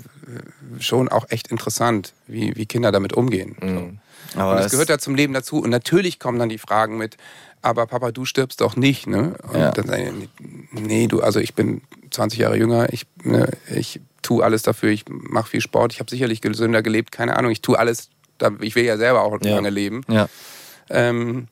schon 0.79 1.09
auch 1.09 1.27
echt 1.31 1.49
interessant, 1.49 2.13
wie, 2.27 2.55
wie 2.57 2.67
Kinder 2.67 2.93
damit 2.93 3.13
umgehen. 3.13 3.57
So. 3.61 4.39
Aber 4.41 4.51
und 4.53 4.57
das 4.59 4.67
es- 4.67 4.73
gehört 4.73 4.91
da 4.91 4.99
zum 4.99 5.15
Leben 5.15 5.33
dazu. 5.35 5.61
Und 5.61 5.71
natürlich 5.71 6.19
kommen 6.19 6.39
dann 6.39 6.49
die 6.49 6.59
Fragen 6.59 6.97
mit, 6.99 7.17
aber 7.63 7.87
Papa, 7.87 8.13
du 8.13 8.25
stirbst 8.25 8.61
doch 8.61 8.77
nicht, 8.77 9.07
ne? 9.07 9.35
Und 9.53 9.59
Ja. 9.59 9.71
dann 9.73 9.87
sage 9.87 10.03
ich, 10.05 10.29
nee, 10.81 11.07
du, 11.09 11.21
also 11.21 11.41
ich 11.41 11.55
bin 11.55 11.83
20 12.11 12.39
Jahre 12.39 12.57
jünger, 12.57 12.93
ich, 12.93 13.07
ne, 13.23 13.51
ich 13.75 14.01
tue 14.23 14.45
alles 14.45 14.63
dafür, 14.63 14.91
ich 14.91 15.05
mache 15.09 15.51
viel 15.51 15.61
Sport, 15.61 15.93
ich 15.93 15.99
habe 16.01 16.11
sicherlich 16.11 16.41
gesünder 16.41 16.83
gelebt, 16.83 17.11
keine 17.13 17.37
Ahnung, 17.37 17.51
ich 17.51 17.61
tue 17.61 17.79
alles, 17.79 18.09
ich 18.61 18.75
will 18.77 18.85
ja 18.85 18.97
selber 18.97 19.23
auch 19.23 19.37
Ja. 19.43 19.57
lange 19.57 19.71
leben. 19.71 20.03
Ja. 20.09 20.29
Ähm, 20.91 21.49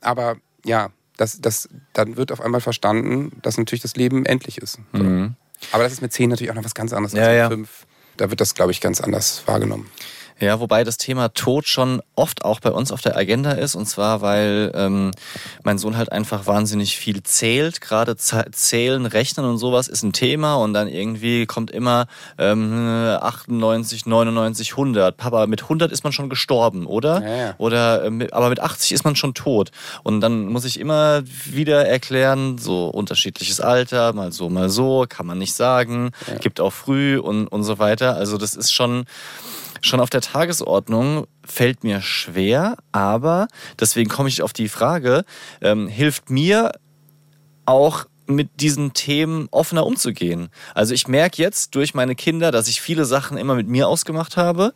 aber 0.00 0.36
ja, 0.64 0.90
das, 1.16 1.40
das, 1.40 1.68
dann 1.92 2.16
wird 2.16 2.32
auf 2.32 2.40
einmal 2.40 2.60
verstanden, 2.60 3.38
dass 3.42 3.58
natürlich 3.58 3.82
das 3.82 3.96
Leben 3.96 4.26
endlich 4.26 4.58
ist. 4.58 4.78
So. 4.92 5.30
Aber 5.70 5.84
das 5.84 5.92
ist 5.92 6.02
mit 6.02 6.12
10 6.12 6.30
natürlich 6.30 6.50
auch 6.50 6.56
noch 6.56 6.64
was 6.64 6.74
ganz 6.74 6.92
anderes 6.92 7.12
Ja, 7.12 7.24
als 7.24 7.36
ja. 7.36 7.48
mit 7.48 7.58
5. 7.58 7.86
Da 8.16 8.30
wird 8.30 8.40
das, 8.40 8.54
glaube 8.54 8.72
ich, 8.72 8.80
ganz 8.80 9.00
anders 9.00 9.42
wahrgenommen. 9.46 9.90
Ja, 10.40 10.58
wobei 10.60 10.82
das 10.82 10.96
Thema 10.98 11.28
Tod 11.28 11.68
schon 11.68 12.02
oft 12.16 12.44
auch 12.44 12.58
bei 12.60 12.70
uns 12.72 12.90
auf 12.90 13.00
der 13.00 13.16
Agenda 13.16 13.52
ist. 13.52 13.74
Und 13.76 13.86
zwar, 13.86 14.20
weil 14.22 14.72
ähm, 14.74 15.12
mein 15.62 15.78
Sohn 15.78 15.96
halt 15.96 16.10
einfach 16.10 16.46
wahnsinnig 16.46 16.96
viel 16.96 17.22
zählt. 17.22 17.80
Gerade 17.80 18.16
Zählen, 18.16 19.06
Rechnen 19.06 19.46
und 19.46 19.58
sowas 19.58 19.86
ist 19.88 20.02
ein 20.02 20.12
Thema. 20.12 20.56
Und 20.56 20.74
dann 20.74 20.88
irgendwie 20.88 21.46
kommt 21.46 21.70
immer 21.70 22.06
ähm, 22.38 23.16
98, 23.20 24.06
99, 24.06 24.72
100. 24.72 25.16
Papa, 25.16 25.46
mit 25.46 25.62
100 25.62 25.92
ist 25.92 26.04
man 26.04 26.12
schon 26.12 26.28
gestorben, 26.28 26.86
oder? 26.86 27.22
Ja, 27.22 27.36
ja. 27.36 27.54
Oder, 27.58 28.04
äh, 28.04 28.10
mit- 28.10 28.32
aber 28.32 28.48
mit 28.48 28.60
80 28.60 28.92
ist 28.92 29.04
man 29.04 29.14
schon 29.16 29.34
tot. 29.34 29.70
Und 30.02 30.20
dann 30.20 30.46
muss 30.46 30.64
ich 30.64 30.80
immer 30.80 31.22
wieder 31.44 31.86
erklären, 31.86 32.58
so 32.58 32.86
unterschiedliches 32.88 33.60
Alter, 33.60 34.12
mal 34.12 34.32
so, 34.32 34.48
mal 34.48 34.70
so, 34.70 35.06
kann 35.08 35.26
man 35.26 35.38
nicht 35.38 35.54
sagen. 35.54 36.10
Gibt 36.40 36.60
auch 36.60 36.72
früh 36.72 37.18
und, 37.18 37.46
und 37.48 37.62
so 37.64 37.78
weiter. 37.78 38.16
Also 38.16 38.38
das 38.38 38.54
ist 38.54 38.72
schon 38.72 39.04
schon 39.82 40.00
auf 40.00 40.10
der 40.10 40.20
Tagesordnung 40.20 41.26
fällt 41.44 41.84
mir 41.84 42.00
schwer, 42.00 42.76
aber 42.92 43.48
deswegen 43.78 44.08
komme 44.08 44.28
ich 44.28 44.42
auf 44.42 44.52
die 44.52 44.68
Frage, 44.68 45.24
ähm, 45.60 45.88
hilft 45.88 46.30
mir 46.30 46.72
auch 47.66 48.06
mit 48.26 48.60
diesen 48.60 48.92
Themen 48.92 49.48
offener 49.50 49.86
umzugehen. 49.86 50.48
Also 50.74 50.94
ich 50.94 51.08
merke 51.08 51.42
jetzt 51.42 51.74
durch 51.74 51.94
meine 51.94 52.14
Kinder, 52.14 52.50
dass 52.50 52.68
ich 52.68 52.80
viele 52.80 53.04
Sachen 53.04 53.36
immer 53.36 53.54
mit 53.54 53.68
mir 53.68 53.88
ausgemacht 53.88 54.36
habe 54.36 54.72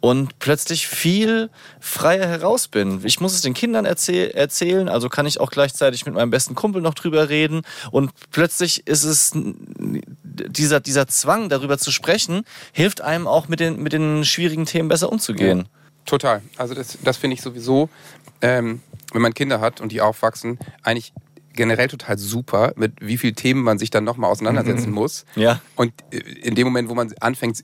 und 0.00 0.38
plötzlich 0.38 0.86
viel 0.86 1.50
freier 1.80 2.26
heraus 2.26 2.68
bin. 2.68 3.00
Ich 3.04 3.20
muss 3.20 3.34
es 3.34 3.40
den 3.40 3.54
Kindern 3.54 3.84
erzähl 3.84 4.30
erzählen, 4.30 4.88
also 4.88 5.08
kann 5.08 5.26
ich 5.26 5.40
auch 5.40 5.50
gleichzeitig 5.50 6.06
mit 6.06 6.14
meinem 6.14 6.30
besten 6.30 6.54
Kumpel 6.54 6.82
noch 6.82 6.94
drüber 6.94 7.28
reden 7.28 7.62
und 7.90 8.10
plötzlich 8.30 8.86
ist 8.86 9.04
es 9.04 9.32
dieser, 9.34 10.80
dieser 10.80 11.06
Zwang, 11.08 11.48
darüber 11.48 11.78
zu 11.78 11.90
sprechen, 11.90 12.44
hilft 12.72 13.00
einem 13.00 13.26
auch 13.26 13.48
mit 13.48 13.60
den, 13.60 13.82
mit 13.82 13.92
den 13.92 14.24
schwierigen 14.24 14.66
Themen 14.66 14.88
besser 14.88 15.10
umzugehen. 15.10 15.68
Total. 16.06 16.42
Also 16.56 16.74
das, 16.74 16.98
das 17.02 17.16
finde 17.16 17.34
ich 17.34 17.42
sowieso, 17.42 17.88
ähm, 18.40 18.80
wenn 19.12 19.22
man 19.22 19.34
Kinder 19.34 19.60
hat 19.60 19.80
und 19.80 19.92
die 19.92 20.00
aufwachsen, 20.00 20.58
eigentlich 20.82 21.12
generell 21.54 21.88
total 21.88 22.18
super, 22.18 22.72
mit 22.76 22.92
wie 23.00 23.16
vielen 23.18 23.34
Themen 23.34 23.62
man 23.62 23.78
sich 23.78 23.90
dann 23.90 24.04
nochmal 24.04 24.30
auseinandersetzen 24.30 24.90
muss. 24.90 25.24
Ja. 25.36 25.60
Und 25.76 25.92
äh, 26.12 26.18
in 26.18 26.54
dem 26.54 26.66
Moment, 26.66 26.88
wo 26.88 26.94
man 26.94 27.12
anfängt, 27.20 27.62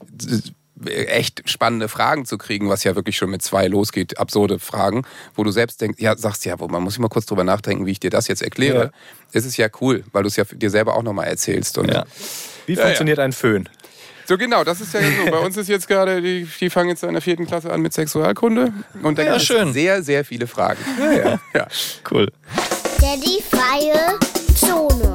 echt 0.85 1.49
spannende 1.49 1.89
Fragen 1.89 2.27
zu 2.27 2.37
kriegen, 2.37 2.69
was 2.69 2.85
ja 2.85 2.95
wirklich 2.95 3.17
schon 3.17 3.31
mit 3.31 3.41
zwei 3.43 3.67
losgeht, 3.67 4.19
absurde 4.19 4.59
Fragen, 4.59 5.05
wo 5.35 5.43
du 5.43 5.51
selbst 5.51 5.81
denkst, 5.81 6.01
ja, 6.03 6.15
sagst 6.17 6.45
ja, 6.45 6.61
wo 6.61 6.69
man 6.69 6.83
muss 6.83 6.99
immer 6.99 7.09
kurz 7.09 7.25
drüber 7.27 7.45
nachdenken, 7.45 7.87
wie 7.87 7.93
ich 7.93 8.01
dir 8.01 8.11
das 8.11 8.29
jetzt 8.29 8.43
erkläre. 8.43 8.85
Ja. 8.85 8.91
Es 9.33 9.47
ist 9.47 9.57
ja 9.57 9.69
cool, 9.81 10.05
weil 10.13 10.23
du 10.23 10.29
es 10.29 10.37
ja 10.37 10.45
dir 10.45 10.69
selber 10.71 10.95
auch 10.97 11.03
nochmal 11.03 11.29
erzählst. 11.29 11.79
Und 11.79 11.91
Ja. 11.91 12.05
Wie 12.67 12.75
Ja, 12.75 12.83
funktioniert 12.83 13.19
ein 13.21 13.33
Föhn? 13.33 13.69
so 14.29 14.37
genau, 14.37 14.65
das 14.65 14.81
ist 14.81 14.93
ja 14.93 15.01
so. 15.01 15.31
Bei 15.31 15.39
uns 15.39 15.57
ist 15.57 15.69
jetzt 15.69 15.87
gerade, 15.89 16.21
die, 16.21 16.47
die 16.61 16.69
fangen 16.69 16.89
jetzt 16.91 17.05
in 17.05 17.13
der 17.13 17.23
vierten 17.23 17.47
Klasse 17.47 17.73
an 17.73 17.81
mit 17.81 17.93
Sexualkunde. 17.95 18.73
Und 19.03 19.19
da 19.19 19.23
Ja, 19.23 19.39
gibt 19.39 19.49
es 19.51 19.73
sehr, 19.73 20.03
sehr 20.03 20.25
viele 20.25 20.47
Fragen. 20.49 20.81
Ja, 21.01 21.13
ja. 21.13 21.41
ja. 21.55 21.69
Cool. 22.11 22.31
Daddy 23.01 23.43
freie 23.43 24.19
Zone. 24.55 25.15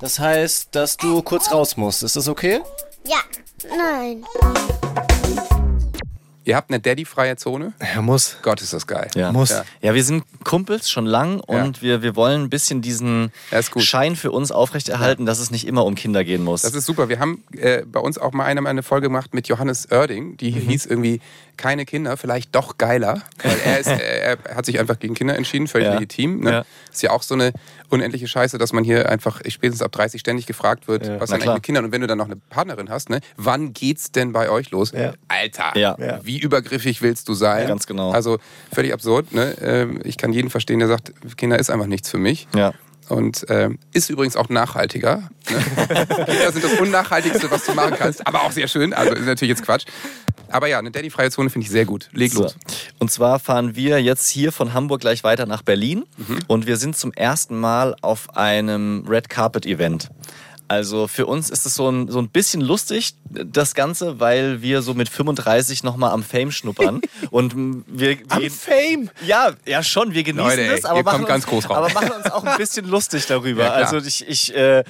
Das 0.00 0.18
heißt, 0.18 0.68
dass 0.74 0.96
du 0.96 1.22
kurz 1.22 1.50
raus 1.52 1.76
musst. 1.76 2.02
Ist 2.02 2.16
das 2.16 2.28
okay? 2.28 2.60
Ja, 3.06 3.18
nein. 3.76 4.24
Ihr 6.46 6.56
habt 6.56 6.70
eine 6.70 6.80
Daddy-freie 6.80 7.36
Zone? 7.36 7.74
Er 7.78 8.00
muss. 8.02 8.38
Gott, 8.42 8.60
ist 8.62 8.72
das 8.72 8.86
geil. 8.86 9.08
Ja. 9.14 9.30
Muss. 9.30 9.50
Ja. 9.50 9.62
Ja, 9.82 9.94
wir 9.94 10.02
sind 10.02 10.24
Kumpels 10.42 10.90
schon 10.90 11.04
lang 11.06 11.38
und 11.40 11.80
wir, 11.82 12.02
wir 12.02 12.16
wollen 12.16 12.44
ein 12.44 12.50
bisschen 12.50 12.80
diesen 12.82 13.30
Ja. 13.52 13.62
Schein 13.62 14.16
für 14.16 14.32
uns 14.32 14.50
aufrechterhalten, 14.50 15.26
dass 15.26 15.38
es 15.38 15.50
nicht 15.52 15.66
immer 15.66 15.84
um 15.84 15.94
Kinder 15.94 16.24
gehen 16.24 16.42
muss. 16.42 16.62
Das 16.62 16.74
ist 16.74 16.86
super. 16.86 17.08
Wir 17.08 17.20
haben 17.20 17.44
äh, 17.56 17.82
bei 17.86 18.00
uns 18.00 18.18
auch 18.18 18.32
mal 18.32 18.46
eine, 18.46 18.66
eine 18.68 18.82
Folge 18.82 19.08
gemacht 19.08 19.34
mit 19.34 19.46
Johannes 19.48 19.92
Oerding. 19.92 20.38
Die 20.38 20.50
Mhm. 20.52 20.56
hieß 20.68 20.86
irgendwie 20.86 21.20
Keine 21.60 21.84
Kinder, 21.84 22.16
vielleicht 22.16 22.54
doch 22.54 22.78
geiler. 22.78 23.22
Weil 23.42 23.56
er, 23.64 23.78
ist, 23.78 23.86
er 23.88 24.38
hat 24.56 24.64
sich 24.66 24.78
einfach 24.80 24.98
gegen 24.98 25.14
Kinder 25.14 25.36
entschieden, 25.36 25.68
völlig 25.68 25.86
Ja. 25.88 25.94
legitim. 25.94 26.40
Ne? 26.40 26.50
Ja. 26.50 26.64
Ist 26.90 27.02
ja 27.02 27.10
auch 27.10 27.22
so 27.22 27.34
eine 27.34 27.52
unendliche 27.90 28.26
Scheiße, 28.28 28.56
dass 28.56 28.72
man 28.72 28.82
hier 28.82 29.08
einfach 29.10 29.40
spätestens 29.48 29.82
ab 29.82 29.92
30 29.92 30.20
ständig 30.20 30.46
gefragt 30.46 30.88
wird, 30.88 31.02
was 31.20 31.30
Na 31.30 31.36
dann 31.36 31.42
eigentlich 31.42 31.54
mit 31.54 31.62
Kindern 31.64 31.84
und 31.84 31.92
wenn 31.92 32.00
du 32.00 32.06
dann 32.06 32.18
noch 32.18 32.26
eine 32.26 32.36
Partnerin 32.36 32.88
hast, 32.88 33.10
ne, 33.10 33.20
wann 33.36 33.72
geht's 33.74 34.10
denn 34.10 34.32
bei 34.32 34.48
euch 34.48 34.70
los? 34.70 34.92
Ja. 34.92 35.12
Alter, 35.28 35.76
Ja. 35.76 35.96
Ja. 35.98 36.20
wie 36.22 36.38
übergriffig 36.38 37.02
willst 37.02 37.28
du 37.28 37.34
sein? 37.34 37.68
Ganz 37.68 37.86
genau. 37.86 38.10
Also 38.12 38.38
völlig 38.72 38.92
absurd. 38.94 39.32
Ne? 39.32 39.54
Ähm, 39.60 40.00
Ich 40.04 40.16
kann 40.16 40.32
jeden 40.32 40.48
verstehen, 40.50 40.78
der 40.78 40.88
sagt, 40.88 41.12
Kinder 41.36 41.58
ist 41.58 41.70
einfach 41.70 41.86
nichts 41.86 42.08
für 42.10 42.18
mich. 42.18 42.48
ja. 42.54 42.72
Und 43.10 43.44
ähm, 43.48 43.78
ist 43.92 44.08
übrigens 44.08 44.36
auch 44.36 44.48
nachhaltiger. 44.48 45.28
Ne? 45.50 45.58
Kinder 46.26 46.52
sind 46.52 46.64
das 46.64 46.74
Unnachhaltigste, 46.80 47.50
was 47.50 47.64
du 47.66 47.74
machen 47.74 47.94
kannst. 47.98 48.26
Aber 48.26 48.42
auch 48.42 48.52
sehr 48.52 48.68
schön. 48.68 48.92
Also 48.94 49.14
ist 49.14 49.26
natürlich 49.26 49.50
jetzt 49.56 49.64
Quatsch. 49.64 49.84
Aber 50.48 50.66
ja, 50.68 50.78
eine 50.78 50.90
Daddy-freie 50.90 51.30
Zone 51.30 51.50
finde 51.50 51.64
ich 51.66 51.70
sehr 51.70 51.84
gut. 51.84 52.08
Leg 52.12 52.32
So. 52.32 52.42
los. 52.42 52.56
Und 52.98 53.10
zwar 53.10 53.38
fahren 53.38 53.76
wir 53.76 54.00
jetzt 54.02 54.28
hier 54.28 54.52
von 54.52 54.72
Hamburg 54.74 55.00
gleich 55.00 55.22
weiter 55.24 55.46
nach 55.46 55.62
Berlin 55.62 56.04
Mhm. 56.16 56.38
und 56.46 56.66
wir 56.66 56.76
sind 56.76 56.96
zum 56.96 57.12
ersten 57.12 57.58
Mal 57.58 57.94
auf 58.00 58.36
einem 58.36 59.04
Red 59.08 59.28
Carpet 59.28 59.66
Event. 59.66 60.08
Also 60.70 61.08
für 61.08 61.26
uns 61.26 61.50
ist 61.50 61.66
es 61.66 61.74
so 61.74 61.90
ein, 61.90 62.06
so 62.06 62.20
ein 62.20 62.28
bisschen 62.28 62.60
lustig, 62.60 63.14
das 63.28 63.74
Ganze, 63.74 64.20
weil 64.20 64.62
wir 64.62 64.82
so 64.82 64.94
mit 64.94 65.08
35 65.08 65.82
nochmal 65.82 66.12
am 66.12 66.22
Fame 66.22 66.52
schnuppern. 66.52 67.00
und 67.32 67.82
wir, 67.88 68.18
wir 68.38 68.50
Fame! 68.52 69.10
Ja, 69.26 69.50
ja 69.66 69.82
schon, 69.82 70.14
wir 70.14 70.22
genießen 70.22 70.48
Leute, 70.48 70.68
das, 70.70 70.84
aber 70.84 71.02
machen, 71.02 71.24
uns, 71.24 71.66
aber 71.66 71.88
machen 71.90 72.12
uns 72.12 72.30
auch 72.30 72.44
ein 72.44 72.56
bisschen 72.56 72.86
lustig 72.88 73.26
darüber. 73.26 73.64
Ja, 73.64 73.72
also 73.72 73.96
ich, 73.96 74.28
ich 74.28 74.54
äh, 74.54 74.84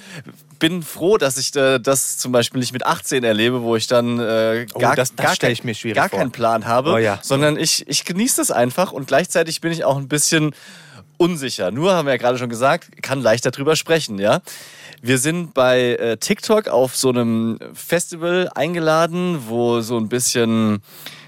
bin 0.58 0.82
froh, 0.82 1.16
dass 1.16 1.38
ich 1.38 1.56
äh, 1.56 1.78
das 1.78 2.18
zum 2.18 2.30
Beispiel 2.30 2.60
nicht 2.60 2.74
mit 2.74 2.84
18 2.84 3.24
erlebe, 3.24 3.62
wo 3.62 3.74
ich 3.74 3.86
dann 3.86 4.18
äh, 4.20 4.66
Oh, 4.74 4.80
gar, 4.80 4.94
das- 4.96 5.14
das 5.14 5.38
gar, 5.38 5.48
ich 5.48 5.64
mir 5.64 5.74
gar 5.94 6.10
keinen 6.10 6.30
Plan 6.30 6.66
habe, 6.66 6.92
Oh 6.92 6.98
ja. 6.98 7.20
sondern 7.22 7.56
ich, 7.56 7.88
ich 7.88 8.04
genieße 8.04 8.36
das 8.36 8.50
einfach 8.50 8.92
und 8.92 9.06
gleichzeitig 9.06 9.62
bin 9.62 9.72
ich 9.72 9.82
auch 9.84 9.96
ein 9.96 10.08
bisschen 10.08 10.54
unsicher. 11.16 11.70
Nur 11.70 11.94
haben 11.94 12.04
wir 12.04 12.12
ja 12.12 12.18
gerade 12.18 12.36
schon 12.36 12.50
gesagt, 12.50 13.02
kann 13.02 13.22
leichter 13.22 13.50
drüber 13.50 13.76
sprechen, 13.76 14.18
ja. 14.18 14.42
Wir 15.03 15.16
sind 15.16 15.55
bei 15.55 15.94
äh, 15.94 16.18
TikTok 16.18 16.68
auf 16.68 16.94
so 16.94 17.09
einem 17.09 17.59
Festival 17.72 18.51
eingeladen, 18.55 19.38
wo 19.48 19.80
so 19.80 19.96
ein 19.96 20.11
bisschen, 20.11 20.82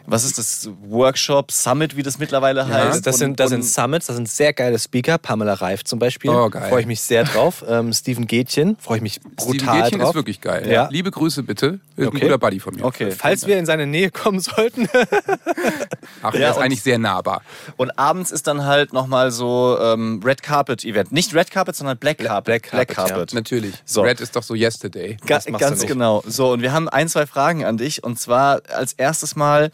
was 0.06 0.24
ist 0.24 0.38
das, 0.38 0.68
Workshop, 0.88 1.52
Summit, 1.52 1.96
wie 1.96 2.02
das 2.02 2.18
mittlerweile 2.18 2.66
heißt. 2.66 2.74
Also 2.86 3.00
das, 3.00 3.14
Und- 3.14 3.18
sind, 3.18 3.40
das 3.40 3.50
sind 3.50 3.64
Summits, 3.64 4.06
das 4.06 4.16
sind 4.16 4.28
sehr 4.28 4.52
geile 4.52 4.78
Speaker. 4.78 5.18
Pamela 5.18 5.54
Reif 5.54 5.84
zum 5.84 5.98
Beispiel. 5.98 6.30
Oh, 6.30 6.48
geil. 6.50 6.68
Freue 6.68 6.80
ich 6.80 6.86
mich 6.86 7.00
sehr 7.00 7.24
drauf. 7.24 7.64
Ähm, 7.68 7.92
Steven 7.92 8.26
Gätchen, 8.26 8.76
freue 8.78 8.96
ich 8.98 9.02
mich 9.02 9.20
brutal 9.36 9.58
Steven 9.58 9.82
Gätchen 9.82 9.98
drauf. 10.00 10.08
ist 10.10 10.14
wirklich 10.14 10.40
geil. 10.40 10.70
Ja. 10.70 10.88
Liebe 10.90 11.10
Grüße 11.10 11.42
bitte. 11.42 11.80
Ist 11.96 12.06
Okay. 12.08 12.16
ein 12.16 12.20
guter 12.22 12.38
Buddy 12.38 12.58
von 12.60 12.74
mir. 12.74 12.84
Okay. 12.84 13.10
Falls 13.12 13.46
wir 13.46 13.58
in 13.58 13.66
seine 13.66 13.86
Nähe 13.86 14.10
kommen 14.10 14.40
sollten. 14.40 14.88
Ach, 16.22 16.32
Ja, 16.32 16.38
der 16.38 16.50
ist 16.50 16.56
und- 16.56 16.62
eigentlich 16.62 16.82
sehr 16.82 16.98
nahbar. 16.98 17.42
Und 17.76 17.98
abends 17.98 18.30
ist 18.30 18.46
dann 18.46 18.64
halt 18.64 18.92
nochmal 18.92 19.30
so 19.30 19.78
ähm, 19.80 20.20
Red 20.24 20.42
Carpet 20.42 20.84
Event. 20.84 21.12
Nicht 21.12 21.34
Red 21.34 21.50
Carpet, 21.50 21.76
sondern 21.76 21.98
Black 21.98 22.18
Carpet. 22.18 22.70
Black 22.70 22.88
Carpet, 22.88 23.34
Natürlich. 23.34 23.74
So. 23.84 24.02
Red 24.02 24.20
ist 24.20 24.36
doch 24.36 24.42
so 24.42 24.54
Yesterday. 24.54 25.16
Ga 25.26 25.38
ganz 25.58 25.86
genau. 25.86 26.22
So, 26.26 26.52
und 26.52 26.62
wir 26.62 26.72
haben 26.72 26.88
ein, 26.88 27.08
zwei 27.08 27.26
Fragen 27.26 27.64
an 27.64 27.76
dich. 27.76 28.02
Und 28.04 28.18
zwar 28.18 28.62
als 28.74 28.92
erstes 28.94 29.36
Mal 29.36 29.70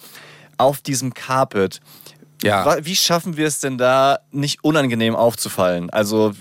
auf 0.58 0.80
diesem 0.80 1.14
Carpet. 1.14 1.80
Ja. 2.42 2.76
Wie 2.84 2.94
schaffen 2.96 3.36
wir 3.36 3.46
es 3.46 3.60
denn 3.60 3.78
da, 3.78 4.20
nicht 4.30 4.62
unangenehm 4.62 5.16
aufzufallen? 5.16 5.90
Also, 5.90 6.32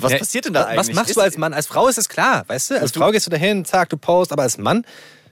was 0.00 0.12
Ja, 0.12 0.18
passiert 0.18 0.44
denn 0.46 0.52
da 0.52 0.64
eigentlich? 0.64 0.88
Was 0.88 0.92
machst 0.94 1.16
du 1.16 1.20
als 1.20 1.36
Mann? 1.38 1.52
Als 1.52 1.66
Frau 1.66 1.88
ist 1.88 1.98
es 1.98 2.08
klar, 2.08 2.44
weißt 2.46 2.70
du? 2.70 2.80
Als 2.80 2.92
Frau 2.92 3.10
gehst 3.10 3.26
du 3.26 3.30
dahin, 3.30 3.64
zack, 3.64 3.88
du 3.88 3.96
post, 3.96 4.32
aber 4.32 4.42
als 4.42 4.58
Mann, 4.58 4.84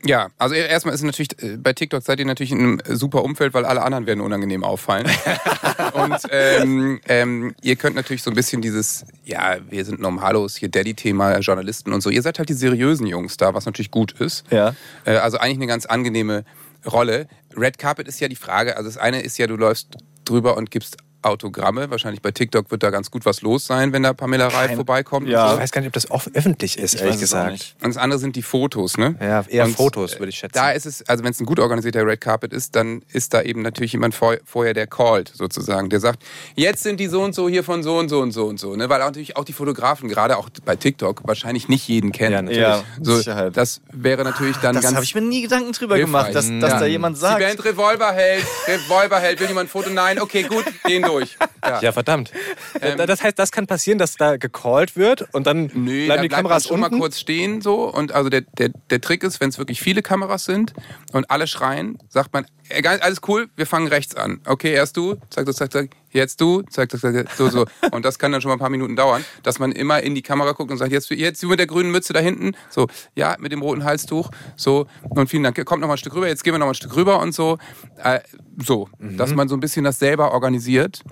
Ja, 0.03 0.29
also 0.39 0.55
erstmal 0.55 0.95
ist 0.95 1.01
es 1.03 1.05
natürlich, 1.05 1.43
äh, 1.43 1.57
bei 1.59 1.73
TikTok 1.75 2.03
seid 2.03 2.19
ihr 2.21 2.27
natürlich 2.27 2.53
in 2.53 2.59
einem 2.59 2.81
super 2.89 3.23
Umfeld, 3.23 3.53
weil 3.55 3.65
alle 3.67 3.83
anderen 3.83 4.07
werden 4.07 4.21
unangenehm 4.23 4.65
auffallen. 4.65 5.07
und 5.93 6.17
ähm, 6.31 7.01
ähm, 7.07 7.55
ihr 7.63 7.77
könnt 7.77 7.97
natürlich 7.97 8.23
so 8.23 8.31
ein 8.31 8.35
bisschen 8.35 8.63
dieses, 8.63 9.05
ja, 9.25 9.59
wir 9.69 9.85
sind 9.85 10.01
Normalos, 10.01 10.57
hier 10.57 10.71
Daddy-Thema, 10.71 11.39
Journalisten 11.41 11.93
und 11.93 12.01
so. 12.01 12.11
Ihr 12.11 12.23
seid 12.23 12.39
halt 12.39 12.49
die 12.49 12.55
seriösen 12.55 13.07
Jungs 13.07 13.37
da, 13.37 13.53
was 13.55 13.67
natürlich 13.67 13.91
gut 13.91 14.13
ist. 14.13 14.45
Ja. 14.51 14.75
Äh, 15.05 15.17
also 15.17 15.39
eigentlich 15.39 15.59
eine 15.59 15.67
ganz 15.67 15.85
angenehme 15.87 16.45
Rolle. 16.87 17.27
Red 17.57 17.79
Carpet 17.79 18.09
ist 18.09 18.21
ja 18.21 18.29
die 18.29 18.37
Frage, 18.37 18.77
also 18.77 18.89
das 18.89 18.99
eine 18.99 19.21
ist 19.21 19.39
ja, 19.39 19.47
du 19.47 19.57
läufst 19.57 19.97
drüber 20.25 20.57
und 20.57 20.71
gibst 20.71 20.97
Autogramme. 21.23 21.91
Wahrscheinlich 21.91 22.23
bei 22.23 22.31
TikTok 22.31 22.71
wird 22.71 22.83
da 22.83 22.91
ganz 22.91 23.11
gut 23.11 23.25
was 23.27 23.43
los 23.43 23.67
sein, 23.67 23.93
wenn 23.93 24.03
da 24.03 24.13
Pamela 24.13 24.49
Reif 24.49 24.69
Kein- 24.69 24.77
vorbeikommt. 24.77 25.29
Ja. 25.29 25.55
Ich 25.55 25.61
weiß 25.61 25.71
gar 25.73 25.81
nicht, 25.81 25.89
ob 25.89 25.93
das 25.95 26.11
öffentlich 26.35 26.79
ist, 26.79 26.95
Ich 26.95 27.03
ehrlich 27.03 27.21
gesagt. 27.21 27.75
Und 27.83 27.89
das 27.89 27.97
andere 27.97 28.19
sind 28.19 28.37
die 28.37 28.43
Fotos, 28.43 28.97
ne? 28.97 29.15
Ja, 29.21 29.45
eher 29.49 29.65
Und, 29.65 29.77
Fotos, 29.77 30.15
äh, 30.15 30.19
würde 30.19 30.31
ich 30.31 30.39
schätzen. 30.39 30.55
Da 30.55 30.71
ist 30.73 30.87
es, 30.87 31.03
also 31.09 31.25
wenn 31.25 31.31
es 31.33 31.41
ein 31.41 31.47
gut 31.47 31.59
organisierter 31.61 32.07
Red 32.07 32.21
Carpet 32.21 32.53
ist, 32.53 32.75
dann 32.77 33.03
ist 33.13 33.35
da 33.35 33.43
eben 33.43 33.63
natürlich 33.63 33.93
jemand 33.93 34.15
vor, 34.15 34.37
vorher, 34.45 34.75
der 34.75 34.87
callt, 34.87 35.31
sozusagen. 35.35 35.89
Der 35.91 36.01
sagt, 36.01 36.23
jetzt 36.57 36.83
sind 36.83 37.01
die 37.01 37.07
so 37.07 37.23
und 37.23 37.35
so 37.35 37.49
hier 37.49 37.65
von 37.65 37.83
so 37.83 37.99
und 37.99 38.09
so 38.09 38.21
und 38.21 38.33
so 38.33 38.47
und 38.47 38.59
so. 38.61 38.75
Ne? 38.77 38.89
Weil 38.89 39.01
auch 39.03 39.07
natürlich 39.07 39.37
auch 39.37 39.45
die 39.45 39.53
Fotografen, 39.53 40.09
gerade 40.09 40.37
auch 40.39 40.49
bei 40.65 40.77
TikTok, 40.77 41.23
wahrscheinlich 41.27 41.69
nicht 41.69 41.87
jeden 41.89 42.13
kennen. 42.13 42.33
Ja, 42.33 42.43
natürlich. 42.43 42.61
Ja, 42.61 42.83
so, 43.03 43.17
Sicherheit. 43.17 43.57
Das 43.57 43.81
wäre 43.93 44.25
natürlich 44.25 44.57
dann 44.59 44.75
das 44.75 44.85
ganz 44.85 44.95
habe 44.97 45.05
ich 45.05 45.15
mir 45.15 45.21
nie 45.23 45.43
Gedanken 45.43 45.73
drüber 45.73 45.97
hilfreich. 45.97 46.33
gemacht, 46.33 46.35
dass, 46.35 46.47
dass 46.61 46.73
Ja. 46.73 46.81
da 46.81 46.87
jemand 46.87 47.17
Die 47.17 47.21
sagt. 47.21 47.41
Band 47.41 47.65
Revolverheld, 47.65 48.45
Revolverheld, 48.67 49.41
will 49.41 49.49
jemand 49.49 49.67
ein 49.69 49.71
Foto? 49.71 49.91
Nein, 49.91 50.21
okay, 50.21 50.43
gut, 50.45 50.65
gehen 50.85 51.03
durch. 51.13 51.37
Ja. 51.63 51.79
Ja, 51.83 51.93
verdammt. 51.93 52.33
Da- 52.81 53.05
das 53.07 53.23
heißt, 53.23 53.39
das 53.39 53.53
kann 53.53 53.67
passieren, 53.67 53.99
dass 53.99 54.15
da 54.17 54.39
gecallt 54.39 54.97
wird 54.97 55.29
und 55.35 55.47
dann 55.47 55.69
Ähm, 55.69 55.85
Nö, 55.85 56.07
bleiben 56.07 56.17
da 56.17 56.23
die 56.23 56.29
Kameras 56.31 56.67
unten. 56.67 56.81
mal 56.81 56.91
kurz 56.99 57.19
stehen 57.21 57.61
so 57.61 57.85
und 57.85 58.13
also 58.13 58.31
der, 58.31 58.41
der, 58.57 58.71
der 58.89 59.01
Trick 59.03 59.23
ist, 59.25 59.41
wenn 59.43 59.51
es 59.51 59.59
wirklich 59.59 59.79
viele 59.81 60.01
Kameras 60.01 60.47
sind 60.47 60.73
und 61.13 61.31
alle 61.31 61.47
schreien, 61.47 61.99
sagt 62.09 62.33
man, 62.33 62.47
egal, 62.71 63.01
alles 63.01 63.21
cool, 63.29 63.51
wir 63.57 63.67
fangen 63.67 63.89
rechts 63.89 64.15
an. 64.15 64.41
Okay, 64.47 64.73
erst 64.73 64.97
du, 64.97 65.17
zack, 65.29 65.45
zack, 65.47 65.55
zack, 65.55 65.73
zack, 65.73 65.91
jetzt 66.11 66.41
du, 66.41 66.63
zack, 66.63 66.91
zack, 66.91 67.01
zack, 67.01 67.31
so, 67.37 67.49
so. 67.49 67.67
Und 67.91 68.05
das 68.05 68.19
kann 68.19 68.33
dann 68.33 68.41
schon 68.41 68.49
mal 68.51 68.55
ein 68.57 68.61
paar 68.61 68.71
Minuten 68.71 68.97
dauern, 68.97 69.25
dass 69.43 69.59
man 69.59 69.73
immer 69.73 70.03
in 70.03 70.15
die 70.15 70.23
Kamera 70.23 70.53
guckt 70.53 70.71
und 70.71 70.79
sagt, 70.79 70.93
jetzt, 70.93 71.11
jetzt 71.11 71.43
du 71.43 71.49
mit 71.49 71.59
der 71.59 71.67
grünen 71.67 71.91
Mütze 71.91 72.13
da 72.13 72.21
hinten, 72.21 72.53
so, 72.69 72.87
ja, 73.15 73.37
mit 73.39 73.53
dem 73.53 73.63
roten 73.63 73.85
Halstuch, 73.85 74.31
so, 74.57 74.87
und 75.09 75.29
vielen 75.29 75.43
Dank, 75.43 75.65
kommt 75.65 75.81
noch 75.81 75.89
mal 75.89 75.95
ein 75.95 75.99
Stück 75.99 76.15
rüber, 76.15 76.29
jetzt 76.29 76.45
gehen 76.45 76.55
wir 76.55 76.59
noch 76.59 76.67
mal 76.67 76.73
ein 76.73 76.75
Stück 76.75 76.97
rüber 76.97 77.21
und 77.21 77.33
so, 77.33 77.59
äh, 78.03 78.21
so, 78.63 78.89
Mhm. 78.99 79.17
dass 79.17 79.35
man 79.35 79.49
so 79.49 79.57
ein 79.57 79.61
bisschen 79.61 79.85
das 79.85 79.99
selber 79.99 80.33
organisiert. 80.33 81.03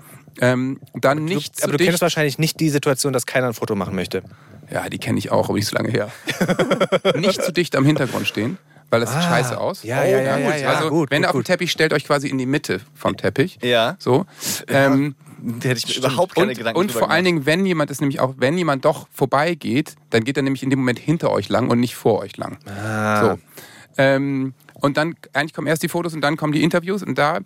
Ähm, 0.41 0.79
dann 0.93 1.25
nicht 1.25 1.57
zu 1.57 1.63
aber 1.63 1.77
du 1.77 1.83
kennst 1.83 2.01
wahrscheinlich 2.01 2.37
nicht 2.37 2.59
die 2.59 2.69
Situation, 2.69 3.11
dass 3.13 3.25
keiner 3.25 3.47
ein 3.47 3.53
Foto 3.53 3.75
machen 3.75 3.95
möchte. 3.95 4.23
Ja, 4.71 4.87
die 4.87 4.99
kenne 4.99 5.17
ich 5.17 5.31
auch, 5.31 5.49
aber 5.49 5.55
nicht 5.57 5.67
so 5.67 5.75
lange 5.75 5.89
her. 5.89 6.11
nicht 7.15 7.41
zu 7.43 7.51
dicht 7.51 7.75
am 7.75 7.83
Hintergrund 7.85 8.27
stehen, 8.27 8.57
weil 8.89 9.01
das 9.01 9.13
sieht 9.13 9.23
scheiße 9.23 9.59
aus. 9.59 9.83
Ah, 9.83 9.87
ja, 9.87 10.03
ja, 10.03 10.21
ja, 10.21 10.35
gut. 10.37 10.45
ja, 10.45 10.57
ja, 10.57 10.69
also, 10.69 10.89
gut, 10.89 11.11
wenn 11.11 11.21
gut, 11.21 11.27
ihr 11.27 11.29
auf 11.29 11.35
dem. 11.35 11.43
Teppich 11.43 11.71
stellt 11.71 11.93
euch 11.93 12.05
quasi 12.05 12.27
in 12.27 12.37
die 12.37 12.45
Mitte 12.45 12.81
vom 12.95 13.17
Teppich. 13.17 13.59
Ja. 13.61 13.95
So. 13.99 14.25
Ähm, 14.67 15.15
Da 15.41 15.69
hätte 15.69 15.79
ich 15.85 15.87
mir 15.87 16.05
überhaupt 16.05 16.35
keine 16.35 16.49
und 16.49 16.57
Gedanken 16.57 16.79
und 16.79 16.91
vor 16.91 17.09
allen. 17.09 17.25
Dingen, 17.25 17.45
wenn 17.45 17.65
jemand 17.65 17.91
ist 17.91 18.01
nämlich 18.01 18.19
auch, 18.19 18.33
wenn 18.37 18.57
jemand 18.57 18.85
doch 18.85 19.07
vorbeigeht, 19.11 19.95
dann 20.09 20.23
geht 20.23 20.37
er 20.37 20.43
nämlich 20.43 20.63
in 20.63 20.69
dem 20.69 20.79
Moment 20.79 20.99
hinter 20.99 21.31
euch 21.31 21.49
lang 21.49 21.69
und 21.69 21.79
nicht 21.79 21.95
vor 21.95 22.19
euch 22.19 22.35
lang. 22.37 22.57
Ah. 22.65 23.21
So. 23.21 23.39
Ähm, 23.97 24.53
und 24.81 24.97
dann, 24.97 25.15
eigentlich 25.33 25.53
kommen 25.53 25.67
erst 25.67 25.83
die 25.83 25.89
Fotos 25.89 26.13
und 26.13 26.21
dann 26.21 26.37
kommen 26.37 26.53
die 26.53 26.63
Interviews 26.63 27.03
und 27.03 27.17
da 27.17 27.39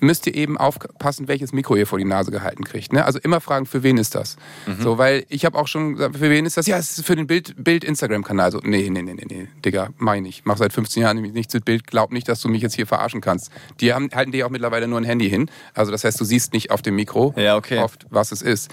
müsst 0.00 0.26
ihr 0.26 0.34
eben 0.34 0.56
aufpassen, 0.56 1.26
welches 1.28 1.52
Mikro 1.52 1.74
ihr 1.76 1.86
vor 1.86 1.98
die 1.98 2.04
Nase 2.04 2.30
gehalten 2.30 2.64
kriegt. 2.64 2.92
Ne? 2.92 3.04
Also 3.04 3.18
immer 3.18 3.40
fragen, 3.40 3.66
für 3.66 3.82
wen 3.82 3.98
ist 3.98 4.14
das? 4.14 4.36
Mhm. 4.66 4.80
So, 4.82 4.96
weil 4.98 5.24
ich 5.28 5.44
habe 5.44 5.58
auch 5.58 5.66
schon 5.66 5.94
gesagt, 5.96 6.16
für 6.16 6.30
wen 6.30 6.46
ist 6.46 6.56
das? 6.56 6.66
Ja, 6.66 6.78
es 6.78 6.98
ist 6.98 7.04
für 7.06 7.16
den 7.16 7.26
Bild- 7.26 7.54
Bild-Instagram-Kanal. 7.62 8.52
so, 8.52 8.60
nee, 8.62 8.88
nee, 8.90 9.02
nee, 9.02 9.14
nee, 9.14 9.24
nee, 9.28 9.48
Digga, 9.64 9.88
mach 9.98 10.14
ich 10.14 10.22
nicht. 10.22 10.46
Mach 10.46 10.56
seit 10.56 10.72
15 10.72 11.02
Jahren 11.02 11.16
nämlich 11.16 11.32
nichts 11.34 11.52
mit 11.54 11.64
Bild. 11.64 11.86
Glaub 11.86 12.12
nicht, 12.12 12.28
dass 12.28 12.40
du 12.40 12.48
mich 12.48 12.62
jetzt 12.62 12.74
hier 12.74 12.86
verarschen 12.86 13.20
kannst. 13.20 13.50
Die 13.80 13.92
haben, 13.92 14.08
halten 14.14 14.30
dir 14.32 14.46
auch 14.46 14.50
mittlerweile 14.50 14.86
nur 14.88 15.00
ein 15.00 15.04
Handy 15.04 15.28
hin. 15.28 15.50
Also 15.74 15.90
das 15.90 16.04
heißt, 16.04 16.20
du 16.20 16.24
siehst 16.24 16.52
nicht 16.52 16.70
auf 16.70 16.80
dem 16.82 16.94
Mikro 16.94 17.34
Ja, 17.36 17.56
okay. 17.56 17.78
oft, 17.78 18.06
was 18.10 18.30
es 18.32 18.42
ist. 18.42 18.70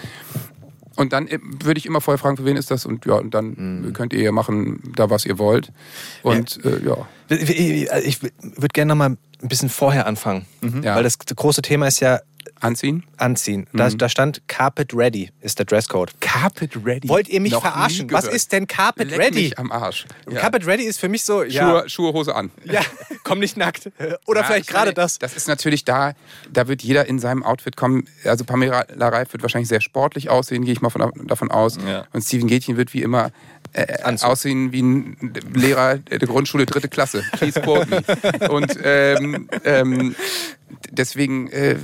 Und 0.97 1.11
dann 1.11 1.27
äh, 1.27 1.39
würde 1.41 1.77
ich 1.77 1.85
immer 1.85 1.99
vorher 1.99 2.17
fragen, 2.17 2.37
für 2.37 2.45
wen 2.45 2.55
ist 2.55 2.71
das? 2.71 2.85
Und 2.85 3.05
ja, 3.05 3.15
und 3.15 3.33
dann 3.33 3.81
Mhm. 3.81 3.93
könnt 3.93 4.13
ihr 4.13 4.21
ja 4.21 4.31
machen, 4.31 4.81
da 4.95 5.09
was 5.09 5.25
ihr 5.25 5.37
wollt. 5.37 5.73
Und 6.23 6.63
äh, 6.63 6.85
ja. 6.85 7.05
Ich 7.29 8.21
würde 8.21 8.67
gerne 8.73 8.89
noch 8.89 8.95
mal 8.95 9.09
ein 9.09 9.47
bisschen 9.47 9.69
vorher 9.69 10.05
anfangen, 10.07 10.45
Ja. 10.81 10.95
weil 10.95 11.03
das 11.03 11.17
große 11.19 11.61
Thema 11.61 11.87
ist 11.87 11.99
ja 11.99 12.19
Anziehen? 12.61 13.03
Anziehen. 13.17 13.67
Da, 13.73 13.89
Mhm. 13.89 13.97
da 13.97 14.07
stand 14.07 14.41
Carpet 14.47 14.93
Ready 14.95 15.29
ist 15.41 15.59
der 15.59 15.65
Dresscode. 15.65 16.13
Carpet 16.21 16.77
ready. 16.85 17.09
Wollt 17.09 17.27
ihr 17.27 17.41
mich 17.41 17.51
Noch 17.51 17.61
verarschen? 17.61 18.09
Was 18.11 18.25
ist 18.27 18.51
denn 18.53 18.65
Carpet 18.67 19.09
Leck 19.09 19.19
Ready? 19.19 19.43
Mich 19.45 19.59
am 19.59 19.71
Arsch. 19.71 20.05
Ja. 20.31 20.39
Carpet 20.39 20.65
Ready 20.65 20.83
ist 20.83 20.99
für 20.99 21.09
mich 21.09 21.23
so, 21.23 21.43
ja, 21.43 21.67
Schuhe, 21.81 21.89
Schuhe, 21.89 22.13
Hose 22.13 22.33
an. 22.35 22.51
ja 22.63 22.81
komm 23.23 23.39
nicht 23.39 23.57
nackt. 23.57 23.91
Oder 24.25 24.41
Ja, 24.41 24.45
vielleicht 24.45 24.61
ich 24.61 24.67
gerade 24.67 24.93
das. 24.93 25.19
Das 25.19 25.35
ist 25.35 25.47
natürlich 25.47 25.83
da, 25.85 26.13
da 26.51 26.67
wird 26.67 26.81
jeder 26.81 27.07
in 27.07 27.19
seinem 27.19 27.43
Outfit 27.43 27.75
kommen. 27.75 28.07
Also 28.23 28.45
Pamela 28.45 28.85
Reif 28.99 29.33
wird 29.33 29.41
wahrscheinlich 29.41 29.67
sehr 29.67 29.81
sportlich 29.81 30.29
aussehen, 30.29 30.63
gehe 30.63 30.73
ich 30.73 30.81
mal 30.81 30.91
von, 30.91 31.11
davon 31.27 31.51
aus. 31.51 31.77
Ja. 31.85 32.05
Und 32.13 32.21
Steven 32.23 32.47
Gätchen 32.47 32.77
wird 32.77 32.93
wie 32.93 33.01
immer 33.01 33.31
äh, 33.75 34.15
aussehen 34.21 34.71
wie 34.71 34.81
ein 34.81 35.17
Lehrer 35.53 35.97
der 35.97 36.19
Grundschule 36.19 36.65
dritte 36.65 36.87
Klasse. 36.87 37.23
Please 37.33 37.59
quote 37.61 37.87
me. 37.89 38.49
Und 38.49 38.77
ähm, 38.83 39.49
ähm, 39.63 40.15
deswegen 40.91 41.49
äh, 41.51 41.75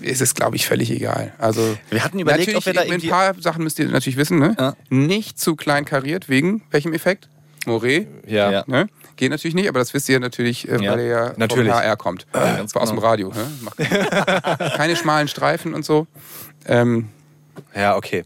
ist 0.00 0.22
es, 0.22 0.34
glaube 0.34 0.56
ich, 0.56 0.66
völlig 0.66 0.90
egal. 0.90 1.32
Also 1.38 1.76
Wir 1.90 2.02
hatten 2.04 2.18
überlegt, 2.18 2.54
ob 2.56 2.64
wir 2.66 2.72
da 2.72 2.80
ein 2.82 2.88
irgendwie- 2.88 3.08
paar 3.08 3.34
Sachen 3.40 3.62
müsst 3.64 3.78
ihr 3.78 3.86
natürlich 3.88 4.16
wissen. 4.16 4.38
Ne? 4.38 4.56
Ja. 4.58 4.74
Nicht 4.88 5.38
zu 5.38 5.56
klein 5.56 5.84
kariert, 5.84 6.28
wegen 6.28 6.62
welchem 6.70 6.92
Effekt? 6.92 7.28
Moré. 7.66 8.06
Ja. 8.26 8.50
Ja. 8.50 8.64
Ne? 8.66 8.86
Geht 9.16 9.30
natürlich 9.30 9.54
nicht, 9.54 9.68
aber 9.68 9.78
das 9.80 9.92
wisst 9.92 10.08
ihr 10.08 10.20
natürlich, 10.20 10.68
äh, 10.68 10.82
Ja. 10.82 10.92
weil 10.92 11.00
ihr 11.00 11.06
ja 11.06 11.32
Natürlich. 11.36 11.70
vom 11.72 11.80
HR 11.82 11.96
kommt. 11.96 12.26
ganz 12.32 12.74
aus 12.76 12.88
dem 12.90 12.96
genau. 12.96 13.08
Radio. 13.08 13.32
Ne? 13.32 14.68
Keine 14.76 14.94
schmalen 14.96 15.28
Streifen 15.28 15.74
und 15.74 15.84
so. 15.84 16.06
Ähm, 16.66 17.08
Ja, 17.74 17.96
okay. 17.96 18.24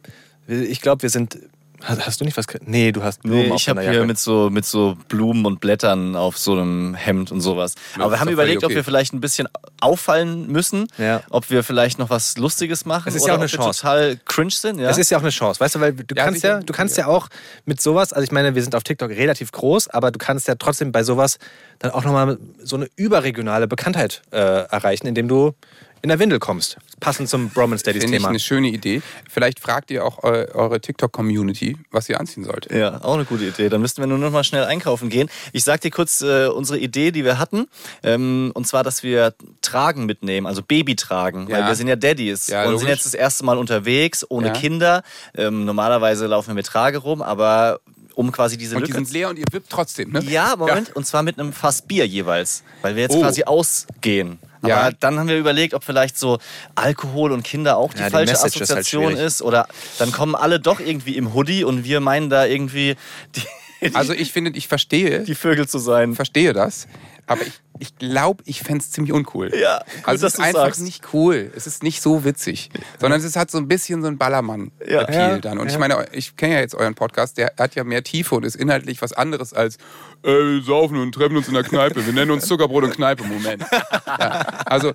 Ich 0.48 0.80
glaube, 0.80 1.02
wir 1.02 1.10
sind. 1.10 1.38
Hast, 1.82 2.06
hast 2.06 2.20
du 2.20 2.24
nicht 2.24 2.36
was? 2.36 2.46
Nee, 2.66 2.92
du 2.92 3.02
hast 3.02 3.22
Blumen 3.22 3.48
Nee, 3.48 3.54
ich 3.56 3.68
habe 3.68 3.80
hier 3.82 4.04
mit 4.04 4.18
so, 4.18 4.50
mit 4.50 4.64
so 4.66 4.96
Blumen 5.08 5.46
und 5.46 5.60
Blättern 5.60 6.14
auf 6.16 6.36
so 6.36 6.52
einem 6.52 6.94
Hemd 6.94 7.32
und 7.32 7.40
sowas. 7.40 7.74
Ja, 7.96 8.02
Aber 8.04 8.12
wir 8.12 8.20
haben 8.20 8.28
überlegt, 8.28 8.60
völlig 8.60 8.64
ob 8.64 8.70
okay. 8.70 8.74
wir 8.76 8.84
vielleicht 8.84 9.12
ein 9.14 9.20
bisschen 9.20 9.48
auffallen 9.80 10.46
müssen, 10.48 10.88
Ja. 10.98 11.22
ob 11.30 11.48
wir 11.50 11.64
vielleicht 11.64 11.98
noch 11.98 12.10
was 12.10 12.36
Lustiges 12.36 12.84
machen 12.84 13.08
Es 13.08 13.14
ist 13.14 13.22
oder 13.22 13.32
ja 13.32 13.34
auch 13.36 13.40
eine 13.40 13.48
Chance. 13.48 13.80
total 13.80 14.18
cringe 14.26 14.50
sind. 14.50 14.78
Ja? 14.78 14.88
Das 14.88 14.98
ist 14.98 15.10
ja 15.10 15.16
auch 15.18 15.22
eine 15.22 15.30
Chance, 15.30 15.60
weißt 15.60 15.74
du, 15.76 15.80
weil 15.80 15.92
du 15.94 16.14
kannst 16.14 16.42
ja, 16.42 16.60
du 16.60 16.72
kannst 16.72 16.96
ja 16.98 17.06
auch 17.06 17.28
mit 17.64 17.80
sowas, 17.80 18.12
also 18.12 18.24
ich 18.24 18.32
meine, 18.32 18.54
wir 18.54 18.62
sind 18.62 18.74
auf 18.74 18.82
TikTok 18.82 19.10
relativ 19.10 19.50
groß, 19.52 19.88
aber 19.88 20.10
du 20.10 20.18
kannst 20.18 20.48
ja 20.48 20.54
trotzdem 20.56 20.92
bei 20.92 21.02
sowas 21.02 21.38
dann 21.78 21.90
auch 21.92 22.04
nochmal 22.04 22.38
so 22.62 22.76
eine 22.76 22.88
überregionale 22.96 23.66
Bekanntheit 23.66 24.22
äh, 24.32 24.36
erreichen, 24.36 25.06
indem 25.06 25.28
du 25.28 25.54
in 26.02 26.08
der 26.08 26.18
Windel 26.18 26.38
kommst. 26.38 26.76
Passend 27.00 27.28
zum 27.28 27.50
Bromance 27.50 27.84
Daddies 27.84 28.02
Finde 28.02 28.16
ich 28.16 28.22
Thema. 28.22 28.30
eine 28.30 28.38
schöne 28.40 28.68
Idee. 28.68 29.02
Vielleicht 29.30 29.60
fragt 29.60 29.90
ihr 29.90 30.04
auch 30.04 30.22
eu 30.22 30.46
eure 30.54 30.80
TikTok-Community, 30.80 31.76
was 31.90 32.08
ihr 32.08 32.18
anziehen 32.20 32.44
sollt. 32.44 32.70
Ja, 32.72 33.02
auch 33.02 33.14
eine 33.14 33.24
gute 33.24 33.44
Idee. 33.44 33.68
Dann 33.68 33.80
müssten 33.80 34.00
wir 34.02 34.06
nur 34.06 34.18
noch 34.18 34.30
mal 34.30 34.44
schnell 34.44 34.64
einkaufen 34.64 35.08
gehen. 35.10 35.28
Ich 35.52 35.64
sag 35.64 35.80
dir 35.80 35.90
kurz 35.90 36.20
äh, 36.22 36.46
unsere 36.46 36.78
Idee, 36.78 37.10
die 37.10 37.24
wir 37.24 37.38
hatten. 37.38 37.66
Ähm, 38.02 38.50
und 38.54 38.66
zwar, 38.66 38.82
dass 38.84 39.02
wir 39.02 39.34
Tragen 39.62 40.06
mitnehmen, 40.06 40.46
also 40.46 40.62
Babytragen. 40.62 41.48
Ja. 41.48 41.58
Weil 41.58 41.66
wir 41.68 41.74
sind 41.74 41.88
ja 41.88 41.96
Daddies 41.96 42.46
Ja, 42.46 42.60
und 42.64 42.72
logisch. 42.72 42.80
sind 42.80 42.88
jetzt 42.90 43.06
das 43.06 43.14
erste 43.14 43.44
Mal 43.44 43.58
unterwegs, 43.58 44.24
ohne 44.28 44.48
Ja. 44.48 44.52
Kinder. 44.54 45.02
Ähm, 45.34 45.64
normalerweise 45.64 46.26
laufen 46.26 46.48
wir 46.48 46.54
mit 46.54 46.66
Trage 46.66 46.98
rum, 46.98 47.22
aber 47.22 47.80
um 48.14 48.32
quasi 48.32 48.58
diese 48.58 48.76
Und 48.76 48.82
die 48.86 48.92
Lücke 48.92 49.04
sind 49.04 49.12
leer 49.14 49.30
und 49.30 49.38
ihr 49.38 49.44
wippt 49.50 49.70
trotzdem, 49.70 50.10
ne? 50.12 50.22
Ja, 50.24 50.54
Moment. 50.56 50.94
Und 50.94 51.06
zwar 51.06 51.22
mit 51.22 51.38
einem 51.38 51.52
Fass 51.52 51.80
Bier 51.82 52.06
jeweils. 52.06 52.62
Weil 52.82 52.94
wir 52.96 53.02
jetzt 53.02 53.14
Oh. 53.14 53.20
quasi 53.20 53.44
ausgehen. 53.44 54.38
Aber 54.62 54.68
Ja. 54.70 54.90
dann 54.98 55.18
haben 55.18 55.28
wir 55.28 55.38
überlegt, 55.38 55.74
ob 55.74 55.84
vielleicht 55.84 56.18
so 56.18 56.38
Alkohol 56.74 57.32
und 57.32 57.42
Kinder 57.42 57.76
auch 57.76 57.92
die 57.94 58.00
Ja, 58.00 58.06
die 58.06 58.10
falsche 58.12 58.32
Message 58.32 58.60
ist 58.60 58.68
halt 58.70 58.78
Assoziation 58.80 59.16
ist. 59.16 59.42
Oder 59.42 59.66
dann 59.98 60.12
kommen 60.12 60.34
alle 60.34 60.60
doch 60.60 60.80
irgendwie 60.80 61.16
im 61.16 61.32
Hoodie 61.34 61.64
und 61.64 61.84
wir 61.84 62.00
meinen 62.00 62.28
da 62.30 62.44
irgendwie 62.46 62.96
die, 63.36 63.94
Also 63.94 64.12
ich 64.12 64.32
finde, 64.32 64.50
ich 64.54 64.68
verstehe, 64.68 65.20
die 65.20 65.34
Vögel 65.34 65.66
zu 65.66 65.78
sein. 65.78 66.14
verstehe 66.14 66.52
das, 66.52 66.86
aber 67.26 67.42
ich, 67.46 67.54
ich 67.80 67.96
glaube, 67.96 68.42
ich 68.46 68.60
fände 68.60 68.84
es 68.84 68.90
ziemlich 68.92 69.12
uncool. 69.12 69.50
Ja, 69.54 69.78
gut, 69.78 69.86
also 70.08 70.26
dass 70.26 70.34
es 70.34 70.38
ist 70.38 70.44
einfach 70.44 70.66
sagst. 70.66 70.82
nicht 70.82 71.12
cool. 71.12 71.50
Es 71.56 71.66
ist 71.66 71.82
nicht 71.82 72.00
so 72.02 72.24
witzig, 72.24 72.70
sondern 73.00 73.20
es 73.20 73.36
hat 73.36 73.50
so 73.50 73.58
ein 73.58 73.66
bisschen 73.68 74.02
so 74.02 74.08
ein 74.08 74.18
Ballermann-Appeal 74.18 75.30
Ja. 75.32 75.38
dann. 75.38 75.58
Und 75.58 75.66
Ja. 75.68 75.72
ich 75.72 75.78
meine, 75.78 76.06
ich 76.12 76.36
kenne 76.36 76.54
ja 76.54 76.60
jetzt 76.60 76.74
euren 76.74 76.94
Podcast, 76.94 77.38
der 77.38 77.52
hat 77.58 77.74
ja 77.74 77.82
mehr 77.84 78.04
Tiefe 78.04 78.34
und 78.34 78.44
ist 78.44 78.54
inhaltlich 78.56 79.00
was 79.02 79.12
anderes 79.12 79.52
als 79.54 79.76
äh, 80.22 80.28
wir 80.28 80.62
saufen 80.62 80.98
und 80.98 81.12
treffen 81.12 81.36
uns 81.36 81.48
in 81.48 81.54
der 81.54 81.64
Kneipe. 81.64 82.04
Wir 82.04 82.12
nennen 82.12 82.30
uns 82.30 82.46
Zuckerbrot 82.46 82.84
und 82.84 82.92
Kneipe. 82.94 83.24
Moment. 83.24 83.64
Ja, 84.06 84.40
also 84.66 84.92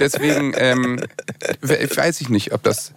deswegen 0.00 0.54
ähm, 0.56 1.00
we- 1.60 1.88
weiß 1.94 2.20
ich 2.22 2.28
nicht, 2.30 2.52
ob 2.52 2.62
das. 2.62 2.92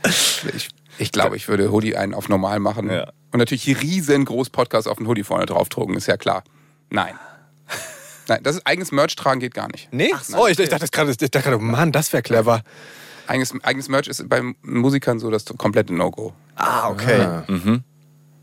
Ich, 0.56 0.70
ich 0.98 1.12
glaube, 1.12 1.36
ich 1.36 1.48
würde 1.50 1.72
Hoodie 1.72 1.98
einen 1.98 2.14
auf 2.14 2.30
normal 2.30 2.60
machen. 2.60 2.90
Ja. 2.90 3.12
Und 3.34 3.40
natürlich 3.40 3.82
riesengroß 3.82 4.50
Podcast 4.50 4.88
auf 4.88 4.98
den 4.98 5.08
Hoodie 5.08 5.24
vorne 5.24 5.46
draufdrucken, 5.46 5.96
ist 5.98 6.08
ja 6.08 6.16
klar. 6.16 6.44
Nein. 6.90 7.16
Nein, 8.28 8.40
das 8.44 8.58
ist 8.58 8.68
eigenes 8.68 8.92
Merch 8.92 9.16
tragen 9.16 9.40
geht 9.40 9.54
gar 9.54 9.68
nicht. 9.72 9.90
Nee? 9.92 10.12
oh, 10.36 10.48
ich, 10.48 10.58
ich 10.60 10.70
dachte 10.70 10.88
gerade, 10.92 11.12
ich 11.12 11.18
dachte 11.18 11.42
gerade, 11.42 11.58
Mann, 11.60 11.92
das 11.92 12.12
wäre 12.14 12.24
clever. 12.24 12.64
Eigenes, 13.28 13.54
eigenes 13.64 13.90
Merch 13.90 14.08
ist 14.08 14.28
bei 14.30 14.42
Musikern 14.62 15.20
so 15.20 15.32
das 15.32 15.46
komplette 15.58 15.94
No-Go. 15.94 16.34
Ah, 16.56 16.90
okay. 16.90 17.44
Mhm. 17.48 17.84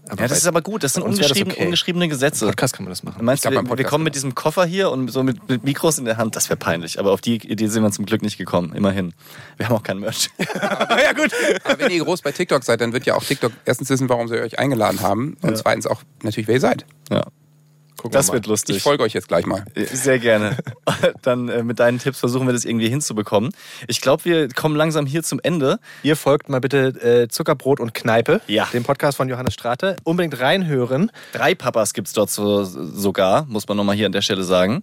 Aber 0.09 0.23
Ja, 0.23 0.29
das 0.29 0.39
ist 0.39 0.47
aber 0.47 0.63
gut. 0.63 0.83
Das 0.83 0.95
sind 0.95 1.05
ungeschriebene, 1.05 1.55
okay. 1.55 1.65
ungeschriebene 1.65 2.09
Gesetze. 2.09 2.47
Podcast 2.47 2.75
kann 2.75 2.85
man 2.85 2.91
das 2.91 3.05
machen. 3.05 3.25
Meinst 3.25 3.45
Ich 3.45 3.51
du, 3.51 3.79
wir, 3.79 3.85
kommen 3.85 4.03
mit 4.03 4.15
diesem 4.17 4.35
Koffer 4.35 4.65
hier 4.65 4.91
und 4.91 5.09
so 5.11 5.23
mit, 5.23 5.49
mit 5.49 5.65
Mikros 5.65 5.99
in 5.99 6.05
der 6.05 6.17
Hand? 6.17 6.35
Das 6.35 6.49
wäre 6.49 6.57
peinlich. 6.57 6.99
Aber 6.99 7.13
auf 7.13 7.21
die 7.21 7.37
Idee 7.37 7.69
sind 7.69 7.83
wir 7.83 7.91
zum 7.93 8.05
Glück 8.05 8.21
nicht 8.21 8.37
gekommen. 8.37 8.75
Immerhin. 8.75 9.15
Wir 9.57 9.69
haben 9.69 9.77
auch 9.77 9.83
kein 9.83 10.01
Merch. 10.01 10.29
ja, 10.39 11.13
gut. 11.13 11.31
Aber 11.65 11.79
wenn 11.79 11.91
ihr 11.93 12.05
groß 12.05 12.23
bei 12.23 12.33
TikTok 12.33 12.65
seid, 12.65 12.81
dann 12.81 12.93
wird 12.93 13.07
ja 13.07 13.15
auch 13.15 13.23
TikTok 13.23 13.53
erstens 13.65 13.91
wissen, 13.91 14.09
warum 14.09 14.27
sie 14.27 14.41
euch 14.41 14.59
eingeladen 14.59 15.01
haben 15.01 15.37
und 15.41 15.57
zweitens 15.57 15.87
auch 15.87 16.03
natürlich, 16.23 16.49
wer 16.49 16.57
ihr 16.57 16.61
seid. 16.61 16.85
Ja. 17.11 17.25
Gucken 18.03 18.15
Das 18.15 18.29
wir 18.31 18.35
wird 18.35 18.47
lustig. 18.49 18.79
Ich 18.79 18.83
folge 18.83 19.05
euch 19.05 19.13
jetzt 19.13 19.29
gleich 19.29 19.47
mal. 19.47 19.65
Sehr 19.77 20.19
gerne. 20.19 20.57
Dann 21.23 21.49
äh, 21.49 21.63
mit 21.63 21.79
deinen 21.79 22.01
Tipps 22.01 22.19
versuchen 22.19 22.49
wir 22.49 22.53
das 22.53 22.65
irgendwie 22.65 22.89
hinzubekommen. 22.89 23.53
Ich 23.87 24.01
glaube, 24.01 24.25
wir 24.25 24.49
kommen 24.49 24.75
langsam 24.75 25.07
hier 25.07 25.23
zum 25.23 25.39
Ende. 25.41 25.79
Ihr 26.03 26.17
folgt 26.17 26.49
mal 26.49 26.61
bitte 26.61 26.89
äh, 27.23 27.29
Zuckerbrot 27.29 27.79
und 27.79 27.95
Kneipe, 27.95 28.41
Ja. 28.49 28.67
dem 28.73 28.83
Podcast 28.83 29.19
von 29.19 29.29
Johannes 29.29 29.55
Strate. 29.55 29.95
Unbedingt 30.03 30.41
reinhören. 30.41 31.13
Drei 31.33 31.55
Papas 31.55 31.95
gibt's 31.95 32.13
dort 32.13 32.29
so, 32.29 32.65
sogar, 32.65 33.45
muss 33.45 33.69
man 33.69 33.77
nochmal 33.77 33.95
hier 33.95 34.07
an 34.07 34.13
der 34.13 34.23
Stelle 34.23 34.43
sagen. 34.43 34.83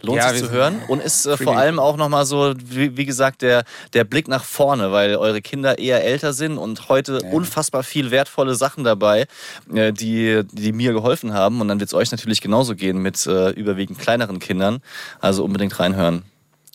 Lohnt 0.00 0.16
Ja, 0.18 0.30
sich 0.30 0.40
zu 0.42 0.50
hören 0.50 0.80
und 0.88 1.02
ist 1.02 1.26
äh, 1.26 1.36
vor 1.36 1.56
allem 1.58 1.78
auch 1.78 1.98
nochmal 1.98 2.24
so, 2.24 2.54
wie, 2.64 2.96
wie 2.96 3.04
gesagt, 3.04 3.42
der, 3.42 3.64
der 3.92 4.04
Blick 4.04 4.26
nach 4.26 4.42
vorne, 4.42 4.90
weil 4.90 5.16
eure 5.16 5.42
Kinder 5.42 5.78
eher 5.78 6.02
älter 6.02 6.32
sind 6.32 6.56
und 6.56 6.88
heute 6.88 7.20
unfassbar 7.20 7.82
viel 7.82 8.10
wertvolle 8.10 8.54
Sachen 8.54 8.84
dabei, 8.84 9.26
äh, 9.74 9.92
die, 9.92 10.42
die 10.50 10.72
mir 10.72 10.94
geholfen 10.94 11.34
haben. 11.34 11.60
Und 11.60 11.68
dann 11.68 11.78
wird's 11.78 11.92
euch 11.94 12.10
natürlich 12.10 12.40
genauso 12.54 12.76
gehen 12.76 12.98
mit 12.98 13.26
äh, 13.26 13.50
überwiegend 13.50 13.98
kleineren 13.98 14.38
Kindern. 14.38 14.78
Also 15.18 15.44
unbedingt 15.44 15.76
reinhören. 15.80 16.22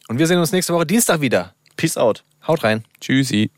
Und 0.09 0.19
wir 0.19 0.27
sehen 0.27 0.37
uns 0.37 0.51
nächste 0.51 0.73
Woche 0.73 0.85
Dienstag 0.85 1.21
wieder. 1.21 1.53
Peace 1.77 1.95
out. 1.95 2.25
Haut 2.45 2.65
rein. 2.65 2.83
Tschüssi. 2.99 3.49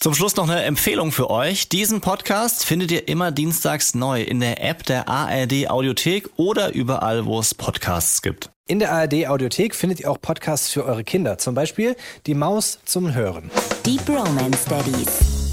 Zum 0.00 0.14
Schluss 0.14 0.36
noch 0.36 0.48
eine 0.48 0.62
Empfehlung 0.62 1.12
für 1.12 1.28
euch. 1.28 1.68
Diesen 1.68 2.00
Podcast 2.00 2.64
findet 2.64 2.90
ihr 2.90 3.08
immer 3.08 3.30
dienstags 3.30 3.94
neu 3.94 4.22
in 4.22 4.40
der 4.40 4.64
App 4.64 4.86
der 4.86 5.06
ARD 5.06 5.68
Audiothek 5.68 6.30
oder 6.36 6.72
überall, 6.72 7.26
wo 7.26 7.38
es 7.38 7.54
Podcasts 7.54 8.22
gibt. 8.22 8.48
In 8.66 8.78
der 8.78 8.92
ARD 8.92 9.26
Audiothek 9.26 9.74
findet 9.74 10.00
ihr 10.00 10.10
auch 10.10 10.18
Podcasts 10.18 10.70
für 10.70 10.86
eure 10.86 11.04
Kinder. 11.04 11.36
Zum 11.36 11.54
Beispiel 11.54 11.94
Die 12.26 12.34
Maus 12.34 12.78
zum 12.86 13.12
Hören. 13.12 13.50
Deep 13.84 14.08
Romance 14.08 14.64
Daddies. 14.66 15.49